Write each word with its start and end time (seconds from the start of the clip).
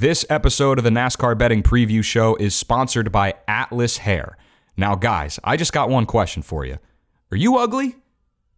This 0.00 0.24
episode 0.30 0.78
of 0.78 0.84
the 0.84 0.88
NASCAR 0.88 1.36
Betting 1.36 1.62
Preview 1.62 2.02
Show 2.02 2.34
is 2.36 2.54
sponsored 2.54 3.12
by 3.12 3.34
Atlas 3.46 3.98
Hair. 3.98 4.38
Now, 4.74 4.94
guys, 4.94 5.38
I 5.44 5.58
just 5.58 5.74
got 5.74 5.90
one 5.90 6.06
question 6.06 6.40
for 6.40 6.64
you. 6.64 6.78
Are 7.30 7.36
you 7.36 7.58
ugly? 7.58 7.96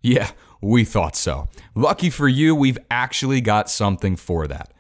Yeah, 0.01 0.31
we 0.61 0.85
thought 0.85 1.17
so. 1.17 1.49
Lucky 1.75 2.11
for 2.11 2.29
you, 2.29 2.55
we've 2.55 2.79
actually 2.93 3.41
got 3.41 3.69
something 3.69 4.15
for 4.15 4.47
that. 4.47 4.73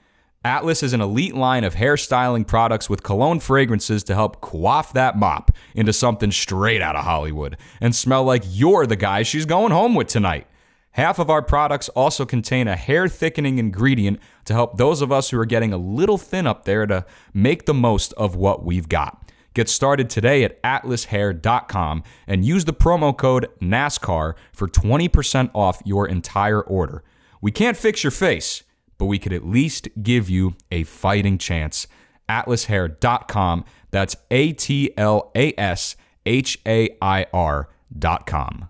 Atlas 0.44 0.84
is 0.84 0.92
an 0.92 1.00
elite 1.00 1.34
line 1.34 1.64
of 1.64 1.74
hairstyling 1.74 2.46
products 2.46 2.88
with 2.88 3.02
cologne 3.02 3.40
fragrances 3.40 4.04
to 4.04 4.14
help 4.14 4.40
quaff 4.40 4.92
that 4.92 5.18
mop 5.18 5.50
into 5.74 5.92
something 5.92 6.30
straight 6.30 6.80
out 6.80 6.94
of 6.94 7.02
Hollywood 7.02 7.56
and 7.80 7.92
smell 7.92 8.22
like 8.22 8.44
you're 8.46 8.86
the 8.86 8.94
guy 8.94 9.24
she's 9.24 9.46
going 9.46 9.72
home 9.72 9.96
with 9.96 10.06
tonight. 10.06 10.46
Half 10.92 11.18
of 11.18 11.30
our 11.30 11.42
products 11.42 11.88
also 11.90 12.26
contain 12.26 12.68
a 12.68 12.76
hair 12.76 13.08
thickening 13.08 13.58
ingredient 13.58 14.20
to 14.44 14.52
help 14.52 14.76
those 14.76 15.00
of 15.00 15.10
us 15.10 15.30
who 15.30 15.38
are 15.38 15.46
getting 15.46 15.72
a 15.72 15.78
little 15.78 16.18
thin 16.18 16.46
up 16.46 16.64
there 16.64 16.86
to 16.86 17.06
make 17.32 17.64
the 17.64 17.74
most 17.74 18.12
of 18.14 18.36
what 18.36 18.64
we've 18.64 18.88
got. 18.88 19.30
Get 19.54 19.68
started 19.68 20.08
today 20.08 20.44
at 20.44 20.62
atlashair.com 20.62 22.02
and 22.26 22.44
use 22.44 22.64
the 22.64 22.72
promo 22.72 23.16
code 23.16 23.48
NASCAR 23.60 24.34
for 24.52 24.68
20% 24.68 25.50
off 25.54 25.82
your 25.84 26.08
entire 26.08 26.60
order. 26.60 27.02
We 27.40 27.50
can't 27.50 27.76
fix 27.76 28.04
your 28.04 28.10
face, 28.10 28.62
but 28.98 29.06
we 29.06 29.18
could 29.18 29.32
at 29.32 29.46
least 29.46 29.88
give 30.02 30.30
you 30.30 30.54
a 30.70 30.84
fighting 30.84 31.38
chance. 31.38 31.86
atlashair.com. 32.28 33.64
That's 33.90 34.16
A 34.30 34.52
T 34.52 34.92
L 34.96 35.30
A 35.34 35.52
S 35.58 35.96
H 36.24 36.58
A 36.66 36.96
I 37.02 37.26
R.com. 37.32 38.68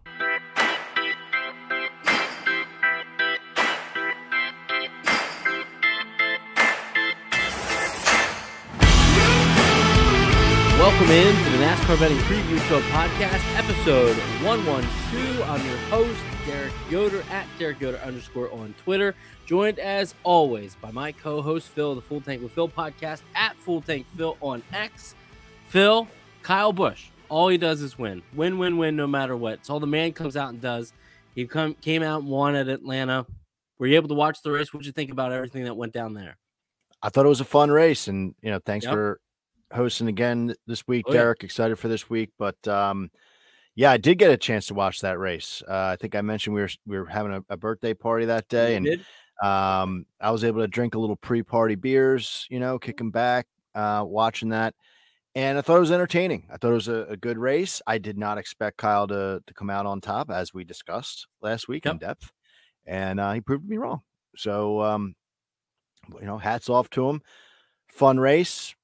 Welcome 10.83 11.11
in 11.11 11.45
to 11.45 11.51
the 11.51 11.59
NASCAR 11.59 11.97
Betting 12.01 12.17
Preview 12.19 12.59
Show 12.69 12.81
podcast, 12.91 13.56
episode 13.56 14.17
112. 14.45 15.48
I'm 15.48 15.65
your 15.65 15.77
host, 15.77 16.20
Derek 16.45 16.73
Yoder, 16.91 17.23
at 17.31 17.47
Derek 17.56 17.81
Yoder 17.81 17.98
underscore 17.98 18.53
on 18.53 18.75
Twitter. 18.83 19.15
Joined 19.47 19.79
as 19.79 20.17
always 20.25 20.75
by 20.75 20.91
my 20.91 21.12
co 21.12 21.41
host, 21.41 21.69
Phil, 21.69 21.95
the 21.95 22.01
Full 22.01 22.21
Tank 22.21 22.43
with 22.43 22.51
Phil 22.51 22.69
podcast, 22.69 23.23
at 23.37 23.55
Full 23.59 23.81
Tank 23.81 24.06
Phil 24.17 24.37
on 24.41 24.65
X. 24.73 25.15
Phil, 25.69 26.09
Kyle 26.43 26.73
Busch, 26.73 27.11
all 27.28 27.47
he 27.47 27.59
does 27.59 27.81
is 27.81 27.97
win. 27.97 28.21
Win, 28.34 28.59
win, 28.59 28.77
win, 28.77 28.97
no 28.97 29.06
matter 29.06 29.37
what. 29.37 29.55
It's 29.55 29.71
all 29.71 29.78
the 29.78 29.87
man 29.87 30.12
comes 30.12 30.37
out 30.37 30.49
and 30.49 30.61
does. 30.61 30.93
He 31.37 31.47
come 31.47 31.75
came 31.75 32.03
out 32.03 32.23
and 32.23 32.28
won 32.28 32.56
at 32.56 32.67
Atlanta. 32.67 33.25
Were 33.78 33.87
you 33.87 33.95
able 33.95 34.09
to 34.09 34.15
watch 34.15 34.43
the 34.43 34.51
race? 34.51 34.75
What'd 34.75 34.87
you 34.87 34.93
think 34.93 35.12
about 35.12 35.31
everything 35.31 35.62
that 35.62 35.77
went 35.77 35.93
down 35.93 36.15
there? 36.15 36.39
I 37.01 37.09
thought 37.09 37.25
it 37.25 37.28
was 37.28 37.41
a 37.41 37.45
fun 37.45 37.71
race, 37.71 38.09
and 38.09 38.34
you 38.43 38.51
know, 38.51 38.59
thanks 38.67 38.84
Yep. 38.84 38.95
for 38.95 39.21
hosting 39.73 40.09
again 40.09 40.55
this 40.67 40.87
week, 40.87 41.05
Oh, 41.09 41.12
yeah. 41.12 41.20
Derek. 41.20 41.45
Excited 41.45 41.78
for 41.78 41.89
this 41.89 42.09
week, 42.11 42.31
but 42.39 42.56
um, 42.69 43.11
yeah, 43.75 43.91
I 43.91 43.97
did 43.97 44.19
get 44.19 44.31
a 44.31 44.37
chance 44.37 44.67
to 44.67 44.75
watch 44.75 45.01
that 45.01 45.19
race. 45.19 45.62
Uh, 45.67 45.87
I 45.92 45.97
think 45.97 46.15
I 46.15 46.20
mentioned 46.20 46.55
we 46.55 46.62
were 46.62 46.70
we 46.87 46.98
were 46.98 47.06
having 47.06 47.33
a, 47.33 47.42
a 47.48 47.56
birthday 47.56 47.95
party 47.95 48.27
that 48.27 48.48
day, 48.48 48.73
You 48.73 48.77
and 48.77 48.87
um, 49.43 50.06
I 50.20 50.31
was 50.31 50.45
able 50.45 50.61
to 50.61 50.69
drink 50.69 50.95
a 50.95 50.98
little 50.98 51.17
pre-party 51.17 51.75
beers, 51.75 52.47
you 52.50 52.61
know, 52.61 52.78
kicking 52.78 53.11
back, 53.11 53.47
uh, 53.75 54.05
watching 54.06 54.50
that, 54.50 54.75
and 55.34 55.56
I 55.56 55.62
thought 55.62 55.78
it 55.78 55.81
was 55.81 55.91
entertaining. 55.91 56.47
I 56.53 56.59
thought 56.59 56.70
it 56.70 56.75
was 56.75 56.89
a, 56.89 57.06
a 57.09 57.17
good 57.17 57.39
race. 57.39 57.81
I 57.87 57.98
did 57.98 58.19
not 58.19 58.39
expect 58.39 58.77
Kyle 58.77 59.09
to 59.09 59.43
to 59.47 59.55
come 59.55 59.70
out 59.70 59.87
on 59.87 60.00
top, 60.00 60.31
as 60.31 60.53
we 60.53 60.65
discussed 60.65 61.27
last 61.41 61.67
week 61.67 61.87
in 61.87 61.98
depth, 61.98 62.31
and 62.87 63.19
uh, 63.19 63.33
he 63.33 63.41
proved 63.41 63.69
me 63.69 63.78
wrong. 63.78 64.03
So, 64.37 64.81
um, 64.83 65.15
you 66.20 66.27
know, 66.27 66.39
hats 66.39 66.69
off 66.69 66.91
to 66.91 67.09
him. 67.09 67.23
Fun 67.89 68.19
race. 68.19 68.75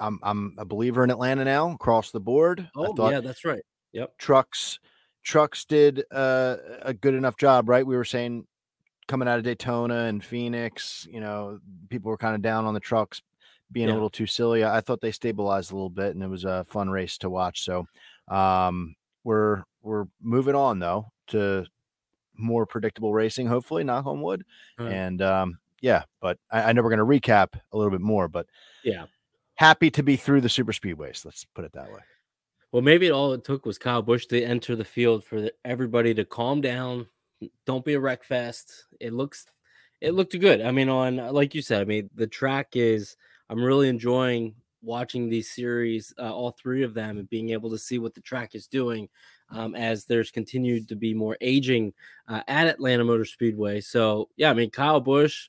I'm 0.00 0.18
I'm 0.22 0.54
a 0.58 0.64
believer 0.64 1.02
in 1.04 1.10
Atlanta 1.10 1.44
now 1.44 1.70
across 1.72 2.10
the 2.10 2.20
board. 2.20 2.68
Oh, 2.76 2.94
yeah, 3.10 3.20
that's 3.20 3.44
right. 3.44 3.62
Yep. 3.92 4.18
trucks 4.18 4.78
trucks 5.24 5.64
did 5.64 6.04
uh, 6.12 6.56
a 6.82 6.94
good 6.94 7.14
enough 7.14 7.36
job, 7.36 7.68
right? 7.68 7.86
We 7.86 7.96
were 7.96 8.04
saying 8.04 8.46
coming 9.08 9.26
out 9.28 9.38
of 9.38 9.44
Daytona 9.44 10.04
and 10.04 10.22
Phoenix, 10.24 11.06
you 11.10 11.20
know, 11.20 11.58
people 11.88 12.10
were 12.10 12.16
kind 12.18 12.34
of 12.34 12.42
down 12.42 12.64
on 12.66 12.74
the 12.74 12.80
trucks 12.80 13.20
being 13.72 13.88
Yeah. 13.88 13.92
a 13.92 13.96
little 13.96 14.10
too 14.10 14.26
silly. 14.26 14.64
I 14.64 14.78
I 14.78 14.80
thought 14.80 15.00
they 15.00 15.10
stabilized 15.12 15.72
a 15.72 15.74
little 15.74 15.90
bit 15.90 16.14
and 16.14 16.22
it 16.22 16.28
was 16.28 16.44
a 16.44 16.64
fun 16.64 16.88
race 16.90 17.18
to 17.18 17.30
watch. 17.30 17.62
So 17.64 17.86
um 18.28 18.94
we're 19.24 19.64
we're 19.82 20.04
moving 20.22 20.54
on 20.54 20.78
though 20.78 21.10
to 21.28 21.66
more 22.34 22.66
predictable 22.66 23.12
racing, 23.12 23.46
hopefully, 23.48 23.84
knock 23.84 24.06
on 24.06 24.20
wood. 24.22 24.44
Right. 24.78 24.92
And 24.92 25.20
um 25.22 25.58
yeah, 25.80 26.04
but 26.20 26.38
I, 26.50 26.62
I 26.64 26.72
know 26.72 26.82
we're 26.82 26.90
gonna 26.90 27.04
recap 27.04 27.48
a 27.72 27.76
little 27.76 27.90
bit 27.90 28.00
more, 28.00 28.28
but 28.28 28.46
Yeah. 28.84 29.06
Happy 29.58 29.90
to 29.90 30.04
be 30.04 30.16
through 30.16 30.40
the 30.40 30.48
super 30.48 30.72
speedways. 30.72 31.24
Let's 31.24 31.44
put 31.44 31.64
it 31.64 31.72
that 31.72 31.92
way. 31.92 32.00
Well, 32.70 32.82
maybe 32.82 33.10
all 33.10 33.32
it 33.32 33.44
took 33.44 33.66
was 33.66 33.76
Kyle 33.76 34.02
Busch 34.02 34.26
to 34.26 34.40
enter 34.40 34.76
the 34.76 34.84
field 34.84 35.24
for 35.24 35.40
the, 35.40 35.52
everybody 35.64 36.14
to 36.14 36.24
calm 36.24 36.60
down. 36.60 37.08
Don't 37.66 37.84
be 37.84 37.94
a 37.94 38.00
wreck 38.00 38.22
fest. 38.22 38.86
It 39.00 39.12
looks, 39.12 39.46
it 40.00 40.14
looked 40.14 40.38
good. 40.38 40.62
I 40.62 40.70
mean, 40.70 40.88
on 40.88 41.16
like 41.16 41.54
you 41.54 41.62
said, 41.62 41.82
I 41.82 41.84
mean, 41.84 42.08
the 42.14 42.26
track 42.26 42.68
is. 42.74 43.16
I'm 43.50 43.64
really 43.64 43.88
enjoying 43.88 44.54
watching 44.82 45.30
these 45.30 45.50
series, 45.50 46.12
uh, 46.18 46.30
all 46.30 46.50
three 46.50 46.82
of 46.82 46.92
them, 46.92 47.16
and 47.16 47.30
being 47.30 47.48
able 47.50 47.70
to 47.70 47.78
see 47.78 47.98
what 47.98 48.14
the 48.14 48.20
track 48.20 48.54
is 48.54 48.66
doing 48.66 49.08
um, 49.50 49.74
as 49.74 50.04
there's 50.04 50.30
continued 50.30 50.86
to 50.88 50.96
be 50.96 51.14
more 51.14 51.38
aging 51.40 51.94
uh, 52.28 52.42
at 52.46 52.66
Atlanta 52.66 53.04
Motor 53.04 53.24
Speedway. 53.24 53.80
So 53.80 54.28
yeah, 54.36 54.50
I 54.50 54.54
mean, 54.54 54.68
Kyle 54.70 55.00
Busch 55.00 55.48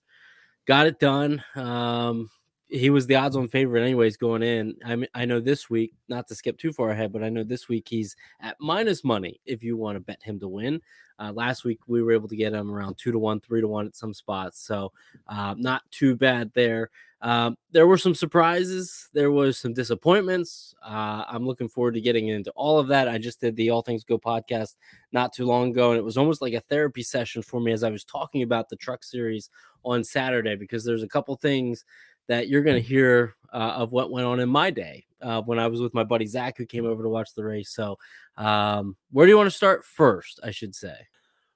got 0.66 0.88
it 0.88 0.98
done. 0.98 1.44
Um, 1.56 2.30
he 2.70 2.92
was 2.92 3.08
the 3.08 3.16
odds 3.16 3.36
on 3.36 3.48
favorite 3.48 3.82
anyways 3.82 4.16
going 4.16 4.44
in. 4.44 4.76
I 4.86 4.96
mean, 4.96 5.10
I 5.16 5.26
know 5.26 5.40
this 5.40 5.70
week, 5.70 5.94
not 6.08 6.28
to 6.28 6.36
skip 6.36 6.58
too 6.58 6.72
far 6.72 6.92
ahead, 6.92 7.12
but 7.12 7.24
I 7.24 7.30
know 7.30 7.44
this 7.44 7.68
week 7.68 7.88
he's 7.90 8.16
at 8.42 8.58
minus 8.60 9.04
money 9.04 9.42
if 9.46 9.64
you 9.64 9.76
want 9.76 9.96
to 9.96 10.00
bet 10.00 10.22
him 10.22 10.40
to 10.40 10.48
win. 10.48 10.82
Uh, 11.18 11.34
last 11.34 11.66
week 11.66 11.80
we 11.88 12.02
were 12.02 12.14
able 12.14 12.30
to 12.30 12.36
get 12.36 12.54
him 12.54 12.72
around 12.72 12.98
two 12.98 13.12
to 13.12 13.20
one, 13.20 13.40
three 13.40 13.60
to 13.60 13.68
one 13.68 13.88
at 13.88 13.96
some 13.96 14.14
spots, 14.14 14.62
so 14.62 14.92
uh, 15.28 15.56
not 15.58 15.82
too 15.92 16.16
bad 16.16 16.52
there. 16.54 16.92
Um, 17.22 17.58
there 17.72 17.88
were 17.88 17.98
some 17.98 18.16
surprises. 18.16 19.10
There 19.14 19.32
was 19.32 19.58
some 19.58 19.74
disappointments. 19.74 20.74
Uh, 20.82 21.26
I'm 21.28 21.46
looking 21.46 21.68
forward 21.68 21.96
to 21.96 22.02
getting 22.02 22.30
into 22.30 22.52
all 22.52 22.80
of 22.80 22.88
that. 22.88 23.10
I 23.10 23.18
just 23.18 23.42
did 23.42 23.58
the 23.58 23.72
All 23.72 23.82
Things 23.82 24.06
Go 24.06 24.18
podcast 24.18 24.78
not 25.12 25.34
too 25.34 25.46
long 25.46 25.72
ago, 25.72 25.92
and 25.92 26.00
it 26.00 26.04
was 26.04 26.18
almost 26.18 26.42
like 26.42 26.54
a 26.54 26.62
therapy 26.62 27.04
session 27.04 27.42
for 27.42 27.60
me 27.60 27.74
as 27.74 27.84
I 27.84 27.90
was 27.90 28.06
talking 28.06 28.44
about 28.44 28.70
the 28.70 28.78
truck 28.78 29.04
series 29.04 29.50
on 29.84 30.04
Saturday 30.04 30.56
because 30.56 30.86
there's 30.86 31.04
a 31.04 31.08
couple 31.08 31.36
things 31.36 31.84
that 32.30 32.48
you're 32.48 32.64
going 32.64 32.82
to 32.82 32.88
hear 32.88 33.36
uh, 33.52 33.74
of 33.76 33.92
what 33.92 34.12
went 34.12 34.26
on 34.26 34.40
in 34.40 34.48
my 34.48 34.70
day 34.70 35.06
uh, 35.22 35.42
when 35.42 35.60
I 35.60 35.68
was 35.68 35.82
with 35.82 35.94
my 35.94 36.06
buddy 36.06 36.26
Zach, 36.26 36.58
who 36.58 36.66
came 36.66 36.86
over 36.86 37.04
to 37.04 37.10
watch 37.10 37.36
the 37.36 37.44
race. 37.44 37.72
So, 37.72 37.98
um, 38.38 38.96
where 39.12 39.26
do 39.26 39.32
you 39.32 39.38
want 39.38 39.48
to 39.52 39.56
start 39.56 39.84
first? 39.84 40.40
I 40.42 40.52
should 40.52 40.74
say. 40.74 40.96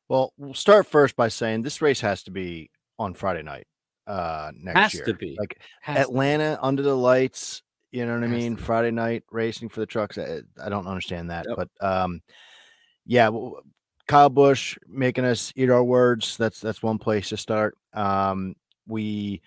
Well, 0.09 0.33
we'll 0.37 0.53
start 0.53 0.87
first 0.87 1.15
by 1.15 1.29
saying 1.29 1.61
this 1.61 1.81
race 1.81 2.01
has 2.01 2.23
to 2.23 2.31
be 2.31 2.69
on 2.99 3.13
Friday 3.13 3.43
night 3.43 3.67
uh 4.07 4.51
next 4.55 4.79
Has 4.79 4.93
year. 4.95 5.05
to 5.05 5.13
be. 5.13 5.37
Like 5.39 5.59
Has. 5.81 5.97
Atlanta 5.97 6.59
under 6.61 6.81
the 6.81 6.95
lights, 6.95 7.63
you 7.91 8.05
know 8.05 8.13
what 8.13 8.23
I 8.23 8.27
mean? 8.27 8.55
Friday 8.55 8.91
night 8.91 9.23
racing 9.31 9.69
for 9.69 9.79
the 9.79 9.85
trucks. 9.85 10.17
I, 10.17 10.41
I 10.61 10.69
don't 10.69 10.87
understand 10.87 11.31
that, 11.31 11.45
but 11.55 11.69
um 11.79 12.21
yeah, 13.05 13.29
Kyle 14.07 14.29
Busch 14.29 14.77
making 14.87 15.25
us 15.25 15.51
eat 15.55 15.69
our 15.69 15.83
words. 15.83 16.37
That's 16.37 16.59
that's 16.59 16.83
one 16.83 16.99
place 16.99 17.29
to 17.29 17.37
start. 17.37 17.77
Um 17.93 18.55
we 18.87 19.41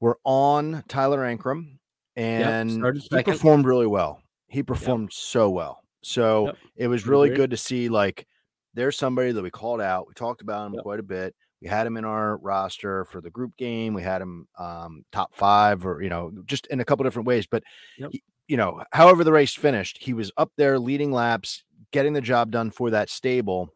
were 0.00 0.18
on 0.24 0.84
Tyler 0.88 1.20
Ankrum 1.20 1.78
and 2.16 2.70
started 2.72 3.02
he 3.02 3.08
second. 3.08 3.32
performed 3.34 3.64
really 3.66 3.86
well. 3.86 4.20
He 4.48 4.62
performed 4.62 5.12
so 5.12 5.50
well. 5.50 5.82
So 6.02 6.46
Yep, 6.46 6.56
it 6.76 6.88
was 6.88 7.06
really 7.06 7.30
good 7.30 7.50
to 7.50 7.56
see 7.56 7.88
like 7.88 8.26
there's 8.74 8.96
somebody 8.96 9.32
that 9.32 9.42
we 9.42 9.50
called 9.50 9.80
out. 9.80 10.06
We 10.06 10.14
talked 10.14 10.42
about 10.42 10.66
him 10.66 10.74
Yep. 10.74 10.82
quite 10.82 11.00
a 11.00 11.02
bit. 11.02 11.34
We 11.62 11.68
had 11.68 11.86
him 11.86 11.96
in 11.96 12.04
our 12.04 12.36
roster 12.36 13.04
for 13.06 13.20
the 13.22 13.30
group 13.30 13.56
game. 13.56 13.94
We 13.94 14.02
had 14.02 14.20
him 14.20 14.46
um, 14.58 15.04
top 15.10 15.34
five, 15.34 15.86
or 15.86 16.02
you 16.02 16.10
know, 16.10 16.30
just 16.44 16.66
in 16.66 16.80
a 16.80 16.84
couple 16.84 17.02
different 17.04 17.26
ways. 17.26 17.46
But 17.46 17.62
Yep. 17.98 18.10
he- 18.12 18.22
you 18.48 18.56
know, 18.56 18.84
however 18.92 19.24
the 19.24 19.32
race 19.32 19.54
finished, 19.54 19.98
he 20.00 20.12
was 20.14 20.30
up 20.36 20.52
there 20.56 20.78
leading 20.78 21.10
laps, 21.10 21.64
getting 21.90 22.12
the 22.12 22.20
job 22.20 22.52
done 22.52 22.70
for 22.70 22.90
that 22.90 23.10
stable. 23.10 23.70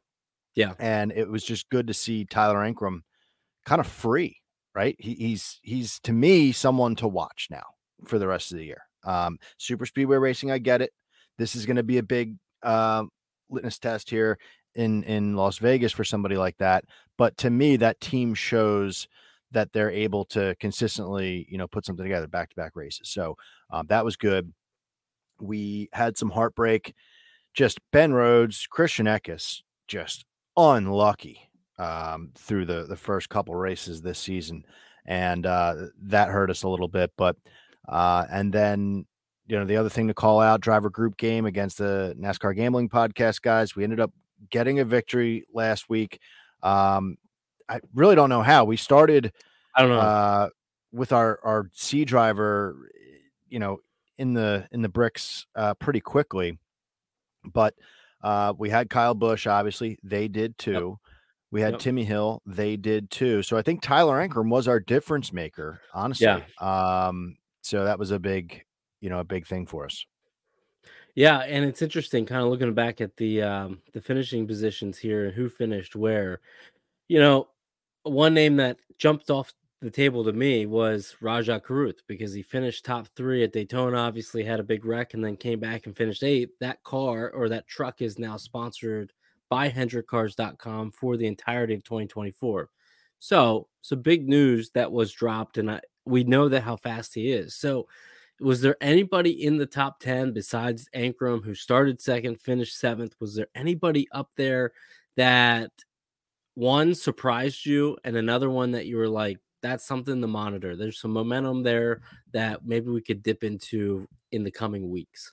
Yeah. 0.57 0.75
and 0.81 1.13
it 1.13 1.29
was 1.29 1.45
just 1.45 1.69
good 1.71 1.87
to 1.87 1.95
see 1.95 2.25
Tyler 2.25 2.57
Ankrum 2.59 3.01
kind 3.65 3.81
of 3.81 3.87
free. 3.87 4.40
Right, 4.75 4.97
he, 4.99 5.15
he's 5.15 5.59
he's 5.63 5.99
to 6.01 6.13
me 6.13 6.53
someone 6.53 6.95
to 6.97 7.09
watch 7.09 7.49
now 7.51 7.65
for 8.07 8.19
the 8.19 8.29
rest 8.29 8.53
of 8.53 8.59
the 8.59 8.65
year. 8.65 8.83
Um, 9.05 9.39
super 9.59 9.85
speedway 9.85 10.17
racing, 10.19 10.51
I 10.51 10.59
get 10.59 10.81
it. 10.83 10.93
This 11.39 11.57
is 11.57 11.67
going 11.67 11.77
to 11.77 11.83
be 11.83 11.99
a 11.99 12.03
big 12.03 12.37
uh, 12.63 13.05
litmus 13.49 13.79
test 13.79 14.11
here 14.11 14.39
in 14.75 15.03
in 15.05 15.35
Las 15.35 15.59
Vegas 15.59 15.93
for 15.93 16.05
somebody 16.05 16.37
like 16.37 16.57
that. 16.59 16.85
But 17.19 17.37
to 17.39 17.51
me, 17.51 17.77
that 17.77 18.01
team 18.01 18.35
shows 18.35 19.09
that 19.53 19.73
they're 19.73 19.91
able 19.91 20.25
to 20.27 20.55
consistently, 20.61 21.47
you 21.51 21.59
know, 21.59 21.67
put 21.67 21.85
something 21.85 22.05
together 22.05 22.29
back 22.29 22.51
to 22.51 22.57
back 22.57 22.77
races. 22.77 23.09
So 23.09 23.37
um, 23.71 23.87
that 23.89 24.05
was 24.05 24.17
good. 24.17 24.53
We 25.41 25.89
had 25.93 26.17
some 26.17 26.31
heartbreak. 26.31 26.95
Just 27.55 27.81
Ben 27.91 28.13
Rhodes, 28.13 28.69
Christian 28.71 29.07
Eckes, 29.07 29.63
just 29.89 30.25
unlucky 30.57 31.50
um, 31.81 32.31
through 32.37 32.67
the 32.67 32.85
the 32.85 32.97
first 32.97 33.29
couple 33.29 33.55
races 33.55 34.03
this 34.03 34.19
season. 34.19 34.65
and 35.07 35.47
uh, 35.47 35.75
that 36.03 36.29
hurt 36.29 36.51
us 36.51 36.63
a 36.63 36.69
little 36.69 36.89
bit. 36.89 37.11
But 37.17 37.37
uh, 37.89 38.27
and 38.31 38.53
then 38.53 39.07
you 39.47 39.59
know 39.59 39.65
the 39.65 39.77
other 39.77 39.89
thing 39.89 40.09
to 40.09 40.15
call 40.15 40.41
out 40.41 40.61
driver 40.61 40.91
group 40.91 41.17
game 41.17 41.47
against 41.47 41.79
the 41.79 42.15
NASCAR 42.19 42.55
gambling 42.55 42.89
podcast 42.89 43.43
guys. 43.43 43.75
We 43.75 43.83
ended 43.85 43.99
up 44.01 44.13
getting 44.51 44.79
a 44.79 44.85
victory 44.85 45.45
last 45.53 45.89
week. 45.89 46.21
Um, 46.63 47.17
I 47.69 47.81
really 47.95 48.15
don't 48.15 48.29
know 48.29 48.43
how 48.43 48.65
we 48.65 48.77
started. 48.77 49.33
I 49.75 49.83
don't 49.83 49.91
know. 49.91 50.01
Uh, 50.01 50.49
with 50.93 51.13
our 51.13 51.41
our 51.43 51.71
C 51.73 52.05
driver, 52.05 52.77
you 53.49 53.59
know, 53.59 53.79
in 54.19 54.35
the 54.35 54.69
in 54.71 54.83
the 54.83 54.89
bricks 54.89 55.47
uh, 55.57 55.75
pretty 55.75 56.01
quickly, 56.01 56.59
but 57.45 57.75
uh, 58.23 58.53
we 58.59 58.69
had 58.69 58.91
Kyle 58.91 59.15
Busch. 59.15 59.47
Obviously, 59.47 59.99
they 60.03 60.29
did 60.29 60.59
too. 60.59 60.99
We 61.51 61.61
had 61.61 61.73
yep. 61.75 61.81
Timmy 61.81 62.05
Hill. 62.05 62.43
They 62.47 62.77
did 62.77 63.11
too. 63.11 63.43
So 63.43 63.57
I 63.57 63.63
think 63.63 63.83
Tyler 63.83 64.27
Ankrum 64.27 64.51
was 64.51 64.69
our 64.69 64.79
difference 64.79 65.33
maker. 65.33 65.81
Honestly, 65.93 66.27
yeah. 66.27 66.41
Um, 66.61 67.37
so 67.63 67.85
that 67.85 67.99
was 67.99 68.13
a 68.13 68.19
big, 68.19 68.65
you 69.01 69.11
know, 69.11 69.19
a 69.19 69.25
big 69.25 69.47
thing 69.47 69.67
for 69.67 69.85
us. 69.85 70.07
Yeah, 71.17 71.39
and 71.39 71.65
it's 71.65 71.83
interesting, 71.83 72.25
kind 72.25 72.43
of 72.43 72.51
looking 72.51 72.73
back 72.73 73.01
at 73.01 73.17
the 73.17 73.43
um, 73.43 73.81
the 73.93 74.01
finishing 74.01 74.47
positions 74.47 74.97
here 74.97 75.27
and 75.27 75.35
who 75.35 75.49
finished 75.49 75.97
where. 75.97 76.41
You 77.09 77.19
know, 77.19 77.49
one 78.05 78.35
name 78.35 78.57
that 78.57 78.79
jumped 78.97 79.31
off 79.31 79.53
the 79.81 79.91
table 79.91 80.23
to 80.25 80.33
me 80.33 80.67
was 80.67 81.17
Rajah 81.21 81.61
Caruth 81.61 82.03
because 82.07 82.33
he 82.33 82.43
finished 82.43 82.85
top 82.85 83.09
three 83.17 83.43
at 83.43 83.53
Daytona. 83.53 83.97
Obviously, 83.97 84.45
had 84.45 84.61
a 84.61 84.65
big 84.65 84.85
wreck 84.85 85.15
and 85.15 85.25
then 85.25 85.37
came 85.37 85.59
back 85.59 85.87
and 85.87 85.97
finished 85.97 86.23
eighth. 86.23 86.53
That 86.61 86.83
car 86.85 87.31
or 87.31 87.49
that 87.49 87.67
truck 87.67 88.03
is 88.03 88.19
now 88.19 88.37
sponsored 88.37 89.13
by 89.51 89.69
HendrickCars.com 89.69 90.93
for 90.93 91.17
the 91.17 91.27
entirety 91.27 91.75
of 91.75 91.85
2024. 91.85 92.71
So, 93.19 93.69
some 93.83 94.01
big 94.01 94.27
news 94.27 94.71
that 94.71 94.91
was 94.91 95.13
dropped, 95.13 95.59
and 95.59 95.71
I, 95.71 95.81
we 96.07 96.25
know 96.25 96.49
that 96.49 96.63
how 96.63 96.77
fast 96.77 97.15
he 97.15 97.31
is. 97.31 97.55
So, 97.55 97.87
was 98.41 98.63
there 98.63 98.77
anybody 98.81 99.45
in 99.45 99.59
the 99.59 99.67
top 99.67 100.01
10 100.01 100.33
besides 100.33 100.89
Ankrum 100.95 101.45
who 101.45 101.55
started 101.55 102.01
second, 102.01 102.41
finished 102.41 102.79
seventh? 102.79 103.15
Was 103.21 103.35
there 103.35 103.49
anybody 103.55 104.09
up 104.13 104.31
there 104.37 104.73
that 105.17 105.71
one 106.55 106.95
surprised 106.95 107.67
you 107.67 107.99
and 108.05 108.17
another 108.17 108.49
one 108.49 108.73
that 108.73 108.87
you 108.87 108.97
were 108.97 109.09
like, 109.09 109.39
that's 109.63 109.87
something 109.87 110.21
to 110.21 110.27
monitor. 110.27 110.75
There's 110.75 110.99
some 110.99 111.13
momentum 111.13 111.63
there 111.63 112.01
that 112.33 112.65
maybe 112.65 112.91
we 112.91 113.03
could 113.03 113.23
dip 113.23 113.45
into 113.45 114.09
in 114.33 114.43
the 114.43 114.51
coming 114.51 114.89
weeks. 114.91 115.33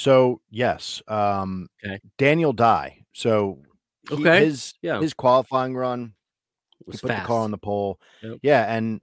So 0.00 0.40
yes, 0.48 1.02
um, 1.08 1.68
okay. 1.84 2.00
Daniel 2.16 2.54
Dye. 2.54 3.04
So 3.12 3.58
he, 4.08 4.14
okay, 4.14 4.46
his 4.46 4.72
yeah. 4.80 4.98
his 4.98 5.12
qualifying 5.12 5.76
run, 5.76 6.14
he 6.78 6.92
put 6.92 7.00
fast. 7.02 7.22
the 7.22 7.26
car 7.26 7.40
on 7.40 7.50
the 7.50 7.58
pole. 7.58 8.00
Yep. 8.22 8.38
Yeah, 8.42 8.74
and 8.74 9.02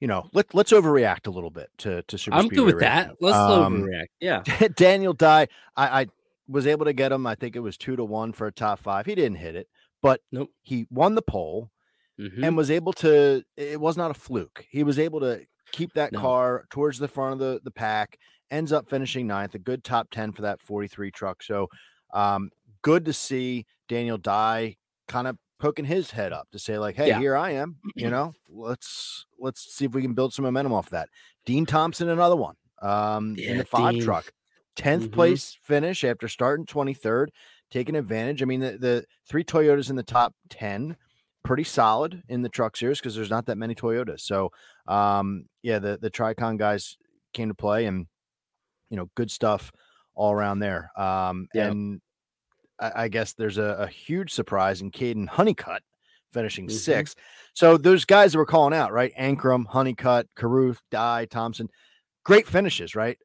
you 0.00 0.08
know, 0.08 0.30
let 0.32 0.54
let's 0.54 0.72
overreact 0.72 1.26
a 1.26 1.30
little 1.30 1.50
bit 1.50 1.68
to 1.78 2.00
to 2.00 2.16
Super. 2.16 2.38
I'm 2.38 2.48
good 2.48 2.64
with 2.64 2.80
that. 2.80 3.16
Let's 3.20 3.36
um, 3.36 3.82
overreact. 3.82 4.06
Yeah, 4.20 4.42
Daniel 4.76 5.12
Dye. 5.12 5.48
I, 5.76 6.00
I 6.00 6.06
was 6.48 6.66
able 6.66 6.86
to 6.86 6.94
get 6.94 7.12
him. 7.12 7.26
I 7.26 7.34
think 7.34 7.54
it 7.54 7.60
was 7.60 7.76
two 7.76 7.94
to 7.94 8.04
one 8.04 8.32
for 8.32 8.46
a 8.46 8.52
top 8.52 8.78
five. 8.78 9.04
He 9.04 9.14
didn't 9.14 9.36
hit 9.36 9.54
it, 9.54 9.68
but 10.00 10.22
nope. 10.32 10.50
he 10.62 10.86
won 10.88 11.14
the 11.14 11.20
pole 11.20 11.70
mm-hmm. 12.18 12.42
and 12.42 12.56
was 12.56 12.70
able 12.70 12.94
to. 12.94 13.44
It 13.58 13.78
was 13.78 13.98
not 13.98 14.10
a 14.10 14.14
fluke. 14.14 14.64
He 14.70 14.82
was 14.82 14.98
able 14.98 15.20
to 15.20 15.42
keep 15.72 15.92
that 15.92 16.12
no. 16.12 16.20
car 16.20 16.64
towards 16.70 16.98
the 16.98 17.08
front 17.08 17.34
of 17.34 17.38
the 17.38 17.60
the 17.64 17.70
pack. 17.70 18.18
Ends 18.50 18.72
up 18.72 18.88
finishing 18.88 19.26
ninth, 19.26 19.54
a 19.54 19.58
good 19.58 19.84
top 19.84 20.08
ten 20.10 20.32
for 20.32 20.42
that 20.42 20.60
43 20.60 21.10
truck. 21.10 21.42
So, 21.42 21.68
um, 22.12 22.50
good 22.82 23.04
to 23.04 23.12
see 23.12 23.66
Daniel 23.88 24.18
Dye 24.18 24.76
kind 25.06 25.26
of 25.26 25.36
poking 25.58 25.84
his 25.84 26.12
head 26.12 26.32
up 26.32 26.48
to 26.52 26.58
say 26.58 26.78
like, 26.78 26.96
"Hey, 26.96 27.08
yeah. 27.08 27.18
here 27.18 27.36
I 27.36 27.50
am." 27.50 27.76
You 27.94 28.10
know, 28.10 28.32
let's 28.48 29.26
let's 29.38 29.74
see 29.74 29.84
if 29.84 29.92
we 29.92 30.02
can 30.02 30.14
build 30.14 30.32
some 30.32 30.44
momentum 30.44 30.72
off 30.72 30.86
of 30.86 30.90
that. 30.92 31.08
Dean 31.44 31.66
Thompson, 31.66 32.08
another 32.08 32.36
one 32.36 32.54
um, 32.82 33.34
yeah, 33.36 33.50
in 33.50 33.58
the 33.58 33.64
five 33.64 33.94
Dean. 33.94 34.02
truck, 34.02 34.32
10th 34.76 35.02
mm-hmm. 35.02 35.10
place 35.10 35.58
finish 35.62 36.04
after 36.04 36.28
starting 36.28 36.66
23rd, 36.66 37.28
taking 37.70 37.96
advantage. 37.96 38.42
I 38.42 38.46
mean, 38.46 38.60
the, 38.60 38.78
the 38.78 39.04
three 39.28 39.44
Toyotas 39.44 39.90
in 39.90 39.96
the 39.96 40.02
top 40.02 40.34
10 40.50 40.96
pretty 41.44 41.64
solid 41.64 42.22
in 42.28 42.42
the 42.42 42.48
truck 42.48 42.76
series 42.76 42.98
because 42.98 43.14
there's 43.14 43.30
not 43.30 43.46
that 43.46 43.56
many 43.56 43.74
Toyotas. 43.74 44.20
So, 44.20 44.50
um, 44.86 45.46
yeah, 45.62 45.78
the 45.78 45.98
the 46.00 46.10
Tricon 46.10 46.58
guys 46.58 46.96
came 47.32 47.48
to 47.48 47.54
play, 47.54 47.86
and 47.86 48.06
you 48.90 48.96
know, 48.96 49.10
good 49.14 49.30
stuff 49.30 49.72
all 50.14 50.32
around 50.32 50.58
there. 50.58 50.90
Um, 50.96 51.48
yeah. 51.54 51.68
and 51.68 52.00
I, 52.80 53.04
I, 53.04 53.08
guess 53.08 53.34
there's 53.34 53.58
a, 53.58 53.76
a, 53.80 53.86
huge 53.86 54.32
surprise 54.32 54.80
in 54.80 54.90
Kaden 54.90 55.28
Honeycutt 55.28 55.82
finishing 56.32 56.66
mm-hmm. 56.66 56.76
sixth. 56.76 57.16
So 57.54 57.76
those 57.76 58.04
guys 58.04 58.32
that 58.32 58.38
were 58.38 58.46
calling 58.46 58.74
out, 58.74 58.92
right? 58.92 59.12
Ankrum, 59.18 59.66
Honeycutt, 59.66 60.26
Caruth, 60.36 60.80
Dye, 60.90 61.26
Thompson, 61.26 61.68
great 62.24 62.46
finishes, 62.46 62.94
right? 62.94 63.18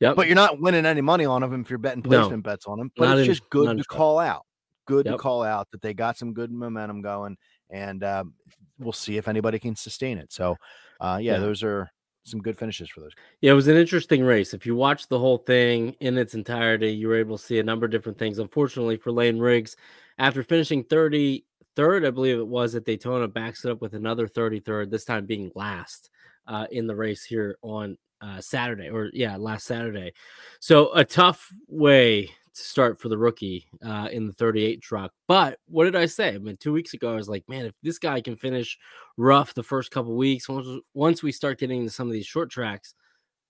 Yep. 0.00 0.14
But 0.14 0.26
you're 0.26 0.36
not 0.36 0.60
winning 0.60 0.86
any 0.86 1.00
money 1.00 1.24
on 1.24 1.40
them 1.42 1.60
if 1.60 1.70
you're 1.70 1.78
betting 1.78 2.02
placement 2.02 2.44
no, 2.44 2.50
bets 2.50 2.66
on 2.66 2.78
them. 2.78 2.92
But 2.96 3.18
it's 3.18 3.20
in, 3.20 3.34
just 3.34 3.50
good 3.50 3.76
to 3.76 3.84
call 3.84 4.18
out. 4.18 4.44
Good 4.86 5.06
yep. 5.06 5.14
to 5.14 5.18
call 5.18 5.42
out 5.42 5.68
that 5.72 5.82
they 5.82 5.92
got 5.92 6.16
some 6.16 6.32
good 6.32 6.52
momentum 6.52 7.02
going 7.02 7.36
and 7.70 8.02
um, 8.04 8.34
we'll 8.78 8.92
see 8.92 9.16
if 9.16 9.28
anybody 9.28 9.58
can 9.58 9.76
sustain 9.76 10.18
it. 10.18 10.32
So, 10.32 10.56
uh, 11.00 11.18
yeah, 11.20 11.34
yeah, 11.34 11.38
those 11.40 11.62
are 11.62 11.90
some 12.30 12.40
good 12.40 12.58
finishes 12.58 12.88
for 12.88 13.00
those. 13.00 13.12
Yeah, 13.40 13.52
it 13.52 13.54
was 13.54 13.68
an 13.68 13.76
interesting 13.76 14.22
race. 14.22 14.54
If 14.54 14.66
you 14.66 14.74
watch 14.74 15.08
the 15.08 15.18
whole 15.18 15.38
thing 15.38 15.94
in 16.00 16.18
its 16.18 16.34
entirety, 16.34 16.90
you 16.92 17.08
were 17.08 17.16
able 17.16 17.38
to 17.38 17.44
see 17.44 17.58
a 17.58 17.64
number 17.64 17.86
of 17.86 17.92
different 17.92 18.18
things. 18.18 18.38
Unfortunately 18.38 18.96
for 18.96 19.12
Layne 19.12 19.38
Riggs, 19.38 19.76
after 20.18 20.42
finishing 20.42 20.84
33rd, 20.84 22.06
I 22.06 22.10
believe 22.10 22.38
it 22.38 22.46
was 22.46 22.74
at 22.74 22.84
Daytona, 22.84 23.28
backs 23.28 23.64
it 23.64 23.70
up 23.70 23.80
with 23.80 23.94
another 23.94 24.26
33rd, 24.26 24.90
this 24.90 25.04
time 25.04 25.26
being 25.26 25.52
last 25.54 26.10
uh, 26.46 26.66
in 26.70 26.86
the 26.86 26.96
race 26.96 27.24
here 27.24 27.56
on 27.62 27.96
uh, 28.20 28.40
Saturday, 28.40 28.90
or 28.90 29.10
yeah, 29.12 29.36
last 29.36 29.66
Saturday. 29.66 30.12
So 30.60 30.92
a 30.94 31.04
tough 31.04 31.48
way 31.68 32.30
start 32.64 33.00
for 33.00 33.08
the 33.08 33.18
rookie 33.18 33.66
uh, 33.84 34.08
in 34.10 34.26
the 34.26 34.32
38 34.32 34.80
truck. 34.82 35.12
But 35.26 35.58
what 35.66 35.84
did 35.84 35.96
I 35.96 36.06
say? 36.06 36.34
I 36.34 36.38
mean, 36.38 36.56
two 36.56 36.72
weeks 36.72 36.94
ago, 36.94 37.12
I 37.12 37.16
was 37.16 37.28
like, 37.28 37.48
man, 37.48 37.66
if 37.66 37.74
this 37.82 37.98
guy 37.98 38.20
can 38.20 38.36
finish 38.36 38.78
rough 39.16 39.54
the 39.54 39.62
first 39.62 39.90
couple 39.90 40.16
weeks, 40.16 40.48
once, 40.48 40.66
once 40.94 41.22
we 41.22 41.32
start 41.32 41.58
getting 41.58 41.80
into 41.80 41.92
some 41.92 42.06
of 42.06 42.12
these 42.12 42.26
short 42.26 42.50
tracks, 42.50 42.94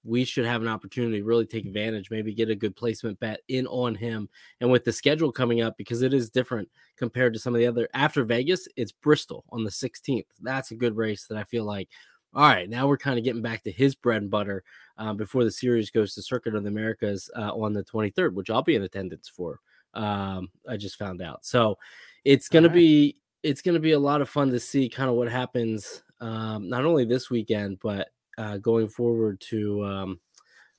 we 0.05 0.25
should 0.25 0.47
have 0.47 0.63
an 0.63 0.69
opportunity 0.69 1.19
to 1.19 1.25
really 1.25 1.47
take 1.47 1.67
advantage, 1.67 2.11
maybe 2.11 2.33
get 2.33 2.51
a 2.51 2.55
good 2.55 2.77
placement 2.77 3.19
bet 3.21 3.41
in 3.49 3.67
on 3.67 3.95
him. 3.95 4.29
And 4.61 4.71
with 4.71 4.85
the 4.85 4.93
schedule 4.93 5.33
coming 5.33 5.61
up, 5.61 5.77
because 5.77 6.03
it 6.03 6.15
is 6.15 6.31
different 6.31 6.69
compared 6.97 7.33
to 7.35 7.39
some 7.39 7.55
of 7.55 7.59
the 7.59 7.67
other 7.67 7.89
after 7.95 8.25
Vegas, 8.25 8.69
it's 8.77 8.93
Bristol 8.93 9.45
on 9.51 9.65
the 9.65 9.71
16th. 9.71 10.25
That's 10.41 10.71
a 10.71 10.77
good 10.77 10.97
race 10.97 11.27
that 11.27 11.37
I 11.37 11.45
feel 11.45 11.65
like 11.65 11.89
all 12.35 12.49
right, 12.49 12.69
now 12.69 12.87
we're 12.87 12.99
kind 12.99 13.19
of 13.19 13.25
getting 13.25 13.43
back 13.43 13.63
to 13.63 13.73
his 13.73 13.95
bread 13.95 14.23
and 14.23 14.31
butter 14.31 14.65
um, 14.97 15.17
before 15.17 15.45
the 15.45 15.51
series 15.51 15.91
goes 15.91 16.15
to 16.15 16.23
Circuit 16.23 16.55
of 16.55 16.63
the 16.63 16.69
Americas 16.69 17.31
uh, 17.37 17.53
on 17.55 17.73
the 17.73 17.85
23rd, 17.85 18.35
which 18.35 18.51
I'll 18.51 18.63
be 18.63 18.75
in 18.75 18.83
attendance 18.83 19.29
for. 19.29 19.61
Um, 19.95 20.51
I 20.69 20.77
just 20.77 20.97
found 20.97 21.23
out, 21.23 21.45
so 21.45 21.79
it's 22.25 22.49
gonna 22.49 22.69
right. 22.69 22.75
be 22.75 23.17
it's 23.43 23.63
gonna 23.63 23.81
be 23.81 23.93
a 23.93 23.99
lot 23.99 24.21
of 24.21 24.29
fun 24.29 24.51
to 24.51 24.61
see 24.61 24.89
kind 24.89 25.09
of 25.09 25.17
what 25.17 25.31
happens 25.31 26.03
um, 26.21 26.69
not 26.69 26.85
only 26.85 27.05
this 27.05 27.31
weekend 27.31 27.79
but 27.83 28.09
uh, 28.37 28.59
going 28.59 28.89
forward 28.89 29.41
to 29.41 29.85
um, 29.85 30.21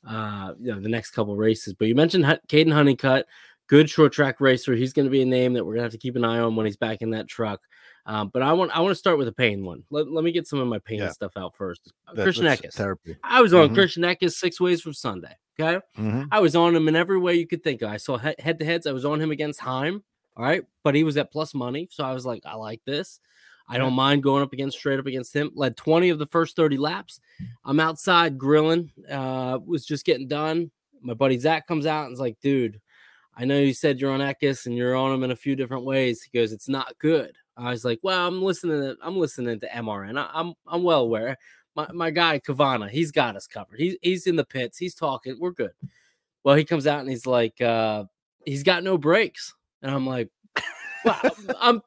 uh, 0.07 0.53
you 0.59 0.73
know 0.73 0.79
the 0.79 0.89
next 0.89 1.11
couple 1.11 1.35
races. 1.35 1.73
But 1.73 1.87
you 1.87 1.95
mentioned 1.95 2.25
H- 2.25 2.39
Kaden 2.47 2.73
Honeycutt, 2.73 3.27
good 3.67 3.89
short 3.89 4.13
track 4.13 4.39
racer. 4.39 4.73
He's 4.73 4.93
going 4.93 5.05
to 5.05 5.11
be 5.11 5.21
a 5.21 5.25
name 5.25 5.53
that 5.53 5.65
we're 5.65 5.73
going 5.73 5.81
to 5.81 5.85
have 5.85 5.91
to 5.91 5.97
keep 5.97 6.15
an 6.15 6.25
eye 6.25 6.39
on 6.39 6.55
when 6.55 6.65
he's 6.65 6.77
back 6.77 7.01
in 7.01 7.11
that 7.11 7.27
truck. 7.27 7.61
Um, 8.09 8.29
but 8.33 8.41
I 8.41 8.53
want 8.53 8.75
I 8.75 8.81
want 8.81 8.89
to 8.89 8.95
start 8.95 9.19
with 9.19 9.27
a 9.27 9.31
pain 9.31 9.63
one. 9.63 9.83
Let, 9.91 10.11
let 10.11 10.23
me 10.23 10.31
get 10.31 10.47
some 10.47 10.57
of 10.57 10.67
my 10.67 10.79
pain 10.79 10.97
yeah. 10.97 11.09
stuff 11.09 11.33
out 11.37 11.55
first. 11.55 11.93
That, 12.15 12.23
Christian 12.23 12.45
Eckes. 12.45 12.73
Therapy. 12.73 13.15
I 13.23 13.39
was 13.39 13.53
on 13.53 13.67
mm-hmm. 13.67 13.75
Christian 13.75 14.01
Eckes 14.01 14.31
six 14.31 14.59
ways 14.59 14.81
from 14.81 14.95
Sunday. 14.95 15.35
Okay. 15.59 15.85
Mm-hmm. 15.95 16.23
I 16.31 16.39
was 16.39 16.55
on 16.55 16.75
him 16.75 16.87
in 16.87 16.95
every 16.95 17.19
way 17.19 17.35
you 17.35 17.45
could 17.45 17.63
think 17.63 17.83
of. 17.83 17.91
I 17.91 17.97
saw 17.97 18.17
head 18.17 18.57
to 18.57 18.65
heads. 18.65 18.87
I 18.87 18.93
was 18.93 19.05
on 19.05 19.21
him 19.21 19.29
against 19.29 19.59
Heim. 19.59 20.03
All 20.35 20.43
right. 20.43 20.63
But 20.83 20.95
he 20.95 21.03
was 21.03 21.17
at 21.17 21.31
plus 21.31 21.53
money. 21.53 21.87
So 21.91 22.03
I 22.03 22.13
was 22.13 22.25
like, 22.25 22.41
I 22.47 22.55
like 22.55 22.81
this. 22.83 23.19
I 23.67 23.77
don't 23.77 23.93
mind 23.93 24.23
going 24.23 24.41
up 24.41 24.53
against 24.53 24.79
straight 24.79 24.99
up 24.99 25.05
against 25.05 25.35
him. 25.35 25.51
Led 25.53 25.77
20 25.77 26.09
of 26.09 26.17
the 26.17 26.25
first 26.25 26.55
30 26.55 26.77
laps. 26.77 27.19
I'm 27.63 27.79
outside 27.79 28.39
grilling. 28.39 28.91
Uh, 29.07 29.59
was 29.63 29.85
just 29.85 30.03
getting 30.03 30.27
done. 30.27 30.71
My 31.03 31.13
buddy 31.13 31.37
Zach 31.37 31.67
comes 31.67 31.85
out 31.85 32.05
and 32.05 32.13
is 32.13 32.19
like, 32.19 32.39
dude, 32.41 32.81
I 33.37 33.45
know 33.45 33.59
you 33.59 33.75
said 33.75 33.99
you're 33.99 34.11
on 34.11 34.21
Eckes 34.21 34.65
and 34.65 34.75
you're 34.75 34.95
on 34.95 35.13
him 35.13 35.23
in 35.23 35.29
a 35.29 35.35
few 35.35 35.55
different 35.55 35.85
ways. 35.85 36.23
He 36.23 36.35
goes, 36.35 36.51
it's 36.51 36.67
not 36.67 36.97
good. 36.97 37.35
I 37.59 37.71
was 37.71 37.83
like, 37.83 37.99
well, 38.01 38.27
I'm 38.27 38.41
listening 38.41 38.81
to 38.81 38.97
I'm 39.01 39.17
listening 39.17 39.59
to 39.59 39.67
MRN. 39.67 40.17
I, 40.17 40.39
am 40.39 40.47
I'm, 40.47 40.53
I'm 40.67 40.83
well 40.83 41.01
aware. 41.01 41.37
My 41.75 41.87
my 41.93 42.09
guy 42.09 42.39
Kavana, 42.39 42.89
he's 42.89 43.11
got 43.11 43.35
us 43.35 43.47
covered. 43.47 43.79
He's 43.79 43.95
he's 44.01 44.27
in 44.27 44.35
the 44.35 44.45
pits. 44.45 44.77
He's 44.77 44.95
talking. 44.95 45.37
We're 45.39 45.51
good. 45.51 45.71
Well, 46.43 46.55
he 46.55 46.63
comes 46.63 46.87
out 46.87 47.01
and 47.01 47.09
he's 47.09 47.25
like, 47.25 47.59
uh, 47.61 48.05
he's 48.45 48.63
got 48.63 48.83
no 48.83 48.97
brakes, 48.97 49.53
and 49.81 49.91
I'm 49.91 50.07
like, 50.07 50.29
well, 51.05 51.21
I'm 51.59 51.81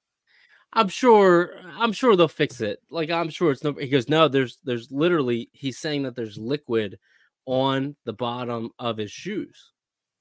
I'm 0.73 0.88
sure 0.88 1.55
I'm 1.79 1.93
sure 1.93 2.17
they'll 2.17 2.29
fix 2.29 2.61
it. 2.61 2.81
Like 2.91 3.11
I'm 3.11 3.31
sure 3.31 3.50
it's 3.50 3.64
no. 3.64 3.73
He 3.73 3.88
goes, 3.88 4.09
no. 4.09 4.29
There's 4.29 4.59
there's 4.64 4.91
literally 4.91 5.50
he's 5.52 5.79
saying 5.79 6.02
that 6.05 6.17
there's 6.17 6.38
liquid 6.38 6.99
on 7.45 7.97
the 8.05 8.12
bottom 8.12 8.71
of 8.79 8.97
his 8.97 9.11
shoes. 9.11 9.73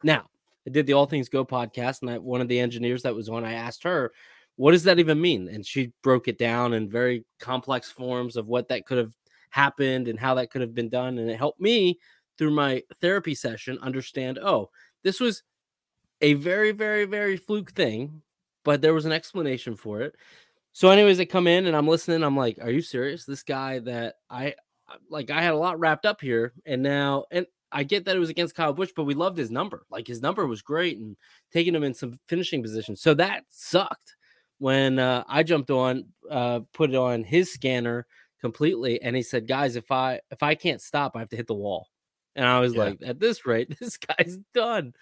Now 0.04 0.30
I 0.68 0.72
did 0.72 0.86
the 0.86 0.94
All 0.94 1.06
Things 1.06 1.30
Go 1.30 1.46
podcast, 1.46 2.02
and 2.02 2.12
I, 2.12 2.18
one 2.18 2.42
of 2.42 2.48
the 2.48 2.60
engineers 2.60 3.04
that 3.04 3.16
was 3.16 3.30
on, 3.30 3.46
I 3.46 3.54
asked 3.54 3.84
her, 3.84 4.12
what 4.62 4.74
does 4.74 4.84
that 4.84 5.00
even 5.00 5.20
mean? 5.20 5.48
And 5.48 5.66
she 5.66 5.92
broke 6.04 6.28
it 6.28 6.38
down 6.38 6.74
in 6.74 6.88
very 6.88 7.26
complex 7.40 7.90
forms 7.90 8.38
of 8.38 8.46
what 8.46 8.68
that 8.68 8.86
could 8.86 9.00
have 9.00 9.12
happened 9.50 10.08
and 10.08 10.20
how 10.20 10.36
that 10.36 10.52
could 10.52 10.62
have 10.62 10.76
been 10.76 10.88
done. 10.88 11.18
And 11.18 11.32
it 11.32 11.38
helped 11.38 11.60
me 11.60 11.98
through 12.38 12.52
my 12.52 12.84
therapy 13.02 13.34
session 13.34 13.80
understand 13.82 14.38
oh, 14.38 14.70
this 15.04 15.20
was 15.20 15.42
a 16.22 16.36
very, 16.36 16.74
very, 16.74 17.06
very 17.06 17.38
fluke 17.38 17.72
thing, 17.72 18.22
but 18.64 18.84
there 18.84 18.94
was 18.94 19.06
an 19.06 19.12
explanation 19.12 19.76
for 19.76 20.02
it. 20.02 20.16
So, 20.74 20.92
anyways, 20.92 21.20
I 21.20 21.26
come 21.26 21.48
in 21.48 21.66
and 21.66 21.76
I'm 21.76 21.88
listening. 21.88 22.22
I'm 22.22 22.38
like, 22.38 22.60
are 22.62 22.70
you 22.70 22.84
serious? 22.84 23.26
This 23.26 23.42
guy 23.42 23.80
that 23.80 24.18
I 24.30 24.54
like, 25.10 25.32
I 25.32 25.42
had 25.42 25.56
a 25.56 25.58
lot 25.58 25.80
wrapped 25.80 26.06
up 26.06 26.22
here, 26.22 26.54
and 26.68 26.84
now, 26.84 27.26
and 27.32 27.48
I 27.72 27.82
get 27.82 28.06
that 28.06 28.16
it 28.16 28.20
was 28.20 28.30
against 28.30 28.54
Kyle 28.54 28.74
Busch, 28.74 28.92
but 28.96 29.06
we 29.06 29.16
loved 29.16 29.40
his 29.40 29.50
number. 29.50 29.88
Like 29.90 30.06
his 30.06 30.22
number 30.22 30.46
was 30.46 30.62
great 30.62 31.00
and 31.00 31.18
taking 31.52 31.74
him 31.74 31.84
in 31.84 31.96
some 31.96 32.20
finishing 32.28 32.62
positions. 32.62 33.02
So 33.02 33.16
that 33.16 33.46
sucked 33.50 34.18
when 34.62 35.00
uh, 35.00 35.24
I 35.28 35.42
jumped 35.42 35.72
on, 35.72 36.06
uh, 36.30 36.60
put 36.72 36.92
it 36.92 36.96
on 36.96 37.24
his 37.24 37.52
scanner 37.52 38.06
completely, 38.42 39.02
and 39.02 39.16
he 39.16 39.24
said, 39.24 39.48
"Guys, 39.48 39.76
if 39.76 39.92
I 39.92 40.22
if 40.30 40.44
I 40.44 40.54
can't 40.54 40.80
stop, 40.80 41.16
I 41.16 41.20
have 41.20 41.30
to 41.30 41.36
hit 41.36 41.48
the 41.48 41.56
wall." 41.56 41.88
And 42.36 42.46
I 42.46 42.60
was 42.60 42.76
yeah. 42.76 42.84
like, 42.84 43.00
"At 43.04 43.20
this 43.20 43.44
rate, 43.48 43.76
this 43.80 43.98
guy's 43.98 44.38
done." 44.54 44.94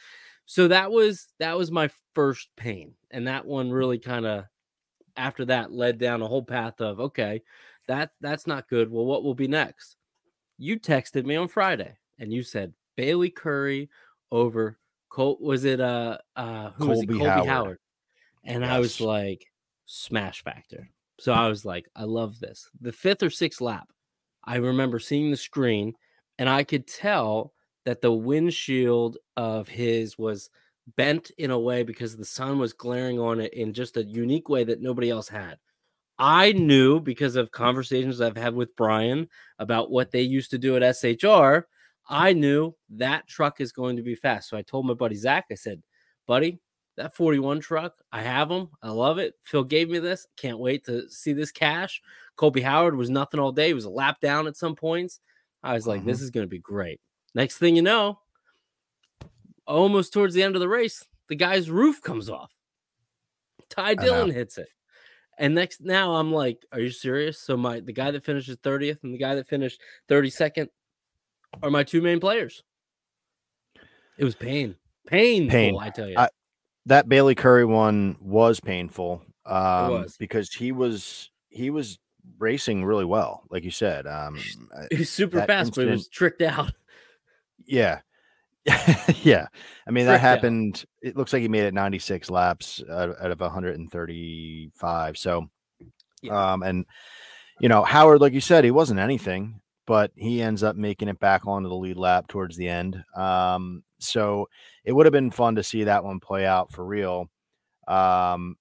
So 0.45 0.69
that 0.69 0.93
was 0.93 1.27
that 1.39 1.57
was 1.57 1.71
my 1.71 1.89
first 2.15 2.47
pain, 2.55 2.93
and 3.11 3.27
that 3.27 3.45
one 3.45 3.69
really 3.69 3.99
kind 3.99 4.25
of 4.25 4.45
after 5.17 5.43
that 5.45 5.73
led 5.73 5.97
down 5.97 6.21
a 6.21 6.27
whole 6.27 6.45
path 6.45 6.79
of 6.79 7.01
okay, 7.01 7.41
that 7.89 8.11
that's 8.21 8.47
not 8.47 8.69
good. 8.69 8.89
Well, 8.89 9.05
what 9.05 9.25
will 9.25 9.35
be 9.35 9.49
next? 9.49 9.97
You 10.57 10.79
texted 10.79 11.25
me 11.25 11.35
on 11.35 11.49
Friday, 11.49 11.97
and 12.17 12.31
you 12.31 12.43
said 12.43 12.73
Bayley 12.95 13.29
Currey 13.29 13.89
over 14.31 14.79
Colt. 15.09 15.41
Was 15.41 15.65
it 15.65 15.81
uh 15.81 16.17
uh 16.37 16.69
who 16.77 16.85
Colby 16.85 16.89
was 16.91 17.01
it? 17.01 17.07
Colby 17.07 17.25
Howard. 17.25 17.47
Howard. 17.47 17.79
And 18.43 18.63
yes. 18.63 18.71
I 18.71 18.79
was 18.79 19.01
like, 19.01 19.45
smash 19.85 20.43
factor. 20.43 20.89
So 21.19 21.33
I 21.33 21.47
was 21.47 21.65
like, 21.65 21.89
I 21.95 22.03
love 22.03 22.39
this. 22.39 22.69
The 22.79 22.91
fifth 22.91 23.23
or 23.23 23.29
sixth 23.29 23.59
lap, 23.59 23.89
I 24.43 24.55
remember 24.55 24.99
seeing 24.99 25.31
the 25.31 25.37
screen 25.37 25.93
and 26.37 26.49
I 26.49 26.63
could 26.63 26.87
tell 26.87 27.53
that 27.85 28.01
the 28.01 28.13
windshield 28.13 29.17
of 29.35 29.67
his 29.67 30.17
was 30.17 30.49
bent 30.95 31.31
in 31.37 31.51
a 31.51 31.59
way 31.59 31.83
because 31.83 32.15
the 32.15 32.25
sun 32.25 32.57
was 32.59 32.73
glaring 32.73 33.19
on 33.19 33.39
it 33.39 33.53
in 33.53 33.73
just 33.73 33.97
a 33.97 34.03
unique 34.03 34.49
way 34.49 34.63
that 34.63 34.81
nobody 34.81 35.09
else 35.09 35.27
had. 35.27 35.57
I 36.17 36.51
knew 36.51 36.99
because 36.99 37.35
of 37.35 37.51
conversations 37.51 38.21
I've 38.21 38.37
had 38.37 38.53
with 38.53 38.75
Brian 38.75 39.29
about 39.57 39.91
what 39.91 40.11
they 40.11 40.21
used 40.21 40.51
to 40.51 40.57
do 40.57 40.75
at 40.75 40.95
SHR. 40.95 41.63
I 42.09 42.33
knew 42.33 42.75
that 42.91 43.27
truck 43.27 43.61
is 43.61 43.71
going 43.71 43.97
to 43.97 44.03
be 44.03 44.15
fast. 44.15 44.49
So 44.49 44.57
I 44.57 44.61
told 44.61 44.85
my 44.85 44.93
buddy 44.93 45.15
Zach, 45.15 45.45
I 45.51 45.55
said, 45.55 45.81
buddy, 46.27 46.59
that 46.99 47.15
41 47.15 47.61
truck, 47.61 47.95
I 48.11 48.21
have 48.21 48.49
them. 48.49 48.69
I 48.83 48.89
love 48.89 49.17
it. 49.17 49.35
Phil 49.43 49.63
gave 49.63 49.89
me 49.89 49.99
this. 49.99 50.27
Can't 50.35 50.59
wait 50.59 50.85
to 50.85 51.09
see 51.09 51.33
this 51.33 51.51
cash. 51.51 52.01
Colby 52.35 52.61
Howard 52.61 52.95
was 52.95 53.09
nothing 53.09 53.39
all 53.39 53.53
day. 53.53 53.67
He 53.67 53.73
was 53.73 53.85
a 53.85 53.89
lap 53.89 54.19
down 54.19 54.47
at 54.47 54.57
some 54.57 54.75
points. 54.75 55.21
I 55.63 55.73
was 55.73 55.87
like, 55.87 56.01
mm-hmm. 56.01 56.09
this 56.09 56.21
is 56.21 56.29
going 56.29 56.45
to 56.45 56.49
be 56.49 56.59
great. 56.59 56.99
Next 57.33 57.57
thing 57.57 57.75
you 57.75 57.81
know, 57.81 58.19
almost 59.65 60.11
towards 60.11 60.33
the 60.33 60.43
end 60.43 60.55
of 60.55 60.59
the 60.59 60.67
race, 60.67 61.05
the 61.29 61.35
guy's 61.35 61.69
roof 61.69 62.01
comes 62.01 62.29
off. 62.29 62.53
Ty 63.69 63.95
Dillon 63.95 64.31
hits 64.31 64.57
it. 64.57 64.67
And 65.37 65.55
next 65.55 65.79
now 65.79 66.15
I'm 66.15 66.33
like, 66.33 66.65
are 66.73 66.81
you 66.81 66.89
serious? 66.89 67.39
So 67.39 67.55
my 67.55 67.79
the 67.79 67.93
guy 67.93 68.11
that 68.11 68.25
finishes 68.25 68.57
30th 68.57 69.03
and 69.03 69.13
the 69.13 69.17
guy 69.17 69.35
that 69.35 69.47
finished 69.47 69.79
32nd 70.09 70.67
are 71.63 71.69
my 71.69 71.83
two 71.83 72.01
main 72.01 72.19
players. 72.19 72.61
It 74.17 74.25
was 74.25 74.35
pain. 74.35 74.75
Painful, 75.07 75.51
pain. 75.51 75.77
I 75.79 75.89
tell 75.91 76.09
you. 76.09 76.17
I, 76.17 76.27
that 76.85 77.09
Bayley 77.09 77.35
Currey 77.35 77.67
one 77.67 78.17
was 78.19 78.59
painful 78.59 79.21
um, 79.45 79.91
was. 79.91 80.17
because 80.17 80.51
he 80.53 80.71
was 80.71 81.29
he 81.49 81.69
was 81.69 81.99
racing 82.37 82.85
really 82.85 83.05
well, 83.05 83.43
like 83.49 83.63
you 83.63 83.71
said. 83.71 84.07
Um, 84.07 84.37
he 84.89 84.97
was 84.97 85.09
super 85.09 85.39
fast, 85.45 85.69
incident, 85.69 85.75
but 85.75 85.85
he 85.85 85.91
was 85.91 86.07
tricked 86.07 86.41
out. 86.41 86.73
Yeah, 87.65 87.99
yeah. 89.23 89.47
I 89.87 89.91
mean, 89.91 90.05
tricked 90.05 90.07
that 90.07 90.21
happened. 90.21 90.77
Out. 90.77 91.09
It 91.09 91.17
looks 91.17 91.33
like 91.33 91.41
he 91.41 91.47
made 91.47 91.63
it 91.63 91.73
96 91.73 92.29
laps 92.29 92.83
out, 92.89 93.15
out 93.21 93.31
of 93.31 93.39
135. 93.39 95.17
So, 95.17 95.49
yeah. 96.21 96.53
um, 96.53 96.63
and 96.63 96.85
you 97.59 97.69
know, 97.69 97.83
Howard, 97.83 98.21
like 98.21 98.33
you 98.33 98.41
said, 98.41 98.63
he 98.63 98.71
wasn't 98.71 98.99
anything, 98.99 99.61
but 99.85 100.11
he 100.15 100.41
ends 100.41 100.63
up 100.63 100.75
making 100.75 101.07
it 101.07 101.19
back 101.19 101.45
onto 101.47 101.69
the 101.69 101.75
lead 101.75 101.97
lap 101.97 102.27
towards 102.27 102.55
the 102.55 102.67
end. 102.67 103.03
Um, 103.15 103.83
so 103.99 104.47
it 104.83 104.93
would 104.93 105.05
have 105.05 105.13
been 105.13 105.31
fun 105.31 105.55
to 105.55 105.63
see 105.63 105.85
that 105.85 106.03
one 106.03 106.19
play 106.19 106.45
out 106.45 106.71
for 106.71 106.85
real. 106.85 107.29
Um, 107.87 108.55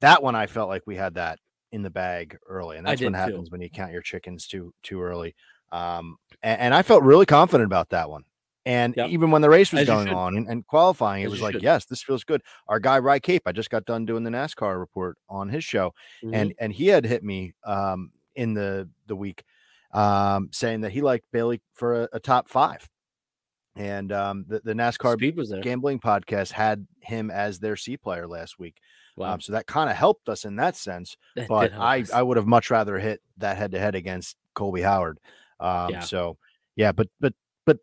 that 0.00 0.22
one 0.22 0.34
I 0.34 0.46
felt 0.46 0.68
like 0.68 0.82
we 0.86 0.96
had 0.96 1.14
that 1.14 1.38
in 1.72 1.82
the 1.82 1.90
bag 1.90 2.38
early, 2.48 2.76
and 2.76 2.86
that's 2.86 3.00
what 3.02 3.14
happens 3.14 3.48
too. 3.48 3.52
when 3.52 3.60
you 3.60 3.70
count 3.70 3.92
your 3.92 4.02
chickens 4.02 4.46
too 4.46 4.72
too 4.82 5.02
early. 5.02 5.34
Um, 5.72 6.16
and, 6.42 6.60
and, 6.60 6.74
I 6.74 6.82
felt 6.82 7.04
really 7.04 7.26
confident 7.26 7.66
about 7.66 7.90
that 7.90 8.10
one. 8.10 8.24
And 8.66 8.94
yep. 8.96 9.10
even 9.10 9.30
when 9.30 9.40
the 9.40 9.48
race 9.48 9.70
was 9.72 9.82
As 9.82 9.86
going 9.86 10.08
on 10.08 10.36
and, 10.36 10.48
and, 10.48 10.66
qualifying, 10.66 11.22
As 11.22 11.28
it 11.28 11.30
was 11.30 11.40
like, 11.40 11.52
should. 11.52 11.62
yes, 11.62 11.84
this 11.84 12.02
feels 12.02 12.24
good. 12.24 12.42
Our 12.66 12.80
guy 12.80 12.98
Rye 12.98 13.20
Cape, 13.20 13.42
I 13.46 13.52
just 13.52 13.70
got 13.70 13.84
done 13.84 14.04
doing 14.04 14.24
the 14.24 14.30
NASCAR 14.30 14.80
report 14.80 15.16
on 15.28 15.48
his 15.48 15.62
show, 15.62 15.94
mm-hmm. 16.24 16.34
and 16.34 16.54
and 16.58 16.72
he 16.72 16.88
had 16.88 17.04
hit 17.04 17.22
me 17.22 17.54
um, 17.64 18.10
in 18.34 18.54
the 18.54 18.88
the 19.06 19.14
week 19.14 19.44
um, 19.92 20.48
saying 20.52 20.82
that 20.82 20.92
he 20.92 21.00
liked 21.00 21.24
Bayley 21.32 21.60
for 21.74 22.02
a, 22.02 22.08
a 22.14 22.20
top 22.20 22.48
five. 22.48 22.88
And 23.76 24.12
um, 24.12 24.44
the, 24.48 24.60
the 24.64 24.74
NASCAR 24.74 25.62
gambling 25.62 26.00
podcast 26.00 26.50
had 26.50 26.86
him 27.00 27.30
as 27.30 27.60
their 27.60 27.76
C 27.76 27.96
player 27.96 28.26
last 28.26 28.58
week. 28.58 28.78
Wow. 29.16 29.34
Um, 29.34 29.40
so 29.40 29.52
that 29.52 29.66
kind 29.66 29.88
of 29.88 29.96
helped 29.96 30.28
us 30.28 30.44
in 30.44 30.56
that 30.56 30.76
sense. 30.76 31.16
That 31.36 31.48
but 31.48 31.72
I, 31.74 32.00
us. 32.00 32.10
I 32.10 32.22
would 32.22 32.36
have 32.36 32.46
much 32.46 32.70
rather 32.70 32.98
hit 32.98 33.20
that 33.38 33.56
head 33.56 33.72
to 33.72 33.78
head 33.78 33.94
against 33.94 34.36
Colby 34.54 34.82
Howard. 34.82 35.18
Um, 35.60 35.90
yeah. 35.90 36.00
So 36.00 36.36
yeah, 36.76 36.92
but 36.92 37.08
but 37.20 37.34
but 37.66 37.78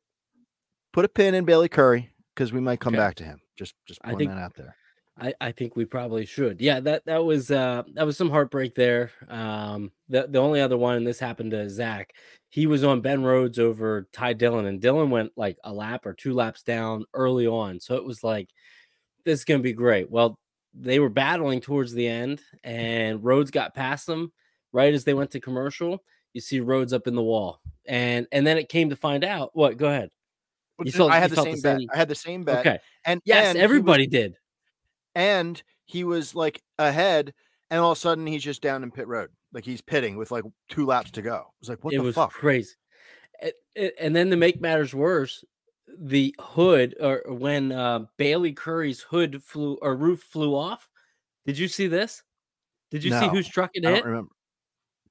put 0.94 1.06
a 1.06 1.10
pin 1.10 1.36
in 1.36 1.46
Bayley 1.46 1.70
Currey 1.70 2.10
because 2.36 2.52
we 2.52 2.60
might 2.60 2.80
come 2.80 2.94
okay. 2.94 3.02
back 3.02 3.16
to 3.16 3.24
him. 3.24 3.40
Just 3.56 3.76
just 3.88 4.02
putting 4.02 4.18
think, 4.18 4.32
that 4.32 4.40
out 4.40 4.56
there. 4.56 4.76
I, 5.20 5.34
I 5.42 5.52
think 5.52 5.76
we 5.76 5.86
probably 5.86 6.26
should. 6.26 6.62
Yeah, 6.62 6.80
that 6.82 7.06
that 7.06 7.24
was 7.24 7.50
uh 7.50 7.84
that 7.94 8.06
was 8.06 8.18
some 8.18 8.30
heartbreak 8.30 8.76
there. 8.76 9.12
Um 9.30 9.92
the 10.10 10.28
the 10.28 10.40
only 10.40 10.62
other 10.62 10.78
one, 10.78 10.96
and 10.96 11.08
this 11.08 11.20
happened 11.20 11.52
to 11.52 11.70
Zach, 11.70 12.14
he 12.50 12.68
was 12.68 12.84
on 12.84 13.02
Ben 13.02 13.24
Rhodes 13.24 13.60
over 13.60 14.08
Ty 14.14 14.34
Dillon, 14.34 14.66
and 14.66 14.82
Dillon 14.82 15.10
went 15.10 15.32
like 15.36 15.58
a 15.64 15.74
lap 15.74 16.06
or 16.06 16.14
two 16.14 16.34
laps 16.34 16.64
down 16.64 17.06
early 17.14 17.48
on. 17.48 17.80
So 17.80 17.96
it 17.96 18.06
was 18.06 18.24
like 18.24 18.50
this 19.26 19.40
is 19.40 19.46
gonna 19.46 19.60
be 19.60 19.74
great. 19.74 20.10
Well, 20.12 20.38
they 20.74 21.00
were 21.00 21.10
battling 21.10 21.62
towards 21.62 21.94
the 21.94 22.08
end, 22.08 22.42
and 22.64 23.24
Rhodes 23.24 23.52
got 23.52 23.74
past 23.74 24.06
them 24.06 24.32
right 24.72 24.94
as 24.94 25.04
they 25.04 25.16
went 25.16 25.32
to 25.32 25.40
commercial. 25.40 26.04
You 26.34 26.42
see 26.42 26.60
Rhodes 26.60 26.94
up 26.94 27.08
in 27.08 27.16
the 27.16 27.24
wall. 27.24 27.62
And 27.88 28.28
and 28.32 28.46
then 28.46 28.58
it 28.58 28.70
came 28.70 28.90
to 28.90 28.96
find 28.96 29.24
out 29.24 29.52
what 29.54 29.78
go 29.78 29.88
ahead. 29.88 30.12
You 30.84 30.92
saw, 30.92 31.08
I 31.08 31.18
had 31.18 31.32
the 31.32 31.42
same, 31.42 31.56
the 31.56 31.58
same 31.58 31.78
bet. 31.80 31.88
I 31.92 31.98
had 31.98 32.08
the 32.08 32.16
same 32.16 32.44
bet. 32.44 32.60
Okay. 32.60 32.80
And 33.04 33.20
yes, 33.26 33.48
and 33.48 33.58
everybody 33.58 34.04
was, 34.04 34.12
did 34.12 34.36
and 35.18 35.64
he 35.86 36.04
was 36.04 36.36
like 36.36 36.62
ahead, 36.78 37.34
and 37.72 37.82
all 37.82 37.92
of 37.92 37.98
a 37.98 38.00
sudden 38.00 38.28
he's 38.28 38.44
just 38.44 38.62
down 38.62 38.84
in 38.84 38.92
pit 38.92 39.08
road, 39.08 39.30
like 39.52 39.66
he's 39.66 39.82
pitting 39.82 40.16
with 40.16 40.30
like 40.30 40.44
two 40.70 40.86
laps 40.86 41.10
to 41.12 41.24
go. 41.24 41.38
It 41.38 41.60
was 41.60 41.70
like, 41.70 41.84
what 41.84 41.94
it 41.96 41.98
the 41.98 42.04
was 42.04 42.16
fuck? 42.16 42.32
Crazy. 42.32 42.76
And 44.00 44.16
then 44.16 44.30
to 44.30 44.36
make 44.36 44.62
matters 44.62 44.94
worse, 44.94 45.44
the 46.00 46.36
hood 46.40 46.96
or 47.02 47.24
when 47.28 47.72
uh, 47.72 48.06
Bayley 48.18 48.54
Currey's 48.54 49.02
hood 49.02 49.44
flew 49.44 49.80
or 49.82 49.96
roof 49.96 50.22
flew 50.22 50.56
off. 50.56 50.88
Did 51.48 51.58
you 51.58 51.68
see 51.68 51.88
this? 51.88 52.22
Did 52.92 53.04
you 53.04 53.12
no, 53.12 53.20
see 53.20 53.28
whose 53.28 53.48
truck 53.48 53.72
it 53.74 53.84
hit? 53.84 54.06
remember. 54.06 54.32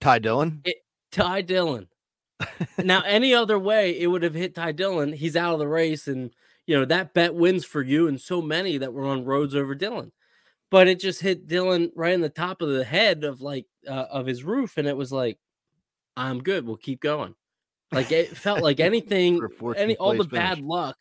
Ty 0.00 0.20
Dillon. 0.20 0.60
It, 0.64 0.76
Ty 1.10 1.42
Dillon. 1.42 1.88
now, 2.78 3.02
any 3.02 3.34
other 3.34 3.58
way, 3.58 3.98
it 3.98 4.06
would 4.06 4.22
have 4.22 4.34
hit 4.34 4.54
Ty 4.54 4.72
Dillon. 4.72 5.12
He's 5.12 5.36
out 5.36 5.54
of 5.54 5.58
the 5.58 5.68
race, 5.68 6.06
and 6.06 6.30
you 6.66 6.76
know, 6.76 6.84
that 6.84 7.14
bet 7.14 7.34
wins 7.34 7.64
for 7.64 7.82
you 7.82 8.08
and 8.08 8.20
so 8.20 8.42
many 8.42 8.78
that 8.78 8.92
were 8.92 9.06
on 9.06 9.24
Rhodes 9.24 9.54
over 9.54 9.74
Dillon. 9.74 10.12
But 10.70 10.88
it 10.88 10.98
just 10.98 11.20
hit 11.20 11.46
Dillon 11.46 11.92
right 11.94 12.12
in 12.12 12.20
the 12.20 12.28
top 12.28 12.60
of 12.60 12.68
the 12.68 12.84
head 12.84 13.22
of 13.24 13.40
like 13.40 13.66
uh, 13.88 14.06
of 14.10 14.26
his 14.26 14.42
roof, 14.42 14.78
and 14.78 14.88
it 14.88 14.96
was 14.96 15.12
like, 15.12 15.38
I'm 16.16 16.42
good. 16.42 16.66
We'll 16.66 16.76
keep 16.76 17.00
going. 17.00 17.34
Like 17.92 18.10
it 18.10 18.36
felt 18.36 18.62
like 18.62 18.80
anything, 18.80 19.40
any 19.76 19.96
all 19.96 20.12
the 20.12 20.24
finish. 20.24 20.30
bad 20.30 20.60
luck 20.60 20.96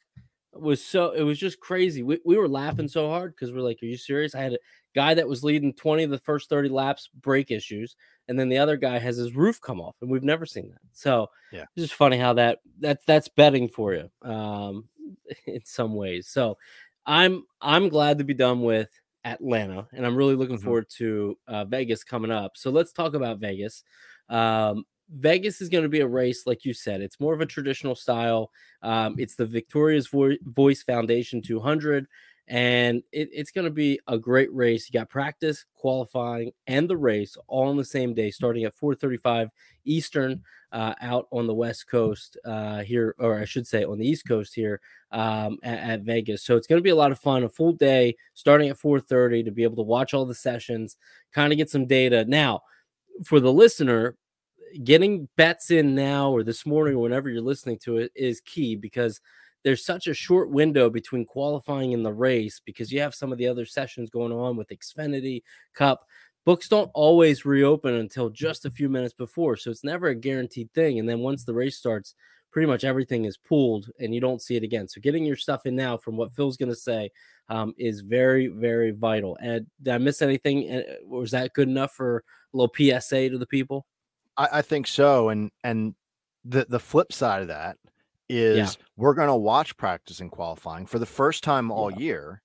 was 0.54 0.84
so 0.84 1.12
it 1.12 1.24
was 1.24 1.40
just 1.40 1.60
crazy. 1.60 2.04
We, 2.04 2.20
we 2.24 2.38
were 2.38 2.48
laughing 2.48 2.88
so 2.88 3.10
hard 3.10 3.36
because 3.36 3.54
we're 3.54 3.62
like, 3.62 3.80
Are 3.82 3.88
you 3.88 3.98
serious? 3.98 4.36
I 4.36 4.42
had 4.42 4.54
a 4.54 4.60
guy 4.94 5.14
that 5.14 5.28
was 5.28 5.44
leading 5.44 5.74
20 5.74 6.04
of 6.04 6.10
the 6.12 6.20
first 6.20 6.50
30 6.50 6.70
laps, 6.70 7.10
brake 7.22 7.52
issues, 7.52 7.96
and 8.28 8.40
then 8.40 8.50
the 8.50 8.58
other 8.58 8.78
guy 8.78 8.98
has 9.00 9.18
his 9.18 9.36
roof 9.36 9.60
come 9.62 9.82
off, 9.82 9.96
and 10.02 10.10
we've 10.10 10.24
never 10.24 10.46
seen 10.46 10.70
that. 10.70 10.80
So 10.94 11.30
yeah, 11.52 11.64
it's 11.76 11.86
just 11.86 11.94
funny 11.94 12.18
how 12.18 12.34
that 12.34 12.60
that's 12.80 13.04
that's 13.06 13.28
betting 13.28 13.68
for 13.68 13.94
you. 13.94 14.10
Um, 14.22 14.86
in 15.46 15.64
some 15.66 15.96
ways. 15.96 16.28
So 16.28 16.58
I'm 17.06 17.44
I'm 17.62 17.90
glad 17.90 18.18
to 18.18 18.24
be 18.24 18.34
done 18.34 18.62
with 18.62 18.90
Atlanta, 19.24 19.88
and 19.94 20.06
I'm 20.06 20.16
really 20.16 20.36
looking 20.36 20.58
mm-hmm. 20.58 20.66
forward 20.66 20.90
to 20.98 21.38
uh, 21.48 21.66
Vegas 21.66 22.04
coming 22.04 22.32
up. 22.32 22.58
So 22.58 22.72
let's 22.72 22.94
talk 22.94 23.14
about 23.14 23.40
Vegas. 23.40 23.84
Um, 24.30 24.86
Vegas 25.10 25.62
is 25.62 25.70
going 25.70 25.84
to 25.84 25.90
be 25.90 26.00
a 26.00 26.08
race, 26.08 26.48
like 26.48 26.66
you 26.66 26.74
said. 26.74 27.02
It's 27.02 27.20
more 27.20 27.34
of 27.34 27.42
a 27.42 27.46
traditional 27.46 27.96
style. 27.96 28.52
Um, 28.82 29.16
it's 29.20 29.36
the 29.36 29.46
Victoria's 29.46 30.08
Vo- 30.08 30.38
Voice 30.44 30.82
Foundation 30.82 31.42
200, 31.42 32.08
and 32.48 33.02
it, 33.12 33.30
it's 33.32 33.52
going 33.52 33.66
to 33.66 33.72
be 33.72 34.00
a 34.08 34.18
great 34.18 34.54
race. 34.54 34.88
You 34.88 35.00
got 35.00 35.10
practice, 35.10 35.66
qualifying, 35.74 36.52
and 36.68 36.90
the 36.90 36.98
race 36.98 37.38
all 37.48 37.70
on 37.70 37.78
the 37.78 37.86
same 37.86 38.14
day, 38.14 38.32
starting 38.32 38.66
at 38.66 38.76
4:35 38.76 39.50
Eastern, 39.86 40.42
uh, 40.72 40.94
out 41.02 41.28
on 41.32 41.48
the 41.48 41.54
West 41.54 41.88
Coast 41.88 42.38
uh, 42.46 42.82
here, 42.82 43.16
or 43.18 43.40
I 43.40 43.46
should 43.46 43.66
say 43.66 43.84
on 43.84 43.98
the 43.98 44.08
East 44.08 44.28
Coast 44.28 44.54
here 44.54 44.80
um, 45.12 45.58
at, 45.64 45.80
at 45.80 46.02
Vegas. 46.02 46.44
So 46.44 46.56
it's 46.56 46.68
going 46.68 46.80
to 46.80 46.84
be 46.84 46.90
a 46.92 46.96
lot 46.96 47.12
of 47.12 47.20
fun. 47.20 47.44
A 47.44 47.50
full 47.50 47.74
day 47.74 48.16
starting 48.34 48.70
at 48.70 48.78
4:30 48.78 49.46
to 49.46 49.52
be 49.52 49.64
able 49.64 49.78
to 49.78 49.82
watch 49.82 50.14
all 50.14 50.26
the 50.26 50.36
sessions, 50.36 50.98
kind 51.34 51.52
of 51.52 51.58
get 51.58 51.70
some 51.70 51.88
data. 51.88 52.26
Now, 52.26 52.62
for 53.24 53.40
the 53.40 53.54
listener, 53.54 54.18
getting 54.84 55.28
bets 55.38 55.72
in 55.72 55.96
now 55.96 56.30
or 56.30 56.44
this 56.44 56.66
morning 56.66 56.96
or 56.96 57.00
whenever 57.00 57.30
you're 57.30 57.42
listening 57.42 57.80
to 57.80 57.98
it 57.98 58.12
is 58.16 58.42
key 58.42 58.76
because 58.76 59.22
there's 59.66 59.84
such 59.84 60.06
a 60.06 60.14
short 60.14 60.52
window 60.52 60.92
between 60.92 61.26
qualifying 61.26 61.96
and 61.96 62.06
the 62.06 62.14
race 62.14 62.62
because 62.64 62.92
you 62.92 63.02
have 63.02 63.16
some 63.16 63.32
of 63.32 63.40
the 63.40 63.48
other 63.48 63.66
sessions 63.66 64.12
going 64.12 64.32
on 64.32 64.56
with 64.56 64.70
Xfinity 64.70 65.42
Cup. 65.74 66.06
Books 66.46 66.70
don't 66.70 66.92
always 66.94 67.46
reopen 67.46 67.96
until 67.96 68.30
just 68.30 68.66
a 68.66 68.70
few 68.70 68.88
minutes 68.88 69.16
before, 69.16 69.58
so 69.58 69.72
it's 69.72 69.84
never 69.84 70.10
a 70.10 70.16
guaranteed 70.16 70.72
thing. 70.76 71.00
And 71.00 71.10
then 71.10 71.20
once 71.20 71.44
the 71.44 71.54
race 71.56 71.78
starts, 71.78 72.14
pretty 72.52 72.68
much 72.68 72.84
everything 72.84 73.26
is 73.26 73.38
pooled 73.38 73.90
and 74.00 74.14
you 74.14 74.22
don't 74.22 74.40
see 74.42 74.56
it 74.56 74.62
again. 74.62 74.88
So 74.88 75.02
getting 75.02 75.26
your 75.26 75.36
stuff 75.36 75.66
in 75.66 75.76
now, 75.76 75.98
from 75.98 76.16
what 76.16 76.32
Phil's 76.32 76.58
going 76.58 76.70
to 76.70 76.76
say, 76.76 77.10
um, 77.50 77.74
is 77.80 78.02
very, 78.02 78.48
very 78.48 78.92
vital. 78.92 79.36
And 79.42 79.66
did 79.82 79.96
I 79.96 79.98
miss 79.98 80.22
anything? 80.22 80.72
Uh, 80.72 80.82
was 81.08 81.32
that 81.32 81.54
good 81.54 81.68
enough 81.68 81.94
for 81.94 82.24
a 82.54 82.58
little 82.58 82.74
PSA 82.74 83.30
to 83.32 83.40
the 83.40 83.48
people? 83.48 83.88
I, 84.38 84.48
I 84.54 84.62
think 84.62 84.86
so. 84.86 85.30
And 85.30 85.50
and 85.64 85.96
the 86.44 86.68
the 86.70 86.80
flip 86.80 87.12
side 87.12 87.42
of 87.42 87.48
that 87.48 87.78
is 88.30 88.58
yeah. 88.58 88.86
we're 88.98 89.14
going 89.14 89.28
to 89.28 89.36
watch 89.36 89.78
practice 89.78 90.20
and 90.20 90.32
qualifying 90.32 90.86
for 90.86 91.00
the 91.00 91.06
first 91.06 91.44
time 91.44 91.72
all 91.72 91.92
yeah. 91.92 92.00
year 92.00 92.42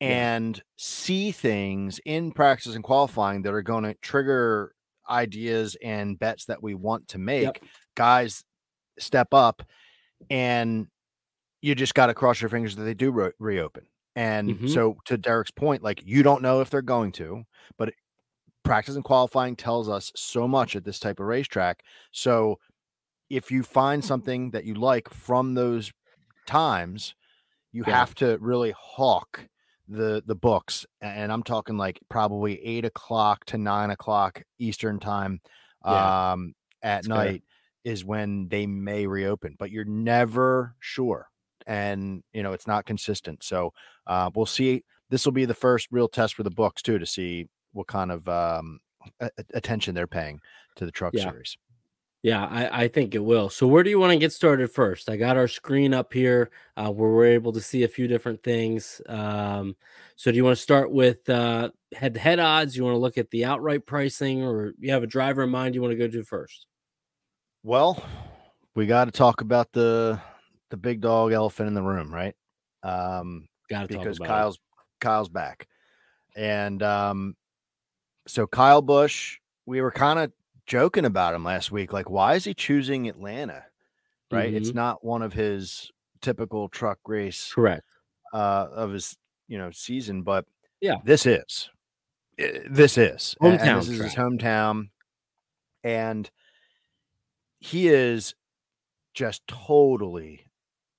and 0.00 0.56
yeah. 0.56 0.62
see 0.76 1.32
things 1.32 2.00
in 2.04 2.32
practice 2.32 2.74
and 2.74 2.84
qualifying 2.84 3.42
that 3.42 3.54
are 3.54 3.62
going 3.62 3.84
to 3.84 3.94
trigger 4.02 4.74
ideas 5.08 5.76
and 5.82 6.18
bets 6.18 6.46
that 6.46 6.62
we 6.62 6.74
want 6.74 7.08
to 7.08 7.18
make. 7.18 7.44
Yep. 7.44 7.58
Guys 7.96 8.44
step 8.98 9.32
up 9.32 9.62
and 10.30 10.86
you 11.62 11.74
just 11.74 11.94
got 11.94 12.06
to 12.06 12.14
cross 12.14 12.40
your 12.40 12.50
fingers 12.50 12.76
that 12.76 12.84
they 12.84 12.94
do 12.94 13.10
re- 13.10 13.32
reopen. 13.38 13.86
And 14.14 14.50
mm-hmm. 14.50 14.66
so 14.68 14.96
to 15.06 15.16
Derek's 15.16 15.50
point, 15.50 15.82
like 15.82 16.02
you 16.04 16.22
don't 16.22 16.42
know 16.42 16.60
if 16.60 16.70
they're 16.70 16.82
going 16.82 17.12
to, 17.12 17.44
but 17.78 17.92
practice 18.64 18.96
and 18.96 19.04
qualifying 19.04 19.56
tells 19.56 19.88
us 19.88 20.10
so 20.16 20.48
much 20.48 20.74
at 20.74 20.84
this 20.84 20.98
type 20.98 21.20
of 21.20 21.26
racetrack. 21.26 21.82
So 22.12 22.58
if 23.28 23.50
you 23.50 23.62
find 23.62 24.04
something 24.04 24.50
that 24.50 24.64
you 24.64 24.74
like 24.74 25.10
from 25.10 25.54
those 25.54 25.92
times, 26.46 27.14
you 27.72 27.84
yeah. 27.86 27.98
have 27.98 28.14
to 28.16 28.38
really 28.40 28.72
hawk 28.76 29.48
the 29.88 30.22
the 30.26 30.34
books. 30.34 30.86
And 31.00 31.32
I'm 31.32 31.42
talking 31.42 31.76
like 31.76 32.00
probably 32.08 32.64
eight 32.64 32.84
o'clock 32.84 33.44
to 33.46 33.58
nine 33.58 33.90
o'clock 33.90 34.42
Eastern 34.58 34.98
time 34.98 35.40
yeah. 35.84 36.32
um, 36.32 36.54
at 36.82 36.98
That's 36.98 37.08
night 37.08 37.42
fair. 37.84 37.92
is 37.92 38.04
when 38.04 38.48
they 38.48 38.66
may 38.66 39.06
reopen, 39.06 39.56
but 39.58 39.70
you're 39.70 39.84
never 39.84 40.74
sure. 40.80 41.28
And 41.66 42.22
you 42.32 42.42
know 42.42 42.52
it's 42.52 42.68
not 42.68 42.86
consistent, 42.86 43.42
so 43.42 43.72
uh, 44.06 44.30
we'll 44.34 44.46
see. 44.46 44.84
This 45.10 45.24
will 45.24 45.32
be 45.32 45.44
the 45.44 45.54
first 45.54 45.88
real 45.90 46.08
test 46.08 46.34
for 46.34 46.44
the 46.44 46.50
books 46.50 46.80
too 46.82 46.98
to 46.98 47.06
see 47.06 47.48
what 47.72 47.88
kind 47.88 48.12
of 48.12 48.28
um, 48.28 48.78
a- 49.20 49.30
attention 49.52 49.94
they're 49.94 50.06
paying 50.06 50.40
to 50.76 50.84
the 50.84 50.92
truck 50.92 51.12
yeah. 51.14 51.24
series. 51.24 51.56
Yeah, 52.26 52.44
I, 52.44 52.82
I, 52.82 52.88
think 52.88 53.14
it 53.14 53.22
will. 53.22 53.48
So, 53.50 53.68
where 53.68 53.84
do 53.84 53.90
you 53.90 54.00
want 54.00 54.10
to 54.10 54.18
get 54.18 54.32
started 54.32 54.68
first? 54.72 55.08
I 55.08 55.16
got 55.16 55.36
our 55.36 55.46
screen 55.46 55.94
up 55.94 56.12
here 56.12 56.50
uh, 56.76 56.90
where 56.90 57.08
we're 57.08 57.26
able 57.26 57.52
to 57.52 57.60
see 57.60 57.84
a 57.84 57.88
few 57.88 58.08
different 58.08 58.42
things. 58.42 59.00
Um, 59.08 59.76
so, 60.16 60.32
do 60.32 60.36
you 60.36 60.42
want 60.42 60.56
to 60.56 60.60
start 60.60 60.90
with 60.90 61.24
head 61.28 61.70
to 61.92 62.18
head 62.18 62.40
odds? 62.40 62.76
You 62.76 62.82
want 62.82 62.94
to 62.94 62.98
look 62.98 63.16
at 63.16 63.30
the 63.30 63.44
outright 63.44 63.86
pricing, 63.86 64.42
or 64.42 64.72
you 64.80 64.90
have 64.90 65.04
a 65.04 65.06
driver 65.06 65.44
in 65.44 65.50
mind 65.50 65.76
you 65.76 65.80
want 65.80 65.92
to 65.92 65.96
go 65.96 66.08
to 66.08 66.24
first? 66.24 66.66
Well, 67.62 68.02
we 68.74 68.86
got 68.86 69.04
to 69.04 69.12
talk 69.12 69.40
about 69.40 69.70
the 69.70 70.20
the 70.70 70.76
big 70.76 71.00
dog 71.02 71.30
elephant 71.30 71.68
in 71.68 71.74
the 71.74 71.82
room, 71.82 72.12
right? 72.12 72.34
Um, 72.82 73.46
got 73.70 73.82
to 73.82 73.98
because 73.98 74.18
Kyle's 74.18 74.56
it. 74.56 74.60
Kyle's 75.00 75.28
back, 75.28 75.68
and 76.34 76.82
um, 76.82 77.36
so 78.26 78.48
Kyle 78.48 78.82
Busch, 78.82 79.38
we 79.64 79.80
were 79.80 79.92
kind 79.92 80.18
of 80.18 80.32
joking 80.66 81.04
about 81.04 81.34
him 81.34 81.44
last 81.44 81.70
week. 81.70 81.92
Like, 81.92 82.10
why 82.10 82.34
is 82.34 82.44
he 82.44 82.54
choosing 82.54 83.08
Atlanta? 83.08 83.64
Right? 84.30 84.48
Mm-hmm. 84.48 84.56
It's 84.56 84.74
not 84.74 85.04
one 85.04 85.22
of 85.22 85.32
his 85.32 85.90
typical 86.20 86.68
truck 86.68 86.98
race 87.06 87.52
correct 87.54 87.84
uh 88.32 88.66
of 88.72 88.92
his 88.92 89.16
you 89.48 89.58
know 89.58 89.70
season, 89.70 90.22
but 90.22 90.44
yeah, 90.80 90.96
this 91.04 91.26
is 91.26 91.70
this 92.36 92.98
is 92.98 93.36
hometown. 93.40 93.60
And 93.60 93.80
this 93.80 93.88
is 93.88 94.00
his 94.00 94.14
hometown, 94.14 94.88
and 95.84 96.30
he 97.60 97.88
is 97.88 98.34
just 99.14 99.46
totally 99.46 100.46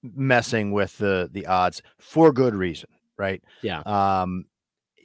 messing 0.02 0.72
with 0.72 0.98
the 0.98 1.30
the 1.32 1.46
odds 1.46 1.82
for 2.00 2.32
good 2.32 2.56
reason, 2.56 2.90
right? 3.18 3.44
Yeah. 3.62 3.82
Um, 3.82 4.46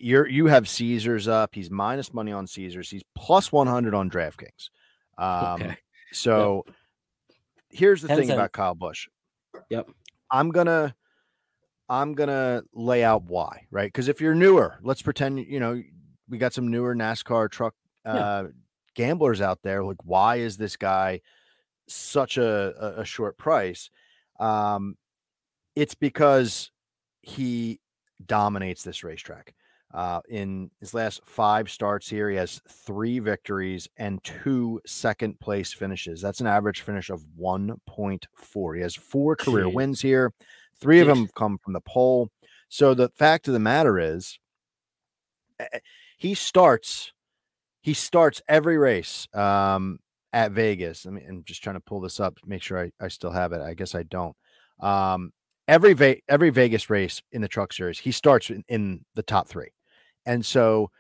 you're 0.03 0.29
you 0.29 0.47
have 0.47 0.69
Caesars 0.69 1.29
up. 1.29 1.55
He's 1.55 1.71
minus 1.71 2.13
money 2.13 2.33
on 2.33 2.47
Caesars. 2.47 2.91
He's 2.91 3.05
plus 3.15 3.53
100 3.53 3.95
on 3.95 4.11
DraftKings. 4.11 4.71
Um, 5.17 5.63
okay. 5.63 5.77
So 6.13 6.65
yep. 6.67 6.77
here's 7.71 8.03
the 8.03 8.09
thing 8.09 8.31
about 8.31 8.53
Kyle 8.53 8.75
Busch. 8.75 9.09
Yep. 9.71 9.89
I'm 10.31 10.51
gonna 10.51 10.95
I'm 11.89 12.15
gonna 12.15 12.65
lay 12.75 13.05
out 13.05 13.25
why, 13.25 13.67
right? 13.71 13.87
Because 13.87 14.09
if 14.09 14.21
you're 14.21 14.35
newer, 14.35 14.79
let's 14.83 15.03
pretend 15.03 15.39
you 15.39 15.61
know 15.61 15.81
we 16.29 16.39
got 16.39 16.53
some 16.53 16.69
newer 16.69 16.95
NASCAR 16.95 17.51
truck 17.51 17.75
uh, 18.05 18.45
yeah. 18.45 18.51
gamblers 18.95 19.41
out 19.41 19.61
there. 19.63 19.85
Like, 19.85 20.05
why 20.05 20.37
is 20.37 20.57
this 20.57 20.77
guy 20.77 21.21
such 21.87 22.39
a, 22.39 22.75
a, 22.99 23.01
a 23.03 23.05
short 23.05 23.39
price? 23.39 23.91
Um, 24.41 24.97
it's 25.77 25.95
because 25.95 26.73
he 27.21 27.81
dominates 28.25 28.83
this 28.83 29.05
racetrack. 29.05 29.55
Uh, 29.93 30.21
in 30.29 30.71
his 30.81 30.95
last 30.95 31.21
five 31.25 31.71
starts 31.71 32.09
here, 32.09 32.31
he 32.31 32.37
has 32.37 32.63
three 32.67 33.19
victories 33.19 33.89
and 33.99 34.23
two 34.25 34.81
second 34.87 35.39
place 35.39 35.73
finishes. 35.73 36.23
That's 36.23 36.41
an 36.41 36.47
average 36.47 36.81
finish 36.81 37.11
of 37.11 37.23
1.4. 37.39 38.77
He 38.77 38.83
has 38.83 38.95
four 38.95 39.37
career 39.37 39.67
Jeez. 39.67 39.75
wins 39.75 40.01
here. 40.01 40.33
Three 40.81 40.99
Jeez. 40.99 41.03
of 41.03 41.09
them 41.09 41.29
come 41.37 41.59
from 41.59 41.75
the 41.75 41.81
pole. 41.81 42.31
So 42.69 42.95
the 42.95 43.11
fact 43.11 43.49
of 43.49 43.55
the 43.55 43.61
matter 43.61 43.99
is, 43.99 44.39
he 46.17 46.35
starts, 46.35 47.13
he 47.83 47.93
starts 47.93 48.41
every 48.49 48.79
race 48.79 49.29
um, 49.35 49.99
at 50.33 50.53
Vegas. 50.53 51.05
I 51.07 51.11
mean, 51.11 51.27
I'm 51.29 51.45
just 51.45 51.63
trying 51.63 51.77
to 51.77 51.81
pull 51.81 52.01
this 52.01 52.19
up, 52.19 52.39
make 52.47 52.63
sure 52.63 52.79
I, 52.79 52.91
I 52.99 53.09
still 53.09 53.31
have 53.31 53.53
it. 53.53 53.61
I 53.61 53.75
guess 53.75 53.95
I 53.95 54.05
don't. 54.05 54.35
Um, 54.81 55.33
every 55.69 55.93
Ve- 55.93 56.23
every 56.29 56.51
Vegas 56.51 56.89
race 56.89 57.21
in 57.31 57.43
the 57.43 57.49
Truck 57.49 57.73
Series, 57.75 57.99
he 57.99 58.11
starts 58.11 58.49
in, 58.49 58.65
in 58.69 59.05
the 59.15 59.23
top 59.23 59.49
three. 59.49 59.69
And 60.27 60.45
so 60.45 60.91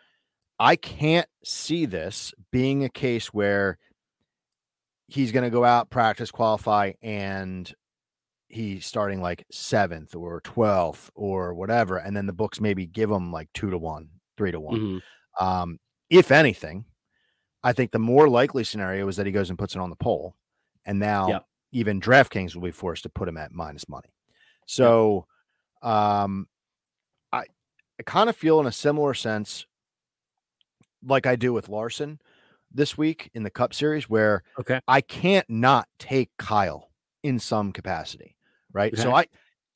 I 0.59 0.77
can't 0.77 1.29
see 1.45 1.87
this 1.87 2.33
being 2.51 2.85
a 2.85 2.89
case 2.89 3.29
where 3.29 3.79
he's 5.09 5.33
going 5.33 5.45
to 5.45 5.51
go 5.51 5.65
out, 5.65 5.91
practice, 5.91 6.31
qualify, 6.31 6.93
and 7.03 7.73
he's 8.49 8.87
starting 8.87 9.21
like 9.21 9.45
seventh 9.51 10.15
or 10.15 10.41
12th 10.43 11.11
or 11.15 11.55
whatever. 11.55 11.97
And 11.97 12.17
then 12.17 12.27
the 12.27 12.33
books 12.33 12.61
maybe 12.61 12.87
give 12.87 13.11
him 13.11 13.33
like 13.33 13.49
two 13.55 13.71
to 13.71 13.79
one, 13.79 14.09
three 14.37 14.53
to 14.53 14.61
one. 14.61 14.79
Mm-hmm. 14.81 15.45
Um, 15.45 15.79
if 16.11 16.31
anything, 16.31 16.85
I 17.65 17.73
think 17.73 17.91
the 17.91 17.99
more 17.99 18.29
likely 18.29 18.65
scenario 18.65 19.09
is 19.09 19.17
that 19.17 19.27
he 19.27 19.33
goes 19.33 19.51
and 19.51 19.59
puts 19.59 19.75
it 19.75 19.81
on 19.81 19.91
the 19.91 19.97
pole. 19.97 20.37
And 20.85 20.99
now 20.99 21.29
yep. 21.29 21.47
even 21.73 22.01
DraftKings 22.01 22.55
will 22.55 22.63
be 22.63 22.71
forced 22.71 23.05
to 23.05 23.09
put 23.09 23.29
him 23.29 23.37
at 23.37 23.53
minus 23.53 23.89
money. 23.89 24.13
So, 24.67 25.27
um, 25.83 26.47
I 27.99 28.03
kind 28.05 28.29
of 28.29 28.37
feel 28.37 28.61
in 28.61 28.67
a 28.67 28.73
similar 28.73 29.15
sense 29.15 29.67
like 31.05 31.27
I 31.27 31.37
do 31.37 31.53
with 31.53 31.69
Larson 31.69 32.21
this 32.71 32.97
week 32.97 33.31
in 33.35 33.43
the 33.43 33.51
Cup 33.51 33.75
Series, 33.75 34.09
where 34.09 34.43
okay, 34.59 34.81
I 34.89 35.01
can't 35.01 35.49
not 35.49 35.89
take 35.99 36.31
Kyle 36.39 36.91
in 37.23 37.39
some 37.39 37.73
capacity, 37.73 38.37
right? 38.73 38.93
Okay. 38.93 39.03
So 39.03 39.15
I, 39.15 39.27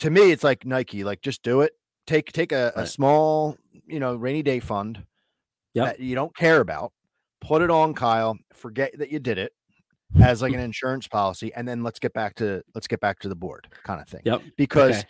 to 0.01 0.11
me, 0.11 0.31
it's 0.31 0.45
like 0.45 0.65
Nike, 0.65 1.05
like 1.05 1.21
just 1.21 1.43
do 1.43 1.61
it. 1.61 1.73
Take 2.07 2.33
take 2.33 2.53
a, 2.53 2.73
right. 2.77 2.85
a 2.85 2.87
small, 2.87 3.57
you 3.87 4.01
know, 4.01 4.15
rainy 4.15 4.43
day 4.43 4.61
fund 4.61 5.05
yep. 5.75 5.87
that 5.87 6.01
you 6.01 6.15
don't 6.15 6.35
care 6.37 6.61
about, 6.61 6.93
put 7.41 7.63
it 7.63 7.71
on 7.71 7.95
Kyle, 7.95 8.39
forget 8.53 8.97
that 8.99 9.11
you 9.11 9.19
did 9.19 9.39
it 9.39 9.53
as 10.21 10.41
like 10.41 10.53
an 10.53 10.61
insurance 10.71 11.09
policy, 11.09 11.53
and 11.55 11.67
then 11.67 11.83
let's 11.83 11.99
get 11.99 12.13
back 12.13 12.35
to 12.37 12.63
let's 12.75 12.87
get 12.87 13.01
back 13.01 13.19
to 13.21 13.29
the 13.29 13.37
board 13.37 13.69
kind 13.85 14.01
of 14.01 14.09
thing. 14.09 14.23
Yep. 14.25 14.43
Because 14.57 14.99
okay 14.99 15.09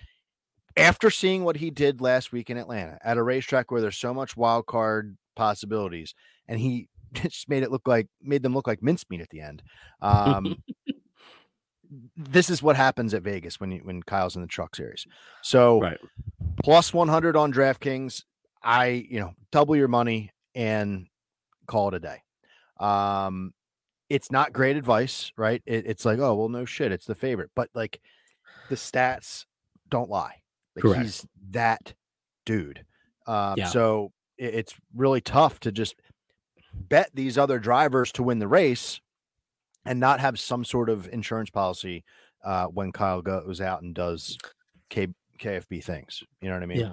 after 0.77 1.11
seeing 1.11 1.45
what 1.45 1.57
he 1.57 1.71
did 1.71 2.01
last 2.01 2.33
week 2.33 2.51
in 2.51 2.57
Atlanta 2.57 2.99
at 3.03 3.17
a 3.17 3.23
racetrack 3.23 3.71
where 3.71 3.81
there's 3.81 3.97
so 3.97 4.13
much 4.13 4.37
wild 4.37 4.67
card 4.67 5.17
possibilities, 5.35 6.15
and 6.49 6.61
he 6.61 6.89
just 7.13 7.49
made 7.49 7.63
it 7.63 7.71
look 7.71 7.87
like 7.87 8.09
made 8.23 8.43
them 8.43 8.55
look 8.55 8.67
like 8.67 8.83
mincemeat 8.83 9.21
at 9.21 9.31
the 9.31 9.41
end. 9.41 9.63
Um, 10.01 10.57
this 12.17 12.51
is 12.51 12.63
what 12.63 12.77
happens 12.77 13.15
at 13.15 13.23
Vegas 13.23 13.61
when 13.61 13.71
you 13.71 13.81
when 13.85 14.03
Kyle's 14.03 14.37
in 14.37 14.43
the 14.43 14.49
Truck 14.49 14.77
Series. 14.77 15.07
So, 15.43 15.81
right. 15.81 15.99
plus 16.63 16.93
100 16.93 17.37
on 17.37 17.53
DraftKings. 17.53 18.25
I, 18.63 19.07
you 19.09 19.21
know, 19.21 19.33
double 19.53 19.77
your 19.77 19.87
money 19.87 20.33
and 20.57 21.07
call 21.69 21.89
it 21.89 21.95
a 21.95 22.01
day. 22.01 22.23
Um, 22.81 23.55
it's 24.09 24.33
not 24.33 24.53
great 24.53 24.77
advice, 24.77 25.31
right? 25.37 25.63
It, 25.67 25.87
it's 25.87 26.05
like, 26.05 26.19
oh, 26.19 26.35
well, 26.35 26.49
no 26.49 26.65
shit, 26.65 26.91
it's 26.91 27.07
the 27.07 27.15
favorite. 27.15 27.51
But 27.55 27.71
like 27.75 28.01
the 28.69 28.75
stats 28.75 29.45
don't 29.89 30.11
lie. 30.11 30.43
Like 30.77 30.83
Correct. 30.83 31.03
he's 31.03 31.27
that 31.51 31.95
dude. 32.45 32.85
Um, 33.27 33.55
Yeah. 33.57 33.67
so 33.67 34.13
it, 34.39 34.55
it's 34.55 34.75
really 34.95 35.21
tough 35.21 35.59
to 35.61 35.73
just 35.73 35.97
bet 36.75 37.11
these 37.15 37.39
other 37.39 37.59
drivers 37.59 38.13
to 38.13 38.23
win 38.23 38.39
the 38.39 38.49
race 38.49 39.01
and 39.85 39.99
not 39.99 40.21
have 40.21 40.39
some 40.39 40.65
sort 40.65 40.91
of 40.91 41.09
insurance 41.09 41.51
policy 41.51 42.05
uh, 42.45 42.67
when 42.67 42.93
Kyle 42.93 43.23
goes 43.23 43.61
out 43.61 43.83
and 43.83 43.95
does 43.95 44.37
K- 44.91 45.15
KFB 45.41 45.83
things. 45.83 46.23
You 46.41 46.49
know 46.49 46.55
what 46.55 46.63
I 46.63 46.67
mean? 46.67 46.81
Yeah. 46.81 46.93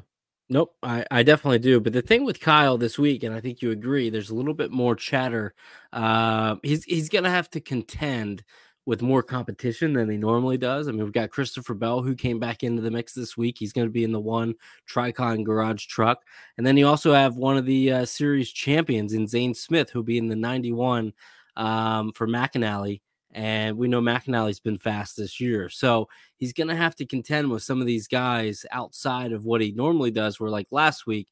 Nope, 0.50 0.76
I, 0.84 1.06
I 1.10 1.24
definitely 1.24 1.60
do. 1.60 1.80
But 1.80 1.94
the 1.94 2.02
thing 2.02 2.26
with 2.26 2.40
Kyle 2.40 2.78
this 2.78 3.00
week, 3.00 3.24
and 3.24 3.34
I 3.34 3.40
think 3.40 3.62
you 3.62 3.72
agree, 3.72 4.10
there's 4.10 4.30
a 4.30 4.36
little 4.36 4.54
bit 4.54 4.72
more 4.72 4.96
chatter. 4.96 5.54
Uh, 5.92 6.58
he's 6.62 6.84
he's 6.84 7.10
gonna 7.10 7.30
have 7.30 7.50
to 7.52 7.62
contend 7.62 8.44
with 8.86 9.02
more 9.02 9.24
competition 9.24 9.94
than 9.94 10.10
he 10.10 10.18
normally 10.18 10.58
does. 10.58 10.88
I 10.88 10.92
mean, 10.92 11.04
we've 11.04 11.14
got 11.14 11.30
Christopher 11.30 11.74
Bell 11.74 12.02
who 12.02 12.16
came 12.16 12.40
back 12.40 12.64
into 12.64 12.82
the 12.82 12.92
mix 12.92 13.14
this 13.14 13.38
week. 13.38 13.58
He's 13.58 13.74
going 13.74 13.88
to 13.88 13.92
be 13.92 14.04
in 14.04 14.12
the 14.12 14.20
one 14.20 14.56
Tricon 14.90 15.44
Garage 15.44 15.86
truck, 15.86 16.24
and 16.58 16.68
then 16.68 16.78
you 16.78 16.88
also 16.88 17.14
have 17.14 17.36
one 17.36 17.58
of 17.58 17.66
the 17.66 17.92
uh, 17.92 18.06
series 18.06 18.52
champions 18.52 19.14
in 19.14 19.28
Zane 19.28 19.54
Smith 19.54 19.90
who'll 19.90 20.04
be 20.04 20.18
in 20.18 20.28
the 20.28 20.36
91 20.36 21.14
um, 21.56 22.12
for 22.12 22.28
McAnally. 22.28 23.02
And 23.32 23.78
we 23.78 23.88
know 23.88 24.00
McAnally's 24.00 24.60
been 24.60 24.78
fast 24.78 25.18
this 25.18 25.40
year. 25.40 25.68
So 25.68 26.08
he's 26.38 26.54
going 26.54 26.68
to 26.68 26.76
have 26.76 26.96
to 26.98 27.06
contend 27.06 27.50
with 27.50 27.64
some 27.64 27.82
of 27.82 27.88
these 27.88 28.08
guys 28.08 28.64
outside 28.72 29.32
of 29.32 29.44
what 29.44 29.62
he 29.62 29.72
normally 29.72 30.12
does. 30.12 30.40
Where, 30.40 30.52
like 30.52 30.68
last 30.70 31.08
week, 31.08 31.28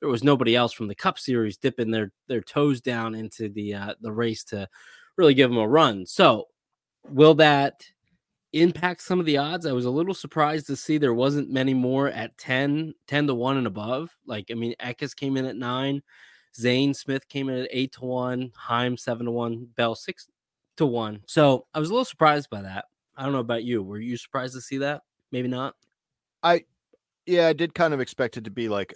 there 0.00 0.08
was 0.08 0.24
nobody 0.24 0.56
else 0.56 0.72
from 0.72 0.88
the 0.88 0.94
Cup 0.94 1.18
Series 1.18 1.58
dipping 1.58 1.90
their, 1.90 2.10
their 2.26 2.40
toes 2.40 2.80
down 2.80 3.14
into 3.14 3.50
the, 3.50 3.74
uh, 3.74 3.94
the 4.00 4.12
race 4.12 4.44
to 4.44 4.66
really 5.16 5.34
give 5.34 5.50
him 5.50 5.58
a 5.58 5.68
run. 5.68 6.06
So, 6.06 6.46
will 7.08 7.34
that 7.34 7.84
impact 8.52 9.02
some 9.02 9.20
of 9.20 9.26
the 9.26 9.38
odds? 9.38 9.66
I 9.66 9.72
was 9.72 9.84
a 9.84 9.90
little 9.90 10.14
surprised 10.14 10.66
to 10.68 10.76
see 10.76 10.98
there 10.98 11.14
wasn't 11.14 11.50
many 11.50 11.74
more 11.74 12.08
at 12.08 12.36
10, 12.38 12.94
10 13.06 13.26
to 13.26 13.34
1 13.34 13.56
and 13.56 13.66
above. 13.66 14.10
Like, 14.26 14.50
I 14.50 14.54
mean, 14.54 14.74
Eckes 14.80 15.14
came 15.14 15.36
in 15.36 15.44
at 15.44 15.56
9. 15.56 16.02
Zane 16.54 16.94
Smith 16.94 17.28
came 17.28 17.48
in 17.48 17.58
at 17.58 17.68
8 17.70 17.92
to 17.92 18.04
1. 18.04 18.52
Heim 18.54 18.96
7 18.96 19.26
to 19.26 19.32
1. 19.32 19.68
Bell 19.76 19.94
6 19.94 20.28
to 20.76 20.86
1. 20.86 21.22
So 21.26 21.66
I 21.74 21.78
was 21.78 21.90
a 21.90 21.92
little 21.92 22.04
surprised 22.04 22.50
by 22.50 22.62
that. 22.62 22.86
I 23.16 23.24
don't 23.24 23.32
know 23.32 23.40
about 23.40 23.64
you. 23.64 23.82
Were 23.82 23.98
you 23.98 24.16
surprised 24.16 24.54
to 24.54 24.60
see 24.60 24.78
that? 24.78 25.02
Maybe 25.30 25.48
not. 25.48 25.74
I 26.42 26.64
yeah, 27.26 27.46
I 27.46 27.52
did 27.52 27.74
kind 27.74 27.94
of 27.94 28.00
expect 28.00 28.36
it 28.36 28.44
to 28.44 28.50
be 28.50 28.68
like 28.68 28.94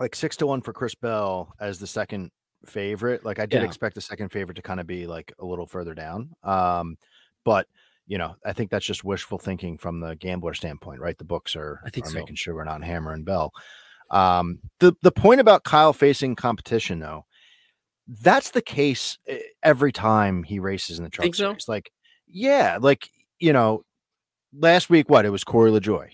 like 0.00 0.14
six 0.14 0.36
to 0.38 0.46
one 0.46 0.62
for 0.62 0.72
Chris 0.72 0.94
Bell 0.94 1.54
as 1.60 1.78
the 1.78 1.86
second 1.86 2.30
favorite. 2.66 3.24
Like 3.24 3.38
I 3.38 3.46
did 3.46 3.60
Yeah. 3.62 3.66
expect 3.66 3.94
the 3.94 4.00
second 4.00 4.30
favorite 4.30 4.54
to 4.56 4.62
kind 4.62 4.80
of 4.80 4.86
be 4.86 5.06
like 5.06 5.32
a 5.38 5.44
little 5.44 5.66
further 5.66 5.94
down. 5.94 6.30
Um, 6.42 6.96
but 7.44 7.66
you 8.06 8.18
know, 8.18 8.34
I 8.44 8.52
think 8.52 8.70
that's 8.70 8.84
just 8.84 9.04
wishful 9.04 9.38
thinking 9.38 9.78
from 9.78 10.00
the 10.00 10.16
gambler 10.16 10.54
standpoint, 10.54 11.00
right? 11.00 11.16
The 11.16 11.24
books 11.24 11.54
are, 11.56 11.80
I 11.84 11.90
think 11.90 12.06
are 12.06 12.10
so. 12.10 12.18
making 12.18 12.34
sure 12.34 12.54
we're 12.54 12.64
not 12.64 12.82
hammering 12.82 13.22
Bell. 13.24 13.52
Um, 14.10 14.58
the 14.80 14.92
the 15.02 15.12
point 15.12 15.40
about 15.40 15.64
Kyle 15.64 15.92
facing 15.92 16.34
competition 16.36 16.98
though, 16.98 17.24
that's 18.20 18.50
the 18.50 18.60
case 18.60 19.18
eh, 19.26 19.38
every 19.62 19.92
time 19.92 20.42
he 20.42 20.58
races 20.58 20.98
in 20.98 21.04
the 21.04 21.10
truck 21.10 21.24
Think 21.24 21.36
so? 21.36 21.50
series. 21.50 21.68
Like, 21.68 21.90
yeah, 22.28 22.78
like 22.80 23.08
you 23.38 23.52
know, 23.52 23.84
last 24.52 24.90
week 24.90 25.08
what 25.08 25.24
it 25.24 25.30
was 25.30 25.44
Corey 25.44 25.70
LaJoie, 25.70 26.10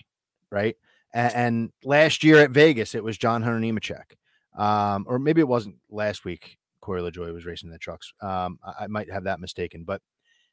right? 0.51 0.75
And, 1.13 1.33
and 1.33 1.71
last 1.83 2.23
year 2.23 2.37
at 2.39 2.51
Vegas 2.51 2.93
it 2.95 3.03
was 3.03 3.17
John 3.17 3.41
Hunter 3.41 3.59
Nemechek, 3.59 4.15
um, 4.57 5.05
or 5.07 5.19
maybe 5.19 5.41
it 5.41 5.47
wasn't 5.47 5.75
last 5.89 6.25
week. 6.25 6.57
Corey 6.81 7.01
LaJoie 7.01 7.33
was 7.33 7.45
racing 7.45 7.69
the 7.69 7.77
trucks. 7.77 8.11
Um, 8.21 8.57
I, 8.63 8.85
I 8.85 8.87
might 8.87 9.11
have 9.11 9.25
that 9.25 9.39
mistaken, 9.39 9.83
but 9.83 10.01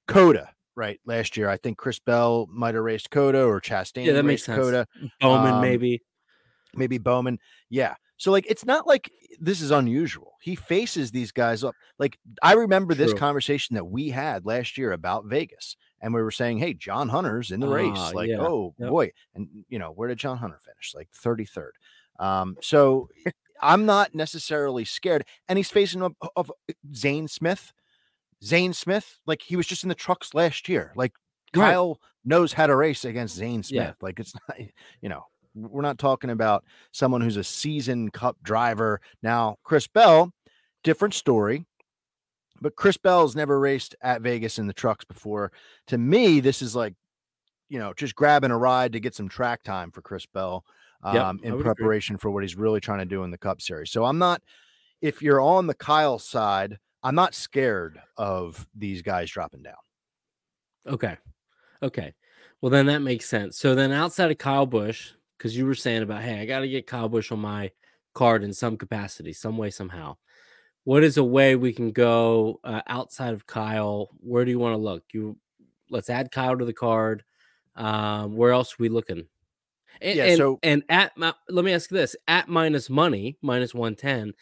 Coda, 0.08 0.50
right? 0.74 0.98
Last 1.06 1.36
year, 1.36 1.48
I 1.48 1.56
think 1.56 1.78
Chris 1.78 1.98
Bell 1.98 2.46
might 2.50 2.74
have 2.74 2.84
raced 2.84 3.10
Coda 3.10 3.44
or 3.44 3.60
Chastain. 3.60 4.04
Yeah, 4.04 4.12
that 4.14 4.24
makes 4.24 4.44
sense. 4.44 4.58
Coda 4.58 4.86
Bowman, 5.20 5.54
Um, 5.54 5.60
maybe. 5.60 6.02
maybe 6.74 6.98
Bowman. 6.98 7.38
Yeah. 7.70 7.94
So 8.18 8.30
like 8.32 8.46
it's 8.48 8.64
not 8.64 8.86
like 8.86 9.10
this 9.40 9.60
is 9.60 9.70
unusual. 9.70 10.32
He 10.40 10.54
faces 10.54 11.10
these 11.10 11.32
guys 11.32 11.62
up. 11.62 11.74
Like 11.98 12.18
I 12.42 12.54
remember 12.54 12.94
this 12.94 13.12
conversation 13.18 13.74
that 13.74 13.84
we 13.84 14.08
had 14.10 14.46
last 14.46 14.78
year 14.78 14.92
about 14.92 15.26
Vegas. 15.26 15.76
And 16.00 16.12
we 16.14 16.20
were 16.22 16.30
saying, 16.30 16.58
hey, 16.58 16.74
John 16.74 17.08
Hunter's 17.08 17.50
in 17.50 17.60
the 17.60 17.68
race. 17.68 17.92
Ah, 17.96 18.10
Like, 18.14 18.28
yeah. 18.28 18.36
oh 18.40 18.74
Yep. 18.78 18.88
boy. 18.90 19.12
And 19.34 19.48
you 19.68 19.78
know, 19.78 19.90
where 19.92 20.08
did 20.08 20.18
John 20.18 20.36
Hunter 20.38 20.58
finish? 20.64 20.92
Like 20.94 21.08
33rd. 21.12 21.70
Um, 22.18 22.56
so 22.62 23.08
I'm 23.60 23.86
not 23.86 24.14
necessarily 24.14 24.84
scared. 24.84 25.24
And 25.48 25.58
he's 25.58 25.70
facing 25.70 26.02
up 26.02 26.14
of 26.36 26.50
uh, 26.50 26.72
Zane 26.94 27.28
Smith. 27.28 27.72
Zane 28.44 28.72
Smith, 28.72 29.18
like 29.26 29.42
he 29.42 29.56
was 29.56 29.66
just 29.66 29.82
in 29.82 29.88
the 29.88 29.94
trucks 29.94 30.34
last 30.34 30.68
year. 30.68 30.92
Like 30.94 31.12
Right. 31.54 31.72
Kyle 31.72 32.00
knows 32.24 32.52
how 32.52 32.66
to 32.66 32.76
race 32.76 33.04
against 33.04 33.36
Zane 33.36 33.62
Smith. 33.62 33.82
Yeah. 33.82 33.92
Like 34.00 34.20
it's 34.20 34.34
not, 34.34 34.58
you 35.00 35.08
know, 35.08 35.24
we're 35.54 35.82
not 35.82 35.98
talking 35.98 36.30
about 36.30 36.64
someone 36.92 37.20
who's 37.20 37.36
a 37.36 37.44
seasoned 37.44 38.12
cup 38.12 38.36
driver. 38.42 39.00
Now, 39.22 39.56
Chris 39.62 39.86
Bell, 39.86 40.32
different 40.84 41.14
story, 41.14 41.64
but 42.60 42.76
Chris 42.76 42.96
Bell's 42.98 43.36
never 43.36 43.58
raced 43.58 43.94
at 44.02 44.22
Vegas 44.22 44.58
in 44.58 44.66
the 44.66 44.74
trucks 44.74 45.04
before. 45.04 45.52
To 45.88 45.98
me, 45.98 46.40
this 46.40 46.60
is 46.62 46.76
like, 46.76 46.94
you 47.68 47.78
know, 47.78 47.94
just 47.94 48.14
grabbing 48.14 48.50
a 48.50 48.58
ride 48.58 48.92
to 48.92 49.00
get 49.00 49.14
some 49.14 49.28
track 49.28 49.62
time 49.62 49.90
for 49.90 50.02
Chris 50.02 50.26
Bell 50.26 50.64
um, 51.02 51.14
I 51.14 51.46
in 51.46 51.52
would 51.52 51.60
agree. 51.60 51.62
preparation 51.62 52.16
for 52.16 52.30
what 52.30 52.42
he's 52.42 52.56
really 52.56 52.80
trying 52.80 53.00
to 53.00 53.04
do 53.04 53.22
in 53.22 53.30
the 53.30 53.38
Cup 53.38 53.60
Series. 53.60 53.90
So 53.90 54.04
I'm 54.04 54.18
not, 54.18 54.42
if 55.00 55.22
you're 55.22 55.40
on 55.40 55.66
the 55.66 55.74
Kyle 55.74 56.18
side, 56.18 56.78
I'm 57.02 57.14
not 57.14 57.34
scared 57.34 58.00
of 58.16 58.66
these 58.74 59.02
guys 59.02 59.30
dropping 59.30 59.62
down. 59.62 59.74
Okay. 60.86 61.16
Okay. 61.82 62.14
Well, 62.60 62.70
then 62.70 62.86
that 62.86 63.02
makes 63.02 63.26
sense. 63.26 63.58
So 63.58 63.74
then 63.74 63.92
outside 63.92 64.30
of 64.30 64.38
Kyle 64.38 64.66
Busch, 64.66 65.12
because 65.36 65.56
you 65.56 65.66
were 65.66 65.74
saying 65.74 66.02
about, 66.02 66.22
hey, 66.22 66.40
I 66.40 66.46
got 66.46 66.60
to 66.60 66.68
get 66.68 66.86
Kyle 66.86 67.08
Busch 67.08 67.30
on 67.30 67.38
my 67.38 67.70
card 68.14 68.42
in 68.42 68.52
some 68.52 68.76
capacity, 68.76 69.32
some 69.32 69.58
way, 69.58 69.70
somehow. 69.70 70.16
What 70.84 71.04
is 71.04 71.16
a 71.16 71.24
way 71.24 71.56
we 71.56 71.72
can 71.72 71.92
go 71.92 72.60
uh, 72.64 72.80
outside 72.86 73.34
of 73.34 73.46
Kyle? 73.46 74.08
Where 74.20 74.44
do 74.44 74.50
you 74.50 74.58
want 74.58 74.72
to 74.72 74.78
look? 74.78 75.04
You 75.12 75.36
let's 75.90 76.08
add 76.08 76.30
Kyle 76.30 76.56
to 76.56 76.64
the 76.64 76.72
card. 76.72 77.24
Um, 77.74 78.36
where 78.36 78.52
else 78.52 78.72
are 78.72 78.76
we 78.78 78.88
looking? 78.88 79.26
And, 80.00 80.16
Yeah, 80.16 80.24
and, 80.24 80.36
so- 80.36 80.58
and 80.62 80.82
at 80.88 81.16
my, 81.16 81.34
let 81.48 81.64
me 81.64 81.72
ask 81.72 81.90
this: 81.90 82.16
at 82.28 82.48
minus 82.48 82.90
money, 82.90 83.36
minus 83.42 83.74
one 83.74 83.94
ten, 83.94 84.34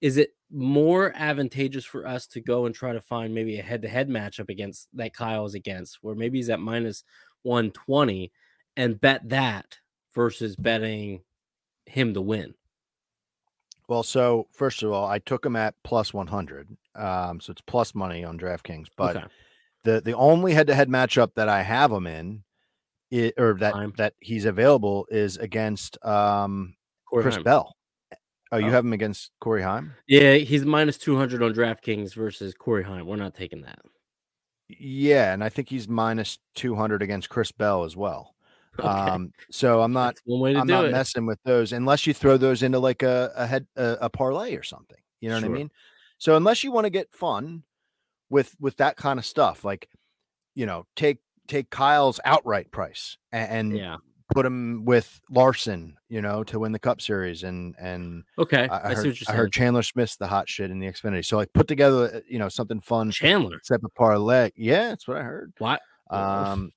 is 0.00 0.16
it 0.16 0.30
more 0.50 1.12
advantageous 1.16 1.84
for 1.84 2.06
us 2.06 2.26
to 2.26 2.40
go 2.40 2.66
and 2.66 2.74
try 2.74 2.92
to 2.92 3.00
find 3.00 3.34
maybe 3.34 3.58
a 3.58 3.62
head-to-head 3.62 4.08
matchup 4.08 4.50
against 4.50 4.88
that 4.92 5.14
Kyle 5.14 5.46
is 5.46 5.54
against, 5.54 5.98
where 6.02 6.14
maybe 6.14 6.38
he's 6.38 6.50
at 6.50 6.60
minus 6.60 7.04
120 7.42 8.30
and 8.76 9.00
bet 9.00 9.28
that 9.30 9.78
versus 10.14 10.54
betting 10.56 11.22
him 11.86 12.12
to 12.14 12.20
win? 12.20 12.54
Well, 13.88 14.02
so 14.02 14.46
first 14.52 14.82
of 14.82 14.92
all, 14.92 15.06
I 15.06 15.18
took 15.18 15.44
him 15.44 15.56
at 15.56 15.74
plus 15.84 16.14
100. 16.14 16.76
Um, 16.94 17.40
so 17.40 17.50
it's 17.50 17.62
plus 17.62 17.94
money 17.94 18.24
on 18.24 18.38
DraftKings. 18.38 18.88
But 18.96 19.16
okay. 19.16 19.26
the 19.84 20.00
the 20.00 20.14
only 20.14 20.52
head 20.52 20.66
to 20.68 20.74
head 20.74 20.88
matchup 20.88 21.34
that 21.34 21.48
I 21.48 21.62
have 21.62 21.90
him 21.90 22.06
in, 22.06 22.42
i- 23.12 23.32
or 23.38 23.54
that 23.60 23.72
Time. 23.72 23.92
that 23.96 24.14
he's 24.20 24.44
available 24.44 25.06
is 25.10 25.36
against 25.36 26.02
um, 26.04 26.74
Corey 27.08 27.22
Chris 27.24 27.34
Heim. 27.36 27.44
Bell. 27.44 27.76
Oh, 28.50 28.58
you 28.58 28.66
Oh. 28.66 28.70
have 28.70 28.84
him 28.84 28.92
against 28.92 29.30
Corey 29.40 29.62
Heim? 29.62 29.94
Yeah, 30.06 30.34
he's 30.34 30.64
minus 30.64 30.98
200 30.98 31.42
on 31.42 31.54
DraftKings 31.54 32.14
versus 32.14 32.52
Corey 32.54 32.82
Heim. 32.84 33.06
We're 33.06 33.16
not 33.16 33.34
taking 33.34 33.62
that. 33.62 33.78
Yeah, 34.68 35.32
and 35.32 35.42
I 35.44 35.48
think 35.48 35.68
he's 35.68 35.88
minus 35.88 36.38
200 36.54 37.02
against 37.02 37.28
Chris 37.28 37.52
Bell 37.52 37.84
as 37.84 37.96
well. 37.96 38.34
Okay. 38.78 38.88
Um, 38.88 39.32
so 39.50 39.82
I'm 39.82 39.92
not 39.92 40.16
one 40.24 40.40
way 40.40 40.52
to 40.54 40.58
I'm 40.60 40.66
not 40.66 40.86
it. 40.86 40.92
messing 40.92 41.26
with 41.26 41.38
those 41.44 41.72
unless 41.74 42.06
you 42.06 42.14
throw 42.14 42.38
those 42.38 42.62
into 42.62 42.78
like 42.78 43.02
a 43.02 43.30
a 43.36 43.46
head 43.46 43.66
a, 43.76 43.98
a 44.02 44.10
parlay 44.10 44.54
or 44.56 44.62
something. 44.62 44.96
You 45.20 45.28
know 45.28 45.34
what 45.34 45.44
I 45.44 45.48
mean? 45.48 45.70
So 46.16 46.36
unless 46.36 46.64
you 46.64 46.72
want 46.72 46.86
to 46.86 46.90
get 46.90 47.12
fun 47.14 47.64
with 48.30 48.56
with 48.60 48.78
that 48.78 48.96
kind 48.96 49.18
of 49.18 49.26
stuff, 49.26 49.62
like 49.62 49.90
you 50.54 50.64
know, 50.64 50.86
take 50.96 51.18
take 51.48 51.70
Kyle's 51.70 52.20
outright 52.24 52.70
price 52.70 53.16
and, 53.32 53.50
and 53.70 53.78
yeah. 53.78 53.96
put 54.34 54.46
him 54.46 54.84
with 54.84 55.20
Larson, 55.30 55.96
you 56.08 56.22
know, 56.22 56.44
to 56.44 56.58
win 56.58 56.72
the 56.72 56.78
Cup 56.78 57.00
Series, 57.00 57.42
and 57.42 57.74
and 57.78 58.24
Okay. 58.38 58.68
I, 58.68 58.76
I 58.78 58.90
I, 58.90 58.94
see 58.94 58.94
heard, 58.96 59.06
what 59.06 59.20
you're 59.20 59.34
I 59.34 59.36
heard 59.36 59.52
Chandler 59.52 59.82
Smith's 59.82 60.16
the 60.16 60.26
hot 60.26 60.48
shit 60.48 60.70
in 60.70 60.78
the 60.78 60.86
Xfinity. 60.86 61.24
So 61.24 61.36
like 61.36 61.52
put 61.52 61.68
together, 61.68 62.10
uh, 62.16 62.20
you 62.28 62.38
know, 62.38 62.48
something 62.48 62.80
fun, 62.80 63.10
Chandler. 63.10 63.60
type 63.66 63.82
of 63.84 63.94
parlay. 63.94 64.50
Yeah, 64.56 64.88
that's 64.90 65.06
what 65.08 65.18
I 65.18 65.22
heard. 65.22 65.52
What? 65.58 65.80
Um, 66.10 66.72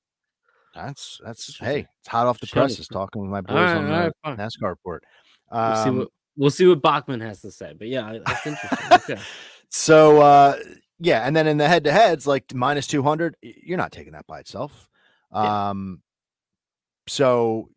that's 0.73 1.19
that's 1.23 1.57
hey, 1.57 1.87
it's 1.99 2.07
hot 2.07 2.27
off 2.27 2.39
the 2.39 2.47
Chandler 2.47 2.67
presses. 2.67 2.87
Talking 2.87 3.21
with 3.21 3.31
my 3.31 3.41
boys 3.41 3.55
right, 3.55 3.77
on 3.77 3.85
the 3.87 4.13
right. 4.25 4.37
NASCAR 4.37 4.69
report. 4.69 5.03
We'll 5.51 5.75
see 5.75 5.89
Um, 5.89 5.97
what 5.99 6.07
we'll 6.37 6.49
see 6.49 6.67
what 6.67 6.81
Bachmann 6.81 7.21
has 7.21 7.41
to 7.41 7.51
say. 7.51 7.73
But 7.77 7.87
yeah, 7.87 8.19
that's 8.25 8.45
interesting. 8.45 8.87
okay. 8.91 9.21
so 9.69 10.21
uh, 10.21 10.57
yeah, 10.99 11.21
and 11.25 11.35
then 11.35 11.47
in 11.47 11.57
the 11.57 11.67
head 11.67 11.83
to 11.85 11.91
heads, 11.91 12.25
like 12.27 12.53
minus 12.53 12.87
two 12.87 13.03
hundred, 13.03 13.35
you're 13.41 13.77
not 13.77 13.91
taking 13.91 14.13
that 14.13 14.27
by 14.27 14.39
itself. 14.39 14.87
Yeah. 15.33 15.69
Um, 15.69 16.01
so 17.07 17.69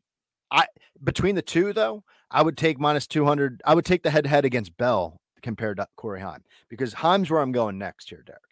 I 0.50 0.66
between 1.02 1.34
the 1.34 1.42
two 1.42 1.72
though, 1.72 2.04
I 2.30 2.42
would 2.42 2.56
take 2.56 2.78
minus 2.78 3.06
200. 3.06 3.62
I 3.64 3.74
would 3.74 3.84
take 3.84 4.02
the 4.02 4.10
head 4.10 4.24
to 4.24 4.30
head 4.30 4.44
against 4.44 4.76
Bell 4.76 5.20
compared 5.42 5.78
to 5.78 5.86
Corey 5.96 6.20
Heim 6.20 6.42
because 6.68 6.94
Heim's 6.94 7.30
where 7.30 7.40
I'm 7.40 7.52
going 7.52 7.78
next 7.78 8.08
here, 8.08 8.22
Derek. 8.26 8.42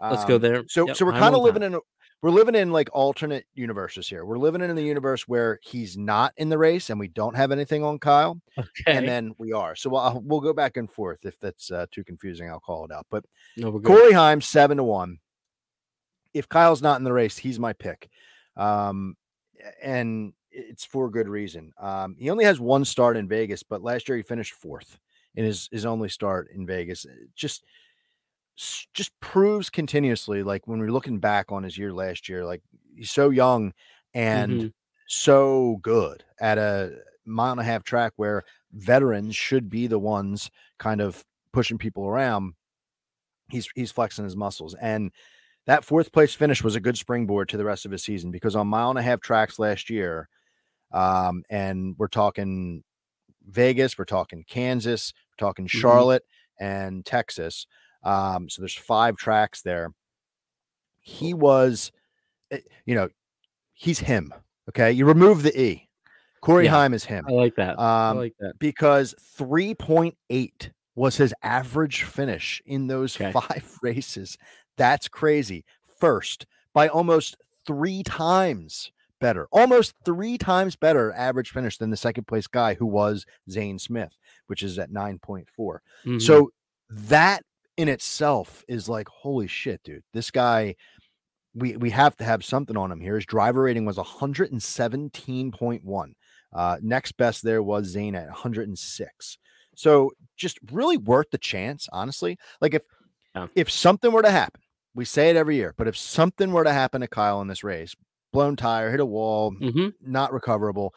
Let's 0.00 0.24
go 0.24 0.36
Um, 0.36 0.40
there. 0.42 0.64
So 0.68 0.86
Yep, 0.88 0.96
so 0.96 1.04
we're 1.06 1.12
kind 1.12 1.34
of 1.34 1.42
living 1.42 1.62
in 1.62 1.74
a 1.74 1.78
we're 2.22 2.30
living 2.30 2.54
in 2.54 2.70
like 2.70 2.88
alternate 2.92 3.46
universes 3.54 4.08
here. 4.08 4.24
We're 4.24 4.38
living 4.38 4.62
in 4.62 4.74
the 4.76 4.82
universe 4.82 5.26
where 5.26 5.58
he's 5.62 5.98
not 5.98 6.32
in 6.36 6.48
the 6.48 6.56
race 6.56 6.88
and 6.88 6.98
we 7.00 7.08
don't 7.08 7.36
have 7.36 7.50
anything 7.50 7.82
on 7.82 7.98
Kyle, 7.98 8.40
Okay. 8.56 8.68
and 8.86 9.08
then 9.08 9.34
we 9.38 9.52
are. 9.52 9.74
So 9.74 9.90
we'll, 9.90 10.22
we'll 10.24 10.40
go 10.40 10.52
back 10.52 10.76
and 10.76 10.88
forth. 10.90 11.26
If 11.26 11.38
that's 11.40 11.70
uh, 11.72 11.86
too 11.90 12.04
confusing, 12.04 12.48
I'll 12.48 12.60
call 12.60 12.84
it 12.84 12.92
out. 12.92 13.06
But 13.10 13.24
no. 13.56 13.78
Corey 13.80 14.12
Heim 14.12 14.40
seven 14.40 14.76
to 14.76 14.84
one. 14.84 15.18
If 16.32 16.48
Kyle's 16.48 16.80
not 16.80 16.98
in 16.98 17.04
the 17.04 17.12
race, 17.12 17.36
he's 17.36 17.58
my 17.58 17.72
pick, 17.74 18.08
um, 18.56 19.16
and 19.82 20.32
it's 20.50 20.84
for 20.84 21.10
good 21.10 21.28
reason. 21.28 21.72
Um, 21.78 22.16
he 22.18 22.30
only 22.30 22.44
has 22.44 22.58
one 22.60 22.84
start 22.84 23.16
in 23.16 23.28
Vegas, 23.28 23.62
but 23.62 23.82
last 23.82 24.08
year 24.08 24.16
he 24.16 24.22
finished 24.22 24.54
fourth 24.54 24.98
in 25.34 25.44
his 25.44 25.68
his 25.72 25.84
only 25.84 26.08
start 26.08 26.48
in 26.54 26.66
Vegas. 26.66 27.04
Just 27.34 27.64
just 28.56 29.18
proves 29.20 29.70
continuously, 29.70 30.42
like 30.42 30.66
when 30.66 30.78
we're 30.78 30.90
looking 30.92 31.18
back 31.18 31.50
on 31.50 31.62
his 31.62 31.76
year 31.78 31.92
last 31.92 32.28
year, 32.28 32.44
like 32.44 32.62
he's 32.94 33.10
so 33.10 33.30
young 33.30 33.72
and 34.14 34.52
Mhm. 34.52 34.72
so 35.08 35.78
good 35.82 36.24
at 36.40 36.58
a 36.58 36.98
mile 37.24 37.52
and 37.52 37.60
a 37.60 37.64
half 37.64 37.82
track 37.84 38.12
where 38.16 38.44
veterans 38.72 39.34
should 39.36 39.70
be 39.70 39.86
the 39.86 39.98
ones 39.98 40.50
kind 40.78 41.00
of 41.00 41.24
pushing 41.52 41.78
people 41.78 42.06
around. 42.06 42.54
He's 43.50 43.68
he's 43.74 43.92
flexing 43.92 44.24
his 44.24 44.36
muscles. 44.36 44.74
And 44.74 45.12
that 45.66 45.84
fourth 45.84 46.12
place 46.12 46.34
finish 46.34 46.62
was 46.64 46.74
a 46.74 46.80
good 46.80 46.98
springboard 46.98 47.48
to 47.50 47.56
the 47.56 47.64
rest 47.64 47.84
of 47.86 47.92
his 47.92 48.02
season 48.02 48.30
because 48.30 48.56
on 48.56 48.66
mile 48.68 48.90
and 48.90 48.98
a 48.98 49.02
half 49.02 49.20
tracks 49.20 49.58
last 49.58 49.90
year, 49.90 50.28
um, 50.92 51.42
and 51.50 51.94
we're 51.98 52.08
talking 52.08 52.84
Vegas, 53.46 53.96
we're 53.98 54.04
talking 54.04 54.44
Kansas, 54.48 55.12
we're 55.30 55.46
talking 55.46 55.66
Charlotte 55.66 56.24
and 56.60 57.04
Texas. 57.06 57.66
Um, 58.02 58.48
so 58.48 58.62
there's 58.62 58.74
five 58.74 59.16
tracks 59.16 59.62
there. 59.62 59.92
He 61.00 61.34
was, 61.34 61.92
eh, 62.50 62.58
you 62.86 62.94
know, 62.94 63.08
he's 63.74 64.00
him. 64.00 64.32
Okay. 64.68 64.92
You 64.92 65.04
remove 65.06 65.42
the 65.42 65.58
E. 65.60 65.88
Corey 66.40 66.64
Yeah. 66.64 66.70
Heim 66.72 66.94
is 66.94 67.04
him. 67.04 67.24
I 67.28 67.32
like 67.32 67.54
that. 67.56 67.78
I 67.78 68.10
Um, 68.10 68.16
like 68.18 68.34
that. 68.40 68.58
because 68.58 69.14
3.8 69.38 70.70
was 70.94 71.16
his 71.16 71.32
average 71.42 72.02
finish 72.02 72.60
in 72.66 72.86
those 72.86 73.16
Okay. 73.16 73.32
five 73.32 73.78
races. 73.82 74.36
That's 74.76 75.08
crazy. 75.08 75.64
First, 76.00 76.46
by 76.74 76.88
almost 76.88 77.36
three 77.66 78.02
times 78.02 78.90
better, 79.20 79.46
almost 79.52 79.94
three 80.04 80.36
times 80.36 80.74
better 80.74 81.12
average 81.12 81.50
finish 81.50 81.78
than 81.78 81.90
the 81.90 81.96
second 81.96 82.26
place 82.26 82.46
guy 82.48 82.74
who 82.74 82.86
was 82.86 83.24
Zane 83.48 83.78
Smith, 83.78 84.18
which 84.48 84.62
is 84.64 84.78
at 84.78 84.90
9.4. 84.90 85.80
Mhm. 86.04 86.20
So 86.20 86.50
that 86.90 87.44
in 87.76 87.88
itself 87.88 88.64
is 88.68 88.88
like, 88.88 89.08
holy 89.08 89.46
shit, 89.46 89.82
dude. 89.82 90.02
This 90.12 90.30
guy, 90.30 90.76
we 91.54 91.76
we 91.76 91.90
have 91.90 92.16
to 92.16 92.24
have 92.24 92.44
something 92.44 92.76
on 92.76 92.90
him 92.92 93.00
here. 93.00 93.14
His 93.16 93.26
driver 93.26 93.62
rating 93.62 93.84
was 93.84 93.96
117.1. 93.98 96.12
Uh, 96.52 96.76
next 96.82 97.12
best 97.16 97.42
there 97.42 97.62
was 97.62 97.86
Zane 97.86 98.14
at 98.14 98.26
106. 98.26 99.38
So 99.74 100.10
just 100.36 100.58
really 100.70 100.98
worth 100.98 101.30
the 101.30 101.38
chance, 101.38 101.88
honestly. 101.92 102.38
Like 102.60 102.74
if 102.74 102.82
Yeah. 103.34 103.46
if 103.54 103.70
something 103.70 104.12
were 104.12 104.22
to 104.22 104.30
happen, 104.30 104.60
we 104.94 105.04
say 105.06 105.30
it 105.30 105.36
every 105.36 105.56
year, 105.56 105.74
but 105.78 105.88
if 105.88 105.96
something 105.96 106.52
were 106.52 106.64
to 106.64 106.72
happen 106.72 107.00
to 107.00 107.08
Kyle 107.08 107.40
in 107.40 107.48
this 107.48 107.64
race, 107.64 107.94
blown 108.32 108.56
tire, 108.56 108.90
hit 108.90 109.00
a 109.00 109.06
wall, 109.06 109.52
mm-hmm. 109.52 109.88
not 110.02 110.32
recoverable, 110.32 110.94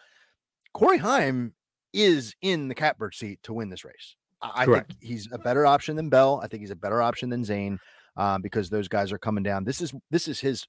Corey 0.73 0.97
Heim 0.97 1.53
is 1.93 2.35
in 2.41 2.67
the 2.67 2.75
catbird 2.75 3.15
seat 3.15 3.39
to 3.43 3.53
win 3.53 3.69
this 3.69 3.85
race. 3.85 4.17
I, 4.53 4.63
I 4.63 4.65
think 4.65 4.85
he's 4.99 5.29
a 5.31 5.37
better 5.37 5.65
option 5.65 5.95
than 5.95 6.09
Bell. 6.09 6.39
I 6.43 6.47
think 6.47 6.61
he's 6.61 6.71
a 6.71 6.75
better 6.75 7.01
option 7.01 7.29
than 7.29 7.43
Zane 7.43 7.79
um, 8.17 8.41
because 8.41 8.69
those 8.69 8.87
guys 8.87 9.11
are 9.11 9.17
coming 9.17 9.43
down. 9.43 9.63
This 9.63 9.81
is 9.81 9.93
this 10.11 10.27
is 10.27 10.39
his 10.39 10.65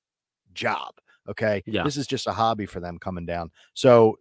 job. 0.53 0.95
Okay. 1.29 1.63
Yeah. 1.67 1.83
This 1.83 1.97
is 1.97 2.07
just 2.07 2.27
a 2.27 2.33
hobby 2.33 2.67
for 2.67 2.81
them 2.81 2.99
coming 2.99 3.27
down. 3.27 3.51
So 3.75 4.19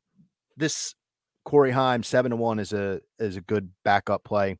this 0.57 0.95
Corey 1.43 1.71
Heim 1.71 2.03
seven 2.03 2.31
to 2.31 2.35
one 2.35 2.59
is 2.59 2.73
a 2.73 3.01
is 3.19 3.37
a 3.37 3.41
good 3.41 3.69
backup 3.83 4.23
play 4.23 4.57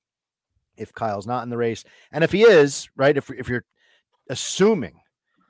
if 0.77 0.93
Kyle's 0.93 1.27
not 1.27 1.43
in 1.43 1.49
the 1.49 1.57
race. 1.57 1.83
And 2.11 2.23
if 2.23 2.31
he 2.31 2.43
is, 2.43 2.89
right, 2.95 3.15
if 3.15 3.29
if 3.31 3.49
you're 3.49 3.65
assuming 4.29 4.93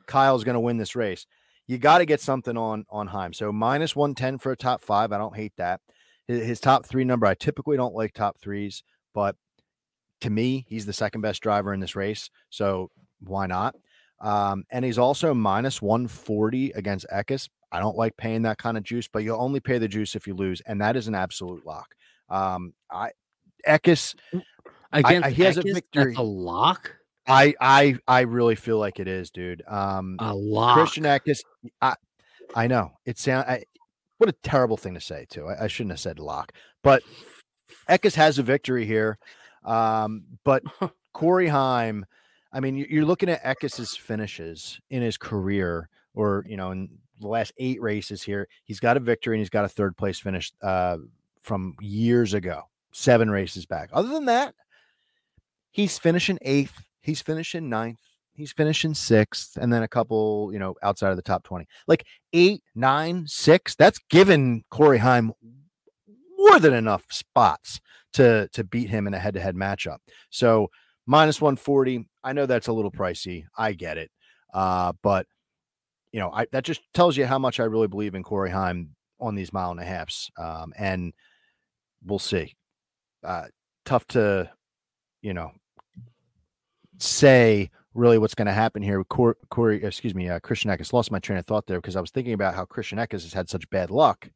Kyle's 0.08 0.44
going 0.44 0.56
to 0.56 0.60
win 0.60 0.78
this 0.78 0.96
race, 0.96 1.26
you 1.68 1.78
got 1.78 2.00
to 2.00 2.06
get 2.06 2.22
something 2.22 2.58
on 2.58 2.86
on 2.90 3.08
Heim. 3.08 3.34
So 3.34 3.52
minus 3.52 3.96
110 3.96 4.40
for 4.40 4.52
a 4.52 4.58
top 4.58 4.82
5, 4.82 5.12
I 5.12 5.18
don't 5.18 5.36
hate 5.36 5.54
that. 5.58 5.82
His, 6.28 6.46
his 6.46 6.60
top 6.60 6.86
3 6.86 7.04
number, 7.04 7.26
I 7.26 7.36
typically 7.36 7.78
don't 7.78 7.96
like 7.96 8.14
top 8.14 8.38
3s, 8.40 8.82
but 9.16 9.36
to 10.22 10.30
me, 10.30 10.66
he's 10.70 10.86
the 10.86 10.94
second 10.94 11.22
best 11.22 11.42
driver 11.42 11.74
in 11.74 11.80
this 11.80 11.96
race. 11.96 12.30
So 12.52 12.92
why 13.22 13.48
not? 13.48 13.76
Um, 14.22 14.66
and 14.70 14.86
he's 14.86 14.98
also 15.00 15.34
minus 15.34 15.82
140 15.82 16.72
against 16.72 17.08
Eckes. 17.12 17.50
I 17.72 17.80
don't 17.80 17.98
like 17.98 18.16
paying 18.16 18.44
that 18.44 18.58
kind 18.60 18.78
of 18.78 18.84
juice, 18.84 19.08
but 19.08 19.24
you'll 19.24 19.42
only 19.42 19.60
pay 19.60 19.78
the 19.80 19.88
juice 19.88 20.16
if 20.16 20.28
you 20.28 20.36
lose, 20.36 20.62
and 20.62 20.80
that 20.82 20.96
is 20.96 21.08
an 21.08 21.16
absolute 21.16 21.66
lock. 21.66 21.96
Um, 22.30 22.74
I 22.92 23.12
Eckes, 23.68 24.16
Against 24.94 25.26
I- 25.26 25.32
he 25.32 25.44
has 25.44 25.58
a 25.58 25.62
victory. 25.64 26.06
That's 26.14 26.20
a 26.20 26.24
lock. 26.24 26.96
I 27.28 27.56
I 27.60 27.98
I 28.08 28.22
really 28.22 28.56
feel 28.56 28.78
like 28.78 29.00
it 29.00 29.08
is, 29.08 29.32
dude. 29.32 29.64
Um, 29.68 30.16
A 30.20 30.34
lock. 30.34 30.76
Christian 30.78 31.04
Eckes, 31.04 31.42
I 31.82 31.96
I 32.56 32.68
know 32.68 32.92
it 33.06 33.18
sound 33.18 33.50
I, 33.50 33.64
what 34.20 34.30
a 34.30 34.36
terrible 34.44 34.78
thing 34.78 34.94
to 34.94 35.02
say 35.02 35.26
too. 35.30 35.48
I, 35.48 35.64
I 35.64 35.68
shouldn't 35.68 35.92
have 35.94 36.00
said 36.00 36.20
lock, 36.20 36.52
but 36.84 37.02
Eckes 37.90 38.16
has 38.16 38.40
a 38.40 38.44
victory 38.44 38.86
here. 38.86 39.18
Um, 39.64 40.24
but 40.44 40.64
Corey 41.14 41.48
Heim, 41.48 42.06
I 42.54 42.60
mean, 42.60 42.76
you- 42.76 42.88
you're 42.90 43.06
looking 43.06 43.30
at 43.30 43.44
Eckes's 43.44 43.96
finishes 43.96 44.80
in 44.90 45.02
his 45.02 45.18
career, 45.18 45.90
or 46.14 46.46
you 46.48 46.58
know, 46.58 46.72
in 46.72 46.90
the 47.22 47.28
last 47.28 47.54
eight 47.58 47.82
races 47.82 48.22
here, 48.22 48.48
he's 48.66 48.80
got 48.80 48.98
a 48.98 49.00
victory 49.00 49.36
and 49.36 49.40
he's 49.40 49.50
got 49.50 49.66
a 49.66 49.70
third 49.70 49.96
place 49.98 50.20
finish 50.20 50.52
uh, 50.62 50.98
from 51.42 51.76
years 51.82 52.34
ago, 52.34 52.64
seven 52.92 53.30
races 53.30 53.66
back. 53.66 53.90
Other 53.94 54.10
than 54.10 54.26
that, 54.26 54.54
he's 55.72 55.98
finishing 55.98 56.38
eighth, 56.42 56.84
he's 57.02 57.22
finishing 57.22 57.70
ninth, 57.70 58.00
he's 58.34 58.52
finishing 58.52 58.94
sixth, 58.94 59.58
and 59.58 59.72
then 59.72 59.84
a 59.84 59.88
couple, 59.88 60.50
you 60.54 60.60
know, 60.60 60.76
outside 60.84 61.10
of 61.12 61.16
the 61.16 61.22
top 61.22 61.44
20. 61.44 61.66
Like 61.88 62.06
eight, 62.34 62.64
nine, 62.76 63.26
six, 63.28 63.76
that's 63.76 64.00
given 64.10 64.64
Corey 64.70 64.98
Heim 64.98 65.34
more 66.46 66.60
than 66.60 66.74
enough 66.74 67.06
spots 67.10 67.80
to 68.14 68.48
to 68.54 68.64
beat 68.64 68.90
him 68.90 69.08
in 69.08 69.14
a 69.14 69.20
head-to-head 69.20 69.56
matchup. 69.56 69.98
So 70.30 70.70
minus 71.06 71.42
140. 71.42 72.08
I 72.24 72.34
know 72.34 72.46
that's 72.46 72.68
a 72.68 72.74
little 72.74 72.92
pricey. 72.92 73.46
I 73.58 73.74
get 73.74 73.98
it. 73.98 74.12
Uh, 74.54 74.94
but 75.02 75.28
you 76.12 76.20
know, 76.20 76.32
I 76.32 76.48
that 76.52 76.64
just 76.64 76.82
tells 76.94 77.18
you 77.18 77.26
how 77.26 77.40
much 77.40 77.60
I 77.60 77.66
really 77.66 77.88
believe 77.88 78.16
in 78.16 78.24
Corey 78.24 78.50
Heim 78.50 78.96
on 79.20 79.36
these 79.36 79.54
mile 79.54 79.72
and 79.72 79.80
a 79.80 79.84
halves. 79.84 80.32
Um, 80.38 80.74
and 80.78 81.14
we'll 82.06 82.20
see. 82.20 82.56
Uh, 83.24 83.46
tough 83.86 84.06
to, 84.08 84.50
you 85.22 85.34
know, 85.34 85.52
say 87.00 87.70
really 87.94 88.18
what's 88.18 88.36
going 88.36 88.46
to 88.46 88.54
happen 88.54 88.84
here 88.84 89.00
with 89.00 89.08
Corey, 89.50 89.84
excuse 89.84 90.14
me, 90.14 90.30
uh, 90.30 90.40
Christian 90.40 90.70
Eckes. 90.70 90.94
Lost 90.94 91.12
my 91.12 91.20
train 91.20 91.40
of 91.40 91.46
thought 91.46 91.66
there 91.66 91.80
because 91.80 91.96
I 91.96 92.02
was 92.02 92.12
thinking 92.12 92.34
about 92.34 92.56
how 92.56 92.66
Christian 92.66 92.98
Eckes 92.98 93.24
has 93.24 93.34
had 93.34 93.50
such 93.50 93.70
bad 93.70 93.90
luck 93.90 94.30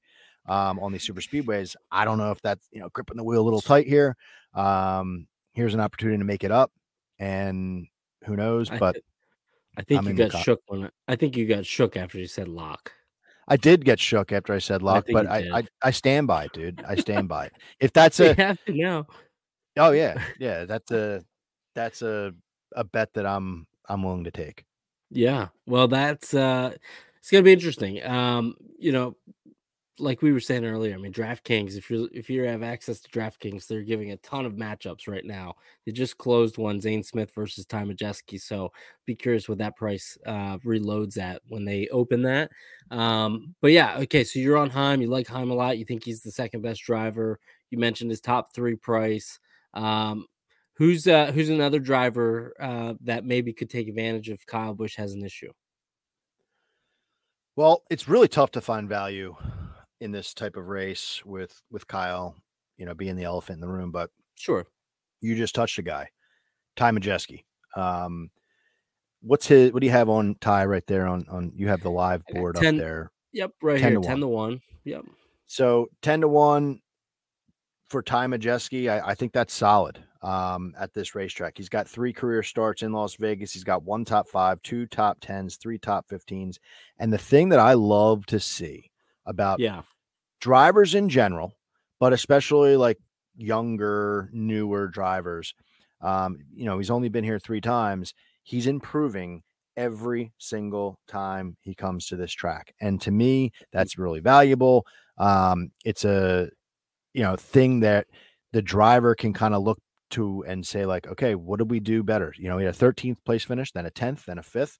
um, 0.47 0.80
on 0.80 0.91
these 0.91 1.04
super 1.04 1.21
speedways. 1.21 1.75
I 1.91 2.06
don't 2.06 2.17
know 2.17 2.32
if 2.32 2.41
that's 2.41 2.67
you 2.71 2.80
know 2.80 2.89
gripping 2.89 3.17
the 3.17 3.23
wheel 3.23 3.41
a 3.41 3.43
little 3.43 3.62
tight 3.62 3.88
here. 3.88 4.15
Um, 4.54 5.28
here's 5.54 5.73
an 5.73 5.80
opportunity 5.80 6.17
to 6.17 6.23
make 6.23 6.43
it 6.43 6.52
up, 6.52 6.71
and 7.17 7.88
who 8.25 8.36
knows? 8.36 8.69
I 8.71 8.78
But 8.78 8.97
I 9.78 9.84
think 9.84 10.02
I'm 10.02 10.08
you 10.08 10.13
got 10.13 10.32
shook 10.43 10.62
when 10.67 10.89
I 11.08 11.15
think 11.15 11.38
you 11.38 11.47
got 11.47 11.65
shook 11.65 11.97
after 11.97 12.17
you 12.17 12.28
said 12.28 12.47
lock. 12.47 12.93
I 13.47 13.58
did 13.58 13.84
get 13.84 13.99
shook 13.99 14.32
after 14.32 14.54
I 14.54 14.60
said 14.60 14.84
lock, 14.84 15.06
think 15.06 15.15
but 15.15 15.28
I. 15.28 15.60
I 15.60 15.63
I 15.82 15.91
stand 15.91 16.28
by 16.28 16.45
it, 16.45 16.54
dude. 16.54 16.84
I 16.88 16.95
stand 16.95 17.28
by 17.28 17.45
it. 17.45 17.54
If 17.80 17.93
that's 17.93 18.19
a 18.19 18.34
have 18.36 18.63
to 18.65 18.73
know. 18.73 19.08
oh 19.78 19.91
yeah 19.91 20.21
yeah 20.39 20.65
that's 20.65 20.91
a 20.91 21.21
that's 21.75 22.02
a 22.02 22.34
a 22.75 22.84
bet 22.84 23.13
that 23.13 23.25
I'm 23.25 23.67
I'm 23.88 24.04
willing 24.04 24.25
to 24.25 24.32
take. 24.32 24.65
Yeah. 25.10 25.47
Well, 25.65 25.88
that's 25.88 26.34
uh 26.34 26.75
it's 27.17 27.32
gonna 27.32 27.43
be 27.43 27.54
interesting. 27.54 28.04
Um, 28.06 28.56
you 28.78 28.91
know, 28.91 29.15
like 29.99 30.21
we 30.21 30.31
were 30.31 30.39
saying 30.39 30.65
earlier, 30.65 30.93
I 30.93 30.97
mean, 30.97 31.13
DraftKings, 31.13 31.77
if 31.77 31.89
you 31.89 32.09
if 32.13 32.29
you 32.29 32.43
have 32.43 32.63
access 32.63 32.99
to 33.01 33.09
DraftKings, 33.09 33.67
they're 33.67 33.81
giving 33.81 34.12
a 34.12 34.17
ton 34.17 34.45
of 34.45 34.53
matchups 34.53 35.07
right 35.07 35.25
now. 35.25 35.55
They 35.85 35.91
just 35.91 36.17
closed 36.17 36.57
one, 36.57 36.81
Zane 36.81 37.03
Smith 37.03 37.31
versus 37.33 37.65
Ty 37.65 37.85
Majeski. 37.85 38.41
So 38.41 38.71
be 39.05 39.15
curious 39.15 39.49
what 39.49 39.57
that 39.59 39.75
price 39.75 40.17
uh 40.25 40.57
reloads 40.59 41.17
at 41.17 41.41
when 41.47 41.65
they 41.65 41.88
open 41.89 42.21
that. 42.23 42.51
Um, 42.91 43.55
but 43.62 43.71
yeah, 43.71 43.97
okay, 43.99 44.23
so 44.23 44.39
you're 44.39 44.57
on 44.57 44.69
Heim, 44.69 45.01
you 45.01 45.07
like 45.07 45.27
Heim 45.27 45.51
a 45.51 45.55
lot, 45.55 45.77
you 45.77 45.85
think 45.85 46.03
he's 46.03 46.21
the 46.21 46.31
second 46.31 46.62
best 46.62 46.81
driver. 46.81 47.39
You 47.69 47.77
mentioned 47.77 48.09
his 48.09 48.21
top 48.21 48.53
three 48.53 48.75
price. 48.75 49.39
Um, 49.73 50.25
who's 50.73 51.07
uh 51.07 51.31
who's 51.31 51.49
another 51.49 51.79
driver 51.79 52.53
uh 52.59 52.93
that 53.01 53.25
maybe 53.25 53.53
could 53.53 53.69
take 53.69 53.88
advantage 53.88 54.29
if 54.29 54.45
Kyle 54.45 54.73
Busch 54.73 54.95
has 54.95 55.13
an 55.13 55.23
issue? 55.23 55.51
Well, 57.55 57.83
it's 57.89 58.07
really 58.07 58.29
tough 58.29 58.51
to 58.51 58.62
find 58.62 58.88
value 58.88 59.35
in 60.01 60.12
this 60.12 60.33
type 60.33 60.55
of 60.55 60.67
race 60.67 61.21
with 61.25 61.62
with 61.71 61.88
Kyle, 61.88 62.35
you 62.77 62.85
know, 62.85 62.93
being 62.93 63.15
the 63.15 63.23
elephant 63.23 63.57
in 63.57 63.62
the 63.62 63.67
room, 63.67 63.91
but 63.91 64.09
Sure. 64.35 64.65
you 65.21 65.35
just 65.35 65.55
touched 65.55 65.77
a 65.77 65.81
guy, 65.81 66.09
Ty 66.75 66.91
Majeski. 66.91 67.43
Um, 67.75 68.29
what's 69.21 69.47
his? 69.47 69.71
What 69.73 69.81
do 69.81 69.85
you 69.85 69.91
have 69.91 70.09
on 70.09 70.35
Ty 70.41 70.65
right 70.65 70.85
there? 70.88 71.07
On 71.07 71.25
on 71.29 71.51
you 71.55 71.67
have 71.67 71.81
the 71.81 71.91
live 71.91 72.23
board 72.33 72.55
10 72.55 72.75
up 72.75 72.79
there. 72.81 73.12
Yep. 73.33 73.51
Right 73.62 73.79
10 73.79 73.91
here. 73.91 74.01
to 74.01 74.07
10 74.07 74.19
to 74.21 74.27
1. 74.27 74.62
Yep. 74.85 75.05
So 75.47 75.88
ten 76.01 76.21
to 76.21 76.27
one 76.27 76.79
for 77.89 78.01
Ty 78.03 78.27
Majeski. 78.27 78.89
I, 78.89 79.09
I 79.09 79.15
think 79.15 79.33
that's 79.33 79.53
solid 79.53 79.99
um, 80.21 80.73
at 80.79 80.93
this 80.93 81.15
racetrack. 81.15 81.57
He's 81.57 81.69
got 81.69 81.88
three 81.88 82.13
career 82.13 82.43
starts 82.43 82.83
in 82.83 82.91
Las 82.93 83.15
Vegas. 83.15 83.51
He's 83.53 83.63
got 83.63 83.83
one 83.83 84.05
top 84.05 84.27
five, 84.27 84.62
two 84.62 84.85
top 84.85 85.17
tens, 85.21 85.55
three 85.57 85.79
top 85.79 86.07
15s. 86.07 86.57
And 86.99 87.12
the 87.12 87.17
thing 87.17 87.49
that 87.49 87.59
I 87.59 87.73
love 87.73 88.25
to 88.27 88.39
see 88.39 88.91
about 89.25 89.60
Yeah. 89.60 89.84
drivers 90.41 90.95
in 90.95 91.10
general, 91.10 91.53
but 91.99 92.13
especially 92.13 92.77
like 92.77 92.97
younger, 93.36 94.29
newer 94.34 94.88
drivers. 94.88 95.53
Um, 96.01 96.39
you 96.53 96.65
know, 96.65 96.77
he's 96.77 96.89
only 96.91 97.10
been 97.10 97.23
here 97.23 97.39
three 97.39 97.62
times. 97.62 98.13
He's 98.43 98.67
improving 98.67 99.43
every 99.77 100.34
single 100.38 100.99
time 101.08 101.58
he 101.62 101.73
comes 101.75 102.08
to 102.08 102.15
this 102.15 102.32
track. 102.34 102.73
And 102.82 103.01
to 103.01 103.12
me, 103.12 103.51
that's 103.71 103.97
really 103.97 104.19
valuable. 104.21 104.86
Um, 105.17 105.71
it's 105.86 106.05
a 106.05 106.49
you 107.13 107.23
know 107.23 107.36
thing 107.36 107.82
that 107.82 108.08
the 108.53 108.62
driver 108.62 109.15
can 109.15 109.34
kind 109.34 109.53
of 109.55 109.63
look 109.63 109.79
to 110.12 110.43
and 110.47 110.65
say, 110.65 110.86
like, 110.86 111.08
okay, 111.08 111.36
what 111.36 111.60
did 111.60 111.69
we 111.71 111.79
do 111.79 112.03
better? 112.03 112.34
You 112.38 112.49
know, 112.49 112.58
we 112.58 112.63
had 112.65 112.73
a 112.73 112.77
13th 112.77 113.23
place 113.25 113.43
finish, 113.45 113.71
then 113.71 113.86
a 113.86 113.91
10th, 113.91 114.25
then 114.25 114.39
a 114.39 114.43
fifth. 114.43 114.77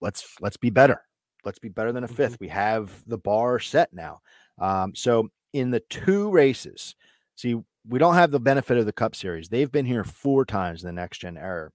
Let's 0.00 0.36
let's 0.40 0.56
be 0.56 0.70
better. 0.70 1.00
Let's 1.44 1.58
be 1.58 1.68
better 1.68 1.92
than 1.92 2.04
a 2.04 2.08
5th 2.08 2.40
We 2.40 2.48
have 2.48 2.90
the 3.06 3.18
bar 3.18 3.58
set 3.58 3.92
now. 3.92 4.20
Um, 4.58 4.94
so 4.94 5.28
in 5.52 5.70
the 5.70 5.80
two 5.80 6.30
races, 6.30 6.94
see, 7.36 7.56
we 7.88 7.98
don't 7.98 8.14
have 8.14 8.30
the 8.30 8.40
benefit 8.40 8.78
of 8.78 8.86
the 8.86 8.92
Cup 8.92 9.14
Series. 9.14 9.48
They've 9.48 9.70
been 9.70 9.86
here 9.86 10.04
four 10.04 10.44
times 10.44 10.82
in 10.82 10.86
the 10.86 11.00
next 11.00 11.18
gen 11.18 11.36
era. 11.36 11.70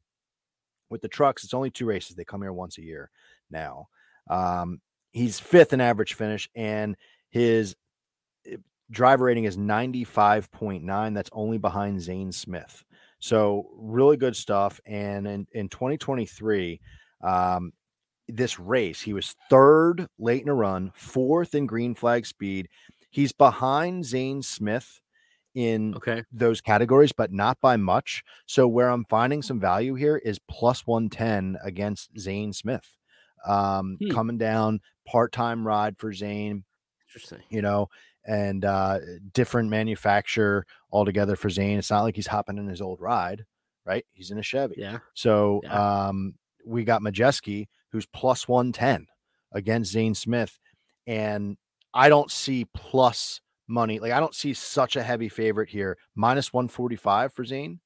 With 0.90 1.02
the 1.02 1.08
trucks, 1.08 1.44
it's 1.44 1.54
only 1.54 1.70
two 1.70 1.86
races. 1.86 2.16
They 2.16 2.24
come 2.24 2.42
here 2.42 2.54
once 2.54 2.78
a 2.78 2.84
year 2.84 3.12
now. 3.52 3.88
Um, 4.30 4.82
he's 5.12 5.40
fifth 5.40 5.72
in 5.72 5.82
average 5.82 6.16
finish, 6.16 6.50
and 6.56 6.96
his 7.30 7.76
eh, 8.48 8.58
driver 8.90 9.26
rating 9.26 9.44
is 9.44 9.56
95.9. 9.56 11.14
That's 11.14 11.30
only 11.32 11.60
behind 11.60 12.02
Zane 12.02 12.32
Smith. 12.32 12.84
So 13.20 13.70
really 13.76 14.18
good 14.18 14.36
stuff. 14.36 14.80
And 14.86 15.28
in, 15.28 15.48
in 15.52 15.70
2023, 15.70 16.80
um, 17.22 17.72
this 18.30 18.60
race, 18.60 19.02
he 19.02 19.14
was 19.14 19.36
third 19.50 20.08
late 20.18 20.44
in 20.44 20.50
a 20.50 20.54
run, 20.56 20.92
fourth 20.96 21.56
in 21.56 21.66
green 21.66 21.96
flag 21.96 22.26
speed. 22.26 22.70
He's 23.10 23.32
behind 23.32 24.06
Zane 24.06 24.42
Smith 24.44 25.02
in 25.56 25.96
Okay. 25.96 26.24
those 26.32 26.62
categories, 26.62 27.12
but 27.12 27.32
not 27.32 27.60
by 27.60 27.76
much. 27.76 28.24
So 28.46 28.68
where 28.68 28.90
I'm 28.90 29.06
finding 29.06 29.42
some 29.42 29.60
value 29.60 29.96
here 29.96 30.18
is 30.18 30.40
plus 30.48 30.86
110 30.86 31.58
against 31.64 32.18
Zane 32.18 32.54
Smith. 32.54 32.98
Um, 33.48 33.98
Hmm. 34.00 34.10
coming 34.12 34.38
down 34.38 34.82
part-time 35.08 35.66
ride 35.66 35.98
for 35.98 36.14
Zane, 36.14 36.66
Interesting. 37.08 37.42
you 37.50 37.62
know, 37.62 37.90
and 38.26 38.66
uh 38.66 39.00
different 39.34 39.70
manufacturer 39.70 40.66
altogether 40.92 41.36
for 41.36 41.50
Zane. 41.50 41.80
It's 41.80 41.90
not 41.90 42.04
like 42.04 42.16
he's 42.16 42.28
hopping 42.28 42.58
in 42.58 42.68
his 42.68 42.82
old 42.82 43.00
ride, 43.00 43.46
right? 43.86 44.06
He's 44.12 44.30
in 44.30 44.38
a 44.38 44.44
Chevy. 44.44 44.76
Yeah. 44.78 45.00
So 45.14 45.62
Yeah. 45.64 46.10
um 46.10 46.36
we 46.66 46.84
got 46.84 47.02
Majeski 47.02 47.68
who's 47.92 48.06
plus 48.06 48.48
110 48.48 49.08
against 49.52 49.92
Zane 49.92 50.16
Smith. 50.16 50.60
And 51.08 51.58
I 51.94 52.10
don't 52.10 52.30
see 52.32 52.66
plus 52.74 53.42
money. 53.68 54.00
Like 54.00 54.12
I 54.12 54.20
don't 54.20 54.36
see 54.36 54.54
such 54.54 54.96
a 54.96 55.04
heavy 55.04 55.30
favorite 55.30 55.70
here. 55.70 55.98
Minus 56.16 56.54
145 56.54 57.34
for 57.34 57.46
Zane. 57.46 57.80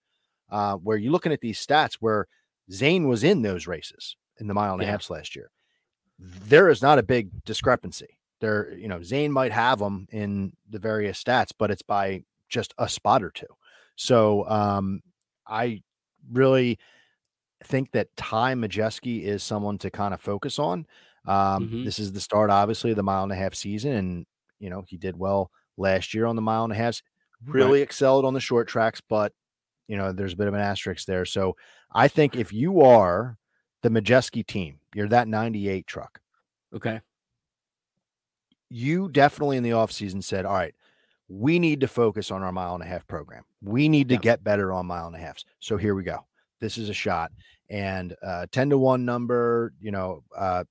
Uh, 0.49 0.75
where 0.75 0.97
you're 0.97 1.11
looking 1.11 1.31
at 1.31 1.41
these 1.41 1.65
stats 1.65 1.95
where 1.95 2.27
Zane 2.71 3.07
was 3.07 3.23
in 3.23 3.41
those 3.41 3.65
races 3.65 4.15
in 4.39 4.47
the 4.47 4.53
mile 4.53 4.73
and 4.73 4.81
a 4.81 4.85
Yeah. 4.85 4.91
half 4.91 5.09
last 5.09 5.35
year. 5.35 5.49
There 6.19 6.69
is 6.69 6.81
not 6.81 6.99
a 6.99 7.03
big 7.03 7.43
discrepancy. 7.43 8.19
There, 8.39 8.71
you 8.77 8.87
know, 8.87 9.01
Zane 9.01 9.31
might 9.31 9.51
have 9.51 9.79
them 9.79 10.05
in 10.11 10.53
the 10.69 10.79
various 10.79 11.21
stats, 11.23 11.51
but 11.57 11.71
it's 11.71 11.81
by 11.81 12.23
just 12.49 12.73
a 12.77 12.87
spot 12.87 13.23
or 13.23 13.31
two. 13.31 13.47
So 13.95 14.47
um 14.49 15.01
I 15.47 15.81
really 16.31 16.77
think 17.63 17.91
that 17.91 18.15
Ty 18.15 18.53
Majeski 18.55 19.23
is 19.23 19.43
someone 19.43 19.77
to 19.79 19.89
kind 19.91 20.13
of 20.13 20.21
focus 20.21 20.59
on. 20.59 20.85
Um, 21.25 21.69
Mhm. 21.69 21.85
This 21.85 21.99
is 21.99 22.11
the 22.11 22.19
start, 22.21 22.49
obviously, 22.49 22.91
of 22.91 22.95
the 22.97 23.03
mile 23.03 23.23
and 23.23 23.31
a 23.31 23.35
half 23.35 23.55
season, 23.55 23.93
and 23.93 24.25
you 24.59 24.69
know 24.69 24.83
he 24.87 24.97
did 24.97 25.17
well 25.17 25.51
last 25.77 26.13
year 26.13 26.25
on 26.25 26.35
the 26.35 26.41
mile 26.41 26.63
and 26.63 26.73
a 26.73 26.75
half. 26.75 27.01
Really 27.45 27.81
excelled 27.81 28.23
on 28.25 28.33
the 28.33 28.39
short 28.39 28.67
tracks, 28.67 29.01
but 29.01 29.33
you 29.87 29.97
know 29.97 30.11
there's 30.11 30.33
a 30.33 30.37
bit 30.37 30.47
of 30.47 30.53
an 30.53 30.59
asterisk 30.61 31.05
there. 31.07 31.25
So 31.25 31.55
I 31.91 32.07
think 32.07 32.35
if 32.35 32.53
you 32.53 32.81
are 32.81 33.37
the 33.81 33.89
Majeski 33.89 34.45
team, 34.45 34.79
you're 34.95 35.09
that 35.09 35.27
98 35.27 35.87
truck. 35.87 36.21
Okay. 36.73 37.01
You 38.69 39.09
definitely 39.09 39.57
in 39.57 39.63
the 39.63 39.71
offseason 39.71 40.23
said, 40.23 40.45
all 40.45 40.53
right, 40.55 40.73
we 41.27 41.59
need 41.59 41.81
to 41.81 41.87
focus 41.87 42.31
on 42.31 42.41
our 42.43 42.51
mile 42.51 42.73
and 42.73 42.83
a 42.83 42.87
half 42.87 43.05
program. 43.07 43.43
We 43.61 43.87
need 43.89 44.09
to 44.09 44.15
Yeah. 44.15 44.21
get 44.21 44.43
better 44.43 44.71
on 44.71 44.85
mile 44.87 45.07
and 45.07 45.15
a 45.15 45.19
halves. 45.19 45.45
So 45.59 45.77
here 45.77 45.95
we 45.95 46.03
go. 46.03 46.25
This 46.63 46.77
is 46.77 46.87
a 46.87 46.93
shot. 46.93 47.31
And 47.69 48.15
uh 48.23 48.45
10 48.51 48.69
to 48.71 48.77
1 48.77 49.03
number, 49.03 49.73
you 49.81 49.91
know, 49.91 50.23
uh 50.35 50.63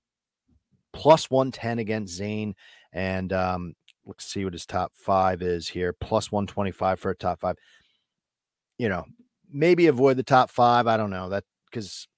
plus 0.93 1.31
110 1.31 1.79
against 1.79 2.15
Zane. 2.15 2.55
And 2.93 3.33
um, 3.33 3.75
let's 4.05 4.25
see 4.25 4.45
what 4.45 4.53
his 4.53 4.67
top 4.67 4.93
five 4.95 5.43
is 5.43 5.69
here. 5.69 5.93
Plus 5.93 6.31
125 6.31 7.01
for 7.01 7.11
a 7.11 7.17
top 7.17 7.41
five. 7.41 7.57
You 8.79 8.89
know, 8.89 9.05
maybe 9.51 9.87
avoid 9.87 10.17
the 10.17 10.23
top 10.23 10.51
five. 10.51 10.87
I 10.87 10.97
don't 10.97 11.11
know 11.11 11.31
that 11.31 11.45
because 11.71 12.09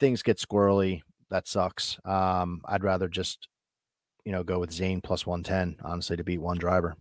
things 0.00 0.22
get 0.22 0.38
squirrely. 0.38 1.02
That 1.30 1.48
sucks. 1.48 1.98
Um, 2.04 2.60
I'd 2.64 2.84
rather 2.84 3.08
just, 3.08 3.48
you 4.24 4.32
know, 4.32 4.44
go 4.44 4.58
with 4.58 4.72
Zane 4.72 5.00
plus 5.00 5.26
110, 5.26 5.84
honestly, 5.84 6.16
to 6.16 6.24
beat 6.24 6.40
one 6.40 6.58
driver. 6.58 6.96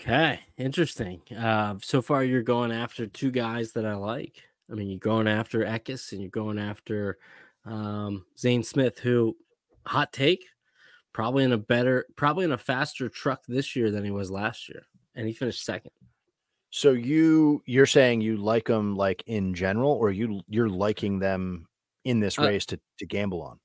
Okay. 0.00 0.40
Interesting. 0.56 1.20
Uh, 1.36 1.74
so 1.82 2.00
far, 2.00 2.24
you're 2.24 2.42
going 2.42 2.72
after 2.72 3.06
two 3.06 3.30
guys 3.30 3.72
that 3.72 3.84
I 3.84 3.94
like. 3.94 4.47
I 4.70 4.74
mean, 4.74 4.88
you're 4.88 4.98
going 4.98 5.28
after 5.28 5.60
Eckes 5.60 6.12
and 6.12 6.20
you're 6.20 6.30
going 6.30 6.58
after 6.58 7.18
um, 7.64 8.26
Zane 8.38 8.62
Smith, 8.62 8.98
who, 8.98 9.36
hot 9.86 10.12
take, 10.12 10.44
probably 11.12 11.44
in 11.44 11.52
a 11.52 11.58
better, 11.58 12.06
probably 12.16 12.44
in 12.44 12.52
a 12.52 12.58
faster 12.58 13.08
truck 13.08 13.42
this 13.48 13.74
year 13.76 13.90
than 13.90 14.04
he 14.04 14.10
was 14.10 14.30
last 14.30 14.68
year. 14.68 14.86
And 15.14 15.26
he 15.26 15.32
finished 15.32 15.64
second. 15.64 15.92
So 16.70 16.92
you 16.92 17.62
you're 17.66 17.86
saying 17.86 18.20
you 18.20 18.36
like 18.36 18.66
them 18.66 18.94
like 18.96 19.22
in 19.26 19.54
general, 19.54 19.90
or 19.92 20.10
you 20.10 20.42
you're 20.48 20.68
liking 20.68 21.18
them 21.18 21.66
in 22.04 22.20
this 22.20 22.38
Uh, 22.38 22.42
race 22.42 22.66
to 22.66 22.80
to 22.98 23.06
gamble 23.06 23.42
on? 23.42 23.60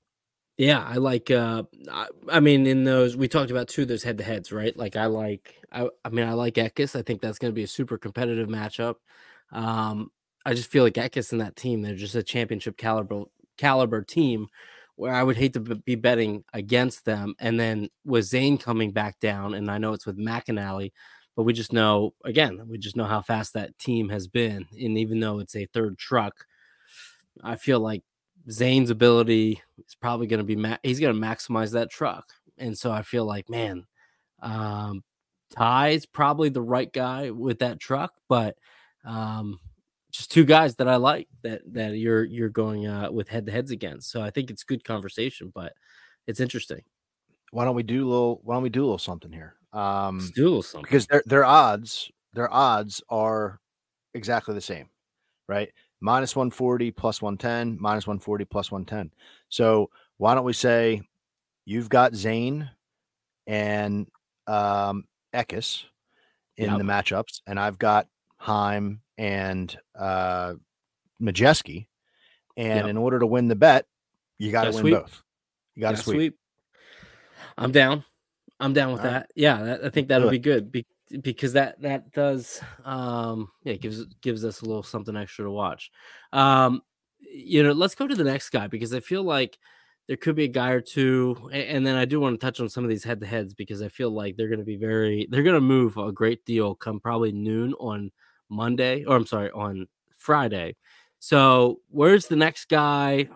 Yeah, 0.58 0.84
I 0.86 0.96
like 0.98 1.32
uh 1.32 1.64
I, 1.92 2.08
I 2.30 2.40
mean 2.40 2.68
in 2.68 2.84
those 2.84 3.18
we 3.18 3.28
talked 3.28 3.50
about 3.52 3.68
two 3.68 3.84
of 3.84 3.88
those 3.88 4.04
head 4.04 4.18
to 4.20 4.24
heads, 4.24 4.52
right? 4.52 4.76
Like 4.78 4.96
I 4.96 5.08
like 5.08 5.56
I 5.72 5.90
I 6.06 6.10
mean 6.10 6.28
I 6.28 6.34
like 6.34 6.56
Eckes. 6.56 6.96
I 6.96 7.02
think 7.02 7.22
that's 7.22 7.40
gonna 7.40 7.54
be 7.54 7.64
a 7.64 7.68
super 7.68 7.98
competitive 7.98 8.48
matchup. 8.48 8.96
Um 9.52 10.12
I 10.46 10.54
just 10.54 10.70
feel 10.70 10.84
like 10.84 10.96
Eckes 10.96 11.32
and 11.32 11.42
that 11.42 11.56
team, 11.56 11.82
they're 11.82 11.96
just 11.96 12.16
a 12.16 12.24
championship 12.24 12.78
caliber 12.78 13.24
caliber 13.58 14.02
team 14.02 14.48
where 14.96 15.14
I 15.14 15.24
would 15.24 15.38
hate 15.38 15.54
to 15.54 15.60
be 15.60 15.96
betting 15.96 16.44
against 16.54 17.06
them. 17.06 17.36
And 17.40 17.60
then 17.60 17.90
with 18.06 18.26
Zane 18.26 18.58
coming 18.58 18.92
back 18.92 19.20
down, 19.20 19.54
and 19.54 19.72
I 19.72 19.78
know 19.78 19.94
it's 19.94 20.06
with 20.06 20.18
McAnally, 20.18 20.92
but 21.36 21.44
we 21.44 21.54
just 21.54 21.74
know 21.74 22.14
again, 22.26 22.62
we 22.68 22.78
just 22.78 22.96
know 22.96 23.06
how 23.06 23.22
fast 23.22 23.54
that 23.54 23.78
team 23.80 24.10
has 24.10 24.28
been. 24.28 24.68
And 24.72 24.98
even 24.98 25.20
though 25.20 25.40
it's 25.40 25.56
a 25.56 25.66
third 25.66 25.98
truck, 25.98 26.46
I 27.44 27.56
feel 27.56 27.80
like 27.80 28.04
Zane's 28.52 28.90
ability 28.90 29.62
is 29.80 29.96
probably 29.96 30.28
going 30.28 30.40
to 30.40 30.44
be 30.44 30.56
ma- 30.56 30.78
he's 30.84 31.00
going 31.00 31.16
to 31.20 31.28
maximize 31.28 31.72
that 31.72 31.90
truck, 31.90 32.26
and 32.58 32.78
so 32.78 32.92
I 32.92 33.02
feel 33.02 33.26
like 33.26 33.50
man, 33.50 33.86
um, 34.42 35.04
Ty's 35.56 36.06
probably 36.06 36.50
the 36.50 36.62
right 36.62 36.92
guy 36.92 37.32
with 37.32 37.60
that 37.60 37.80
truck, 37.80 38.14
but 38.28 38.58
um, 39.06 39.60
just 40.14 40.32
two 40.32 40.46
guys 40.46 40.76
that 40.78 40.88
I 40.88 40.96
like 40.96 41.28
that 41.42 41.62
that 41.74 41.98
you're 41.98 42.24
you're 42.24 42.50
going 42.50 42.88
uh, 42.88 43.12
with 43.12 43.28
head 43.28 43.46
to 43.48 43.52
heads 43.52 43.72
against. 43.72 44.12
So 44.12 44.22
I 44.22 44.30
think 44.30 44.50
it's 44.52 44.64
good 44.64 44.84
conversation, 44.84 45.52
but 45.54 45.74
it's 46.28 46.40
interesting. 46.40 46.82
Why 47.52 47.66
don't 47.66 47.76
we 47.76 47.84
do 47.84 48.08
a 48.08 48.10
little? 48.10 48.42
Why 48.44 48.56
don't 48.56 48.64
we 48.64 48.70
do 48.70 48.82
a 48.82 48.86
little 48.86 48.98
something 49.00 49.32
here? 49.32 49.56
Um, 49.74 50.20
Let's 50.20 50.32
do 50.32 50.44
a 50.44 50.46
little 50.46 50.62
something. 50.64 50.84
because 50.84 51.08
their 51.08 51.24
their 51.26 51.46
odds 51.46 52.12
their 52.34 52.52
odds 52.54 53.02
are 53.10 53.60
exactly 54.14 54.54
the 54.56 54.62
same, 54.62 54.88
right? 55.50 55.70
Minus 56.02 56.36
140 56.36 56.92
plus 56.92 57.22
110, 57.22 57.78
minus 57.82 58.06
140 58.08 58.46
plus 58.46 58.72
110. 58.72 59.12
So 59.50 59.90
why 60.18 60.36
don't 60.36 60.44
we 60.46 60.54
say 60.54 61.02
you've 61.66 61.90
got 61.90 62.14
Zane 62.16 62.70
and 63.48 64.08
um 64.48 65.06
Eckes 65.34 65.84
in 66.58 66.66
Yep. 66.70 66.78
the 66.78 66.84
matchups, 66.84 67.42
and 67.48 67.60
I've 67.60 67.80
got 67.80 68.08
Heim 68.44 69.00
and 69.18 69.74
uh 69.96 70.56
Majeski. 71.22 71.88
And 72.58 72.80
Yep. 72.80 72.88
in 72.88 72.98
order 72.98 73.20
to 73.20 73.26
win 73.26 73.48
the 73.48 73.56
bet, 73.56 73.86
you 74.38 74.52
got 74.52 74.66
to 74.66 74.72
win 74.72 74.82
sweep. 74.82 74.96
both. 74.96 75.24
You 75.76 75.82
got 75.82 75.92
to 75.92 75.98
Yeah, 75.98 76.04
sweep. 76.04 76.38
I'm 77.58 77.72
down. 77.72 78.04
I'm 78.60 78.74
down 78.74 78.92
with 78.92 79.02
All 79.02 79.08
right. 79.08 79.14
that. 79.14 79.32
Yeah, 79.36 79.64
that, 79.64 79.86
I 79.86 79.90
think 79.90 80.10
that'll 80.10 80.30
be 80.30 80.40
good 80.40 80.74
be, 80.74 80.86
because 81.22 81.54
that 81.54 81.82
that 81.82 82.12
does 82.12 82.62
um 82.84 83.50
yeah 83.64 83.76
gives 83.76 84.06
gives 84.22 84.44
us 84.44 84.62
a 84.62 84.66
little 84.66 84.84
something 84.84 85.16
extra 85.16 85.46
to 85.46 85.52
watch. 85.52 85.90
Um, 86.34 86.82
you 87.22 87.64
know, 87.64 87.72
let's 87.72 87.96
go 87.96 88.08
to 88.08 88.16
the 88.16 88.26
next 88.26 88.50
guy 88.50 88.68
because 88.68 88.94
I 88.94 89.00
feel 89.00 89.24
like 89.24 89.58
there 90.10 90.18
could 90.18 90.36
be 90.36 90.44
a 90.44 90.50
guy 90.50 90.72
or 90.72 90.82
two, 90.82 91.50
and 91.54 91.88
then 91.88 91.96
I 91.96 92.04
do 92.04 92.20
want 92.20 92.38
to 92.38 92.46
touch 92.46 92.60
on 92.60 92.68
some 92.68 92.84
of 92.84 92.90
these 92.90 93.06
head 93.06 93.22
to 93.22 93.26
heads 93.26 93.54
because 93.54 93.82
I 93.82 93.88
feel 93.88 94.10
like 94.12 94.36
they're 94.36 94.50
going 94.50 94.60
to 94.60 94.66
be 94.66 94.76
very 94.76 95.28
they're 95.32 95.44
going 95.44 95.56
to 95.56 95.62
move 95.62 95.96
a 95.96 96.12
great 96.12 96.44
deal 96.44 96.76
come 96.76 97.00
probably 97.00 97.32
noon 97.32 97.74
on 97.76 98.12
Monday 98.54 99.04
or 99.06 99.16
I'm 99.16 99.26
sorry 99.26 99.52
on 99.52 99.88
Friday. 100.18 100.76
So 101.20 101.80
where's 101.90 102.28
the 102.28 102.36
next 102.36 102.70
guy? 102.70 103.28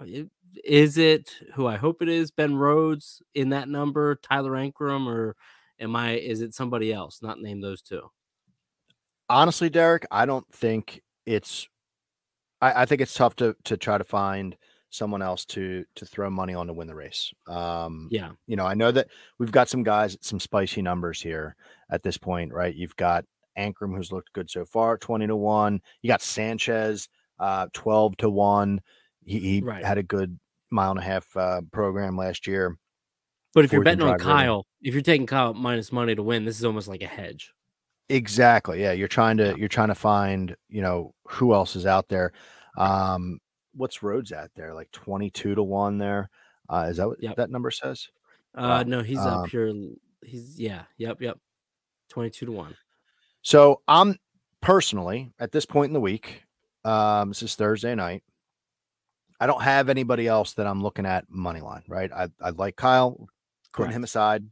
Is 0.63 0.97
it 0.97 1.31
who 1.53 1.67
I 1.67 1.77
hope 1.77 2.01
it 2.01 2.09
is 2.09 2.31
Ben 2.31 2.55
Rhodes 2.55 3.21
in 3.35 3.49
that 3.49 3.69
number, 3.69 4.15
Tyler 4.15 4.51
Ankrum, 4.51 5.07
or 5.07 5.35
am 5.79 5.95
I 5.95 6.13
is 6.13 6.41
it 6.41 6.53
somebody 6.53 6.91
else? 6.93 7.21
Not 7.21 7.39
name 7.41 7.61
those 7.61 7.81
two. 7.81 8.09
honestly, 9.29 9.69
Derek, 9.69 10.05
I 10.11 10.25
don't 10.25 10.47
think 10.53 11.01
it's. 11.25 11.67
I, 12.61 12.81
I 12.81 12.85
think 12.85 13.01
it's 13.01 13.13
tough 13.13 13.35
to 13.37 13.55
to 13.65 13.77
try 13.77 13.97
to 13.97 14.03
find 14.03 14.55
someone 14.89 15.21
else 15.21 15.45
to 15.45 15.85
to 15.95 16.05
throw 16.05 16.29
money 16.29 16.53
on 16.53 16.67
to 16.67 16.73
win 16.73 16.87
the 16.87 16.95
race. 16.95 17.31
Um, 17.47 18.07
Yeah. 18.11 18.31
you 18.47 18.55
know, 18.55 18.65
I 18.65 18.73
know 18.73 18.91
that 18.91 19.07
we've 19.37 19.51
got 19.51 19.69
some 19.69 19.83
guys 19.83 20.17
some 20.21 20.39
spicy 20.39 20.81
numbers 20.81 21.21
here 21.21 21.55
at 21.91 22.03
this 22.03 22.17
point, 22.17 22.53
right? 22.53 22.73
You've 22.73 22.95
got 22.95 23.25
Ankrum, 23.57 23.95
who's 23.95 24.11
looked 24.11 24.31
good 24.33 24.49
so 24.49 24.65
far, 24.65 24.97
twenty 24.97 25.27
to 25.27 25.35
one. 25.35 25.81
You 26.01 26.07
got 26.09 26.21
Sanchez, 26.21 27.09
uh, 27.39 27.67
twelve 27.73 28.15
to 28.17 28.29
one. 28.29 28.81
He, 29.25 29.39
he 29.39 29.61
Right. 29.61 29.83
had 29.83 29.97
a 29.97 30.03
good 30.03 30.39
mile 30.69 30.91
and 30.91 30.99
a 30.99 31.03
half 31.03 31.35
uh, 31.35 31.61
program 31.71 32.15
last 32.17 32.47
year. 32.47 32.77
But 33.53 33.65
if 33.65 33.71
you're 33.73 33.81
Before 33.81 33.91
you 33.93 33.97
can 33.97 34.07
betting 34.07 34.27
on. 34.27 34.35
Kyle, 34.37 34.65
if 34.81 34.93
you're 34.93 35.01
taking 35.03 35.25
Kyle 35.25 35.53
minus 35.53 35.91
money 35.91 36.13
to 36.15 36.21
win, 36.23 36.45
this 36.45 36.57
is 36.59 36.65
almost 36.65 36.87
like 36.87 37.01
a 37.01 37.07
hedge. 37.07 37.51
Exactly. 38.09 38.81
Yeah, 38.81 38.91
you're 38.93 39.07
trying 39.07 39.37
to 39.37 39.47
Yeah. 39.47 39.55
you're 39.55 39.67
trying 39.67 39.87
to 39.89 39.95
find, 39.95 40.55
you 40.69 40.81
know, 40.81 41.13
who 41.27 41.53
else 41.53 41.75
is 41.75 41.85
out 41.85 42.07
there. 42.07 42.31
Um 42.77 43.39
what's 43.73 44.01
Rhodes 44.01 44.31
at 44.31 44.49
there? 44.55 44.73
Like 44.73 44.89
22 44.91 45.55
to 45.55 45.63
1 45.63 45.97
there. 45.97 46.29
Uh 46.69 46.87
is 46.89 46.97
that 46.97 47.07
what 47.07 47.21
Yep. 47.21 47.35
that 47.35 47.49
number 47.49 47.69
says? 47.71 48.07
Uh 48.55 48.61
Wow. 48.61 48.83
no, 48.83 49.01
he's 49.03 49.17
Um, 49.19 49.27
up 49.43 49.49
here. 49.49 49.73
He's 50.23 50.59
yeah, 50.59 50.83
yep, 50.97 51.21
yep. 51.21 51.37
22 52.09 52.45
to 52.45 52.51
1. 52.51 52.75
So, 53.47 53.81
I'm 53.87 54.17
personally 54.59 55.31
at 55.39 55.53
this 55.53 55.65
point 55.65 55.89
in 55.89 55.93
the 55.93 56.01
week, 56.01 56.43
um 56.83 57.29
this 57.29 57.41
is 57.41 57.55
Thursday 57.55 57.95
night. 57.95 58.21
I 59.39 59.47
don't 59.47 59.61
have 59.61 59.87
anybody 59.87 60.27
else 60.27 60.51
that 60.55 60.67
I'm 60.67 60.83
looking 60.83 61.05
at 61.05 61.29
money 61.29 61.61
line, 61.61 61.83
right? 61.87 62.11
I 62.11 62.27
I 62.41 62.49
like 62.49 62.75
Kyle, 62.75 63.29
putting 63.71 63.93
him 63.93 64.03
aside. 64.03 64.43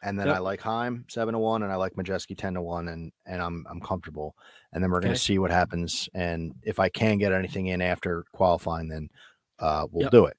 And 0.00 0.16
then 0.16 0.28
Yep. 0.28 0.36
I 0.36 0.38
like 0.38 0.60
Heim 0.60 1.06
seven 1.08 1.32
to 1.32 1.40
one, 1.40 1.64
and 1.64 1.72
I 1.72 1.74
like 1.74 1.94
Majeski 1.94 2.38
ten 2.38 2.54
to 2.54 2.62
one, 2.62 2.86
and 2.86 3.10
and 3.26 3.42
I'm 3.42 3.66
I'm 3.68 3.80
comfortable. 3.80 4.36
And 4.72 4.80
then 4.80 4.92
we're 4.92 5.00
going 5.00 5.14
to 5.14 5.18
see 5.18 5.40
what 5.40 5.50
happens. 5.50 6.08
And 6.14 6.54
if 6.62 6.78
I 6.78 6.88
can 6.88 7.18
get 7.18 7.32
anything 7.32 7.66
in 7.66 7.82
after 7.82 8.26
qualifying, 8.32 8.88
then 8.88 9.08
uh, 9.58 9.88
we'll 9.90 10.04
Yep. 10.04 10.12
do 10.12 10.26
it. 10.26 10.36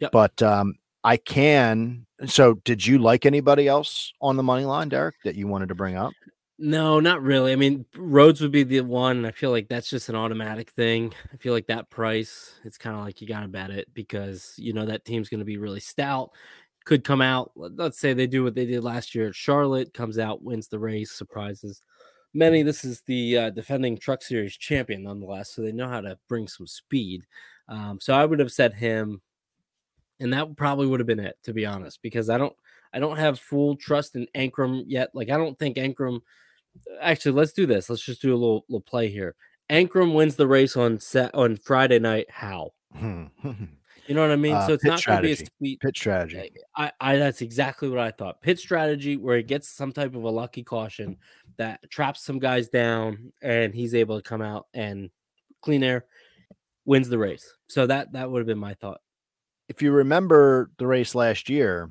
Yep. 0.00 0.12
But 0.12 0.42
um, 0.42 0.74
I 1.02 1.16
can. 1.16 2.04
So, 2.26 2.60
did 2.64 2.86
you 2.86 2.98
like 2.98 3.24
anybody 3.24 3.68
else 3.68 4.12
on 4.20 4.36
the 4.36 4.42
money 4.42 4.66
line, 4.66 4.90
Derek, 4.90 5.14
that 5.24 5.34
you 5.36 5.48
wanted 5.48 5.70
to 5.70 5.74
bring 5.74 5.96
up? 5.96 6.12
No, 6.60 6.98
not 6.98 7.22
really. 7.22 7.52
I 7.52 7.56
mean, 7.56 7.86
Rhodes 7.96 8.40
would 8.40 8.50
be 8.50 8.64
the 8.64 8.80
one. 8.80 9.24
I 9.24 9.30
feel 9.30 9.50
like 9.50 9.68
that's 9.68 9.88
just 9.88 10.08
an 10.08 10.16
automatic 10.16 10.70
thing. 10.72 11.14
I 11.32 11.36
feel 11.36 11.52
like 11.52 11.68
that 11.68 11.88
price, 11.88 12.58
it's 12.64 12.76
kind 12.78 12.96
of 12.96 13.02
like 13.04 13.20
you 13.20 13.28
got 13.28 13.42
to 13.42 13.48
bet 13.48 13.70
it 13.70 13.86
because 13.94 14.54
you 14.56 14.72
know 14.72 14.84
that 14.86 15.04
team's 15.04 15.28
going 15.28 15.38
to 15.38 15.44
be 15.44 15.56
really 15.56 15.78
stout. 15.78 16.30
Could 16.84 17.04
come 17.04 17.20
out. 17.22 17.52
let- 17.54 17.76
Let's 17.76 17.98
say 18.00 18.12
they 18.12 18.26
do 18.26 18.42
what 18.42 18.56
they 18.56 18.66
did 18.66 18.82
last 18.82 19.14
year 19.14 19.32
Charlotte, 19.32 19.94
comes 19.94 20.18
out, 20.18 20.42
wins 20.42 20.66
the 20.68 20.80
race, 20.80 21.12
surprises 21.12 21.80
many. 22.34 22.62
This 22.64 22.84
is 22.84 23.02
the 23.02 23.38
uh, 23.38 23.50
defending 23.50 23.96
Truck 23.96 24.22
Series 24.22 24.56
champion, 24.56 25.04
nonetheless, 25.04 25.50
so 25.50 25.62
they 25.62 25.72
know 25.72 25.88
how 25.88 26.00
to 26.00 26.18
bring 26.28 26.48
some 26.48 26.66
speed. 26.66 27.24
Um, 27.68 28.00
so 28.00 28.14
I 28.14 28.24
would 28.24 28.40
have 28.40 28.52
said 28.52 28.74
him, 28.74 29.20
and 30.18 30.32
that 30.32 30.56
probably 30.56 30.88
would 30.88 30.98
have 31.00 31.06
been 31.06 31.20
it, 31.20 31.36
to 31.44 31.52
be 31.52 31.66
honest, 31.66 32.00
because 32.02 32.28
I 32.28 32.36
don't, 32.38 32.54
I 32.92 32.98
don't 32.98 33.16
have 33.18 33.38
full 33.38 33.76
trust 33.76 34.16
in 34.16 34.26
Ankrum 34.34 34.84
yet. 34.88 35.10
Like 35.14 35.30
I 35.30 35.36
don't 35.36 35.56
think 35.58 35.76
Ankrum 35.76 36.20
actually 37.00 37.32
let's 37.32 37.52
do 37.52 37.66
this. 37.66 37.88
Let's 37.90 38.04
just 38.04 38.22
do 38.22 38.32
a 38.32 38.36
little 38.36 38.64
little 38.68 38.80
play 38.80 39.08
here. 39.08 39.34
Ankrum 39.70 40.14
wins 40.14 40.36
the 40.36 40.46
race 40.46 40.76
on 40.76 40.98
set 40.98 41.34
on 41.34 41.56
friday 41.56 41.98
night 41.98 42.30
how? 42.30 42.72
You 44.08 44.14
know 44.14 44.22
what 44.22 44.30
i 44.30 44.36
mean? 44.36 44.54
Uh, 44.54 44.66
so 44.66 44.72
it's 44.72 44.84
not 44.84 45.04
going 45.04 45.18
to 45.18 45.22
be 45.22 45.32
a 45.32 45.46
sweet 45.58 45.80
Pit 45.80 45.94
strategy. 45.94 46.50
I, 46.74 46.90
I 46.98 47.16
that's 47.16 47.42
exactly 47.42 47.88
what 47.90 47.98
i 47.98 48.10
thought. 48.10 48.40
Pit 48.40 48.58
strategy 48.58 49.16
where 49.16 49.36
he 49.36 49.42
gets 49.42 49.68
some 49.68 49.92
type 49.92 50.14
of 50.14 50.22
a 50.22 50.30
lucky 50.30 50.62
caution 50.62 51.18
that 51.58 51.90
traps 51.90 52.24
some 52.24 52.38
guys 52.38 52.68
down 52.68 53.32
and 53.42 53.74
he's 53.74 53.94
able 53.94 54.16
to 54.16 54.26
come 54.26 54.40
out 54.40 54.66
and 54.72 55.10
clean 55.60 55.82
air 55.82 56.06
wins 56.86 57.10
the 57.10 57.18
race. 57.18 57.54
So 57.68 57.86
that 57.86 58.12
that 58.12 58.30
would 58.30 58.38
have 58.38 58.46
been 58.46 58.58
my 58.58 58.74
thought. 58.74 59.00
If 59.68 59.82
you 59.82 59.92
remember 59.92 60.70
the 60.78 60.86
race 60.86 61.14
last 61.14 61.50
year, 61.50 61.90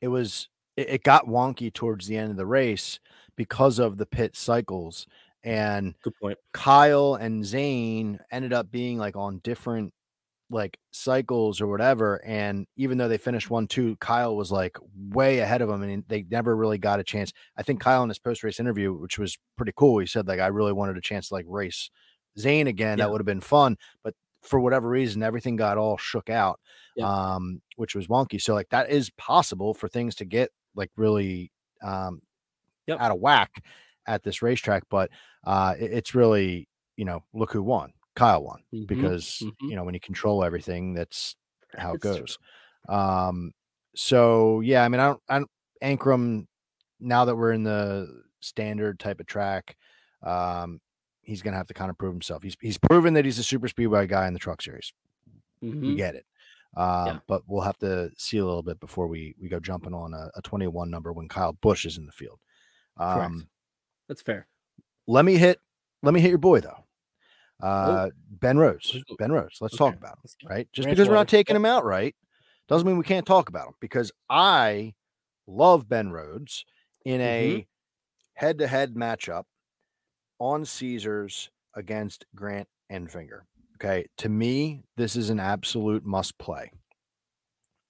it 0.00 0.08
was 0.08 0.48
it, 0.76 0.88
it 0.88 1.02
got 1.04 1.28
wonky 1.28 1.72
towards 1.72 2.08
the 2.08 2.16
end 2.16 2.32
of 2.32 2.36
the 2.36 2.46
race 2.46 2.98
because 3.40 3.78
of 3.78 3.96
the 3.96 4.04
pit 4.04 4.36
cycles. 4.36 5.06
And 5.44 5.94
good 6.02 6.12
point 6.20 6.38
Kyle 6.52 7.14
and 7.14 7.42
Zane 7.42 8.20
ended 8.30 8.52
up 8.52 8.70
being 8.70 8.98
like 8.98 9.16
on 9.16 9.38
different 9.38 9.94
like 10.50 10.78
cycles 10.90 11.58
or 11.58 11.66
whatever. 11.66 12.20
And 12.22 12.66
even 12.76 12.98
though 12.98 13.08
they 13.08 13.16
finished 13.16 13.48
one, 13.48 13.66
two, 13.66 13.96
Kyle 13.96 14.36
was 14.36 14.52
like 14.52 14.76
way 14.94 15.38
ahead 15.38 15.62
of 15.62 15.70
them 15.70 15.82
and 15.82 16.04
they 16.06 16.26
never 16.30 16.54
really 16.54 16.76
got 16.76 17.00
a 17.00 17.02
chance. 17.02 17.32
I 17.56 17.62
think 17.62 17.80
Kyle 17.80 18.02
in 18.02 18.10
his 18.10 18.18
post 18.18 18.44
race 18.44 18.60
interview, 18.60 18.92
which 18.92 19.18
was 19.18 19.38
pretty 19.56 19.72
cool, 19.74 20.00
he 20.00 20.06
said, 20.06 20.28
like, 20.28 20.40
I 20.40 20.48
really 20.48 20.74
wanted 20.74 20.98
a 20.98 21.00
chance 21.00 21.28
to 21.28 21.34
like 21.34 21.46
race 21.48 21.88
Zane 22.38 22.66
again. 22.66 22.98
Yeah. 22.98 23.06
That 23.06 23.12
would 23.12 23.22
have 23.22 23.26
been 23.26 23.40
fun. 23.40 23.78
But 24.04 24.12
for 24.42 24.60
whatever 24.60 24.86
reason, 24.86 25.22
everything 25.22 25.56
got 25.56 25.78
all 25.78 25.96
shook 25.96 26.28
out, 26.28 26.60
Yeah. 26.94 27.06
um, 27.08 27.62
which 27.76 27.94
was 27.94 28.08
wonky. 28.08 28.38
So, 28.38 28.52
like, 28.52 28.68
that 28.68 28.90
is 28.90 29.08
possible 29.16 29.72
for 29.72 29.88
things 29.88 30.14
to 30.16 30.26
get 30.26 30.50
like 30.74 30.90
really 30.96 31.50
um, 31.82 32.20
Yep. 32.90 33.00
out 33.00 33.10
of 33.12 33.20
whack 33.20 33.64
at 34.06 34.22
this 34.22 34.42
racetrack. 34.42 34.82
But 34.90 35.10
uh, 35.44 35.74
it- 35.78 35.92
it's 35.92 36.14
really, 36.14 36.68
you 36.96 37.04
know, 37.04 37.24
look 37.32 37.52
who 37.52 37.62
won. 37.62 37.92
Kyle 38.16 38.42
won 38.42 38.62
Mhm, 38.74 38.86
because 38.86 39.38
mhm. 39.42 39.52
you 39.62 39.76
know 39.76 39.84
when 39.84 39.94
you 39.94 40.00
control 40.00 40.42
everything, 40.44 40.94
that's 40.94 41.36
how 41.76 41.94
it 41.94 42.00
That's 42.02 42.16
true. 42.16 42.26
goes. 42.26 42.38
Um, 42.88 43.52
so 43.94 44.60
yeah, 44.60 44.84
I 44.84 44.88
mean, 44.88 45.00
I 45.00 45.06
don't, 45.08 45.22
I 45.28 45.38
don't, 45.38 45.50
Ankrum. 45.82 46.46
Now 46.98 47.24
that 47.24 47.36
we're 47.36 47.52
in 47.52 47.62
the 47.62 48.22
standard 48.40 48.98
type 48.98 49.20
of 49.20 49.26
track, 49.26 49.76
um, 50.22 50.80
he's 51.22 51.40
gonna 51.40 51.56
have 51.56 51.68
to 51.68 51.74
kind 51.74 51.88
of 51.90 51.96
prove 51.96 52.12
himself. 52.12 52.42
He's 52.42 52.56
he's 52.60 52.76
proven 52.78 53.14
that 53.14 53.24
he's 53.24 53.38
a 53.38 53.42
super 53.44 53.68
speedway 53.68 54.06
guy 54.06 54.26
in 54.26 54.34
the 54.34 54.38
truck 54.40 54.60
series. 54.60 54.92
We 55.62 55.70
Mhm. 55.70 55.96
get 55.96 56.14
it. 56.16 56.26
Um, 56.76 57.06
Yeah. 57.06 57.18
but 57.26 57.42
we'll 57.46 57.62
have 57.62 57.78
to 57.78 58.10
see 58.18 58.38
a 58.38 58.44
little 58.44 58.62
bit 58.62 58.80
before 58.80 59.06
we 59.06 59.34
we 59.40 59.48
go 59.48 59.60
jumping 59.60 59.94
on 59.94 60.12
a, 60.14 60.30
a 60.34 60.42
21 60.42 60.90
number 60.90 61.12
when 61.12 61.28
Kyle 61.28 61.52
Busch 61.54 61.86
is 61.86 61.96
in 61.96 62.06
the 62.06 62.12
field. 62.12 62.38
Correct. 62.98 63.32
Um, 63.32 63.48
that's 64.08 64.22
fair 64.22 64.46
let 65.10 65.24
me 65.24 65.36
hit 65.36 65.58
let 66.02 66.14
me 66.14 66.20
hit 66.20 66.28
your 66.28 66.38
boy 66.38 66.60
though. 66.60 66.84
Uh, 67.60 68.08
Ben 68.30 68.56
Rhodes. 68.56 68.96
Ben 69.18 69.32
Rhodes. 69.32 69.58
Let's 69.60 69.76
talk 69.76 69.94
about 69.94 70.12
him 70.12 70.48
right? 70.48 70.68
Just 70.72 70.86
Ranch 70.86 70.96
because 70.96 71.08
we're 71.08 71.14
not 71.16 71.28
taking 71.28 71.56
him 71.56 71.66
out 71.66 71.84
right 71.84 72.14
doesn't 72.68 72.86
mean 72.86 72.96
we 72.96 73.04
can't 73.04 73.26
talk 73.26 73.48
about 73.48 73.66
him 73.66 73.74
because 73.80 74.12
I 74.30 74.94
love 75.46 75.88
Ben 75.88 76.10
Rhodes 76.10 76.64
in 77.04 77.20
a 77.20 77.66
head 78.34 78.58
to 78.58 78.66
head 78.68 78.94
matchup 78.94 79.44
on 80.38 80.64
Caesars 80.64 81.50
against 81.74 82.24
Grant 82.34 82.68
Enfinger. 82.90 83.40
Okay. 83.76 84.06
To 84.18 84.28
me, 84.28 84.84
this 84.96 85.16
is 85.16 85.30
an 85.30 85.40
absolute 85.40 86.06
must 86.06 86.38
play. 86.38 86.70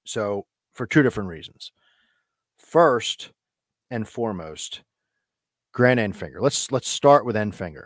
So, 0.06 0.46
for 0.72 0.86
two 0.86 1.02
different 1.02 1.28
reasons. 1.28 1.72
First 2.56 3.32
and 3.90 4.08
foremost, 4.08 4.82
Grant 5.72 6.00
Enfinger. 6.00 6.40
Let's 6.40 6.70
let's 6.72 6.88
start 6.88 7.24
with 7.24 7.36
Enfinger. 7.36 7.84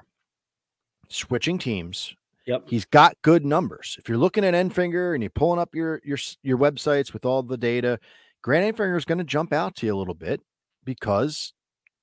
Switching 1.08 1.58
teams, 1.58 2.14
yep 2.46 2.64
he's 2.66 2.84
got 2.84 3.16
good 3.22 3.44
numbers. 3.44 3.96
If 3.98 4.08
you're 4.08 4.18
looking 4.18 4.44
at 4.44 4.54
Enfinger 4.54 5.14
and 5.14 5.22
you're 5.22 5.30
pulling 5.30 5.60
up 5.60 5.74
your 5.74 6.00
your 6.04 6.18
your 6.42 6.58
websites 6.58 7.12
with 7.12 7.24
all 7.24 7.42
the 7.42 7.56
data, 7.56 7.98
Grant 8.42 8.76
Enfinger 8.76 8.96
is 8.96 9.04
going 9.04 9.18
to 9.18 9.24
jump 9.24 9.52
out 9.52 9.76
to 9.76 9.86
you 9.86 9.94
a 9.94 9.98
little 9.98 10.14
bit 10.14 10.40
because 10.84 11.52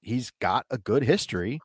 he's 0.02 0.32
got 0.40 0.66
a 0.70 0.78
good 0.78 1.04
history 1.04 1.62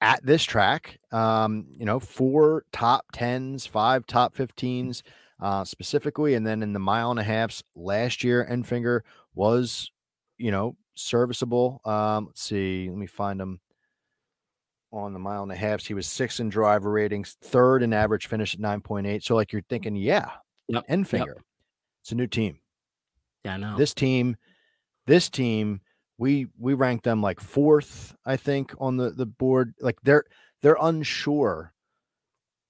at 0.00 0.24
this 0.24 0.44
track. 0.44 0.98
Um, 1.12 1.66
you 1.76 1.84
know, 1.84 2.00
four 2.00 2.64
top 2.72 3.06
tens, 3.12 3.66
five 3.66 4.06
top 4.06 4.34
15s 4.34 5.02
uh, 5.40 5.64
specifically, 5.64 6.34
and 6.34 6.46
then 6.46 6.62
in 6.62 6.72
the 6.72 6.78
mile 6.78 7.10
and 7.10 7.20
a 7.20 7.24
halfs 7.24 7.62
last 7.74 8.22
year, 8.24 8.46
Enfinger 8.50 9.00
was, 9.34 9.90
you 10.38 10.50
know, 10.50 10.76
serviceable. 11.00 11.80
Um, 11.84 12.26
let's 12.26 12.42
see, 12.42 12.88
let 12.88 12.98
me 12.98 13.06
find 13.06 13.40
him 13.40 13.60
on 14.92 15.12
the 15.12 15.18
mile 15.18 15.42
and 15.42 15.52
a 15.52 15.56
halfs. 15.56 15.86
He 15.86 15.94
was 15.94 16.06
sixth 16.06 16.40
in 16.40 16.48
driver 16.48 16.90
ratings, 16.90 17.36
third 17.42 17.82
in 17.82 17.92
average 17.92 18.26
finish 18.26 18.54
at 18.54 18.60
9.8. 18.60 19.22
So, 19.22 19.34
like, 19.36 19.52
you're 19.52 19.62
thinking, 19.68 19.94
yeah, 19.96 20.30
Yep, 20.68 20.84
Enfinger, 20.88 21.34
it's 22.02 22.12
a 22.12 22.16
new 22.16 22.26
team 22.26 22.60
yeah 23.44 23.56
no 23.56 23.76
this 23.76 23.94
team 23.94 24.36
This 25.06 25.30
team, 25.30 25.80
we 26.18 26.48
we 26.58 26.74
ranked 26.74 27.04
them 27.04 27.22
like 27.22 27.40
fourth, 27.40 28.16
I 28.26 28.36
think, 28.36 28.74
on 28.80 28.96
the 28.98 29.10
the 29.10 29.26
board. 29.26 29.74
Like 29.80 30.00
they're 30.02 30.24
they're 30.62 30.78
unsure. 30.80 31.74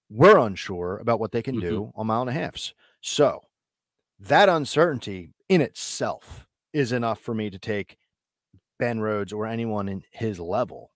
We're 0.09 0.39
unsure 0.39 0.99
about 0.99 1.21
what 1.21 1.33
they 1.33 1.43
can 1.43 1.57
Mhm. 1.57 1.61
do 1.61 1.93
on 1.95 2.07
mile 2.09 2.23
and 2.23 2.31
a 2.31 2.33
halfs. 2.33 2.75
So 3.01 3.43
that 4.21 4.49
uncertainty 4.49 5.35
in 5.49 5.61
itself 5.63 6.47
is 6.73 6.93
enough 6.93 7.21
for 7.21 7.35
me 7.35 7.51
to 7.51 7.59
take 7.59 7.99
Ben 8.81 9.01
Rhodes 9.01 9.33
or 9.33 9.47
anyone 9.47 9.89
in 9.89 10.03
his 10.11 10.41
level 10.41 10.91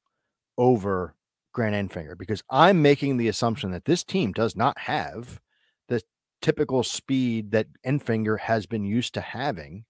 over 0.58 1.14
Grant 1.52 1.74
Enfinger 1.74 2.18
because 2.18 2.42
I'm 2.50 2.82
making 2.82 3.16
the 3.16 3.28
assumption 3.28 3.70
that 3.70 3.84
this 3.84 4.02
team 4.02 4.32
does 4.32 4.56
not 4.56 4.78
have 4.80 5.40
the 5.88 6.02
typical 6.42 6.82
speed 6.82 7.52
that 7.52 7.68
Enfinger 7.86 8.40
has 8.40 8.66
been 8.66 8.84
used 8.84 9.14
to 9.14 9.20
having 9.20 9.84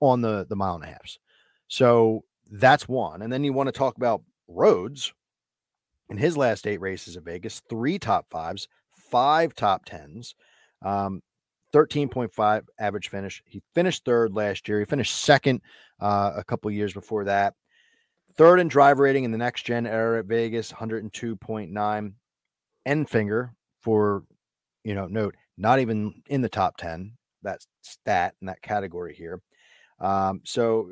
on 0.00 0.22
the 0.22 0.46
the 0.48 0.56
mile 0.56 0.74
and 0.74 0.84
a 0.84 0.88
halfs. 0.88 1.18
So 1.68 2.24
that's 2.50 2.88
one. 2.88 3.22
And 3.22 3.32
then 3.32 3.44
you 3.44 3.52
want 3.52 3.68
to 3.68 3.72
talk 3.72 3.96
about 3.96 4.22
Rhodes 4.48 5.12
in 6.08 6.16
his 6.16 6.36
last 6.36 6.66
eight 6.66 6.80
races 6.80 7.16
at 7.16 7.22
Vegas, 7.22 7.62
three 7.70 7.98
top 7.98 8.28
fives, 8.28 8.66
five 8.92 9.54
top 9.54 9.84
tens, 9.84 10.34
um, 10.82 11.22
13.5 11.72 12.62
average 12.78 13.08
finish. 13.08 13.42
He 13.46 13.62
finished 13.74 14.04
third 14.04 14.34
last 14.34 14.68
year. 14.68 14.80
He 14.80 14.84
finished 14.84 15.16
second 15.16 15.60
uh, 16.00 16.32
a 16.36 16.44
couple 16.44 16.70
years 16.70 16.92
before 16.92 17.24
that. 17.24 17.54
Third 18.36 18.60
in 18.60 18.68
drive 18.68 18.98
rating 18.98 19.24
in 19.24 19.32
the 19.32 19.38
next 19.38 19.62
gen 19.62 19.86
era 19.86 20.20
at 20.20 20.26
Vegas, 20.26 20.72
102.9. 20.72 22.12
Enfinger 22.88 23.50
for, 23.82 24.24
you 24.84 24.94
know, 24.94 25.06
note, 25.06 25.36
not 25.58 25.78
even 25.80 26.22
in 26.28 26.40
the 26.40 26.48
top 26.48 26.76
10. 26.76 27.12
That 27.42 27.60
stat 27.82 28.34
in 28.40 28.46
that 28.46 28.62
category 28.62 29.14
here. 29.14 29.40
Um, 29.98 30.40
so 30.44 30.90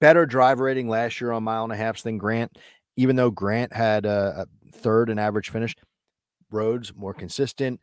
better 0.00 0.26
drive 0.26 0.60
rating 0.60 0.88
last 0.88 1.20
year 1.20 1.32
on 1.32 1.42
mile 1.42 1.64
and 1.64 1.72
a 1.72 1.76
half 1.76 2.02
than 2.02 2.18
Grant, 2.18 2.58
even 2.96 3.16
though 3.16 3.30
Grant 3.30 3.72
had 3.72 4.06
a, 4.06 4.46
a 4.46 4.72
third 4.76 5.10
in 5.10 5.18
average 5.18 5.50
finish. 5.50 5.74
Rhodes 6.50 6.94
more 6.94 7.14
consistent, 7.14 7.80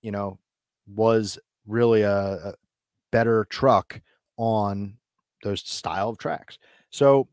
you 0.00 0.12
know, 0.12 0.38
was 0.86 1.38
really 1.66 2.02
a, 2.02 2.34
a 2.50 2.54
better 3.10 3.44
truck 3.50 4.00
on 4.36 4.98
those 5.42 5.60
style 5.60 6.08
of 6.10 6.18
tracks. 6.18 6.58
So 6.90 7.28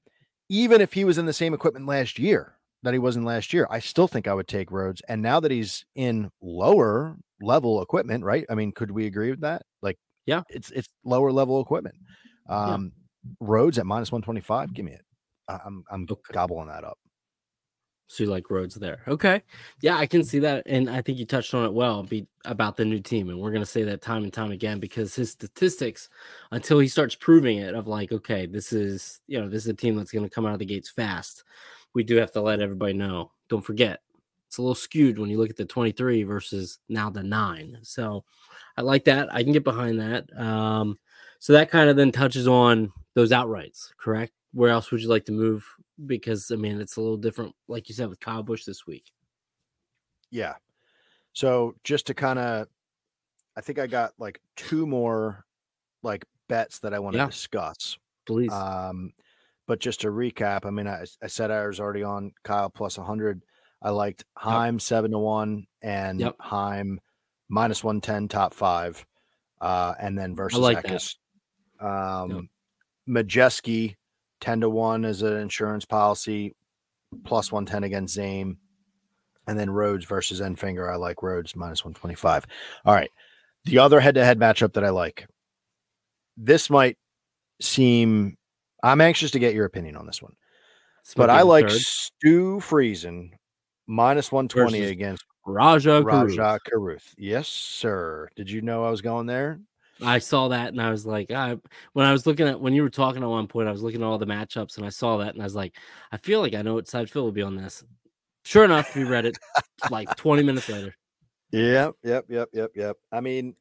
even 0.50 0.82
if 0.82 0.94
he 0.94 1.06
was 1.06 1.18
in 1.18 1.26
the 1.26 1.34
same 1.34 1.54
equipment 1.54 1.86
last 1.86 2.18
year 2.20 2.56
that 2.84 2.94
he 2.94 3.00
was 3.00 3.16
in 3.16 3.24
last 3.24 3.54
year, 3.54 3.68
I 3.70 3.80
still 3.80 4.08
think 4.08 4.28
I 4.28 4.34
would 4.34 4.48
take 4.48 4.72
Rhodes. 4.72 5.02
And 5.08 5.22
now 5.22 5.40
that 5.40 5.52
he's 5.52 5.86
in 5.96 6.32
lower 6.42 7.16
level 7.42 7.82
equipment, 7.82 8.24
right? 8.24 8.46
I 8.50 8.56
mean, 8.56 8.72
could 8.72 8.92
we 8.92 9.06
agree 9.06 9.30
with 9.32 9.42
that? 9.42 9.64
Like, 9.82 9.98
Yeah. 10.26 10.44
it's 10.50 10.72
it's 10.72 10.88
lower 11.04 11.32
level 11.32 11.62
equipment. 11.62 11.96
Yeah. 12.50 12.74
Um, 12.74 12.92
Rhodes 13.40 13.78
at 13.78 13.86
minus 13.86 14.12
one 14.12 14.22
twenty 14.22 14.42
five. 14.42 14.74
Give 14.74 14.86
me 14.86 14.94
it. 14.94 15.02
I'm 15.48 15.84
I'm 15.92 16.08
Okay. 16.10 16.34
gobbling 16.34 16.68
that 16.68 16.84
up. 16.84 16.98
So 18.12 18.24
you 18.24 18.30
like 18.32 18.50
Rhodes 18.50 18.74
there. 18.74 19.04
Okay. 19.08 19.44
Yeah, 19.82 19.96
I 19.96 20.08
can 20.08 20.24
see 20.24 20.40
that. 20.40 20.64
And 20.66 20.90
I 20.90 21.00
think 21.00 21.20
you 21.20 21.26
touched 21.28 21.54
on 21.54 21.64
it 21.64 21.72
well 21.72 22.02
be, 22.02 22.26
about 22.44 22.76
the 22.76 22.84
new 22.84 23.00
team. 23.00 23.30
And 23.30 23.40
we're 23.40 23.52
going 23.52 23.62
to 23.62 23.68
say 23.68 23.84
that 23.84 24.02
time 24.02 24.24
and 24.24 24.34
time 24.34 24.52
again 24.52 24.80
because 24.80 25.14
his 25.14 25.30
statistics, 25.30 26.10
until 26.50 26.80
he 26.80 26.88
starts 26.88 27.14
proving 27.14 27.60
it, 27.60 27.76
of 27.76 27.86
like, 27.86 28.12
okay, 28.12 28.48
this 28.48 28.74
is, 28.74 29.22
you 29.28 29.40
know, 29.40 29.48
this 29.48 29.64
is 29.64 29.70
a 29.70 29.76
team 29.76 29.96
that's 29.96 30.12
going 30.12 30.24
to 30.24 30.30
come 30.30 30.48
out 30.48 30.54
of 30.54 30.60
the 30.60 30.66
gates 30.66 30.90
fast. 30.90 31.44
We 31.94 32.04
do 32.04 32.16
have 32.16 32.32
to 32.32 32.42
let 32.42 32.62
everybody 32.62 32.94
know. 32.94 33.32
Don't 33.48 33.62
forget, 33.62 34.02
it's 34.48 34.58
a 34.58 34.62
little 34.64 34.74
skewed 34.74 35.20
when 35.20 35.30
you 35.30 35.38
look 35.38 35.52
at 35.52 35.58
the 35.58 35.66
23 35.66 36.24
versus 36.24 36.80
now 36.90 37.12
the 37.12 37.22
nine. 37.22 37.78
So 37.84 38.26
I 38.76 38.82
like 38.82 39.06
that. 39.06 39.32
I 39.32 39.44
can 39.44 39.54
get 39.54 39.64
behind 39.64 40.00
that. 40.00 40.36
Um, 40.36 40.98
so 41.38 41.54
that 41.54 41.70
kind 41.70 41.92
of 41.92 41.96
then 41.96 42.12
touches 42.12 42.48
on 42.48 42.92
those 43.14 43.30
outrights, 43.30 43.92
correct? 43.98 44.34
Where 44.54 44.70
else 44.72 44.92
would 44.92 45.02
you 45.02 45.10
like 45.10 45.26
to 45.26 45.32
move? 45.32 45.66
Because 46.06 46.50
I 46.52 46.56
mean, 46.56 46.80
it's 46.82 46.98
a 46.98 47.02
little 47.02 47.18
different, 47.18 47.54
like 47.68 47.90
you 47.90 47.96
said, 47.96 48.10
with 48.10 48.20
Kyle 48.20 48.44
Busch 48.44 48.66
this 48.66 48.86
week. 48.88 49.04
Yeah. 50.32 50.56
So 51.34 51.76
just 51.84 52.08
to 52.08 52.14
kind 52.14 52.40
of, 52.40 52.68
I 53.56 53.62
think 53.62 53.80
I 53.80 53.88
got 53.88 54.14
like 54.18 54.40
two 54.56 54.88
more 54.88 55.46
like 56.02 56.26
bets 56.48 56.80
that 56.80 56.94
I 56.94 57.00
want 57.00 57.14
to 57.14 57.20
Yeah. 57.20 57.26
discuss. 57.28 57.98
Please. 58.26 58.52
Um, 58.52 59.14
but 59.68 59.80
just 59.80 60.02
to 60.02 60.08
recap, 60.08 60.66
I 60.66 60.72
mean, 60.72 60.88
I, 60.88 61.06
I 61.22 61.28
said 61.28 61.52
I 61.52 61.68
was 61.68 61.80
already 61.80 62.04
on 62.04 62.32
Kyle 62.44 62.70
plus 62.70 62.98
100. 62.98 63.44
I 63.82 63.92
liked 63.92 64.26
Heim 64.36 64.80
seven 64.80 65.12
to 65.12 65.20
one 65.20 65.68
and 65.82 66.20
Yep. 66.20 66.36
Heim 66.40 67.00
minus 67.50 67.84
110 67.84 68.28
top 68.28 68.54
five. 68.54 69.06
Uh, 69.62 69.94
and 70.00 70.18
then 70.18 70.36
versus 70.36 70.60
like. 70.60 70.84
Eckes. 70.86 71.16
Um, 71.80 72.50
Majeski 73.08 73.96
10 74.42 74.62
to 74.62 74.70
one 74.70 75.06
as 75.06 75.22
an 75.22 75.38
insurance 75.38 75.86
policy, 75.86 76.56
plus 77.24 77.52
110 77.52 77.84
against 77.84 78.14
Zane. 78.14 78.58
And 79.48 79.58
then 79.58 79.70
Rhodes 79.70 80.06
versus 80.06 80.42
Enfinger. 80.42 80.92
I 80.92 80.96
like 80.96 81.24
Rhodes 81.24 81.56
minus 81.56 81.84
125. 81.84 82.46
All 82.86 82.94
right. 82.94 83.10
The 83.66 83.80
other 83.80 84.00
head 84.00 84.16
to 84.16 84.24
head 84.24 84.40
matchup 84.40 84.74
that 84.74 84.86
I 84.86 84.90
like. 84.90 85.28
This 86.38 86.70
might 86.70 86.98
seem, 87.60 88.38
I'm 88.84 89.02
anxious 89.02 89.32
to 89.32 89.40
get 89.40 89.54
your 89.54 89.66
opinion 89.66 89.96
on 89.96 90.06
this 90.06 90.22
one, 90.22 90.34
might 91.04 91.18
but 91.18 91.30
I 91.30 91.42
like 91.42 91.68
third. 91.68 91.82
Stu 91.82 92.60
Friesen 92.60 93.32
minus 93.88 94.32
120 94.32 94.80
Versus 94.80 94.92
against 94.92 95.26
Rajah. 95.46 96.04
Rajah 96.04 96.60
Caruth. 96.70 97.14
Yes, 97.18 97.48
sir. 97.48 98.30
Did 98.36 98.50
you 98.52 98.62
know 98.62 98.86
I 98.86 98.92
was 98.92 99.02
going 99.02 99.26
there? 99.26 99.60
I 100.02 100.20
saw 100.20 100.50
that 100.50 100.70
and 100.70 100.82
I 100.82 100.92
was 100.92 101.06
like, 101.06 101.32
I 101.32 101.58
when 101.94 102.06
I 102.06 102.12
was 102.12 102.26
looking 102.26 102.48
at 102.48 102.60
when 102.60 102.74
you 102.74 102.84
were 102.84 102.90
talking 102.90 103.24
at 103.24 103.30
one 103.30 103.48
point, 103.48 103.68
I 103.68 103.72
was 103.72 103.82
looking 103.82 104.02
at 104.02 104.06
all 104.06 104.18
the 104.18 104.26
matchups 104.26 104.78
and 104.78 104.86
I 104.86 104.90
saw 104.90 105.18
that 105.18 105.34
and 105.34 105.42
I 105.42 105.46
was 105.46 105.56
like, 105.56 105.76
I 106.12 106.18
feel 106.18 106.40
like 106.40 106.54
I 106.54 106.62
know 106.62 106.76
what 106.76 106.88
side 106.88 107.10
Phil 107.10 107.24
will 107.24 107.32
be 107.32 107.42
on 107.42 107.56
this. 107.56 107.84
Sure 108.44 108.66
enough, 108.66 108.96
we 108.96 109.04
read 109.04 109.26
it 109.26 109.38
like 109.90 110.16
20 110.16 110.44
minutes 110.44 110.70
later. 110.70 110.96
Yep, 111.52 111.96
yep, 112.04 112.26
yep, 112.30 112.50
yep, 112.54 112.72
yep. 112.76 112.98
I 113.12 113.22
mean, 113.22 113.56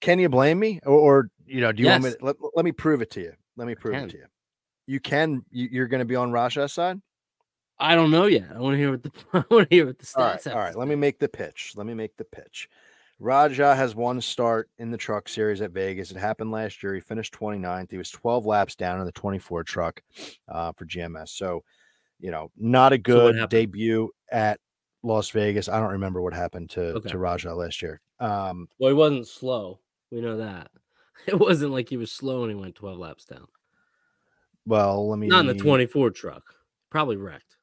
can 0.00 0.18
you 0.18 0.28
blame 0.28 0.58
me, 0.58 0.80
or, 0.84 0.98
or 0.98 1.30
you 1.46 1.60
know, 1.60 1.72
do 1.72 1.82
you 1.82 1.88
want 1.88 2.04
me? 2.04 2.10
To, 2.10 2.16
let, 2.20 2.36
let 2.54 2.64
me 2.64 2.72
prove 2.72 3.02
it 3.02 3.10
to 3.12 3.20
you. 3.20 3.32
Let 3.56 3.66
me 3.66 3.74
prove 3.74 3.94
it 3.94 4.10
to 4.10 4.16
you. 4.18 4.26
You 4.86 5.00
can. 5.00 5.44
You, 5.50 5.68
you're 5.70 5.86
going 5.86 6.00
to 6.00 6.04
be 6.04 6.16
on 6.16 6.32
Rajah's 6.32 6.72
side. 6.72 7.00
I 7.78 7.94
don't 7.94 8.10
know 8.10 8.26
yet. 8.26 8.48
I 8.54 8.58
want 8.58 8.74
to 8.74 8.78
hear 8.78 8.90
what 8.90 9.02
the 9.02 9.10
I 9.32 9.44
want 9.50 9.70
to 9.70 9.74
hear 9.74 9.86
what 9.86 9.98
the 9.98 10.06
stats 10.06 10.16
All 10.16 10.24
right, 10.24 10.46
all 10.48 10.58
right. 10.58 10.76
Let 10.76 10.88
me 10.88 10.96
make 10.96 11.18
the 11.18 11.28
pitch. 11.28 11.72
Let 11.76 11.86
me 11.86 11.94
make 11.94 12.16
the 12.16 12.24
pitch. 12.24 12.68
Rajah 13.20 13.74
has 13.74 13.94
one 13.96 14.20
start 14.20 14.70
in 14.78 14.90
the 14.90 14.96
truck 14.96 15.28
series 15.28 15.60
at 15.60 15.72
Vegas. 15.72 16.10
It 16.10 16.16
happened 16.16 16.52
last 16.52 16.82
year. 16.82 16.94
He 16.94 17.00
finished 17.00 17.34
29th. 17.34 17.90
He 17.90 17.98
was 17.98 18.10
12 18.10 18.46
laps 18.46 18.76
down 18.76 19.00
in 19.00 19.06
the 19.06 19.12
24 19.12 19.64
truck 19.64 20.00
uh, 20.48 20.72
for 20.76 20.86
GMS. 20.86 21.30
So, 21.30 21.64
you 22.20 22.30
know, 22.30 22.50
not 22.56 22.92
a 22.92 22.98
good 22.98 23.34
happened? 23.34 23.50
debut 23.50 24.10
at 24.30 24.60
Las 25.02 25.30
Vegas. 25.30 25.68
I 25.68 25.80
don't 25.80 25.92
remember 25.92 26.22
what 26.22 26.32
happened 26.32 26.70
to, 26.70 26.80
Okay. 26.94 27.08
to 27.10 27.18
Rajah 27.18 27.54
last 27.54 27.82
year. 27.82 28.00
Um, 28.20 28.68
Well, 28.78 28.90
he 28.90 28.94
wasn't 28.94 29.26
slow. 29.26 29.80
We 30.10 30.20
know 30.20 30.36
that. 30.38 30.70
It 31.26 31.34
wasn't 31.38 31.72
like 31.72 31.88
he 31.88 31.96
was 31.96 32.12
slow 32.12 32.44
and 32.44 32.52
he 32.52 32.54
went 32.56 32.76
12 32.76 32.96
laps 32.96 33.24
down. 33.24 33.48
well, 34.64 35.08
let 35.08 35.18
me 35.18 35.26
Not 35.26 35.40
in 35.40 35.46
the 35.48 35.54
24 35.54 36.10
truck. 36.12 36.44
Probably 36.90 37.16
wrecked. 37.16 37.56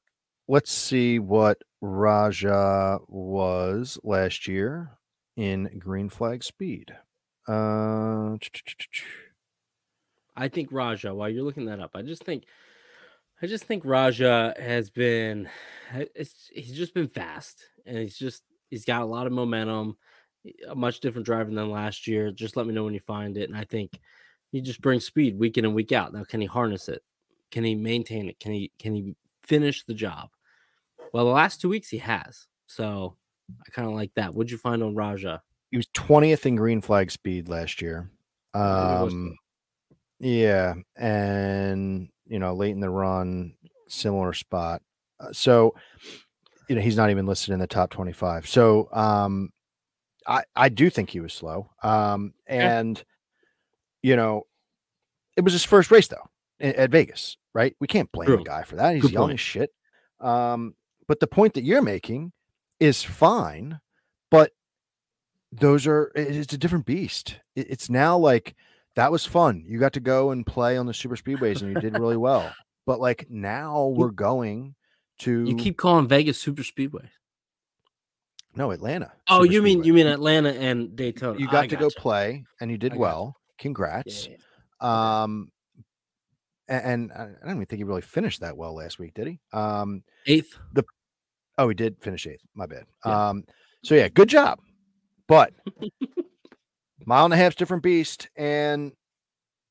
let's 0.49 0.71
see 0.73 1.19
what 1.19 1.61
Rajah 1.79 2.99
was 3.07 3.97
last 4.03 4.47
year 4.49 4.91
in 5.35 5.79
green 5.79 6.09
flag 6.09 6.43
speed. 6.43 6.95
Uh, 7.47 8.37
I 10.35 10.47
think 10.47 10.69
Rajah, 10.71 11.13
while 11.13 11.29
you're 11.29 11.43
looking 11.43 11.65
that 11.65 11.79
up, 11.79 11.91
I 11.95 12.01
just 12.01 12.23
think 12.23 12.45
I 13.41 13.47
just 13.47 13.65
think 13.65 13.83
Rajah 13.85 14.55
has 14.59 14.89
been 14.89 15.49
he's 16.15 16.73
just 16.73 16.93
been 16.93 17.07
fast 17.07 17.63
and 17.85 17.97
he's 17.97 18.17
just 18.17 18.43
he's 18.69 18.85
got 18.85 19.01
a 19.01 19.05
lot 19.05 19.27
of 19.27 19.33
momentum, 19.33 19.97
a 20.67 20.75
much 20.75 20.99
different 20.99 21.25
driver 21.25 21.51
than 21.51 21.69
last 21.69 22.07
year. 22.07 22.31
Just 22.31 22.57
let 22.57 22.65
me 22.65 22.73
know 22.73 22.83
when 22.83 22.93
you 22.93 22.99
find 22.99 23.37
it. 23.37 23.49
And 23.49 23.57
I 23.57 23.65
think 23.65 23.99
he 24.51 24.61
just 24.61 24.81
brings 24.81 25.05
speed 25.05 25.37
week 25.37 25.57
in 25.57 25.65
and 25.65 25.75
week 25.75 25.91
out. 25.91 26.13
Now, 26.13 26.23
can 26.23 26.41
he 26.41 26.47
harness 26.47 26.89
it? 26.89 27.03
Can 27.51 27.63
he 27.63 27.75
maintain 27.75 28.29
it? 28.29 28.39
Can 28.39 28.51
he 28.51 28.71
can 28.79 28.95
he 28.95 29.15
finish 29.43 29.83
the 29.83 29.93
job? 29.93 30.29
Well, 31.13 31.25
the 31.25 31.31
last 31.31 31.61
two 31.61 31.69
weeks 31.69 31.89
he 31.89 31.99
has. 31.99 32.47
So 32.67 33.15
I 33.49 33.69
kind 33.71 33.87
of 33.87 33.93
like 33.93 34.11
that. 34.15 34.33
What'd 34.33 34.51
you 34.51 34.57
find 34.57 34.81
on 34.83 34.95
Rajah? 34.95 35.41
he 35.71 35.77
was 35.77 35.87
20th 35.87 36.45
in 36.45 36.55
green 36.55 36.79
flag 36.79 37.11
speed 37.11 37.49
last 37.49 37.81
year. 37.81 38.09
Maybe 38.53 38.65
it 38.93 39.03
was 39.03 39.13
Um, 39.13 39.35
yeah, 40.19 40.75
and 40.95 42.07
you 42.27 42.39
know, 42.39 42.53
late 42.55 42.71
in 42.71 42.79
the 42.79 42.89
run, 42.89 43.55
similar 43.89 44.31
spot. 44.33 44.81
Uh, 45.19 45.31
so, 45.33 45.75
you 46.69 46.75
know, 46.75 46.81
he's 46.81 46.95
not 46.97 47.09
even 47.09 47.25
listed 47.25 47.53
in 47.53 47.59
the 47.59 47.67
top 47.67 47.89
25. 47.89 48.47
So, 48.47 48.89
um, 48.93 49.51
I 50.27 50.43
I 50.55 50.69
do 50.69 50.89
think 50.89 51.09
he 51.09 51.19
was 51.19 51.33
slow. 51.33 51.69
Um, 51.83 52.33
Yeah. 52.47 52.79
and 52.79 53.03
you 54.01 54.15
know, 54.15 54.43
it 55.35 55.41
was 55.43 55.51
his 55.53 55.65
first 55.65 55.91
race 55.91 56.07
though 56.07 56.29
a- 56.61 56.79
at 56.79 56.91
Vegas, 56.91 57.37
right? 57.53 57.75
We 57.79 57.87
can't 57.87 58.11
blame 58.11 58.27
True. 58.27 58.37
the 58.37 58.43
guy 58.43 58.63
for 58.63 58.77
that. 58.77 58.93
He's 58.95 59.01
Good 59.03 59.11
young 59.11 59.23
point. 59.23 59.33
as 59.33 59.39
shit. 59.41 59.71
Um, 60.21 60.75
but 61.07 61.19
the 61.19 61.27
point 61.27 61.55
that 61.55 61.63
you're 61.63 61.81
making 61.81 62.31
is 62.79 63.03
fine, 63.03 63.79
but 64.31 64.51
those 65.51 65.87
are 65.87 66.11
it's 66.15 66.53
a 66.53 66.57
different 66.57 66.85
beast. 66.85 67.39
It's 67.55 67.89
now 67.89 68.17
like 68.17 68.55
that 68.95 69.11
was 69.11 69.25
fun. 69.25 69.63
You 69.67 69.79
got 69.79 69.93
to 69.93 69.99
go 69.99 70.31
and 70.31 70.45
play 70.45 70.77
on 70.77 70.85
the 70.85 70.93
super 70.93 71.15
speedways 71.15 71.61
and 71.61 71.73
you 71.73 71.79
did 71.81 71.97
really 71.99 72.17
well. 72.17 72.53
But 72.85 72.99
like 72.99 73.27
now 73.29 73.87
we're 73.87 74.11
going 74.11 74.75
to 75.19 75.45
You 75.45 75.55
keep 75.55 75.77
calling 75.77 76.07
Vegas 76.07 76.37
Super 76.39 76.63
Speedway. 76.63 77.09
no 78.55 78.71
Atlanta. 78.71 79.11
Oh, 79.29 79.43
you 79.43 79.61
mean 79.61 79.79
Speedway. 79.79 79.87
you 79.87 79.93
mean 79.93 80.07
Atlanta 80.07 80.49
and 80.53 80.95
Daytona? 80.95 81.39
you 81.39 81.47
I 81.47 81.51
got 81.51 81.69
to 81.69 81.75
go 81.77 81.89
play 81.97 82.45
and 82.61 82.69
you 82.69 82.77
did 82.77 82.93
I 82.93 82.97
well. 82.97 83.35
Yeah, 83.37 83.53
Congrats. 83.63 84.27
yeah, 84.27 84.35
yeah. 84.81 85.21
Um, 85.23 85.51
a- 86.67 86.85
and, 86.85 87.11
I 87.13 87.23
I 87.23 87.45
don't 87.45 87.55
even 87.55 87.65
think 87.65 87.77
he 87.79 87.83
really 87.85 88.01
finished 88.01 88.41
that 88.41 88.57
well 88.57 88.75
last 88.75 88.99
week, 88.99 89.13
did 89.13 89.27
he? 89.27 89.39
Um, 89.53 90.03
Eighth. 90.25 90.57
Oh, 91.57 91.69
he 91.69 91.75
did 91.75 91.97
finish 92.01 92.27
eighth. 92.27 92.43
My 92.53 92.65
bad. 92.65 92.85
Yeah. 93.05 93.29
Um, 93.29 93.43
so 93.83 93.95
yeah, 93.95 94.09
good 94.09 94.29
job. 94.29 94.59
But 95.27 95.53
mile 97.05 97.25
and 97.25 97.33
a 97.33 97.37
half's 97.37 97.55
different 97.55 97.83
beast, 97.83 98.29
and 98.35 98.93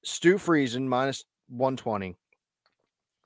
Stu 0.05 0.37
Friesen 0.37 0.87
minus 0.87 1.24
one 1.49 1.76
twenty. 1.76 2.16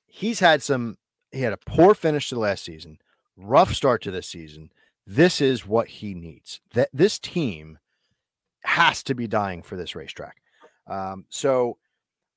He's 0.07 0.41
had 0.41 0.63
some. 0.63 0.97
He 1.31 1.41
had 1.41 1.53
a 1.53 1.59
poor 1.59 1.95
finish 1.95 2.29
to 2.29 2.35
the 2.35 2.41
last 2.41 2.65
season, 2.65 2.99
rough 3.37 3.75
start 3.75 4.03
to 4.03 4.11
this 4.11 4.27
season. 4.27 4.71
This 5.07 5.41
is 5.41 5.67
what 5.67 5.89
he 5.89 6.15
needs. 6.15 6.61
That 6.75 6.89
this 6.93 7.19
team 7.19 7.79
has 8.65 9.03
to 9.05 9.15
be 9.15 9.27
dying 9.27 9.63
for 9.63 9.77
this 9.77 9.95
racetrack. 9.95 10.37
Um, 10.87 11.25
so 11.29 11.79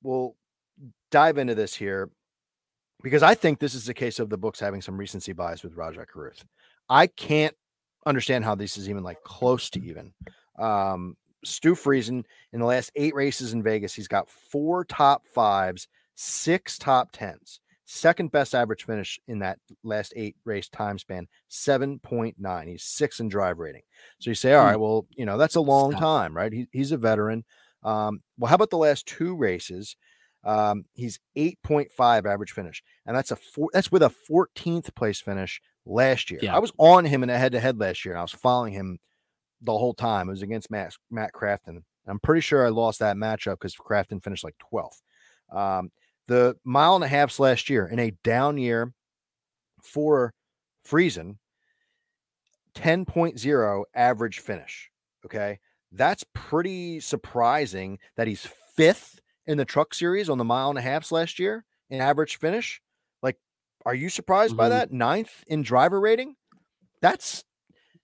we'll 0.02 0.36
dive 1.10 1.38
into 1.38 1.54
this 1.54 1.74
here 1.74 2.10
because 3.02 3.22
I 3.22 3.34
think 3.34 3.58
this 3.58 3.74
is 3.74 3.84
the 3.84 3.94
case 3.94 4.18
of 4.18 4.28
the 4.30 4.38
books 4.38 4.60
having 4.60 4.82
some 4.82 4.96
recency 4.96 5.32
bias 5.32 5.62
with 5.62 5.74
Rajah 5.76 6.06
Caruth. 6.06 6.44
I 6.88 7.06
can't 7.06 7.54
understand 8.06 8.44
how 8.44 8.54
this 8.54 8.76
is 8.76 8.88
even 8.88 9.02
like 9.02 9.22
close 9.22 9.70
to 9.70 9.80
even. 9.80 10.12
Um, 10.58 11.16
Stu 11.44 11.74
Friesen 11.74 12.24
in 12.52 12.60
the 12.60 12.66
last 12.66 12.90
eight 12.94 13.14
races 13.14 13.52
in 13.52 13.62
Vegas, 13.62 13.94
he's 13.94 14.08
got 14.08 14.28
four 14.28 14.84
top 14.84 15.26
fives, 15.26 15.88
six 16.14 16.78
top 16.78 17.10
tens. 17.12 17.60
Second 17.84 18.30
best 18.32 18.54
average 18.54 18.84
finish 18.86 19.20
in 19.28 19.40
that 19.40 19.58
last 19.82 20.12
eight 20.16 20.36
race 20.44 20.68
time 20.68 20.98
span, 20.98 21.26
7.9. 21.50 22.66
He's 22.68 22.84
six 22.84 23.20
in 23.20 23.28
drive 23.28 23.58
rating. 23.58 23.82
So 24.18 24.30
you 24.30 24.34
say, 24.34 24.54
all 24.54 24.64
Hmm. 24.76 24.80
well, 24.80 25.06
you 25.10 25.26
know, 25.26 25.36
that's 25.36 25.56
a 25.56 25.60
long 25.60 25.90
Stop. 25.90 26.00
time, 26.00 26.36
right? 26.36 26.52
He, 26.52 26.68
he's 26.72 26.92
a 26.92 26.96
veteran. 26.96 27.44
Um, 27.82 28.22
well, 28.38 28.48
how 28.48 28.54
about 28.54 28.70
the 28.70 28.78
last 28.78 29.06
two 29.06 29.34
races? 29.36 29.96
Um, 30.44 30.84
he's 30.94 31.20
8.5 31.36 32.26
average 32.26 32.52
finish, 32.52 32.82
and 33.06 33.16
that's 33.16 33.30
a 33.30 33.36
four, 33.36 33.70
that's 33.72 33.92
with 33.92 34.02
a 34.02 34.12
14th 34.30 34.94
place 34.94 35.20
finish 35.20 35.60
last 35.86 36.30
year. 36.30 36.40
Yeah. 36.42 36.56
I 36.56 36.58
was 36.58 36.72
on 36.78 37.04
him 37.04 37.22
in 37.22 37.30
a 37.30 37.38
head 37.38 37.52
to 37.52 37.60
head 37.60 37.78
last 37.78 38.04
year, 38.04 38.14
and 38.14 38.18
I 38.18 38.22
was 38.22 38.32
following 38.32 38.72
him 38.72 38.98
the 39.60 39.72
whole 39.72 39.94
time. 39.94 40.28
It 40.28 40.32
was 40.32 40.42
against 40.42 40.70
Matt 40.70 40.94
Matt 41.10 41.32
Crafton. 41.32 41.82
I'm 42.06 42.18
pretty 42.18 42.40
sure 42.40 42.66
I 42.66 42.70
lost 42.70 42.98
that 42.98 43.16
matchup 43.16 43.60
because 43.60 43.76
Crafton 43.76 44.22
finished 44.22 44.44
like 44.44 44.56
12th. 44.72 45.00
Um, 45.56 45.90
the 46.26 46.56
mile 46.64 46.96
and 46.96 47.04
a 47.04 47.08
half 47.08 47.38
last 47.38 47.70
year 47.70 47.86
in 47.86 47.98
a 47.98 48.12
down 48.24 48.58
year 48.58 48.92
for 49.82 50.34
Friesen, 50.86 51.36
10.0 52.74 53.84
average 53.94 54.40
finish. 54.40 54.90
Okay. 55.24 55.60
That's 55.92 56.24
pretty 56.34 57.00
surprising 57.00 57.98
that 58.16 58.26
he's 58.26 58.48
fifth 58.76 59.20
in 59.46 59.58
the 59.58 59.64
truck 59.64 59.94
series 59.94 60.28
on 60.28 60.38
the 60.38 60.44
mile 60.44 60.70
and 60.70 60.78
a 60.78 60.82
half 60.82 61.10
last 61.12 61.38
year 61.38 61.64
in 61.90 62.00
average 62.00 62.38
finish. 62.38 62.80
Like, 63.22 63.38
are 63.84 63.94
you 63.94 64.08
surprised 64.08 64.56
by 64.56 64.66
Mhm. 64.66 64.70
that? 64.70 64.92
Ninth 64.92 65.44
in 65.46 65.62
driver 65.62 66.00
rating? 66.00 66.36
That's 67.00 67.44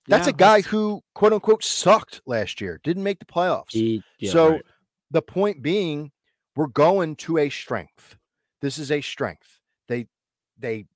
that's 0.06 0.26
Yeah, 0.26 0.30
a 0.30 0.36
guy 0.36 0.56
that's- 0.58 0.70
who 0.70 1.02
quote 1.14 1.34
unquote 1.34 1.62
sucked 1.62 2.22
last 2.24 2.62
year, 2.62 2.80
didn't 2.82 3.02
make 3.02 3.18
the 3.18 3.26
playoffs. 3.26 3.72
He, 3.72 4.02
yeah, 4.18 4.32
so 4.32 4.50
right. 4.52 4.62
the 5.10 5.20
point 5.20 5.60
being, 5.62 6.12
we're 6.56 6.66
going 6.66 7.14
to 7.16 7.36
a 7.36 7.50
strength. 7.50 8.16
This 8.62 8.78
is 8.78 8.90
a 8.90 9.00
strength. 9.02 9.60
They 9.86 10.08
they 10.56 10.86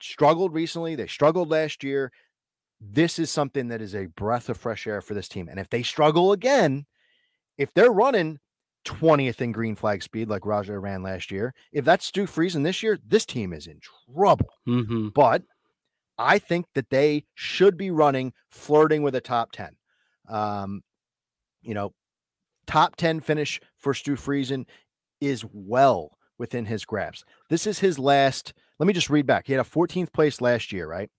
struggled 0.00 0.52
recently. 0.54 0.94
They 0.96 1.06
struggled 1.06 1.50
last 1.50 1.84
year. 1.84 2.12
This 2.80 3.18
is 3.20 3.30
something 3.30 3.68
that 3.68 3.80
is 3.82 3.94
a 3.94 4.06
breath 4.06 4.48
of 4.48 4.56
fresh 4.56 4.86
air 4.86 5.00
for 5.02 5.14
this 5.14 5.28
team. 5.28 5.48
And 5.48 5.60
if 5.60 5.68
they 5.68 5.82
struggle 5.84 6.32
again, 6.32 6.86
if 7.58 7.72
they're 7.74 7.92
running 7.92 8.40
20th 8.84 9.40
in 9.40 9.52
green 9.52 9.74
flag 9.74 10.02
speed 10.02 10.28
like 10.28 10.44
Rajah 10.46 10.78
ran 10.78 11.02
last 11.02 11.30
year, 11.30 11.54
if 11.72 11.84
that's 11.84 12.06
Stu 12.06 12.24
Friesen 12.26 12.64
this 12.64 12.82
year, 12.82 12.98
this 13.06 13.24
team 13.24 13.52
is 13.52 13.66
in 13.66 13.80
trouble. 13.80 14.50
Mhm. 14.66 15.12
But 15.14 15.42
I 16.18 16.38
think 16.38 16.66
that 16.74 16.90
they 16.90 17.24
should 17.34 17.76
be 17.76 17.90
running, 17.90 18.32
flirting 18.50 19.02
with 19.02 19.14
a 19.14 19.20
top 19.20 19.52
10. 19.52 19.76
Um, 20.28 20.82
you 21.62 21.74
know, 21.74 21.94
top 22.66 22.96
10 22.96 23.20
finish 23.20 23.60
for 23.76 23.94
Stu 23.94 24.14
Friesen 24.14 24.66
is 25.20 25.44
well 25.52 26.18
within 26.38 26.66
his 26.66 26.84
grasp. 26.84 27.26
This 27.48 27.66
is 27.66 27.78
his 27.78 27.98
last. 27.98 28.52
Let 28.78 28.86
me 28.86 28.92
just 28.92 29.10
read 29.10 29.26
back. 29.26 29.46
He 29.46 29.52
had 29.52 29.60
a 29.60 29.68
14th 29.68 30.12
place 30.12 30.40
last 30.40 30.72
year, 30.72 30.88
right? 30.88 31.10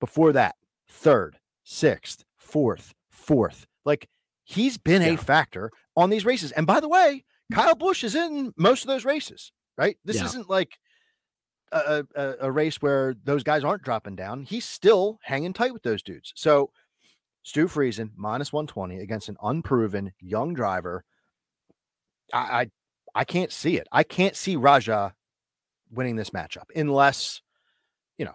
Before 0.00 0.32
that, 0.32 0.54
third, 0.88 1.38
sixth, 1.64 2.24
fourth, 2.36 2.94
fourth. 3.10 3.66
Like 3.84 4.08
he's 4.44 4.78
been 4.78 5.02
a 5.02 5.16
factor 5.16 5.70
on 5.98 6.08
these 6.10 6.24
races. 6.24 6.52
And 6.52 6.66
by 6.66 6.80
the 6.80 6.88
way, 6.88 7.24
mm-hmm. 7.52 7.60
Kyle 7.60 7.74
Busch 7.74 8.04
is 8.04 8.14
in 8.14 8.54
most 8.56 8.82
of 8.84 8.88
those 8.88 9.04
races, 9.04 9.52
right? 9.76 9.98
This 10.04 10.16
Yeah. 10.16 10.24
isn't 10.26 10.48
like 10.48 10.78
a, 11.72 12.04
a, 12.14 12.34
a 12.42 12.50
race 12.52 12.76
where 12.80 13.14
those 13.24 13.42
guys 13.42 13.64
aren't 13.64 13.82
dropping 13.82 14.16
down. 14.16 14.44
He's 14.44 14.64
still 14.64 15.18
hanging 15.22 15.52
tight 15.52 15.74
with 15.74 15.82
those 15.82 16.02
dudes. 16.02 16.32
So 16.36 16.70
Stu 17.42 17.66
Friesen 17.66 18.10
minus 18.16 18.52
120 18.52 18.98
against 19.00 19.28
an 19.28 19.36
unproven 19.42 20.12
young 20.20 20.54
driver. 20.54 21.04
I, 22.32 22.38
I 22.38 22.70
I 23.14 23.24
can't 23.24 23.52
see 23.52 23.76
it. 23.76 23.86
I 23.92 24.02
can't 24.02 24.36
see 24.36 24.56
Rajah 24.56 25.14
winning 25.90 26.16
this 26.16 26.30
matchup 26.30 26.64
unless 26.76 27.40
you 28.18 28.24
know 28.26 28.34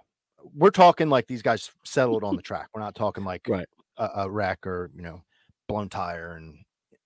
we're 0.55 0.71
talking 0.71 1.09
like 1.09 1.27
these 1.27 1.41
guys 1.43 1.71
settled 1.85 2.23
on 2.23 2.35
the 2.35 2.41
track. 2.41 2.67
We're 2.73 2.81
not 2.81 2.95
talking 2.95 3.23
like 3.23 3.41
Right. 3.47 3.67
a, 3.97 4.09
a 4.23 4.29
wreck 4.29 4.65
or 4.67 4.89
you 4.95 5.01
know 5.03 5.23
blown 5.67 5.89
tire 5.89 6.35
and 6.35 6.55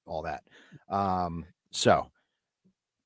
all 0.08 0.24
that. 0.24 0.44
Um, 0.90 1.46
so 1.72 2.10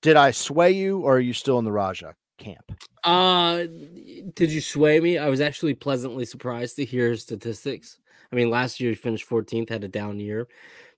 did 0.02 0.16
I 0.16 0.32
sway 0.32 0.72
you 0.72 1.02
or 1.02 1.18
are 1.18 1.20
you 1.20 1.34
still 1.34 1.60
in 1.60 1.66
the 1.66 1.72
Rajah 1.72 2.16
camp? 2.38 2.72
Uh, 3.04 3.66
did 4.34 4.52
you 4.52 4.62
sway 4.62 4.99
me? 4.99 5.18
I 5.18 5.30
was 5.30 5.41
actually 5.41 5.74
pleasantly 5.76 6.26
surprised 6.26 6.76
to 6.78 6.86
hear 6.86 7.10
his 7.10 7.22
statistics. 7.22 7.99
I 8.32 8.36
mean, 8.36 8.49
last 8.49 8.80
year 8.80 8.91
he 8.91 8.95
finished 8.95 9.30
14th, 9.30 9.70
had 9.70 9.84
a 9.84 9.88
down 9.88 10.20
year, 10.20 10.47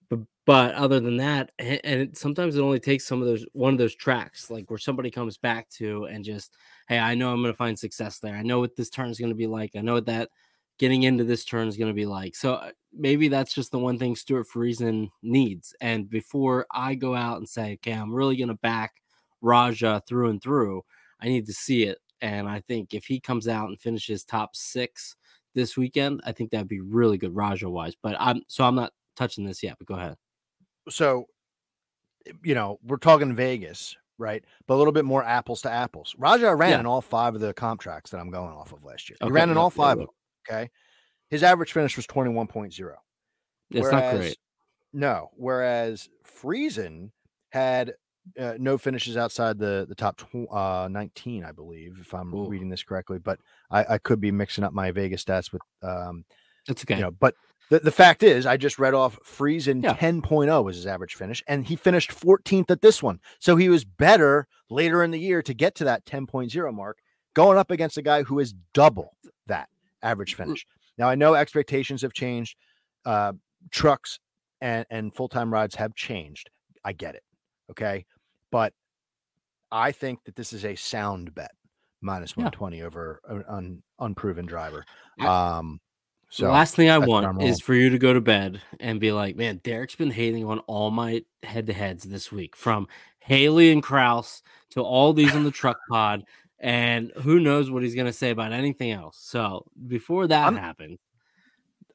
but 0.09 0.19
but 0.45 0.75
other 0.75 0.99
than 0.99 1.17
that, 1.17 1.51
and, 1.57 2.15
sometimes 2.17 2.55
it 2.55 2.61
only 2.61 2.79
takes 2.79 3.05
some 3.05 3.21
of 3.21 3.27
those 3.27 3.45
one 3.53 3.73
of 3.73 3.79
those 3.79 3.95
tracks 3.95 4.51
like 4.51 4.69
where 4.69 4.77
somebody 4.77 5.09
comes 5.09 5.37
back 5.37 5.69
to 5.69 6.05
and 6.05 6.23
just, 6.23 6.55
hey, 6.87 6.99
I 6.99 7.15
know 7.15 7.31
I'm 7.31 7.41
going 7.41 7.53
to 7.53 7.57
find 7.57 7.79
success 7.79 8.19
there. 8.19 8.35
I 8.35 8.43
know 8.43 8.59
what 8.59 8.75
this 8.75 8.89
turn 8.89 9.09
is 9.09 9.19
going 9.19 9.31
to 9.31 9.35
be 9.35 9.47
like. 9.47 9.71
I 9.75 9.81
know 9.81 9.93
what 9.93 10.05
that 10.07 10.29
getting 10.79 11.03
into 11.03 11.23
this 11.23 11.45
turn 11.45 11.67
is 11.67 11.77
going 11.77 11.89
to 11.91 11.95
be 11.95 12.05
like. 12.05 12.35
So 12.35 12.55
uh, 12.55 12.71
maybe 12.91 13.27
that's 13.27 13.53
just 13.53 13.71
the 13.71 13.79
one 13.79 13.97
thing 13.99 14.15
Stuart 14.15 14.47
Friesen 14.53 15.09
needs. 15.21 15.75
And 15.81 16.09
before 16.09 16.65
I 16.71 16.95
go 16.95 17.15
out 17.15 17.37
and 17.37 17.47
say, 17.47 17.73
okay, 17.73 17.91
I'm 17.91 18.13
really 18.13 18.35
going 18.37 18.47
to 18.49 18.55
back 18.55 18.93
Rajah 19.41 20.03
through 20.07 20.29
and 20.29 20.41
through. 20.41 20.83
I 21.21 21.27
need 21.27 21.45
to 21.47 21.53
see 21.53 21.83
it. 21.83 21.99
And 22.21 22.47
I 22.49 22.61
think 22.61 22.93
if 22.93 23.05
he 23.05 23.19
comes 23.19 23.47
out 23.47 23.69
and 23.69 23.79
finishes 23.79 24.23
top 24.23 24.55
six 24.55 25.15
this 25.53 25.77
weekend, 25.77 26.21
I 26.25 26.31
think 26.31 26.51
that'd 26.51 26.67
be 26.67 26.81
really 26.81 27.17
good 27.17 27.35
Rajah 27.35 27.69
wise. 27.69 27.95
But 28.01 28.15
I'm 28.19 28.41
so 28.47 28.63
I'm 28.63 28.75
not 28.75 28.93
touching 29.15 29.45
this 29.45 29.61
yet, 29.61 29.75
but 29.77 29.87
go 29.87 29.95
ahead. 29.95 30.15
so 30.89 31.25
you 32.43 32.55
know 32.55 32.79
we're 32.85 32.97
talking 32.97 33.35
Vegas, 33.35 33.95
right? 34.17 34.43
But 34.67 34.75
a 34.75 34.77
little 34.77 34.93
bit 34.93 35.05
more 35.05 35.23
apples 35.23 35.61
to 35.63 35.71
apples. 35.71 36.15
Rajah 36.17 36.55
ran 36.55 36.71
Yeah. 36.71 36.79
in 36.79 36.85
all 36.85 37.01
five 37.01 37.35
of 37.35 37.41
the 37.41 37.53
comp 37.53 37.81
tracks 37.81 38.11
that 38.11 38.19
I'm 38.19 38.29
going 38.31 38.51
off 38.53 38.71
of 38.71 38.83
last 38.83 39.09
year. 39.09 39.17
He 39.21 39.29
ran 39.29 39.49
in 39.49 39.57
all 39.57 39.69
five 39.69 39.99
of 39.99 40.07
them. 40.07 40.15
Okay, 40.49 40.69
his 41.29 41.43
average 41.43 41.71
finish 41.71 41.95
was 41.95 42.07
21.0. 42.07 42.95
It's 43.71 43.91
not 43.91 44.15
great. 44.15 44.37
No, 44.93 45.29
whereas 45.33 46.09
Friesen 46.23 47.11
had 47.51 47.93
uh, 48.39 48.53
no 48.59 48.77
finishes 48.77 49.17
outside 49.17 49.57
the 49.57 49.85
the 49.87 49.95
top 49.95 50.17
tw- 50.17 50.51
uh, 50.51 50.87
19, 50.89 51.43
I 51.43 51.51
believe, 51.51 51.97
if 51.99 52.13
I'm 52.13 52.33
Ooh. 52.33 52.47
reading 52.47 52.69
this 52.69 52.83
correctly. 52.83 53.19
But 53.19 53.39
I, 53.71 53.85
I 53.95 53.97
could 53.97 54.21
be 54.21 54.31
mixing 54.31 54.63
up 54.63 54.73
my 54.73 54.91
Vegas 54.91 55.23
stats 55.23 55.51
with 55.51 55.61
um, 55.81 56.25
It's 56.67 56.83
okay. 56.83 56.95
you 56.95 57.01
know, 57.01 57.11
but 57.11 57.35
the, 57.69 57.79
the 57.79 57.91
fact 57.91 58.21
is, 58.23 58.45
I 58.45 58.57
just 58.57 58.77
read 58.77 58.93
off 58.93 59.17
Friesen 59.25 59.83
Yeah. 59.83 59.95
10.0 59.95 60.63
was 60.63 60.75
his 60.75 60.85
average 60.85 61.15
finish, 61.15 61.41
and 61.47 61.65
he 61.65 61.75
finished 61.75 62.11
14th 62.11 62.69
at 62.69 62.81
this 62.81 63.01
one. 63.01 63.19
So 63.39 63.55
he 63.55 63.69
was 63.69 63.83
better 63.85 64.47
later 64.69 65.03
in 65.03 65.11
the 65.11 65.19
year 65.19 65.41
to 65.41 65.53
get 65.53 65.73
to 65.75 65.83
that 65.85 66.05
10.0 66.05 66.73
mark, 66.73 66.99
going 67.33 67.57
up 67.57 67.71
against 67.71 67.97
a 67.97 68.01
guy 68.01 68.23
who 68.23 68.39
is 68.39 68.53
double 68.73 69.17
that 69.47 69.69
average 70.03 70.35
finish. 70.35 70.65
Now, 70.97 71.09
I 71.09 71.15
know 71.15 71.33
expectations 71.33 72.01
have 72.03 72.13
changed, 72.13 72.55
uh, 73.05 73.33
trucks 73.71 74.19
and, 74.61 74.85
and 74.89 75.13
full 75.13 75.27
time 75.29 75.51
rides 75.51 75.75
have 75.75 75.95
changed. 75.95 76.49
I 76.85 76.93
get 76.93 77.15
it. 77.15 77.23
Okay. 77.71 78.05
But 78.51 78.73
I 79.71 79.91
think 79.91 80.23
that 80.25 80.35
this 80.35 80.53
is 80.53 80.65
a 80.65 80.75
sound 80.75 81.33
bet 81.33 81.51
minus 82.01 82.31
Yeah. 82.31 82.43
120 82.43 82.81
over 82.83 83.21
an 83.27 83.43
un, 83.47 83.83
unproven 83.99 84.45
driver. 84.45 84.85
Um, 85.19 85.79
So 86.29 86.45
the 86.45 86.51
last 86.51 86.75
thing 86.75 86.89
I 86.89 86.99
that's 86.99 87.09
where 87.09 87.23
I'm 87.23 87.37
want 87.37 87.47
is 87.47 87.61
for 87.61 87.73
you 87.73 87.89
to 87.89 87.97
go 87.97 88.13
to 88.13 88.21
bed 88.21 88.61
and 88.79 88.99
be 88.99 89.11
like, 89.11 89.35
man, 89.35 89.61
Derek's 89.63 89.95
been 89.95 90.11
hating 90.11 90.43
on 90.45 90.59
all 90.59 90.91
my 90.91 91.23
head 91.43 91.67
to 91.67 91.73
heads 91.73 92.03
this 92.03 92.31
week 92.31 92.55
from 92.55 92.87
Haley 93.19 93.71
and 93.71 93.81
Kraus 93.83 94.41
to 94.71 94.81
all 94.81 95.13
these 95.13 95.33
in 95.35 95.43
the 95.43 95.51
truck 95.51 95.77
pod. 95.89 96.23
And 96.63 97.11
who 97.21 97.39
knows 97.41 97.69
what 97.69 97.83
he's 97.83 97.93
going 97.93 98.07
to 98.07 98.13
say 98.13 98.29
about 98.29 98.53
anything 98.53 98.91
else. 98.91 99.17
So 99.21 99.65
before 99.87 100.27
that 100.27 100.43
I'm- 100.45 100.55
happens, 100.55 100.97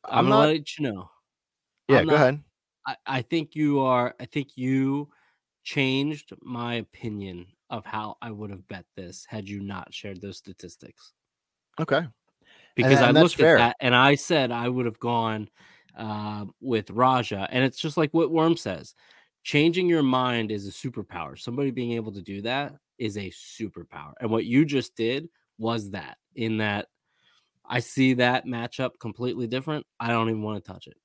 I'm 0.05 0.19
I'm, 0.19 0.25
going 0.27 0.41
not- 0.41 0.49
let 0.49 0.79
you 0.79 0.85
know. 0.93 1.11
yeah, 1.89 1.99
I'm 2.01 2.05
go 2.07 2.13
not- 2.13 2.21
ahead. 2.21 2.43
I, 2.87 2.97
I 3.07 3.23
think 3.23 3.55
you 3.57 3.81
are, 3.81 4.15
I 4.21 4.27
think 4.27 4.57
you 4.59 5.09
changed 5.65 6.33
my 6.43 6.75
opinion 6.77 7.47
of 7.71 7.85
how 7.87 8.17
I 8.23 8.31
would 8.31 8.51
have 8.51 8.67
bet 8.69 8.85
this 8.95 9.27
had 9.29 9.49
you 9.49 9.61
not 9.61 9.93
shared 9.93 10.21
those 10.23 10.37
statistics 10.39 11.13
Okay. 11.81 12.07
because 12.77 13.01
I 13.01 13.09
and 13.09 13.17
that's 13.17 13.23
looked 13.25 13.35
fair. 13.37 13.57
at 13.57 13.59
that 13.59 13.77
and 13.81 13.95
I 13.95 14.15
said 14.15 14.51
I 14.53 14.69
would 14.69 14.87
have 14.87 14.99
gone 14.99 15.49
uh, 15.97 16.45
with 16.61 16.91
Rajah, 16.91 17.49
and 17.51 17.65
it's 17.65 17.79
just 17.79 17.97
like 17.97 18.13
what 18.15 18.31
Worm 18.31 18.57
says: 18.57 18.95
changing 19.43 19.89
your 19.89 20.03
mind 20.03 20.51
is 20.53 20.67
a 20.69 20.71
superpower. 20.71 21.39
Somebody 21.39 21.71
being 21.73 21.93
able 21.93 22.13
to 22.13 22.23
do 22.23 22.41
that 22.43 22.75
is 22.99 23.17
a 23.17 23.31
superpower, 23.31 24.13
and 24.21 24.31
what 24.31 24.45
you 24.45 24.65
just 24.65 24.97
did 24.97 25.29
was 25.59 25.91
that. 25.91 26.19
In 26.35 26.59
that, 26.59 26.87
I 27.69 27.81
see 27.81 28.15
that 28.15 28.47
matchup 28.47 28.93
completely 29.01 29.47
different. 29.49 29.85
I 29.99 30.09
don't 30.09 30.29
even 30.29 30.43
want 30.43 30.65
to 30.65 30.73
touch 30.73 30.87
it 30.87 30.97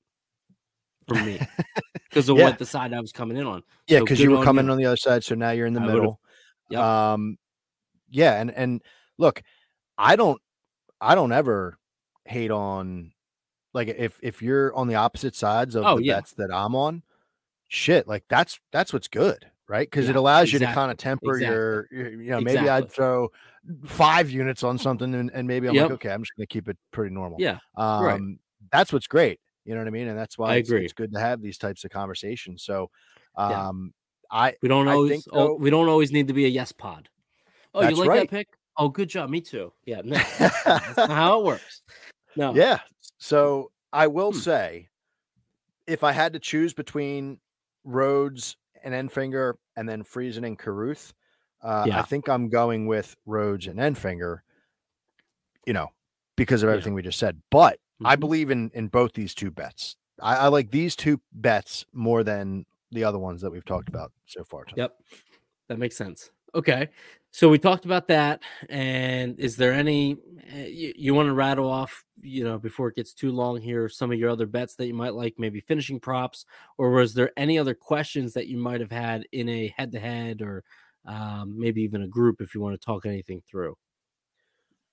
for 1.08 1.16
me 1.16 1.40
because 2.10 2.30
of 2.30 2.38
Yeah. 2.38 2.44
what 2.46 2.60
the 2.60 2.66
side 2.66 2.94
I 2.94 3.00
was 3.00 3.12
coming 3.12 3.38
in 3.38 3.48
on. 3.48 3.64
Yeah, 3.88 4.00
because 4.00 4.20
good 4.20 4.26
you 4.26 4.32
were 4.32 4.44
coming 4.44 4.66
you. 4.66 4.72
on 4.72 4.78
the 4.78 4.86
other 4.86 4.98
side, 4.98 5.24
so 5.24 5.34
now 5.36 5.52
you're 5.52 5.66
in 5.68 5.74
the 5.74 5.82
I 5.82 5.88
middle. 5.88 6.20
Yep. 6.70 6.80
Um, 6.82 7.38
yeah, 8.10 8.40
and 8.40 8.52
and 8.52 8.84
look, 9.18 9.42
I 9.98 10.16
don't, 10.16 10.40
I 11.02 11.16
don't 11.16 11.32
ever 11.32 11.80
hate 12.26 12.52
on, 12.52 13.12
like 13.74 13.88
if 13.88 14.20
if 14.22 14.42
you're 14.42 14.74
on 14.76 14.88
the 14.88 14.96
opposite 14.96 15.36
sides 15.36 15.74
of 15.76 15.84
Oh, 15.86 15.98
the 15.98 16.04
yeah. 16.04 16.18
bets 16.18 16.34
that 16.34 16.54
I'm 16.54 16.76
on, 16.76 17.02
shit, 17.68 18.08
like 18.08 18.24
that's 18.30 18.60
that's 18.72 18.94
what's 18.94 19.08
good, 19.08 19.50
right? 19.68 19.88
Because 19.90 20.10
it 20.10 20.14
Yeah, 20.14 20.20
allows 20.20 20.52
you 20.54 20.60
to 20.60 20.66
kind 20.66 20.92
of 20.92 20.98
temper 20.98 21.32
exactly, 21.38 21.46
your, 21.56 21.88
your- 21.92 22.22
you 22.22 22.30
know, 22.32 22.42
maybe 22.42 22.68
I'd 22.70 22.92
throw 22.92 23.30
five 23.86 24.30
units 24.30 24.64
on 24.64 24.78
something, 24.78 25.14
and, 25.16 25.32
and 25.34 25.48
maybe 25.48 25.68
I'm 25.68 25.76
Yep. 25.76 25.84
like, 25.84 25.92
okay, 25.94 26.10
I'm 26.12 26.22
just 26.22 26.34
gonna 26.38 26.48
keep 26.48 26.68
it 26.68 26.78
pretty 26.92 27.14
normal. 27.14 27.40
Yeah, 27.40 27.60
Um, 27.76 28.04
right. 28.04 28.22
that's 28.72 28.92
what's 28.94 29.08
great. 29.08 29.40
You 29.66 29.74
know 29.74 29.80
what 29.80 29.88
I 29.88 29.92
mean? 29.92 30.10
And 30.10 30.18
that's 30.18 30.38
why 30.38 30.52
I 30.52 30.56
it's, 30.58 30.70
agree. 30.70 30.84
it's 30.84 30.94
good 30.94 31.14
to 31.14 31.20
have 31.20 31.42
these 31.42 31.58
types 31.58 31.86
of 31.86 31.92
conversations. 31.92 32.64
So, 32.64 32.90
Yeah. 33.38 33.68
um, 33.70 33.94
I 34.30 34.56
we 34.62 34.68
don't 34.68 34.88
I 34.88 34.94
always. 34.94 35.12
think, 35.12 35.24
oh, 35.32 35.48
though- 35.50 35.56
we 35.56 35.70
don't 35.70 35.88
always 35.88 36.12
need 36.12 36.28
to 36.28 36.34
be 36.34 36.46
a 36.46 36.50
yes 36.50 36.72
pod. 36.72 37.08
Oh, 37.74 37.88
you 37.88 37.96
like 37.96 38.10
right. 38.10 38.20
that 38.22 38.30
pick? 38.30 38.48
Oh, 38.78 38.90
good 38.90 39.08
job. 39.08 39.30
Me 39.30 39.40
too. 39.42 39.72
Yeah, 39.86 40.02
no, 40.04 40.18
that's 40.40 40.98
not 40.98 41.10
how 41.10 41.40
it 41.40 41.46
works. 41.46 41.82
No. 42.36 42.54
Yeah. 42.54 42.80
So 43.20 43.72
I 43.94 44.08
will 44.08 44.32
Hmm. 44.32 44.40
say, 44.40 44.90
if 45.88 46.04
I 46.04 46.12
had 46.12 46.34
to 46.34 46.40
choose 46.40 46.74
between 46.74 47.40
Rhodes 47.84 48.58
and 48.84 48.94
Enfinger 48.94 49.56
and 49.76 49.88
then 49.88 50.04
Friesen 50.04 50.46
and 50.46 50.58
Caruth, 50.60 51.14
uh, 51.64 51.88
I 51.92 52.02
think 52.04 52.28
I'm 52.30 52.50
going 52.50 52.88
with 52.88 53.16
Rhodes 53.26 53.68
and 53.68 53.80
Enfinger, 53.80 54.40
you 55.66 55.74
know, 55.74 55.90
because 56.36 56.64
of 56.64 56.68
Yeah. 56.68 56.74
everything 56.74 56.94
we 56.94 57.02
just 57.02 57.20
said. 57.20 57.42
But 57.50 57.80
I 58.04 58.16
Mhm. 58.16 58.20
believe 58.20 58.52
in 58.52 58.70
in 58.74 58.88
both 58.90 59.14
these 59.14 59.34
two 59.34 59.52
bets. 59.52 59.96
I, 60.22 60.36
I 60.36 60.48
like 60.50 60.72
these 60.72 60.96
two 60.96 61.22
bets 61.32 61.86
more 61.94 62.24
than 62.24 62.66
the 62.92 63.04
other 63.04 63.18
ones 63.20 63.42
that 63.42 63.52
we've 63.52 63.66
talked 63.66 63.90
about 63.90 64.12
so 64.26 64.44
far. 64.44 64.66
tonight. 64.66 64.84
Yep. 64.84 65.00
That 65.70 65.80
makes 65.80 65.96
sense. 65.96 66.30
Okay. 66.56 66.90
So 67.32 67.50
we 67.50 67.58
talked 67.58 67.86
about 67.86 68.08
that. 68.10 68.44
And 68.70 69.40
is 69.40 69.56
there 69.56 69.74
any 69.74 70.18
eh, 70.52 70.68
you, 70.68 70.94
you 70.96 71.14
want 71.16 71.28
to 71.28 71.34
rattle 71.34 71.68
off, 71.68 72.04
you 72.22 72.44
know, 72.44 72.60
before 72.60 72.90
it 72.90 72.96
gets 72.96 73.14
too 73.14 73.32
long 73.32 73.60
here, 73.60 73.90
some 73.90 74.12
of 74.12 74.20
your 74.20 74.30
other 74.30 74.46
bets 74.46 74.76
that 74.76 74.86
you 74.86 74.94
might 74.94 75.16
like, 75.16 75.34
maybe 75.40 75.60
finishing 75.60 76.00
props, 76.00 76.46
or 76.78 76.92
was 76.92 77.14
there 77.16 77.32
any 77.36 77.58
other 77.58 77.74
questions 77.74 78.34
that 78.34 78.48
you 78.48 78.58
might 78.58 78.82
have 78.82 78.92
had 78.92 79.26
in 79.32 79.50
a 79.50 79.74
head 79.76 79.92
to 79.94 80.00
head 80.00 80.42
or 80.42 80.64
um, 81.06 81.56
maybe 81.58 81.82
even 81.82 82.04
a 82.04 82.08
group 82.08 82.40
if 82.40 82.54
you 82.54 82.62
want 82.62 82.80
to 82.80 82.86
talk 82.86 83.06
anything 83.06 83.42
through? 83.50 83.76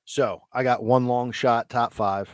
So 0.06 0.42
I 0.52 0.62
got 0.62 0.82
one 0.82 1.06
long 1.06 1.30
shot 1.32 1.68
top 1.68 1.92
five. 1.92 2.28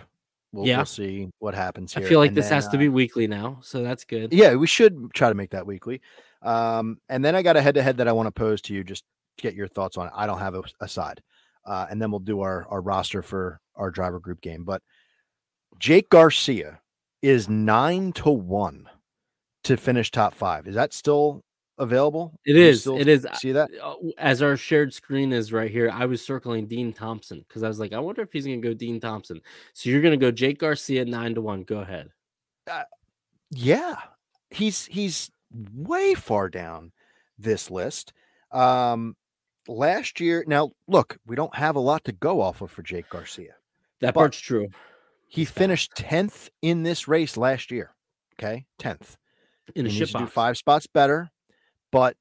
We'll, 0.52 0.66
Yeah. 0.66 0.76
we'll 0.78 0.86
see 0.86 1.28
what 1.40 1.54
happens 1.54 1.96
I 1.96 2.00
feel 2.00 2.20
like 2.20 2.28
And 2.28 2.36
this 2.36 2.48
then, 2.48 2.54
has 2.54 2.68
to 2.68 2.76
uh, 2.76 2.80
be 2.80 2.88
weekly 2.88 3.26
now. 3.26 3.58
So 3.60 3.82
that's 3.82 4.04
good. 4.04 4.32
Yeah, 4.32 4.54
we 4.54 4.68
should 4.68 5.12
try 5.12 5.28
to 5.28 5.34
make 5.34 5.50
that 5.50 5.66
weekly. 5.66 6.00
Um, 6.42 6.98
and 7.08 7.24
then 7.24 7.34
I 7.34 7.42
got 7.42 7.56
a 7.56 7.60
head 7.60 7.74
to 7.74 7.82
head 7.82 7.96
that 7.98 8.08
I 8.08 8.12
want 8.12 8.28
to 8.28 8.30
pose 8.30 8.62
to 8.62 8.74
you. 8.74 8.84
Just 8.84 9.04
get 9.36 9.54
your 9.54 9.68
thoughts 9.68 9.96
on 9.96 10.06
it. 10.06 10.12
I 10.14 10.26
don't 10.26 10.38
have 10.38 10.54
a, 10.54 10.62
a 10.80 10.88
side. 10.88 11.22
Uh, 11.64 11.86
and 11.90 12.00
then 12.00 12.10
we'll 12.10 12.20
do 12.20 12.40
our, 12.40 12.66
our 12.68 12.80
roster 12.80 13.22
for 13.22 13.60
our 13.74 13.90
driver 13.90 14.20
group 14.20 14.40
game. 14.40 14.64
But 14.64 14.82
Jake 15.78 16.08
Garcia 16.08 16.80
is 17.22 17.48
nine 17.48 18.12
to 18.12 18.30
one 18.30 18.88
to 19.64 19.76
finish 19.76 20.10
top 20.10 20.32
five. 20.32 20.68
Is 20.68 20.76
that 20.76 20.92
still 20.92 21.42
available? 21.78 22.38
It 22.44 22.56
is. 22.56 22.86
It 22.86 23.08
is. 23.08 23.26
See 23.34 23.52
that? 23.52 23.70
Uh, 23.82 23.94
As 24.16 24.42
our 24.42 24.56
shared 24.56 24.94
screen 24.94 25.32
is 25.32 25.52
right 25.52 25.70
here, 25.70 25.90
I 25.92 26.06
was 26.06 26.24
circling 26.24 26.66
Dean 26.66 26.92
Thompson 26.92 27.44
because 27.48 27.62
I 27.62 27.68
was 27.68 27.80
like, 27.80 27.92
I 27.92 27.98
wonder 27.98 28.22
if 28.22 28.32
he's 28.32 28.46
going 28.46 28.62
to 28.62 28.68
go 28.68 28.74
Dean 28.74 29.00
Thompson. 29.00 29.40
So 29.72 29.90
you're 29.90 30.02
going 30.02 30.18
to 30.18 30.24
go 30.24 30.30
Jake 30.30 30.58
Garcia 30.58 31.04
nine 31.04 31.34
to 31.34 31.40
one. 31.40 31.64
Go 31.64 31.80
ahead. 31.80 32.10
Yeah, 33.50 33.96
he's 34.50 34.86
he's 34.86 35.30
way 35.74 36.14
far 36.14 36.48
down 36.48 36.92
this 37.38 37.70
list. 37.70 38.12
Um, 38.52 39.16
last 39.68 40.20
year, 40.20 40.44
now 40.46 40.72
look, 40.88 41.18
we 41.26 41.36
don't 41.36 41.54
have 41.54 41.76
a 41.76 41.80
lot 41.80 42.04
to 42.04 42.12
go 42.12 42.40
off 42.40 42.60
of 42.60 42.70
for 42.70 42.82
Jake 42.82 43.08
Garcia. 43.08 43.54
That 44.00 44.14
part's 44.14 44.38
true. 44.38 44.68
He 45.28 45.44
finished 45.44 45.92
tenth 45.96 46.50
in 46.62 46.82
this 46.82 47.08
race 47.08 47.36
last 47.36 47.70
year. 47.70 47.94
Okay, 48.34 48.66
tenth. 48.78 49.16
In 49.74 49.86
a 49.86 49.88
He 49.88 49.94
shit 49.94 50.00
needs 50.00 50.12
to 50.12 50.18
do 50.18 50.26
five 50.26 50.56
spots 50.56 50.86
better, 50.86 51.30
but 51.90 52.16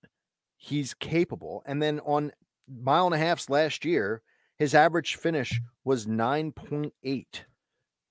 he's 0.58 0.94
capable. 0.94 1.62
And 1.66 1.82
then 1.82 2.00
on 2.00 2.32
mile 2.68 3.06
and 3.06 3.14
a 3.14 3.18
halfs 3.18 3.50
last 3.50 3.86
year, 3.86 4.22
his 4.58 4.74
average 4.74 5.16
finish 5.16 5.62
was 5.84 6.08
nine 6.08 6.52
point 6.52 6.94
eight. 7.04 7.46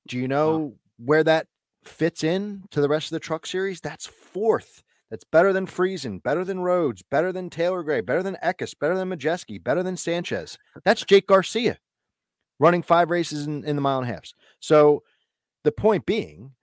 Do 0.07 0.18
you 0.18 0.28
know 0.28 0.74
where 0.99 1.24
that 1.24 1.47
fits 1.82 2.22
in 2.22 2.64
to 2.70 2.80
the 2.80 2.89
rest 2.89 3.07
of 3.07 3.12
the 3.12 3.20
truck 3.20 3.47
series? 3.47 3.80
That's 3.80 4.07
fourth. 4.07 4.82
That's 5.14 5.22
better 5.22 5.52
than 5.52 5.68
Friesen, 5.68 6.20
better 6.20 6.44
than 6.44 6.58
Rhodes, 6.58 7.04
better 7.08 7.30
than 7.30 7.48
Taylor 7.48 7.84
Gray, 7.84 8.00
better 8.00 8.20
than 8.24 8.36
Eckes, 8.42 8.76
better 8.76 8.96
than 8.96 9.10
Majeski, 9.10 9.62
better 9.62 9.80
than 9.80 9.96
Sanchez. 9.96 10.58
That's 10.84 11.04
Jake 11.04 11.28
Garcia 11.28 11.78
running 12.58 12.82
five 12.82 13.10
races 13.10 13.46
in, 13.46 13.62
in 13.62 13.76
the 13.76 13.80
mile 13.82 14.00
and 14.00 14.10
a 14.10 14.12
halfs. 14.12 14.34
So 14.58 15.04
the 15.62 15.70
point 15.70 16.04
being, 16.04 16.54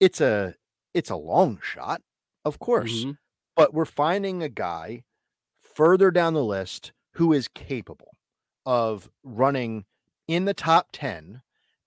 it's 0.00 0.20
a 0.20 0.54
it's 0.92 1.08
a 1.08 1.16
long 1.16 1.58
shot, 1.62 2.02
of 2.44 2.58
course, 2.58 3.06
Mhm. 3.06 3.16
but 3.56 3.72
we're 3.72 3.86
finding 3.86 4.42
a 4.42 4.50
guy 4.50 5.04
further 5.58 6.10
down 6.10 6.34
the 6.34 6.44
list 6.44 6.92
who 7.12 7.32
is 7.32 7.48
capable 7.48 8.18
of 8.66 9.08
running 9.24 9.86
in 10.28 10.44
the 10.44 10.52
top 10.52 10.88
10 10.92 11.40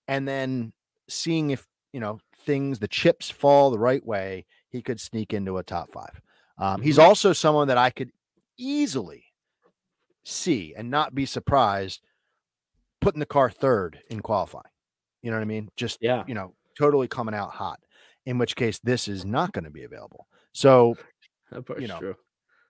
and 0.08 0.26
then 0.26 0.72
seeing 1.08 1.50
if, 1.50 1.68
you 1.92 2.00
know, 2.00 2.18
things, 2.36 2.80
the 2.80 2.88
chips 2.88 3.30
fall 3.30 3.70
the 3.70 3.78
right 3.78 4.04
way, 4.04 4.46
he 4.70 4.82
could 4.82 5.00
sneak 5.00 5.32
into 5.34 5.58
a 5.58 5.62
top 5.62 5.92
five. 5.92 6.20
Um, 6.58 6.80
He's 6.82 6.98
also 6.98 7.32
someone 7.32 7.68
that 7.68 7.78
I 7.78 7.90
could 7.90 8.10
easily 8.58 9.24
see 10.24 10.74
and 10.76 10.90
not 10.90 11.14
be 11.14 11.26
surprised 11.26 12.00
putting 13.00 13.20
the 13.20 13.26
car 13.26 13.50
third 13.50 13.98
in 14.10 14.20
qualifying. 14.20 14.64
You 15.22 15.30
know 15.30 15.36
what 15.36 15.42
I 15.42 15.46
mean? 15.46 15.70
Just, 15.76 15.98
Yeah. 16.00 16.24
you 16.26 16.34
know, 16.34 16.54
totally 16.78 17.08
coming 17.08 17.34
out 17.34 17.50
hot, 17.50 17.80
in 18.26 18.38
which 18.38 18.56
case 18.56 18.78
this 18.80 19.08
is 19.08 19.24
not 19.24 19.52
going 19.52 19.64
to 19.64 19.70
be 19.70 19.84
available. 19.84 20.26
So 20.52 20.96
you 21.78 21.88
know, 21.88 21.98
true. 21.98 22.16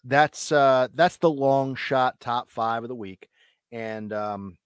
that's 0.05 0.53
uh 0.53 0.89
that's 0.95 1.17
the 1.19 1.31
long 1.31 1.75
shot 1.75 2.19
top 2.21 2.49
five 2.51 2.83
of 2.83 2.89
the 2.89 2.95
week. 2.95 3.29
And 3.73 4.13
um, 4.13 4.57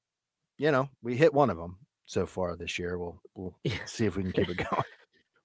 you 0.59 0.71
know, 0.71 0.89
we 1.03 1.17
hit 1.17 1.35
one 1.35 1.51
of 1.51 1.57
them 1.57 1.79
so 2.07 2.27
far 2.27 2.57
this 2.57 2.79
year. 2.79 2.99
We'll 2.99 3.21
we'll 3.35 3.55
see 3.87 4.05
if 4.07 4.17
we 4.17 4.23
can 4.23 4.33
keep 4.33 4.49
it 4.51 4.57
going. 4.71 4.83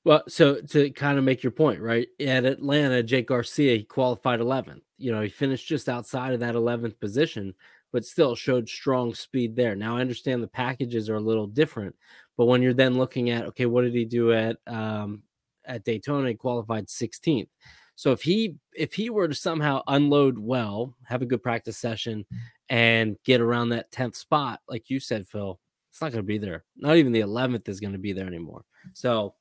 Well, 0.06 0.24
so 0.28 0.62
to 0.62 0.89
kind 0.91 1.18
of 1.18 1.24
make 1.24 1.43
your 1.43 1.52
point, 1.52 1.82
right? 1.82 2.08
At 2.20 2.45
Atlanta, 2.45 3.04
Jake 3.04 3.28
Garcia, 3.28 3.78
he 3.78 3.84
qualified 3.84 4.39
11th. 4.39 4.82
You 4.97 5.12
know, 5.12 5.22
he 5.22 5.30
finished 5.30 5.68
just 5.68 5.89
outside 5.89 6.34
of 6.34 6.39
that 6.39 6.56
11th 6.56 7.00
position, 7.00 7.54
but 7.91 8.06
still 8.06 8.36
showed 8.36 8.70
strong 8.70 9.14
speed 9.14 9.56
there. 9.56 9.76
Now, 9.76 9.97
I 9.97 10.02
understand 10.02 10.41
the 10.41 10.47
packages 10.47 11.10
are 11.10 11.16
a 11.16 11.22
little 11.22 11.47
different, 11.47 11.95
but 12.38 12.45
when 12.45 12.62
you're 12.62 12.74
then 12.74 12.97
looking 12.97 13.30
at, 13.30 13.45
okay, 13.47 13.66
what 13.66 13.82
did 13.82 13.93
he 13.93 14.06
do 14.06 14.32
at 14.32 14.58
um, 14.68 15.24
at 15.66 15.84
Daytona? 15.84 16.30
He 16.30 16.36
qualified 16.36 16.88
16th. 16.88 17.50
So 17.95 18.14
if 18.14 18.22
he 18.22 18.56
if 18.74 18.93
he 18.93 19.10
were 19.10 19.28
to 19.28 19.36
somehow 19.36 19.82
unload 19.88 20.39
well, 20.39 20.95
have 21.04 21.22
a 21.22 21.26
good 21.26 21.43
practice 21.43 21.78
session, 21.78 22.26
and 22.70 23.18
get 23.26 23.41
around 23.41 23.70
that 23.70 23.91
10th 23.91 24.16
spot, 24.16 24.62
like 24.70 24.89
you 24.89 25.02
said, 25.02 25.28
Phil, 25.28 25.60
it's 25.91 26.02
not 26.02 26.14
going 26.14 26.24
to 26.24 26.28
be 26.28 26.38
there. 26.38 26.64
Not 26.78 26.95
even 26.95 27.12
the 27.12 27.20
11th 27.20 27.68
is 27.68 27.82
going 27.82 27.91
to 27.91 28.00
be 28.00 28.14
there 28.14 28.28
anymore. 28.28 28.64
So 28.93 29.36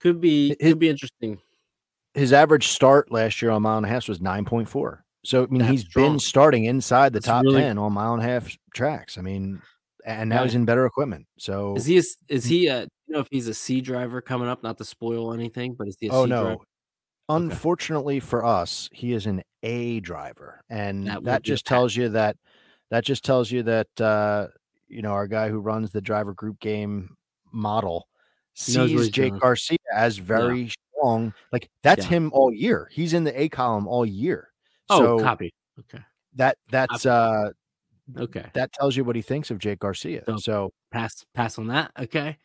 could 0.00 0.20
be 0.20 0.52
It- 0.52 0.58
could 0.60 0.78
be 0.78 0.88
interesting. 0.88 1.40
His 2.14 2.32
average 2.32 2.68
start 2.68 3.10
last 3.12 3.42
year 3.42 3.50
on 3.50 3.62
mile 3.62 3.76
and 3.76 3.84
a 3.86 3.88
half 3.88 4.08
was 4.08 4.20
nine 4.20 4.44
point 4.44 4.68
four. 4.68 5.04
So 5.24 5.42
I 5.42 5.46
mean, 5.48 5.58
That's 5.58 5.70
he's 5.72 5.80
strong. 5.82 6.12
been 6.12 6.18
starting 6.20 6.64
inside 6.64 7.12
the 7.12 7.18
That's 7.18 7.26
top 7.26 7.44
really- 7.44 7.60
ten 7.60 7.78
on 7.78 7.92
mile 7.92 8.14
and 8.14 8.22
a 8.22 8.26
half 8.26 8.50
tracks. 8.74 9.18
I 9.18 9.22
mean, 9.22 9.60
and 10.04 10.30
now 10.30 10.44
he's 10.44 10.54
in 10.54 10.64
better 10.64 10.86
equipment. 10.86 11.26
So 11.38 11.74
Is 11.76 11.84
he? 11.86 11.98
A, 11.98 12.02
is 12.28 12.44
he? 12.44 12.68
A, 12.68 12.82
you 12.82 12.88
know, 13.14 13.20
if 13.20 13.28
he's 13.30 13.48
a 13.48 13.54
C 13.54 13.80
driver 13.80 14.20
coming 14.22 14.48
up, 14.48 14.62
not 14.62 14.78
to 14.78 14.84
spoil 14.84 15.32
anything, 15.34 15.74
but 15.74 15.88
is 15.88 15.96
he? 16.00 16.06
A 16.08 16.12
oh 16.12 16.24
C 16.24 16.30
no. 16.30 16.42
driver? 16.44 16.60
Unfortunately 17.28 18.20
for 18.20 18.44
us, 18.44 18.88
he 18.92 19.12
is 19.12 19.26
an 19.26 19.42
A 19.64 19.98
driver, 20.00 20.60
and 20.70 21.06
That 21.06 21.24
that, 21.24 21.32
would 21.34 21.42
be 21.42 21.50
a 21.50 21.54
just 21.54 21.66
tells 21.66 21.96
you 21.96 22.08
that 22.10 22.36
that 22.90 23.04
just 23.04 23.24
tells 23.24 23.50
you 23.50 23.64
that 23.64 24.00
uh, 24.00 24.46
you 24.86 25.02
know 25.02 25.10
our 25.10 25.26
guy 25.26 25.48
who 25.48 25.58
runs 25.58 25.90
the 25.90 26.00
driver 26.00 26.32
group 26.34 26.60
game 26.60 27.16
model 27.52 27.82
He 27.88 27.96
knows 27.96 28.04
what 28.04 28.15
sees 28.56 29.08
Jake 29.10 29.30
doing. 29.32 29.38
Garcia 29.40 29.78
as 29.94 30.16
very 30.18 30.68
strong. 30.68 31.32
Like 31.52 31.68
that's 31.82 32.04
Yeah. 32.04 32.10
him 32.10 32.30
all 32.32 32.52
year. 32.52 32.88
He's 32.92 33.12
in 33.12 33.24
the 33.24 33.38
A 33.40 33.48
column 33.48 33.86
all 33.86 34.06
year. 34.06 34.50
Oh, 34.88 34.98
so 35.18 35.18
copy. 35.24 35.52
Okay. 35.80 36.02
that 36.34 36.58
that's 36.70 37.04
uh 37.06 37.50
Okay. 38.18 38.46
that 38.54 38.72
tells 38.72 38.96
you 38.96 39.04
what 39.04 39.16
he 39.16 39.22
thinks 39.22 39.50
of 39.50 39.58
Jake 39.58 39.80
Garcia. 39.80 40.22
So- 40.26 40.36
So 40.36 40.72
pass 40.90 41.24
pass 41.34 41.58
on 41.58 41.66
that. 41.68 41.90
Okay. 41.98 42.38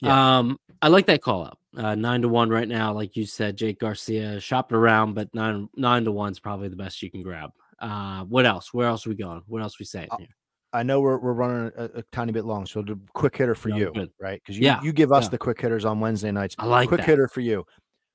Yeah. 0.00 0.38
Um, 0.38 0.58
I 0.80 0.88
like 0.88 1.06
that 1.06 1.22
call 1.22 1.44
up. 1.44 1.58
Uh, 1.76 1.94
nine 1.94 2.22
to 2.22 2.28
one 2.28 2.50
right 2.50 2.66
now, 2.68 2.92
like 2.92 3.14
you 3.16 3.24
said, 3.24 3.56
Jake 3.56 3.78
Garcia 3.78 4.40
shopped 4.40 4.72
around, 4.72 5.14
but 5.14 5.32
nine 5.34 5.68
nine 5.76 6.04
to 6.04 6.12
one's 6.12 6.40
probably 6.40 6.68
the 6.68 6.76
best 6.76 7.02
you 7.02 7.10
can 7.10 7.22
grab. 7.22 7.52
Uh, 7.78 8.24
what 8.24 8.46
else? 8.46 8.74
Where 8.74 8.88
else 8.88 9.06
are 9.06 9.10
we 9.10 9.16
going? 9.16 9.42
What 9.46 9.62
else 9.62 9.78
we 9.78 9.84
saying 9.84 10.08
Uh, 10.10 10.16
here? 10.18 10.28
I 10.72 10.82
know 10.82 11.00
we're 11.00 11.18
we're 11.18 11.34
running 11.34 11.70
a, 11.76 11.84
a 11.96 12.02
tiny 12.12 12.32
bit 12.32 12.44
long, 12.44 12.66
so 12.66 12.82
the 12.82 12.98
quick 13.12 13.36
hitter 13.36 13.54
for 13.54 13.68
you, 13.68 13.92
good. 13.94 14.10
right? 14.20 14.40
Because 14.42 14.58
you, 14.58 14.64
Yeah, 14.64 14.80
you 14.82 14.92
give 14.92 15.12
us 15.12 15.24
yeah. 15.24 15.30
the 15.30 15.38
quick 15.38 15.60
hitters 15.60 15.84
on 15.84 16.00
Wednesday 16.00 16.32
nights. 16.32 16.54
I 16.58 16.66
like 16.66 16.88
quick 16.88 17.00
that. 17.00 17.06
hitter 17.08 17.28
for 17.28 17.40
you. 17.40 17.64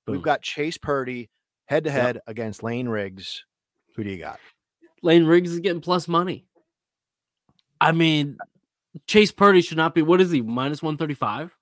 Boom. 0.06 0.14
We've 0.16 0.22
mm. 0.22 0.26
got 0.26 0.42
Chase 0.42 0.78
Purdy 0.78 1.30
head 1.66 1.84
to 1.84 1.92
head 1.92 2.20
against 2.28 2.64
Layne 2.64 2.90
Riggs. 2.90 3.44
Who 3.96 4.04
do 4.04 4.10
you 4.10 4.18
got? 4.18 4.40
Layne 5.04 5.26
Riggs 5.26 5.52
is 5.52 5.60
getting 5.60 5.82
plus 5.82 6.08
money. 6.08 6.46
I 7.80 7.92
mean, 7.92 8.38
Chase 9.06 9.32
Purdy 9.32 9.62
should 9.62 9.78
not 9.78 9.94
be. 9.94 10.02
What 10.02 10.22
is 10.22 10.32
he? 10.32 10.42
Minus 10.42 10.82
one 10.82 10.98
thirty 10.98 11.14
five. 11.14 11.56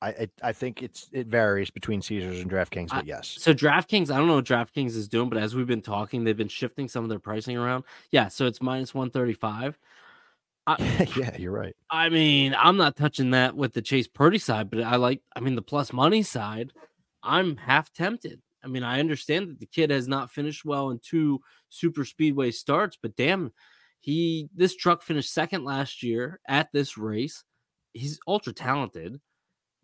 I 0.00 0.08
I, 0.08 0.28
I 0.42 0.52
think 0.52 0.82
it's 0.82 1.08
it 1.12 1.26
varies 1.26 1.70
between 1.70 2.00
Caesars 2.00 2.40
and 2.40 2.50
DraftKings, 2.50 2.88
I- 2.90 2.96
but 2.96 3.06
yes. 3.06 3.36
So 3.38 3.52
DraftKings, 3.52 4.10
I 4.10 4.16
don't 4.16 4.28
know 4.28 4.36
what 4.36 4.46
DraftKings 4.46 4.96
is 4.96 5.08
doing, 5.08 5.28
but 5.28 5.38
as 5.38 5.54
we've 5.54 5.66
been 5.66 5.82
talking, 5.82 6.24
they've 6.24 6.36
been 6.36 6.48
shifting 6.48 6.88
some 6.88 7.04
of 7.04 7.10
their 7.10 7.18
pricing 7.18 7.56
around. 7.56 7.84
Yeah, 8.10 8.28
so 8.28 8.46
it's 8.46 8.62
minus 8.62 8.94
one 8.94 9.10
thirty 9.10 9.34
five. 9.34 9.78
yeah, 11.16 11.36
you're 11.38 11.52
right. 11.52 11.76
I 11.90 12.08
mean, 12.08 12.54
I'm 12.58 12.76
not 12.76 12.96
touching 12.96 13.30
that 13.30 13.56
with 13.56 13.72
the 13.72 13.82
Chase 13.82 14.08
Purdy 14.08 14.38
side, 14.38 14.70
but 14.70 14.82
I 14.82 14.96
like, 14.96 15.22
I 15.34 15.40
mean, 15.40 15.54
the 15.54 15.62
plus 15.62 15.92
money 15.92 16.22
side, 16.22 16.72
I'm 17.22 17.56
half 17.56 17.92
tempted. 17.92 18.40
I 18.64 18.68
mean, 18.68 18.82
I 18.82 18.98
understand 18.98 19.48
that 19.48 19.60
the 19.60 19.66
kid 19.66 19.90
has 19.90 20.08
not 20.08 20.32
finished 20.32 20.64
well 20.64 20.90
in 20.90 20.98
two 20.98 21.40
super 21.68 22.04
speedway 22.04 22.50
starts, 22.50 22.98
but 23.00 23.14
damn, 23.14 23.52
he, 24.00 24.48
this 24.54 24.74
truck 24.74 25.02
finished 25.02 25.32
second 25.32 25.64
last 25.64 26.02
year 26.02 26.40
at 26.48 26.68
this 26.72 26.98
race. 26.98 27.44
He's 27.92 28.18
ultra 28.26 28.52
talented. 28.52 29.20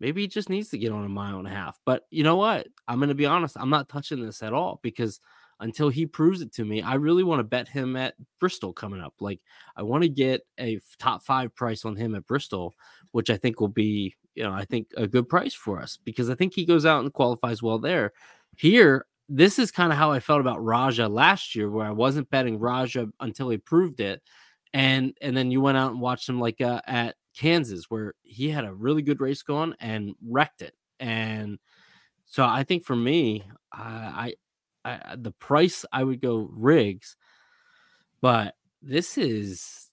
Maybe 0.01 0.21
he 0.21 0.27
just 0.27 0.49
needs 0.49 0.69
to 0.69 0.77
get 0.77 0.91
on 0.91 1.05
a 1.05 1.09
mile 1.09 1.39
and 1.39 1.47
a 1.47 1.51
half. 1.51 1.77
But 1.85 2.03
you 2.09 2.23
know 2.23 2.35
what? 2.35 2.67
I'm 2.85 2.99
going 2.99 3.07
to 3.07 3.15
be 3.15 3.25
honest. 3.25 3.55
I'm 3.57 3.69
not 3.69 3.87
touching 3.87 4.23
this 4.23 4.43
at 4.43 4.53
all 4.53 4.81
because 4.83 5.21
until 5.59 5.89
he 5.89 6.05
proves 6.05 6.41
it 6.41 6.51
to 6.53 6.65
me, 6.65 6.81
I 6.81 6.95
really 6.95 7.23
want 7.23 7.39
to 7.39 7.43
bet 7.43 7.67
him 7.67 7.95
at 7.95 8.15
Bristol 8.39 8.73
coming 8.73 9.01
up. 9.01 9.13
Like, 9.19 9.39
I 9.75 9.83
want 9.83 10.03
to 10.03 10.09
get 10.09 10.41
a 10.59 10.79
top 10.99 11.23
five 11.23 11.55
price 11.55 11.85
on 11.85 11.95
him 11.95 12.15
at 12.15 12.27
Bristol, 12.27 12.73
which 13.11 13.29
I 13.29 13.37
think 13.37 13.59
will 13.59 13.67
be, 13.67 14.15
you 14.35 14.43
know, 14.43 14.51
I 14.51 14.65
think 14.65 14.87
a 14.97 15.07
good 15.07 15.29
price 15.29 15.53
for 15.53 15.81
us 15.81 15.97
because 16.03 16.29
I 16.29 16.35
think 16.35 16.53
he 16.53 16.65
goes 16.65 16.85
out 16.85 17.03
and 17.03 17.13
qualifies 17.13 17.61
well 17.61 17.79
there. 17.79 18.13
Here, 18.57 19.05
this 19.29 19.57
is 19.57 19.71
kind 19.71 19.91
of 19.91 19.97
how 19.97 20.11
I 20.11 20.19
felt 20.19 20.41
about 20.41 20.63
Rajah 20.63 21.07
last 21.07 21.55
year, 21.55 21.69
where 21.69 21.85
I 21.85 21.91
wasn't 21.91 22.29
betting 22.29 22.59
Rajah 22.59 23.09
until 23.19 23.49
he 23.49 23.57
proved 23.57 23.99
it, 23.99 24.21
and 24.73 25.17
and 25.21 25.35
then 25.35 25.49
you 25.49 25.61
went 25.61 25.77
out 25.77 25.91
and 25.91 26.01
watched 26.01 26.27
him 26.27 26.39
like 26.39 26.61
uh, 26.61 26.81
at 26.85 27.15
Kansas, 27.35 27.85
where 27.89 28.13
he 28.23 28.49
had 28.49 28.65
a 28.65 28.73
really 28.73 29.01
good 29.01 29.21
race 29.21 29.41
going 29.41 29.73
and 29.79 30.13
wrecked 30.27 30.61
it. 30.61 30.75
And 30.99 31.57
so 32.25 32.45
I 32.45 32.63
think 32.63 32.83
for 32.83 32.95
me, 32.95 33.43
I, 33.71 33.81
I, 33.81 34.33
I 34.85 35.15
the 35.17 35.31
price 35.31 35.85
I 35.91 36.03
would 36.03 36.21
go 36.21 36.49
Riggs, 36.51 37.15
but 38.21 38.55
this 38.81 39.17
is 39.17 39.87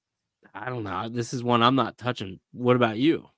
I 0.55 0.69
don't 0.69 0.85
know. 0.85 1.09
This 1.09 1.33
is 1.33 1.43
one 1.45 1.63
I'm 1.63 1.77
not 1.77 1.97
touching. 1.99 2.41
What 2.53 2.77
about 2.77 2.97
you? 2.99 3.29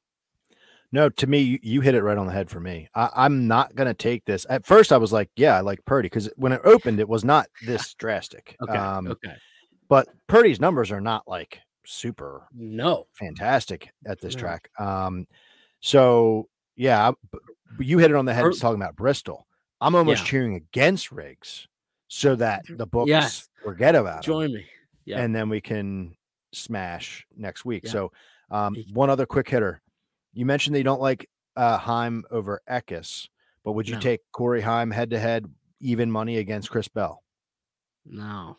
No, 0.94 1.08
to 1.08 1.26
me, 1.26 1.38
you, 1.40 1.58
you 1.62 1.80
hit 1.80 1.94
it 1.94 2.02
right 2.02 2.18
on 2.18 2.26
the 2.26 2.32
head 2.34 2.50
for 2.50 2.60
me. 2.60 2.88
I, 2.94 3.08
I'm 3.14 3.48
not 3.48 3.74
gonna 3.74 3.94
take 3.94 4.24
this. 4.26 4.44
At 4.50 4.66
first, 4.66 4.92
I 4.92 4.98
was 4.98 5.12
like, 5.12 5.30
yeah, 5.36 5.56
I 5.56 5.60
like 5.60 5.84
Purdy 5.86 6.06
because 6.06 6.30
when 6.36 6.52
it 6.52 6.60
opened, 6.64 7.00
it 7.00 7.08
was 7.08 7.24
not 7.24 7.46
this 7.66 7.94
drastic. 7.98 8.56
Okay. 8.62 8.76
Um, 8.76 9.06
okay. 9.08 9.34
but 9.88 10.08
Purdy's 10.26 10.60
numbers 10.60 10.90
are 10.90 11.00
not 11.00 11.26
like 11.26 11.60
super 11.84 12.46
No. 12.54 13.06
fantastic 13.14 13.90
at 14.06 14.20
this 14.20 14.34
No. 14.36 14.40
track. 14.40 14.68
Um, 14.78 15.26
so 15.80 16.48
yeah, 16.76 17.08
I- 17.08 17.12
b- 17.32 17.38
b- 17.78 17.84
you 17.86 17.98
hit 17.98 18.10
it 18.10 18.16
on 18.16 18.24
the 18.26 18.34
head 18.34 18.42
Pur- 18.42 18.52
talking 18.52 18.80
about 18.80 18.96
Bristol. 18.96 19.46
I'm 19.82 19.94
almost 19.94 20.22
Yeah. 20.22 20.26
cheering 20.28 20.54
against 20.54 21.10
Riggs 21.12 21.66
so 22.08 22.34
that 22.36 22.64
the 22.68 22.86
books 22.86 23.08
Yes. 23.08 23.48
forget 23.64 23.94
about 23.94 24.18
him, 24.18 24.22
Join 24.22 24.52
me. 24.54 24.66
Yeah. 25.04 25.20
and 25.20 25.34
then 25.34 25.48
we 25.48 25.60
can 25.60 26.16
smash 26.52 27.26
next 27.36 27.64
week. 27.64 27.84
Yeah. 27.84 27.90
So 27.90 28.12
um, 28.50 28.76
one 28.92 29.10
other 29.10 29.26
quick 29.26 29.48
hitter. 29.48 29.80
You 30.34 30.46
mentioned 30.46 30.74
that 30.74 30.78
you 30.80 30.84
don't 30.84 31.00
like 31.00 31.28
uh, 31.56 31.78
Heim 31.78 32.24
over 32.30 32.60
Eckes, 32.70 33.28
but 33.64 33.72
would 33.72 33.88
you 33.88 33.94
No. 33.96 34.00
take 34.00 34.20
Corey 34.32 34.60
Heim 34.60 34.90
head 34.90 35.10
to 35.10 35.18
head 35.18 35.46
even 35.80 36.10
money 36.10 36.36
against 36.38 36.70
Chris 36.70 36.88
Bell? 36.88 37.22
no. 38.04 38.56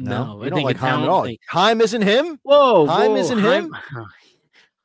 No, 0.00 0.36
No. 0.36 0.42
I 0.42 0.48
don't 0.48 0.58
think 0.58 0.64
like 0.66 0.76
Heim 0.76 1.02
at 1.02 1.08
all. 1.08 1.24
thing- 1.24 1.38
Heim 1.48 1.80
isn't 1.80 2.02
him. 2.02 2.38
Whoa, 2.44 2.86
Heim 2.86 3.10
whoa, 3.12 3.16
isn't 3.16 3.38
Heim- 3.40 3.64
him? 3.64 3.76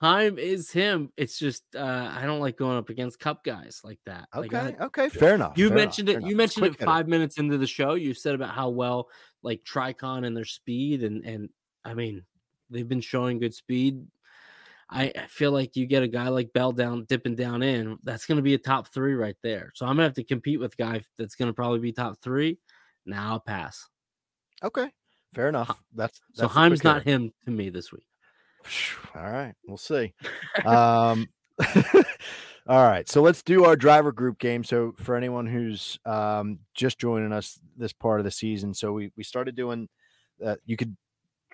Heim 0.03 0.37
is 0.37 0.69
him. 0.69 1.11
It's 1.15 1.39
just 1.39 1.63
uh, 1.75 2.11
I 2.13 2.23
don't 2.25 2.41
like 2.41 2.57
going 2.57 2.77
up 2.77 2.89
against 2.89 3.19
cup 3.19 3.43
guys 3.43 3.79
like 3.85 3.99
that. 4.05 4.27
Like, 4.35 4.53
I- 4.53 4.67
Okay, 4.69 4.83
okay, 4.83 5.09
fair 5.09 5.35
enough. 5.35 5.57
you 5.57 5.69
fair 5.69 5.77
mentioned 5.77 6.07
fair 6.09 6.15
it. 6.15 6.17
enough. 6.19 6.29
You 6.29 6.35
mentioned 6.35 6.61
Quick 6.63 6.73
it 6.73 6.79
hitter. 6.79 6.91
five 6.91 7.07
minutes 7.07 7.37
into 7.37 7.57
the 7.57 7.67
show. 7.67 7.93
You 7.93 8.13
said 8.13 8.35
about 8.35 8.49
how 8.49 8.67
well 8.69 9.07
like 9.43 9.63
Tricon 9.63 10.25
and 10.25 10.35
their 10.35 10.43
speed 10.45 11.03
and 11.03 11.23
and 11.25 11.49
I 11.85 11.93
mean 11.93 12.23
they've 12.69 12.87
been 12.87 13.01
showing 13.01 13.39
good 13.39 13.53
speed. 13.53 14.05
I 14.89 15.11
I 15.17 15.27
feel 15.29 15.51
like 15.53 15.75
you 15.77 15.85
get 15.85 16.03
a 16.03 16.07
guy 16.09 16.27
like 16.27 16.51
Bell 16.51 16.73
down 16.73 17.05
dipping 17.05 17.35
down 17.35 17.63
in. 17.63 17.97
That's 18.03 18.25
going 18.25 18.35
to 18.37 18.41
be 18.41 18.53
a 18.55 18.57
top 18.57 18.89
three 18.93 19.13
right 19.15 19.37
there. 19.41 19.71
So 19.73 19.85
I'm 19.85 19.93
gonna 19.95 20.03
have 20.03 20.13
to 20.15 20.23
compete 20.25 20.59
with 20.59 20.73
a 20.73 20.75
guy 20.75 21.01
that's 21.17 21.35
going 21.35 21.47
to 21.49 21.53
probably 21.53 21.79
be 21.79 21.93
top 21.93 22.17
three. 22.21 22.59
Now 23.05 23.31
I'll 23.31 23.39
pass. 23.39 23.87
Okay, 24.63 24.89
fair 25.33 25.47
enough. 25.49 25.77
That's, 25.93 26.17
So 26.33 26.43
that's 26.43 26.53
a 26.53 26.57
Heim's 26.59 26.83
not 26.83 27.03
hitter. 27.03 27.09
him 27.23 27.31
to 27.45 27.51
me 27.51 27.69
this 27.69 27.91
week. 27.91 28.05
All 29.16 29.30
right, 29.32 29.53
we'll 29.68 29.78
see. 29.78 30.14
um, 30.66 31.28
all 32.68 32.88
right, 32.88 33.07
so 33.09 33.22
let's 33.22 33.41
do 33.43 33.66
our 33.66 33.76
driver 33.76 34.11
group 34.11 34.39
game. 34.39 34.64
So 34.64 34.93
for 34.97 35.16
anyone 35.16 35.45
who's 35.47 35.99
um, 36.05 36.59
just 36.74 36.97
joining 36.99 37.32
us 37.34 37.59
this 37.78 37.93
part 37.93 38.20
of 38.20 38.24
the 38.24 38.32
season, 38.32 38.74
so 38.74 38.93
we 38.93 39.11
we 39.18 39.24
started 39.24 39.55
doing. 39.55 39.88
Uh, 40.43 40.55
you 40.66 40.76
could 40.78 40.95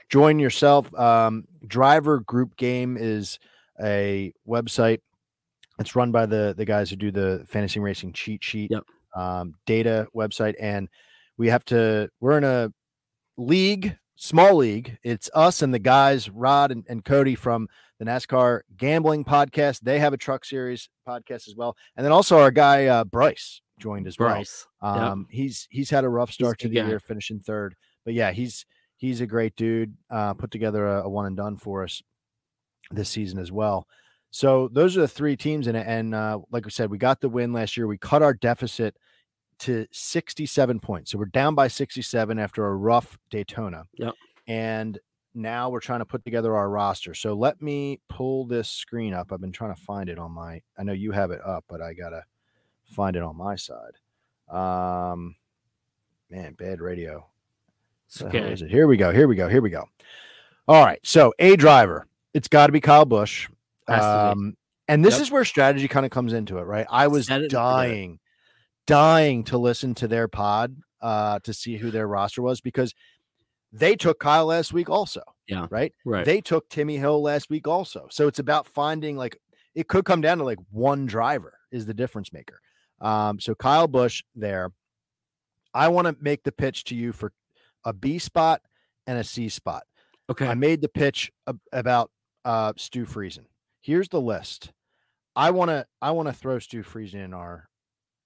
join 0.09 0.39
yourself. 0.39 0.93
Um, 0.97 1.45
driver 1.67 2.19
group 2.21 2.55
game 2.55 2.97
is 2.99 3.37
a 3.83 4.33
website. 4.47 4.99
It's 5.79 5.95
run 5.95 6.11
by 6.11 6.25
the 6.25 6.53
the 6.57 6.65
guys 6.65 6.89
who 6.89 6.95
do 6.95 7.11
the 7.11 7.45
fantasy 7.47 7.79
racing 7.79 8.13
cheat 8.13 8.43
sheet 8.43 8.71
Yep. 8.71 8.83
um, 9.15 9.53
data 9.65 10.07
website, 10.15 10.55
and 10.59 10.87
we 11.37 11.47
have 11.49 11.63
to. 11.65 12.09
We're 12.19 12.37
in 12.37 12.43
a 12.43 12.71
league, 13.37 13.95
small 14.19 14.55
league. 14.55 14.97
It's 15.01 15.29
us 15.33 15.61
and 15.61 15.73
the 15.73 15.79
guys, 15.79 16.29
Rod 16.29 16.71
and, 16.71 16.85
and 16.87 17.03
Cody 17.03 17.35
from 17.35 17.67
the 17.97 18.05
NASCAR 18.05 18.61
Gambling 18.77 19.23
Podcast. 19.23 19.79
They 19.79 19.99
have 19.99 20.13
a 20.13 20.17
Truck 20.17 20.45
Series 20.45 20.89
podcast 21.07 21.47
as 21.47 21.55
well, 21.55 21.75
and 21.95 22.05
then 22.05 22.11
also 22.11 22.37
our 22.37 22.51
guy 22.51 22.85
uh, 22.85 23.05
Bryce 23.05 23.61
joined 23.79 24.05
as 24.05 24.17
Bryce. 24.17 24.67
well. 24.81 24.95
Yep. 24.95 25.03
Um, 25.03 25.27
he's 25.31 25.67
he's 25.71 25.89
had 25.89 26.03
a 26.03 26.09
rough 26.09 26.31
start 26.31 26.59
to 26.59 26.67
the 26.67 26.75
guy. 26.75 26.87
year, 26.87 26.99
finishing 26.99 27.39
third, 27.39 27.75
but 28.05 28.13
yeah, 28.13 28.31
he's 28.31 28.65
he's 28.97 29.21
a 29.21 29.27
great 29.27 29.55
dude. 29.55 29.95
Uh, 30.09 30.33
put 30.33 30.51
together 30.51 30.85
a, 30.85 31.03
a 31.03 31.09
one 31.09 31.25
and 31.25 31.37
done 31.37 31.55
for 31.55 31.83
us 31.83 32.01
this 32.91 33.09
season 33.09 33.39
as 33.39 33.51
well. 33.51 33.87
So 34.31 34.69
those 34.71 34.95
are 34.95 35.01
the 35.01 35.07
three 35.07 35.35
teams 35.35 35.67
in 35.67 35.75
it, 35.75 35.87
and 35.87 36.13
uh, 36.13 36.39
like 36.51 36.65
we 36.65 36.71
said, 36.71 36.91
we 36.91 36.97
got 36.97 37.21
the 37.21 37.29
win 37.29 37.53
last 37.53 37.77
year. 37.77 37.87
We 37.87 37.97
cut 37.97 38.21
our 38.21 38.33
deficit 38.33 38.95
to 39.59 39.85
67 39.91 40.79
points. 40.79 41.11
So 41.11 41.17
we're 41.17 41.25
down 41.25 41.55
by 41.55 41.67
67 41.67 42.39
after 42.39 42.65
a 42.65 42.75
rough 42.75 43.17
Daytona. 43.29 43.85
Yep. 43.95 44.13
And 44.47 44.97
now 45.35 45.69
we're 45.69 45.79
trying 45.79 45.99
to 45.99 46.05
put 46.05 46.23
together 46.25 46.55
our 46.55 46.69
roster. 46.69 47.13
So 47.13 47.33
let 47.33 47.61
me 47.61 47.99
pull 48.09 48.45
this 48.45 48.67
screen 48.69 49.13
up. 49.13 49.31
I've 49.31 49.41
been 49.41 49.51
trying 49.51 49.75
to 49.75 49.81
find 49.81 50.09
it 50.09 50.17
on 50.19 50.31
my 50.31 50.61
I 50.77 50.83
know 50.83 50.93
you 50.93 51.11
have 51.11 51.31
it 51.31 51.39
up, 51.45 51.65
but 51.67 51.81
I 51.81 51.93
gotta 51.93 52.23
find 52.85 53.15
it 53.15 53.21
on 53.23 53.35
my 53.37 53.55
side. 53.55 53.93
Um 54.49 55.35
man, 56.29 56.53
bad 56.53 56.81
radio. 56.81 57.27
It's 58.07 58.21
What 58.21 58.31
the 58.31 58.37
hell 58.39 58.45
okay. 58.47 58.53
is 58.53 58.61
it? 58.63 58.71
Here 58.71 58.87
we 58.87 58.97
go. 58.97 59.11
Here 59.11 59.27
we 59.27 59.35
go. 59.35 59.47
Here 59.47 59.61
we 59.61 59.69
go. 59.69 59.85
All 60.67 60.83
right. 60.85 60.99
So 61.03 61.33
a 61.39 61.55
driver. 61.55 62.07
It's 62.33 62.47
got 62.47 62.67
to 62.67 62.73
be 62.73 62.79
Kyle 62.81 63.05
to 63.05 63.07
be. 63.07 63.49
Um, 63.87 64.55
and 64.87 65.03
this 65.05 65.15
Yep. 65.15 65.21
is 65.21 65.31
where 65.31 65.45
strategy 65.45 65.87
kind 65.87 66.05
of 66.05 66.11
comes 66.11 66.33
into 66.33 66.57
it, 66.59 66.63
right? 66.63 66.85
I 66.89 67.07
was 67.07 67.27
Said 67.27 67.41
it 67.41 67.43
and 67.45 67.51
forget 67.51 67.59
it. 67.59 67.63
dying, 67.63 68.19
dying 68.89 69.43
to 69.45 69.57
listen 69.57 69.93
to 69.95 70.07
their 70.07 70.27
pod 70.27 70.75
uh, 71.01 71.39
to 71.39 71.53
see 71.53 71.77
who 71.77 71.91
their 71.91 72.07
roster 72.07 72.41
was 72.41 72.59
because 72.61 72.93
they 73.71 73.95
took 73.95 74.19
Kyle 74.19 74.47
last 74.47 74.73
week 74.73 74.89
also. 74.89 75.21
Yeah. 75.47 75.67
Right. 75.69 75.93
Right. 76.05 76.25
They 76.25 76.41
took 76.41 76.67
Timmy 76.69 76.97
Hill 76.97 77.21
last 77.21 77.49
week 77.49 77.67
also. 77.67 78.07
So 78.09 78.27
it's 78.27 78.39
about 78.39 78.67
finding 78.67 79.15
like 79.15 79.39
it 79.75 79.87
could 79.87 80.05
come 80.05 80.21
down 80.21 80.39
to 80.39 80.43
like 80.43 80.59
one 80.71 81.05
driver 81.05 81.53
is 81.71 81.85
the 81.85 81.93
difference 81.93 82.33
maker. 82.33 82.59
Um, 82.99 83.39
so 83.39 83.55
Kyle 83.55 83.87
Busch 83.87 84.23
there. 84.35 84.71
I 85.73 85.87
want 85.87 86.07
to 86.07 86.15
make 86.19 86.43
the 86.43 86.51
pitch 86.51 86.83
to 86.85 86.95
you 86.95 87.13
for 87.13 87.31
a 87.85 87.93
B 87.93 88.17
spot 88.17 88.61
and 89.05 89.19
a 89.19 89.23
C 89.23 89.49
spot. 89.49 89.83
okay. 90.29 90.47
I 90.47 90.55
made 90.55 90.81
the 90.81 90.89
pitch 90.89 91.31
ab- 91.47 91.59
about 91.71 92.09
uh 92.43 92.73
Stu 92.75 93.05
Friesen. 93.05 93.45
Here's 93.81 94.09
the 94.09 94.19
list. 94.19 94.71
I 95.35 95.51
want 95.51 95.69
to 95.69 95.85
I 96.01 96.11
want 96.11 96.27
to 96.27 96.33
throw 96.33 96.57
Stu 96.59 96.83
Friesen 96.83 97.23
in 97.23 97.33
our 97.33 97.68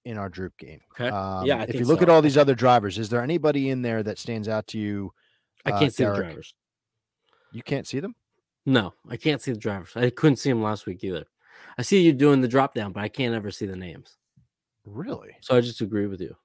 in 0.06 0.18
our 0.18 0.30
droop 0.30 0.58
game. 0.58 0.80
Okay. 0.94 1.10
Um, 1.10 1.46
Yeah, 1.46 1.58
I 1.58 1.64
if 1.64 1.76
you 1.76 1.86
look 1.86 2.00
so. 2.00 2.04
at 2.04 2.10
all 2.10 2.22
these 2.22 2.38
other 2.38 2.56
drivers, 2.56 2.98
is 2.98 3.10
there 3.10 3.22
anybody 3.22 3.70
in 3.70 3.82
there 3.82 4.04
that 4.04 4.20
stands 4.20 4.48
out 4.48 4.68
to 4.68 4.80
you? 4.80 5.14
I 5.66 5.72
uh, 5.72 5.80
can't 5.80 5.94
see 5.94 6.04
the 6.04 6.16
drivers. 6.16 6.54
You 7.52 7.64
can't 7.64 7.88
see 7.88 8.00
them. 8.00 8.16
No, 8.66 8.94
I 9.10 9.18
can't 9.18 9.42
see 9.42 9.52
the 9.52 9.60
drivers. 9.60 9.92
I 9.96 10.10
couldn't 10.10 10.38
see 10.38 10.50
them 10.50 10.62
last 10.62 10.86
week 10.86 11.04
either. 11.04 11.26
I 11.78 11.82
see 11.82 12.02
you 12.02 12.14
doing 12.14 12.42
the 12.42 12.48
drop 12.48 12.74
down, 12.74 12.92
but 12.92 13.04
I 13.04 13.10
can't 13.10 13.36
ever 13.36 13.52
see 13.52 13.66
the 13.66 13.76
names. 13.76 14.18
Really? 14.86 15.36
So 15.42 15.56
I 15.56 15.62
just 15.62 15.82
agree 15.82 16.08
with 16.08 16.22
you. 16.22 16.36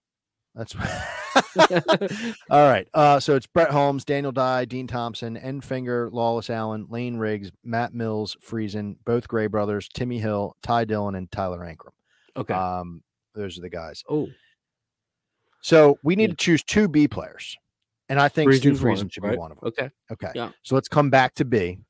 That's 0.54 0.74
all 2.50 2.68
right. 2.68 2.88
Uh, 2.92 3.20
so 3.20 3.36
it's 3.36 3.46
Brett 3.46 3.70
Holmes, 3.70 4.04
Daniel 4.04 4.32
Dye, 4.32 4.64
Dean 4.64 4.86
Thompson, 4.86 5.36
Enfinger, 5.36 6.10
Lawless 6.12 6.50
Alan, 6.50 6.86
Layne 6.88 7.16
Riggs, 7.16 7.52
Matt 7.62 7.94
Mills, 7.94 8.36
Friesen, 8.44 8.96
both 9.04 9.28
Gray 9.28 9.46
brothers, 9.46 9.88
Timmy 9.88 10.18
Hill, 10.18 10.56
Ty 10.62 10.86
Dillon, 10.86 11.14
and 11.14 11.30
Tyler 11.30 11.60
Ankrum. 11.60 11.92
Okay. 12.36 12.54
Um, 12.54 13.02
those 13.38 13.58
are 13.58 13.62
the 13.62 13.70
guys. 13.70 14.02
oh, 14.08 14.28
So 15.60 15.98
we 16.02 16.16
need 16.16 16.24
Yeah. 16.30 16.34
to 16.34 16.36
choose 16.36 16.62
two 16.62 16.88
B 16.88 17.08
players, 17.08 17.56
and 18.08 18.20
I 18.20 18.28
think 18.28 18.52
Stu 18.52 18.72
Friesen's 18.72 18.82
one, 18.82 18.96
Friesen 18.96 19.12
should 19.12 19.22
be 19.24 19.36
one 19.36 19.52
of 19.52 19.58
them. 19.60 19.68
Okay. 19.68 19.90
Okay. 20.12 20.32
Yeah. 20.34 20.50
So 20.62 20.74
let's 20.74 20.88
come 20.88 21.10
back 21.10 21.34
to 21.36 21.44
B 21.44 21.80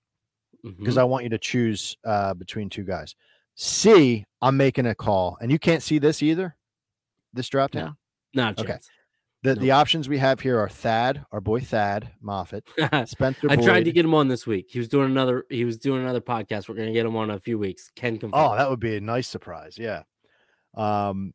because 0.62 0.94
Mhm. 0.96 0.98
I 1.00 1.04
want 1.04 1.24
you 1.24 1.30
to 1.30 1.38
choose 1.38 1.96
uh, 2.04 2.34
between 2.34 2.70
two 2.70 2.84
guys. 2.84 3.14
C, 3.54 4.24
I'm 4.40 4.56
making 4.56 4.86
a 4.86 4.94
call, 4.94 5.36
and 5.40 5.50
you 5.50 5.58
can't 5.58 5.82
see 5.82 5.98
this 5.98 6.22
either. 6.22 6.56
This 7.32 7.48
drop 7.48 7.72
down. 7.72 7.96
not 8.34 8.58
okay. 8.58 8.72
chance. 8.72 8.88
The 9.42 9.54
No. 9.54 9.60
the 9.60 9.70
options 9.70 10.08
we 10.08 10.18
have 10.18 10.40
here 10.40 10.58
are 10.58 10.68
Thad, 10.68 11.24
our 11.30 11.40
boy 11.40 11.60
Thad 11.60 12.10
Moffitt, 12.20 12.66
Spencer. 13.06 13.48
I 13.50 13.56
tried 13.56 13.84
to 13.84 13.92
get 13.92 14.04
him 14.04 14.14
on 14.14 14.28
this 14.28 14.46
week. 14.46 14.66
He 14.70 14.78
was 14.78 14.88
doing 14.88 15.06
another. 15.10 15.44
He 15.48 15.64
was 15.64 15.78
doing 15.78 16.02
another 16.02 16.20
podcast. 16.20 16.68
We're 16.68 16.74
gonna 16.74 16.92
get 16.92 17.06
him 17.06 17.14
on 17.16 17.30
in 17.30 17.36
a 17.36 17.40
few 17.40 17.58
weeks. 17.58 17.90
Ken 17.94 18.18
confirm. 18.18 18.40
Oh, 18.40 18.56
that 18.56 18.68
would 18.68 18.80
be 18.80 18.96
a 18.96 19.00
nice 19.00 19.28
surprise. 19.28 19.76
Yeah. 19.78 20.02
Um, 20.78 21.34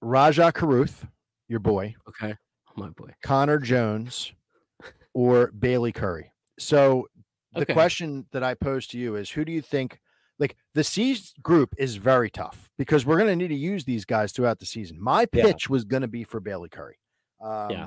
Rajah 0.00 0.52
Caruth, 0.52 1.06
your 1.48 1.58
boy, 1.60 1.94
okay. 2.08 2.34
Oh, 2.68 2.72
my 2.76 2.88
boy. 2.90 3.10
Connor 3.22 3.58
Jones, 3.58 4.32
or 5.14 5.48
Bayley 5.52 5.92
Currey. 5.92 6.30
So 6.58 7.08
the 7.54 7.62
Okay. 7.62 7.72
question 7.72 8.26
that 8.32 8.42
I 8.42 8.54
pose 8.54 8.86
to 8.88 8.98
you 8.98 9.16
is 9.16 9.30
who 9.30 9.44
do 9.44 9.52
you 9.52 9.62
think 9.62 10.00
like 10.38 10.56
the 10.74 10.84
C 10.84 11.18
group 11.42 11.74
is 11.78 11.96
very 11.96 12.28
tough 12.30 12.68
because 12.76 13.06
we're 13.06 13.16
going 13.16 13.28
to 13.30 13.36
need 13.36 13.48
to 13.48 13.54
use 13.54 13.84
these 13.86 14.04
guys 14.04 14.32
throughout 14.32 14.58
the 14.58 14.66
season. 14.66 15.00
My 15.02 15.26
Yeah. 15.32 15.44
pitch 15.44 15.70
was 15.70 15.84
going 15.84 16.02
to 16.02 16.08
be 16.08 16.24
for 16.24 16.40
Bayley 16.40 16.68
Currey. 16.68 16.96
Um, 17.40 17.70
Yeah. 17.70 17.86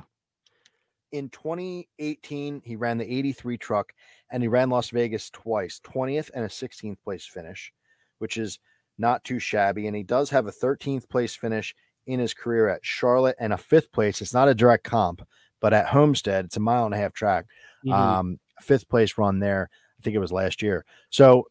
In 1.12 1.28
2018, 1.30 2.62
he 2.64 2.76
ran 2.76 2.98
the 2.98 3.04
83 3.12 3.58
truck 3.58 3.92
and 4.30 4.42
he 4.42 4.48
ran 4.48 4.70
Las 4.70 4.90
Vegas 4.90 5.28
twice, 5.30 5.80
20th 5.80 6.30
and 6.34 6.44
a 6.44 6.48
16th 6.48 7.00
place 7.02 7.26
finish, 7.26 7.72
which 8.18 8.36
is 8.36 8.58
not 9.00 9.24
too 9.24 9.38
shabby. 9.38 9.86
And 9.86 9.96
he 9.96 10.02
does 10.02 10.30
have 10.30 10.46
a 10.46 10.52
13th 10.52 11.08
place 11.08 11.34
finish 11.34 11.74
in 12.06 12.20
his 12.20 12.34
career 12.34 12.68
at 12.68 12.84
Charlotte 12.84 13.36
and 13.40 13.52
a 13.52 13.58
fifth 13.58 13.90
place. 13.92 14.20
It's 14.20 14.34
not 14.34 14.48
a 14.48 14.54
direct 14.54 14.84
comp, 14.84 15.26
but 15.60 15.72
at 15.72 15.86
Homestead, 15.86 16.44
it's 16.44 16.56
a 16.56 16.60
mile 16.60 16.84
and 16.84 16.94
a 16.94 16.98
half 16.98 17.12
track. 17.12 17.46
Mhm. 17.84 17.92
Um, 17.92 18.40
fifth 18.60 18.88
place 18.88 19.18
run 19.18 19.38
there. 19.38 19.70
I 19.72 20.02
think 20.02 20.16
it 20.16 20.20
was 20.20 20.32
last 20.32 20.62
year. 20.62 20.84
So 21.10 21.46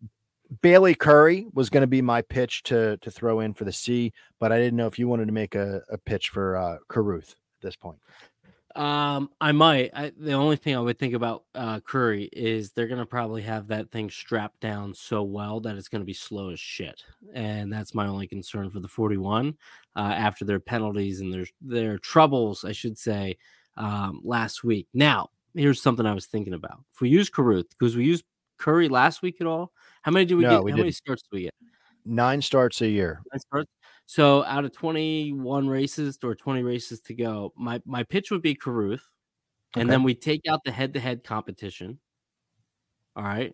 Bayley 0.62 0.96
Currey 0.96 1.46
was 1.54 1.70
going 1.70 1.82
to 1.82 1.88
be 1.88 2.02
my 2.02 2.22
pitch 2.24 2.64
to 2.64 2.98
to 2.98 3.12
throw 3.12 3.42
in 3.42 3.54
for 3.54 3.66
the 3.66 3.72
C, 3.72 4.12
but 4.40 4.52
I 4.52 4.58
didn't 4.58 4.78
know 4.78 4.88
if 4.88 4.98
you 4.98 5.08
wanted 5.08 5.28
to 5.28 5.32
make 5.32 5.56
a, 5.56 5.82
a 5.90 5.98
pitch 5.98 6.30
for 6.30 6.58
uh, 6.58 6.78
Caruth 6.88 7.32
at 7.32 7.62
this 7.62 7.76
point. 7.76 8.00
Um, 8.80 9.30
I 9.42 9.52
might. 9.52 9.92
I, 9.94 10.14
the 10.18 10.32
only 10.34 10.56
thing 10.56 10.74
I 10.74 10.80
would 10.80 10.98
think 10.98 11.14
about 11.14 11.44
uh, 11.54 11.82
Currey 11.82 12.30
is 12.32 12.72
they're 12.72 12.88
gonna 12.88 13.06
probably 13.06 13.42
have 13.42 13.68
that 13.68 13.92
thing 13.92 14.10
strapped 14.10 14.62
down 14.62 14.94
so 14.94 15.22
well 15.22 15.60
that 15.62 15.76
it's 15.76 15.90
gonna 15.90 16.06
be 16.06 16.14
slow 16.14 16.52
as 16.52 16.62
shit, 16.62 17.04
and 17.34 17.72
that's 17.74 17.94
my 17.94 18.08
only 18.08 18.26
concern 18.26 18.70
for 18.70 18.80
the 18.80 18.88
41. 18.88 19.58
Uh, 19.98 20.00
after 20.00 20.46
their 20.46 20.62
penalties 20.62 21.20
and 21.20 21.34
their 21.34 21.46
their 21.60 21.98
troubles, 21.98 22.64
I 22.64 22.72
should 22.72 22.98
say, 22.98 23.38
um, 23.76 24.22
last 24.24 24.64
week. 24.64 24.88
Now, 24.94 25.30
here's 25.54 25.82
something 25.82 26.06
I 26.06 26.14
was 26.14 26.28
thinking 26.28 26.54
about. 26.54 26.80
If 26.94 27.02
we 27.02 27.10
use 27.10 27.30
Caruth, 27.30 27.68
because 27.78 27.98
we 27.98 28.06
used 28.06 28.24
Currey 28.62 28.90
last 28.90 29.22
week 29.22 29.42
at 29.42 29.48
all, 29.48 29.74
how 30.04 30.12
many 30.12 30.24
do 30.26 30.38
we 30.38 30.44
No, 30.44 30.52
get? 30.52 30.64
we 30.64 30.72
how 30.72 30.78
many 30.78 30.88
didn't. 30.92 30.96
starts 30.96 31.24
do 31.24 31.30
we 31.36 31.42
get? 31.44 31.54
Nine 32.06 32.42
starts 32.42 32.80
a 32.82 32.88
year. 32.88 33.22
Nine 33.34 33.40
starts. 33.42 33.70
So 34.12 34.44
out 34.46 34.66
of 34.66 34.72
21 34.74 35.68
races 35.70 36.18
or 36.24 36.34
20 36.34 36.64
races 36.64 37.00
to 37.02 37.14
go, 37.14 37.54
my 37.56 37.80
my 37.86 38.02
pitch 38.02 38.32
would 38.32 38.42
be 38.42 38.56
Caruth, 38.56 39.04
and 39.76 39.84
Okay. 39.84 39.90
then 39.92 40.02
we 40.02 40.16
take 40.16 40.48
out 40.50 40.64
the 40.64 40.72
head-to-head 40.72 41.24
competition. 41.24 42.00
All 43.16 43.22
right. 43.22 43.54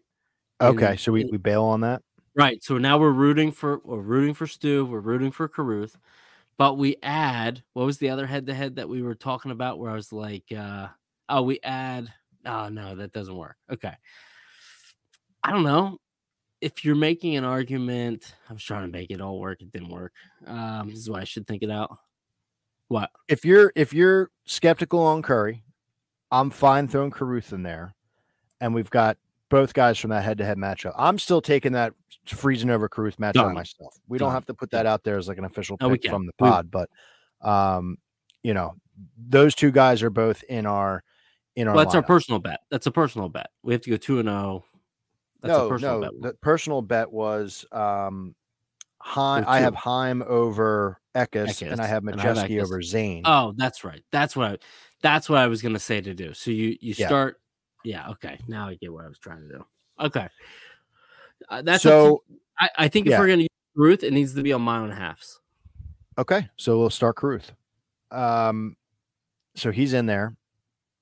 And- 0.61 0.79
Okay, 0.81 0.95
so 0.95 1.11
we, 1.11 1.25
we 1.25 1.37
bail 1.37 1.65
on 1.65 1.81
that. 1.81 2.01
right. 2.35 2.63
So 2.63 2.77
now 2.77 2.97
we're 2.97 3.11
rooting 3.11 3.51
for 3.51 3.81
we're 3.83 3.99
rooting 3.99 4.33
for 4.33 4.47
Stu, 4.47 4.85
we're 4.85 5.01
rooting 5.01 5.29
for 5.31 5.49
Caruth, 5.49 5.97
but 6.57 6.75
we 6.77 6.95
add 7.03 7.61
what 7.73 7.83
was 7.85 7.97
the 7.97 8.09
other 8.09 8.25
head-to-head 8.25 8.77
that 8.77 8.87
we 8.87 9.01
were 9.01 9.13
talking 9.15 9.51
about 9.51 9.77
where 9.77 9.91
I 9.91 9.95
was 9.95 10.13
like, 10.13 10.45
uh 10.57 10.87
oh, 11.27 11.41
we 11.41 11.59
add 11.63 12.13
oh 12.45 12.69
no, 12.69 12.95
that 12.95 13.11
doesn't 13.11 13.35
work. 13.35 13.57
Okay. 13.69 13.93
I 15.43 15.51
don't 15.51 15.63
know. 15.63 15.97
If 16.65 16.83
you're 16.83 16.95
making 16.95 17.35
an 17.35 17.43
argument, 17.43 18.33
I 18.49 18.53
was 18.53 18.63
trying 18.63 18.87
to 18.87 18.91
make 18.91 19.11
it 19.11 19.21
all 19.21 19.39
work, 19.39 19.61
it 19.61 19.71
didn't 19.71 19.89
work. 19.89 20.13
Um, 20.47 20.89
this 20.89 20.97
is 20.97 21.07
why 21.07 21.21
I 21.21 21.23
should 21.23 21.45
think 21.45 21.61
it 21.61 21.69
out. 21.69 21.95
What? 22.87 23.11
If 23.27 23.45
you're 23.45 23.71
if 23.75 23.93
you're 23.93 24.31
skeptical 24.45 24.99
on 24.99 25.21
Currey, 25.21 25.61
I'm 26.31 26.49
fine 26.49 26.87
throwing 26.87 27.11
Caruth 27.11 27.53
in 27.53 27.61
there, 27.61 27.93
and 28.61 28.73
we've 28.73 28.89
got 28.89 29.17
both 29.49 29.75
guys 29.75 29.99
from 29.99 30.09
that 30.09 30.23
head-to-head 30.23 30.57
matchup. 30.57 30.93
I'm 30.97 31.19
still 31.19 31.39
taking 31.39 31.73
that 31.73 31.93
Friesen 32.27 32.71
over 32.71 32.89
Caruth 32.89 33.17
matchup 33.17 33.33
Done. 33.33 33.53
myself. 33.53 33.95
We 34.07 34.17
don't 34.17 34.31
have 34.31 34.47
to 34.47 34.55
put 34.55 34.71
that 34.71 34.87
out 34.87 35.03
there 35.03 35.19
as 35.19 35.27
like 35.27 35.37
an 35.37 35.45
official 35.45 35.77
pick 35.77 36.01
can. 36.01 36.09
from 36.09 36.25
the 36.25 36.33
We- 36.39 36.49
pod, 36.49 36.71
but 36.71 36.89
um, 37.41 37.99
you 38.41 38.55
know, 38.55 38.73
those 39.17 39.53
two 39.53 39.69
guys 39.69 40.01
are 40.01 40.09
both 40.09 40.41
in 40.49 40.65
our 40.65 41.03
in 41.55 41.67
our. 41.67 41.75
Well, 41.75 41.85
that's 41.85 41.93
our 41.93 42.01
personal 42.01 42.39
bet. 42.39 42.61
That's 42.71 42.87
a 42.87 42.91
personal 42.91 43.29
bet. 43.29 43.51
We 43.61 43.73
have 43.73 43.83
to 43.83 43.91
go 43.91 43.97
two 43.97 44.17
and 44.17 44.27
zero. 44.27 44.65
That's 45.45 45.57
no, 45.57 45.65
a 45.65 45.69
personal 45.69 45.99
no. 45.99 46.11
bet. 46.11 46.21
The 46.21 46.33
personal 46.39 46.81
bet 46.81 47.11
was 47.11 47.65
um, 47.71 48.35
Heim, 48.99 49.45
I 49.47 49.59
have 49.59 49.75
Heim 49.75 50.23
over 50.27 50.99
Eckes, 51.15 51.61
and 51.69 51.79
I 51.79 51.85
have 51.87 52.05
and 52.05 52.19
I 52.19 52.23
have 52.23 52.37
Majeski 52.37 52.61
over 52.61 52.81
Zane. 52.81 53.23
Oh, 53.25 53.53
that's 53.55 53.83
right. 53.83 54.03
That's 54.11 54.35
what 54.35 54.47
I. 54.51 54.57
That's 55.01 55.29
what 55.29 55.39
I 55.39 55.47
was 55.47 55.61
gonna 55.61 55.79
say 55.79 56.01
to 56.01 56.13
do. 56.13 56.33
So 56.33 56.51
you 56.51 56.77
you 56.81 56.95
Yeah. 56.97 57.07
start. 57.07 57.39
Yeah. 57.83 58.09
Okay. 58.11 58.39
Now 58.47 58.67
I 58.67 58.75
get 58.75 58.91
what 58.91 59.05
I 59.05 59.07
was 59.07 59.19
trying 59.19 59.41
to 59.41 59.47
do. 59.47 59.65
Okay. 59.99 60.27
Uh, 61.49 61.61
that's 61.61 61.83
to- 61.83 61.89
so 61.89 62.23
I, 62.59 62.69
I 62.77 62.87
think 62.87 63.05
if 63.05 63.11
yeah. 63.11 63.19
we're 63.19 63.27
gonna 63.27 63.41
use 63.43 63.49
Ruth, 63.75 64.03
it 64.03 64.13
needs 64.13 64.33
to 64.33 64.41
be 64.41 64.51
a 64.51 64.59
mile 64.59 64.83
and 64.83 64.91
a 64.91 64.95
halfs. 64.95 65.39
okay, 66.17 66.49
so 66.57 66.79
we'll 66.79 66.89
start 66.89 67.21
Ruth. 67.21 67.51
Um, 68.11 68.75
so 69.55 69.71
he's 69.71 69.93
in 69.93 70.05
there. 70.05 70.35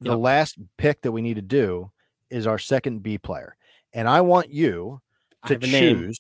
The 0.02 0.10
Yep. 0.10 0.20
last 0.20 0.58
pick 0.78 1.02
that 1.04 1.12
we 1.12 1.22
need 1.22 1.36
to 1.36 1.42
do 1.42 1.92
is 2.30 2.48
our 2.48 2.58
second 2.58 3.04
B 3.04 3.18
player, 3.18 3.56
and 3.94 4.08
I 4.08 4.22
want 4.22 4.50
you 4.50 5.02
to 5.48 5.54
have 5.54 5.64
a 5.64 5.68
name. 5.68 5.98
choose 6.00 6.20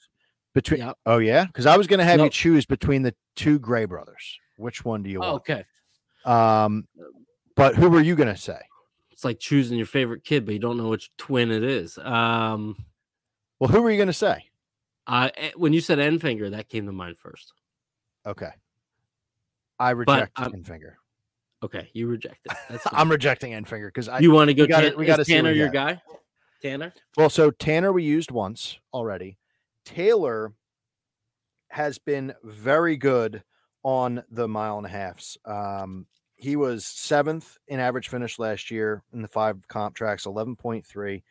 between. 0.53 0.82
Yep. 0.82 0.97
Oh 1.05 1.17
yeah, 1.19 1.45
because 1.45 1.65
I 1.65 1.78
was 1.78 1.88
going 1.88 1.99
to 1.99 2.05
have 2.05 2.19
you 2.19 2.30
choose 2.30 2.65
between 2.65 3.01
the 3.03 3.13
two 3.36 3.59
Gray 3.59 3.86
brothers. 3.86 4.39
Which 4.57 4.86
one 4.86 5.03
do 5.03 5.09
you 5.09 5.17
Oh, 5.24 5.32
want? 5.34 5.36
okay. 5.49 5.65
Um, 6.26 6.88
but 7.55 7.76
who 7.76 7.89
were 7.89 8.01
you 8.01 8.15
going 8.15 8.34
to 8.34 8.39
say? 8.39 8.59
It's 9.11 9.26
like 9.26 9.39
choosing 9.39 9.78
your 9.78 9.88
favorite 9.88 10.24
kid, 10.24 10.45
but 10.45 10.53
you 10.53 10.59
don't 10.59 10.78
know 10.78 10.89
which 10.89 11.09
twin 11.17 11.51
it 11.51 11.63
is. 11.63 11.97
Um, 11.97 12.76
Well, 13.59 13.69
who 13.69 13.82
were 13.82 13.91
you 13.91 13.97
going 13.97 14.07
to 14.07 14.13
say? 14.13 14.45
uh, 15.07 15.30
when 15.55 15.74
you 15.74 15.82
said 15.82 15.97
Enfinger, 15.99 16.51
that 16.51 16.69
came 16.69 16.86
to 16.86 16.91
mind 16.93 17.17
first. 17.17 17.51
Okay, 18.26 18.51
I 19.80 19.91
reject 19.91 20.32
I'm- 20.38 20.51
Enfinger. 20.53 20.93
Okay, 21.63 21.89
you 21.93 22.07
reject 22.07 22.45
it. 22.45 22.51
That's. 22.69 22.86
I'm 22.91 23.09
rejecting 23.09 23.51
Enfinger 23.53 23.88
because 23.88 24.07
I 24.09 24.19
you 24.19 24.32
want 24.32 24.49
to 24.49 24.53
go? 24.53 24.63
we 24.63 24.67
gotta- 24.67 24.89
Tan- 24.91 24.99
we 24.99 25.05
gotta 25.05 25.26
Tanner 25.26 25.51
your 25.51 25.69
got. 25.69 25.95
guy? 25.95 26.01
Tanner. 26.64 26.93
Well, 27.18 27.30
so 27.30 27.51
Tanner 27.51 27.91
we 27.91 28.03
used 28.03 28.32
once 28.32 28.80
already. 28.93 29.38
Taylor 29.86 30.53
has 31.68 31.97
been 31.97 32.34
very 32.43 32.95
good 32.95 33.43
on 33.84 34.24
the 34.32 34.47
mile 34.47 34.78
and 34.78 34.86
a 34.86 34.89
halfs. 34.89 35.38
Um, 35.45 36.07
he 36.36 36.55
was 36.55 36.86
seventh 36.86 37.57
in 37.68 37.80
average 37.80 38.09
finish 38.09 38.39
last 38.39 38.72
year 38.72 39.03
in 39.14 39.22
the 39.22 39.28
five 39.28 39.68
comp 39.68 39.95
tracks, 39.95 40.26
11.3. 40.26 41.24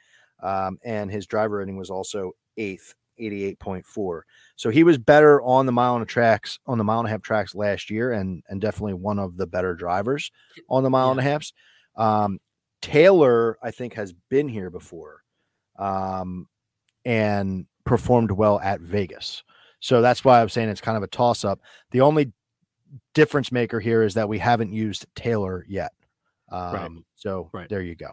Um, 0.43 0.79
and 0.85 1.11
his 1.11 1.27
driver 1.27 1.59
rating 1.59 1.77
was 1.77 1.91
also 1.91 2.33
eighth, 2.57 2.95
88.4. 3.21 4.23
So 4.57 4.71
he 4.71 4.85
was 4.85 4.99
better 4.99 5.41
on 5.43 5.67
the 5.67 5.73
mile 5.73 5.95
and 5.95 6.03
a 6.03 6.07
tracks, 6.07 6.59
on 6.67 6.79
the 6.79 6.85
mile 6.85 6.99
and 6.99 7.09
a 7.09 7.11
half 7.11 7.23
tracks 7.23 7.55
last 7.55 7.91
year, 7.91 8.13
and 8.13 8.43
and 8.49 8.61
definitely 8.61 8.95
one 8.95 9.19
of 9.19 9.37
the 9.37 9.47
better 9.47 9.75
drivers 9.75 10.31
on 10.69 10.83
the 10.83 10.91
mile 10.91 11.11
and 11.11 11.21
a 11.21 11.23
halfs. 11.23 11.53
Um, 11.97 12.39
Taylor, 12.81 13.59
I 13.63 13.71
think, 13.71 13.95
has 13.95 14.13
been 14.29 14.49
here 14.49 14.69
before. 14.69 15.22
Um, 15.77 16.49
and 17.05 17.67
performed 17.85 18.31
well 18.31 18.61
at 18.61 18.81
Vegas. 18.81 19.43
So 19.81 20.01
that's 20.01 20.25
why 20.25 20.41
I'm 20.41 20.49
saying 20.49 20.69
it's 20.69 20.81
kind 20.81 20.97
of 20.97 21.03
a 21.03 21.09
toss 21.09 21.45
up. 21.45 21.61
The 21.91 22.01
only 22.01 22.33
difference 23.15 23.51
maker 23.51 23.81
here 23.81 24.03
is 24.03 24.15
that 24.15 24.29
we 24.29 24.39
haven't 24.39 24.73
used 24.73 25.07
Taylor 25.15 25.65
yet. 25.69 25.93
Um, 26.51 26.73
Right. 26.73 26.91
So 27.17 27.51
Right. 27.53 27.69
there 27.69 27.83
you 27.83 27.95
go. 27.95 28.11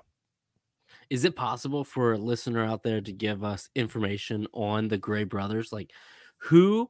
Is 1.10 1.26
it 1.26 1.36
possible 1.36 1.84
for 1.84 2.14
a 2.14 2.18
listener 2.18 2.64
out 2.64 2.84
there 2.84 3.02
to 3.02 3.12
give 3.12 3.44
us 3.44 3.70
information 3.76 4.48
on 4.54 4.88
the 4.88 4.98
Gray 4.98 5.24
brothers? 5.24 5.72
Like, 5.72 5.92
who 6.38 6.90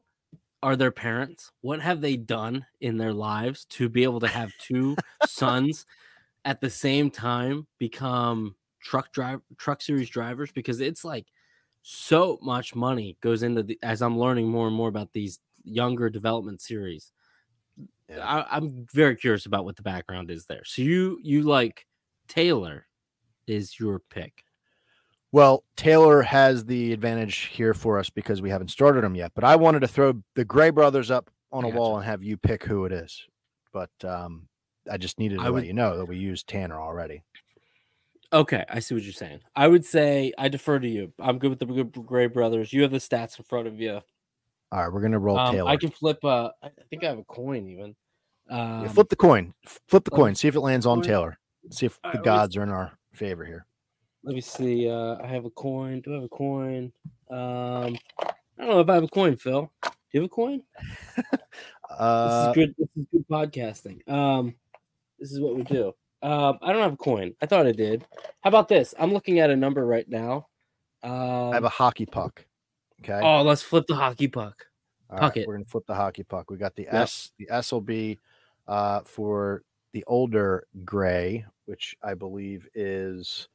are 0.62 0.76
their 0.76 0.92
parents? 0.92 1.52
What 1.62 1.82
have 1.82 2.02
they 2.02 2.18
done 2.18 2.66
in 2.82 2.98
their 2.98 3.14
lives 3.14 3.66
to 3.72 3.90
be 3.90 4.04
able 4.04 4.20
to 4.22 4.28
have 4.28 4.52
two 4.60 4.96
sons 5.26 5.86
at 6.46 6.62
the 6.62 6.70
same 6.70 7.12
time 7.12 7.68
become 7.78 8.56
truck 8.82 9.12
drive 9.14 9.42
truck 9.58 9.82
series 9.82 10.10
drivers? 10.10 10.52
Because 10.52 10.82
it's 10.82 11.04
like 11.04 11.28
so 11.82 12.38
much 12.42 12.76
money 12.76 13.18
goes 13.22 13.44
into 13.44 13.64
the 13.64 13.80
as 13.84 14.02
I'm 14.02 14.18
learning 14.20 14.48
more 14.50 14.68
and 14.68 14.76
more 14.76 14.90
about 14.90 15.14
these 15.14 15.40
younger 15.64 16.10
development 16.10 16.62
series. 16.62 17.12
I, 18.12 18.46
I'm 18.50 18.88
very 18.92 19.16
curious 19.16 19.46
about 19.46 19.66
what 19.66 19.76
the 19.76 19.84
background 19.84 20.32
is 20.32 20.46
there. 20.46 20.64
So 20.66 20.82
you 20.82 21.20
you 21.22 21.44
like 21.44 21.86
Taylor 22.28 22.88
is 23.48 23.80
your 23.80 24.00
pick. 24.10 24.44
Well, 25.32 25.64
Taylor 25.78 26.24
has 26.24 26.66
the 26.66 26.92
advantage 26.92 27.50
here 27.54 27.76
for 27.76 28.00
us 28.00 28.10
because 28.10 28.42
we 28.42 28.50
haven't 28.50 28.72
started 28.72 29.04
them 29.04 29.14
yet. 29.16 29.32
But 29.36 29.44
I 29.44 29.56
wanted 29.58 29.82
to 29.82 29.88
throw 29.88 30.24
the 30.34 30.44
Gray 30.44 30.72
brothers 30.72 31.12
up 31.12 31.30
on 31.52 31.66
a 31.66 31.70
wall 31.70 31.98
and 31.98 32.06
have 32.06 32.24
you 32.24 32.36
pick 32.36 32.64
who 32.64 32.86
it 32.86 32.92
is. 32.92 33.24
But 33.72 33.92
um, 34.04 34.48
I 34.92 34.98
just 34.98 35.20
needed 35.20 35.36
to 35.38 35.42
I 35.42 35.46
let 35.46 35.54
would- 35.54 35.66
you 35.66 35.74
know 35.74 35.98
that 35.98 36.06
we 36.06 36.18
used 36.18 36.48
Tanner 36.48 36.80
already. 36.82 37.24
Okay, 38.32 38.64
I 38.70 38.80
see 38.80 38.94
what 38.94 39.04
you're 39.04 39.14
saying. 39.14 39.40
I 39.56 39.68
would 39.68 39.86
say 39.86 40.32
I 40.38 40.50
defer 40.50 40.80
to 40.80 40.88
you. 40.88 41.12
I'm 41.20 41.40
good 41.40 41.50
with 41.50 41.60
the 41.60 41.66
Gray 42.02 42.28
brothers. 42.28 42.72
You 42.72 42.84
have 42.84 42.92
the 42.92 42.98
stats 43.00 43.40
in 43.40 43.46
front 43.46 43.68
of 43.68 43.80
you. 43.80 44.02
All 44.72 44.84
right, 44.84 44.94
we're 44.94 45.02
gonna 45.02 45.18
roll 45.18 45.38
Um, 45.40 45.56
Taylor. 45.56 45.70
I 45.70 45.78
can 45.78 45.90
flip. 45.90 46.24
Uh, 46.24 46.52
I 46.62 46.70
think 46.92 47.04
I 47.04 47.08
have 47.08 47.18
a 47.18 47.24
coin 47.24 47.68
even. 47.68 47.96
Yeah, 48.50 48.82
Um, 48.82 48.90
flip 48.90 49.10
the 49.10 49.16
coin. 49.16 49.54
Flip 49.66 50.04
the 50.04 50.12
coin. 50.12 50.36
See 50.36 50.48
if 50.48 50.56
it 50.56 50.62
lands 50.62 50.86
on 50.86 50.98
coin. 51.00 51.04
Taylor. 51.08 51.40
See 51.72 51.88
if 51.88 52.00
the 52.02 52.10
right, 52.10 52.24
gods 52.24 52.56
are 52.56 52.64
in 52.64 52.70
our 52.70 52.98
favor 53.14 53.44
here. 53.46 53.66
Let 54.24 54.36
me 54.36 54.42
see. 54.42 54.90
Uh, 54.90 55.18
I 55.24 55.28
have 55.28 55.46
a 55.46 55.50
coin. 55.50 56.02
Do 56.02 56.12
I 56.12 56.16
have 56.16 56.24
a 56.24 56.30
coin? 56.30 56.92
Um, 57.32 57.98
I 58.20 58.66
don't 58.66 58.70
know 58.70 58.80
if 58.80 58.90
I 58.90 58.94
have 58.96 59.04
a 59.04 59.08
coin, 59.08 59.38
Phil. 59.38 59.72
Do 59.82 59.90
you 60.12 60.22
have 60.22 60.26
a 60.26 60.30
coin? 60.30 60.62
This 61.90 62.00
Uh, 62.00 62.48
is 62.52 62.56
good. 62.56 62.76
This 62.78 62.88
is 62.96 63.06
good 63.12 63.28
podcasting. 63.28 64.08
Um, 64.10 64.56
this 65.18 65.32
is 65.32 65.40
what 65.42 65.56
we 65.56 65.64
do. 65.64 65.94
Um, 66.22 66.60
I 66.62 66.74
don't 66.74 66.82
have 66.82 66.94
a 66.94 66.98
coin. 66.98 67.34
I 67.42 67.46
thought 67.46 67.66
I 67.66 67.72
did. 67.72 68.06
How 68.42 68.50
about 68.50 68.68
this? 68.68 68.94
I'm 69.00 69.14
looking 69.14 69.40
at 69.40 69.50
a 69.50 69.56
number 69.56 69.86
right 69.86 70.08
now. 70.10 70.48
Um, 71.04 71.52
I 71.52 71.56
have 71.56 71.64
a 71.64 71.70
hockey 71.70 72.06
puck. 72.06 72.46
Okay. 73.02 73.20
oh, 73.24 73.42
let's 73.44 73.62
flip 73.62 73.86
the 73.88 73.96
hockey 73.96 74.28
puck. 74.28 74.66
All 75.10 75.16
right, 75.16 75.22
puck 75.22 75.38
it. 75.38 75.48
We're 75.48 75.54
gonna 75.56 75.66
flip 75.66 75.86
the 75.88 75.96
hockey 75.96 76.24
puck. 76.24 76.52
We 76.52 76.58
got 76.58 76.76
the 76.76 76.88
S. 76.94 77.32
The 77.38 77.48
S 77.50 77.72
will 77.72 77.80
be 77.82 78.20
uh, 78.68 79.02
for 79.06 79.64
the 79.94 80.04
older 80.08 80.68
gray, 80.84 81.46
which 81.66 81.96
I 82.04 82.14
believe 82.16 82.68
is 82.76 83.48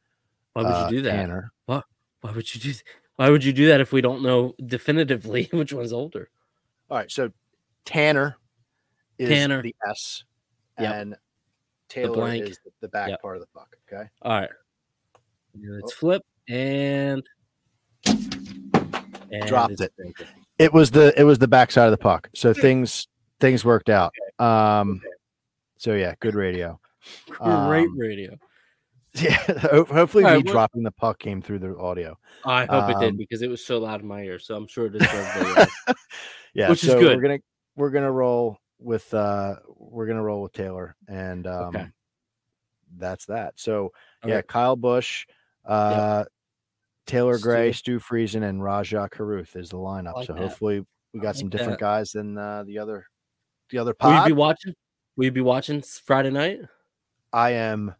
Why 0.55 0.63
would 0.63 0.69
uh, 0.73 0.89
you 0.91 0.97
do 0.97 1.03
that? 1.03 1.13
Tanner. 1.13 1.53
Why 1.67 1.83
would 2.23 2.55
you 2.55 2.61
do? 2.61 2.73
th- 2.73 2.85
Why 3.17 3.29
would 3.29 3.45
you 3.45 3.53
do 3.53 3.67
that 3.69 3.83
if 3.83 3.93
we 3.93 4.01
don't 4.01 4.23
know 4.23 4.55
definitively 4.65 5.49
which 5.53 5.75
one's 5.75 5.93
older? 5.93 6.31
All 6.91 6.97
right, 6.97 7.11
so 7.11 7.31
Tanner 7.85 8.37
is 9.19 9.29
Tanner. 9.29 9.61
the 9.61 9.75
S, 9.87 10.25
Yep. 10.81 10.95
and 10.95 11.17
Taylor 11.89 12.15
blank. 12.15 12.45
is 12.45 12.59
the, 12.65 12.71
the 12.81 12.89
back 12.89 13.11
Yep. 13.11 13.23
part 13.23 13.37
of 13.37 13.41
the 13.43 13.49
puck. 13.55 13.69
Okay. 13.93 14.09
All 14.23 14.41
right. 14.41 14.51
Let's 15.63 15.93
Oh. 15.93 15.97
flip 15.97 16.23
and, 16.49 17.23
and 18.07 19.47
Dropped 19.47 19.81
it. 19.81 19.93
broken. 19.97 20.27
It 20.59 20.73
was 20.73 20.91
the 20.91 21.13
it 21.19 21.25
was 21.25 21.39
the 21.39 21.49
back 21.49 21.71
side 21.71 21.87
of 21.87 21.91
the 21.91 21.99
puck. 21.99 22.29
So 22.35 22.53
things 22.55 23.09
things 23.41 23.65
worked 23.65 23.89
out. 23.91 24.13
Um. 24.39 25.01
So 25.79 25.95
yeah, 25.95 26.15
good 26.21 26.35
radio. 26.35 26.81
Great 27.29 27.87
Um, 27.89 27.99
radio. 27.99 28.37
Yeah. 29.17 29.37
Hopefully, 29.93 30.25
All 30.25 30.35
me 30.35 30.43
dropping 30.43 30.83
the 30.83 30.91
puck 30.91 31.21
came 31.21 31.41
through 31.41 31.61
the 31.61 31.77
audio. 31.77 32.19
I 32.45 32.65
hope 32.65 32.91
it 32.91 32.99
did 32.99 33.11
um, 33.11 33.17
because 33.17 33.43
it 33.43 33.49
was 33.49 33.65
so 33.65 33.79
loud 33.79 34.01
in 34.01 34.09
my 34.09 34.23
ear. 34.23 34.41
So 34.41 34.57
I'm 34.57 34.67
sure 34.67 34.87
it 34.87 34.97
is 34.97 35.07
for 35.07 35.17
everybody. 35.17 35.71
Yeah, 36.53 36.69
Which 36.71 36.83
is 36.83 36.95
good. 36.95 37.17
We're 37.17 37.23
gonna 37.23 37.39
we're 37.77 37.91
gonna 37.91 38.11
roll 38.11 38.59
with 38.85 39.13
uh 39.15 39.57
we're 39.77 40.07
gonna 40.07 40.23
roll 40.23 40.43
with 40.43 40.53
Taylor, 40.53 40.97
and 41.09 41.47
um, 41.47 41.69
Okay. 41.77 41.87
that's 42.99 43.27
that. 43.27 43.55
So 43.57 43.93
All 44.23 44.31
yeah. 44.31 44.43
Kyle 44.43 44.77
Busch, 44.77 45.27
uh, 45.65 46.25
Taylor 47.07 47.39
Gray, 47.39 47.73
Stu. 47.73 47.99
Friesen, 47.99 48.43
and 48.49 48.63
Rajah 48.63 49.09
Caruth 49.11 49.57
is 49.57 49.71
the 49.71 49.77
lineup. 49.79 50.15
like 50.15 50.27
so 50.27 50.33
that. 50.35 50.41
hopefully 50.43 50.85
we 51.13 51.21
got 51.21 51.37
I 51.37 51.39
some 51.39 51.49
different 51.49 51.79
that. 51.79 51.85
guys 51.85 52.13
than 52.13 52.37
uh, 52.39 52.65
the 52.65 52.79
other 52.79 53.07
the 53.71 53.79
other 53.79 53.95
Will 54.03 54.11
you 54.11 54.17
pod. 54.19 54.27
be 54.27 54.33
watching? 54.33 54.75
Will 55.17 55.25
you 55.27 55.33
be 55.33 55.41
watching 55.41 55.83
Friday 55.83 56.31
night? 56.31 56.61
I 57.33 57.51
am 57.51 57.95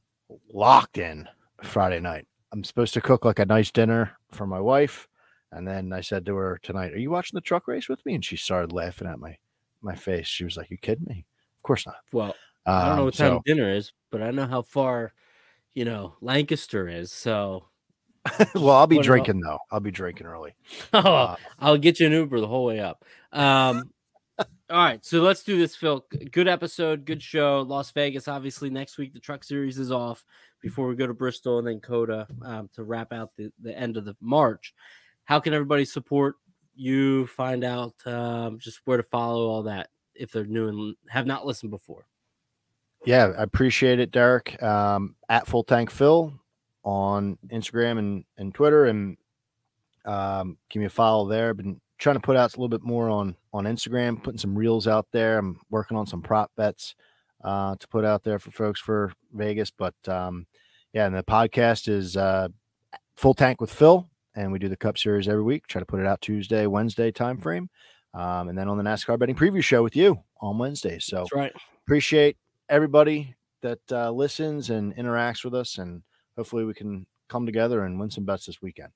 locked 0.53 0.99
in 0.99 1.29
Friday 1.63 2.01
night. 2.01 2.27
I'm 2.53 2.65
supposed 2.65 2.95
to 2.95 3.01
cook 3.01 3.25
like 3.25 3.39
a 3.41 3.47
nice 3.47 3.71
dinner 3.71 4.13
for 4.33 4.47
my 4.47 4.61
wife. 4.61 5.09
And 5.53 5.67
then 5.67 5.93
I 5.93 6.01
said 6.01 6.27
to 6.27 6.35
her 6.37 6.59
tonight, 6.63 6.93
Are 6.93 6.99
you 6.99 7.11
watching 7.11 7.37
the 7.37 7.41
truck 7.41 7.69
race 7.69 7.89
with 7.89 8.05
me? 8.05 8.15
And 8.17 8.25
she 8.25 8.37
started 8.37 8.73
laughing 8.73 9.07
at 9.09 9.19
my 9.21 9.37
my 9.85 9.95
face. 9.95 10.27
She 10.27 10.45
was 10.45 10.57
like, 10.57 10.71
You 10.71 10.79
kidding 10.79 11.07
me? 11.09 11.25
Of 11.59 11.63
course 11.63 11.87
not. 11.87 11.97
Well, 12.13 12.35
I 12.67 12.87
don't 12.87 12.97
know 12.97 13.01
Um, 13.01 13.05
what 13.07 13.15
time 13.15 13.33
so- 13.37 13.43
dinner 13.45 13.71
is, 13.71 13.93
but 14.11 14.23
I 14.23 14.31
know 14.31 14.47
how 14.47 14.63
far, 14.63 15.13
you 15.75 15.85
know, 15.85 16.15
Lancaster 16.21 16.89
is. 16.89 17.13
So, 17.13 17.67
well, 18.55 18.71
I'll 18.71 18.87
be 18.87 18.99
drinking 19.01 19.41
though. 19.41 19.59
I'll 19.71 19.81
be 19.81 19.91
drinking 19.91 20.27
early. 20.27 20.55
oh, 20.95 20.99
Uh, 20.99 21.37
I'll 21.59 21.77
get 21.79 22.01
you 22.01 22.07
an 22.07 22.13
Uber 22.13 22.41
the 22.41 22.49
whole 22.49 22.65
way 22.65 22.81
up. 22.81 23.05
Um, 23.33 23.91
all 24.39 24.47
right, 24.71 25.05
so 25.05 25.21
let's 25.21 25.43
do 25.45 25.59
this, 25.59 25.77
Phil. 25.77 26.05
Good 26.31 26.49
episode, 26.49 27.05
good 27.05 27.23
show. 27.23 27.61
Las 27.63 27.91
Vegas, 27.91 28.27
obviously, 28.29 28.71
next 28.71 28.97
week 28.99 29.13
the 29.13 29.21
truck 29.21 29.45
series 29.45 29.79
is 29.79 29.93
off 29.93 30.25
before 30.63 30.89
we 30.89 30.97
go 30.97 31.07
to 31.07 31.13
Bristol 31.15 31.59
and 31.59 31.69
then 31.69 31.81
COTA 31.81 32.27
um, 32.43 32.71
to 32.73 32.83
wrap 32.83 33.13
out 33.13 33.31
the, 33.37 33.53
the 33.61 33.77
end 33.79 33.97
of 33.99 34.07
the 34.07 34.17
March. 34.21 34.75
How 35.25 35.39
can 35.39 35.53
everybody 35.53 35.85
support 35.85 36.37
you? 36.77 37.27
Find 37.27 37.65
out 37.65 37.95
um, 38.07 38.59
just 38.59 38.81
where 38.85 38.97
to 38.97 39.03
follow 39.03 39.47
all 39.47 39.63
that 39.65 39.89
if 40.15 40.33
they're 40.33 40.45
new 40.45 40.69
and 40.69 40.97
have 41.09 41.27
not 41.27 41.47
listened 41.47 41.71
before. 41.71 42.07
yeah, 43.05 43.33
I 43.39 43.43
appreciate 43.43 44.01
it, 44.01 44.11
Derek. 44.11 44.63
Um, 44.63 45.17
at 45.29 45.47
Full 45.47 45.65
Tank 45.65 45.91
Phil 45.91 46.33
on 46.85 47.39
Instagram 47.49 47.99
and, 47.99 48.25
and 48.39 48.55
Twitter, 48.55 48.87
and 48.87 49.17
um, 50.05 50.59
give 50.71 50.81
me 50.81 50.87
a 50.87 50.91
follow 50.91 51.29
there. 51.29 51.51
I've 51.51 51.57
been 51.57 51.81
trying 51.99 52.17
to 52.17 52.21
put 52.21 52.37
out 52.37 52.53
a 52.53 52.57
little 52.57 52.69
bit 52.69 52.83
more 52.83 53.09
on 53.09 53.37
on 53.53 53.65
Instagram, 53.65 54.23
putting 54.23 54.39
some 54.39 54.57
reels 54.57 54.87
out 54.87 55.07
there. 55.13 55.39
I'm 55.39 55.61
working 55.71 55.97
on 55.97 56.07
some 56.07 56.23
prop 56.23 56.51
bets 56.57 56.95
uh, 57.43 57.77
to 57.79 57.89
put 57.89 58.05
out 58.05 58.25
there 58.25 58.39
for 58.39 58.51
folks 58.51 58.81
for 58.81 59.13
Vegas. 59.33 59.71
But 59.71 59.95
um, 60.09 60.47
yeah, 60.93 61.07
and 61.07 61.15
the 61.15 61.23
podcast 61.23 61.89
is 61.89 62.17
uh, 62.17 62.49
Full 63.17 63.35
Tank 63.35 63.61
with 63.61 63.73
Phil, 63.73 64.09
and 64.35 64.53
we 64.53 64.59
do 64.59 64.69
the 64.69 64.77
Cup 64.77 64.99
Series 64.99 65.29
every 65.29 65.43
week. 65.43 65.67
Try 65.67 65.81
to 65.81 65.87
put 65.87 66.01
it 66.01 66.07
out 66.07 66.21
Tuesday, 66.21 66.67
Wednesday 66.67 67.11
time 67.11 67.39
frame, 67.39 67.69
um, 68.15 68.49
and 68.49 68.59
then 68.59 68.69
on 68.69 68.77
the 68.77 68.85
NASCAR 68.85 69.19
betting 69.19 69.35
preview 69.35 69.63
show 69.63 69.83
with 69.83 69.97
you 69.97 70.19
on 70.41 70.59
Wednesday. 70.59 70.99
So 70.99 71.19
That's 71.19 71.33
right. 71.33 71.53
appreciate 71.85 72.37
everybody 72.69 73.35
that 73.63 73.81
uh, 73.91 74.11
listens 74.11 74.71
and 74.71 74.95
interacts 74.97 75.45
with 75.45 75.55
us, 75.55 75.79
and 75.79 76.03
hopefully 76.37 76.65
we 76.65 76.75
can 76.75 77.07
come 77.29 77.47
together 77.47 77.85
and 77.85 77.99
win 77.99 78.11
some 78.11 78.25
bets 78.25 78.47
this 78.47 78.61
weekend. 78.61 78.91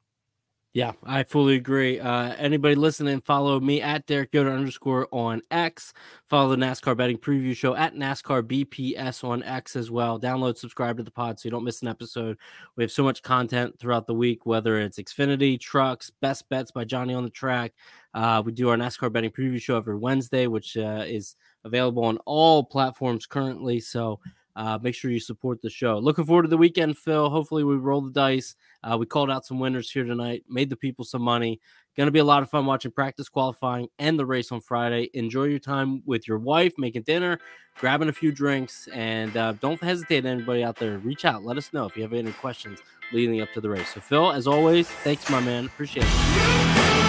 Yeah, 0.74 0.92
I 1.02 1.22
fully 1.22 1.56
agree. 1.56 1.98
Uh, 1.98 2.34
anybody 2.36 2.74
listening, 2.74 3.22
follow 3.22 3.58
me 3.58 3.80
at 3.80 4.06
Derek 4.06 4.28
Yoder 4.34 4.50
underscore 4.50 5.08
on 5.10 5.40
X. 5.50 5.94
Follow 6.26 6.50
the 6.50 6.56
NASCAR 6.56 6.94
betting 6.94 7.16
preview 7.16 7.56
show 7.56 7.74
at 7.74 7.94
NASCAR 7.94 8.42
BPS 8.42 9.24
on 9.24 9.42
X 9.42 9.76
as 9.76 9.90
well. 9.90 10.20
Download, 10.20 10.58
subscribe 10.58 10.98
to 10.98 11.02
the 11.02 11.10
pod 11.10 11.40
so 11.40 11.46
you 11.46 11.50
don't 11.50 11.64
miss 11.64 11.80
an 11.80 11.88
episode. 11.88 12.36
We 12.76 12.84
have 12.84 12.92
so 12.92 13.02
much 13.02 13.22
content 13.22 13.78
throughout 13.78 14.06
the 14.06 14.14
week, 14.14 14.44
whether 14.44 14.78
it's 14.78 14.98
Xfinity, 14.98 15.58
trucks, 15.58 16.12
best 16.20 16.46
bets 16.50 16.70
by 16.70 16.84
Johnny 16.84 17.14
on 17.14 17.24
the 17.24 17.30
track. 17.30 17.72
Uh, 18.12 18.42
we 18.44 18.52
do 18.52 18.68
our 18.68 18.76
NASCAR 18.76 19.10
betting 19.10 19.30
preview 19.30 19.60
show 19.60 19.78
every 19.78 19.96
Wednesday, 19.96 20.48
which 20.48 20.76
uh, 20.76 21.02
is 21.06 21.34
available 21.64 22.04
on 22.04 22.18
all 22.26 22.62
platforms 22.62 23.24
currently. 23.26 23.80
So 23.80 24.20
uh, 24.58 24.76
make 24.82 24.94
sure 24.94 25.12
you 25.12 25.20
support 25.20 25.62
the 25.62 25.70
show. 25.70 25.98
Looking 25.98 26.24
forward 26.24 26.42
to 26.42 26.48
the 26.48 26.56
weekend, 26.56 26.98
Phil. 26.98 27.30
Hopefully, 27.30 27.62
we 27.62 27.76
roll 27.76 28.00
the 28.00 28.10
dice. 28.10 28.56
Uh, 28.82 28.96
we 28.98 29.06
called 29.06 29.30
out 29.30 29.46
some 29.46 29.60
winners 29.60 29.88
here 29.88 30.02
tonight, 30.02 30.42
made 30.48 30.68
the 30.68 30.76
people 30.76 31.04
some 31.04 31.22
money. 31.22 31.60
Going 31.96 32.08
to 32.08 32.12
be 32.12 32.18
a 32.18 32.24
lot 32.24 32.42
of 32.42 32.50
fun 32.50 32.66
watching 32.66 32.90
practice 32.90 33.28
qualifying 33.28 33.88
and 34.00 34.18
the 34.18 34.26
race 34.26 34.50
on 34.50 34.60
Friday. 34.60 35.10
Enjoy 35.14 35.44
your 35.44 35.60
time 35.60 36.02
with 36.06 36.26
your 36.26 36.38
wife, 36.38 36.74
making 36.76 37.02
dinner, 37.02 37.38
grabbing 37.78 38.08
a 38.08 38.12
few 38.12 38.32
drinks, 38.32 38.88
and 38.92 39.36
uh, 39.36 39.52
don't 39.52 39.80
hesitate. 39.80 40.26
Anybody 40.26 40.64
out 40.64 40.76
there, 40.76 40.98
reach 40.98 41.24
out. 41.24 41.44
Let 41.44 41.56
us 41.56 41.72
know 41.72 41.86
if 41.86 41.96
you 41.96 42.02
have 42.02 42.12
any 42.12 42.32
questions 42.32 42.80
leading 43.12 43.40
up 43.40 43.52
to 43.52 43.60
the 43.60 43.70
race. 43.70 43.94
So, 43.94 44.00
Phil, 44.00 44.32
as 44.32 44.48
always, 44.48 44.88
thanks, 44.88 45.30
my 45.30 45.40
man. 45.40 45.66
Appreciate 45.66 46.06
it. 46.08 47.07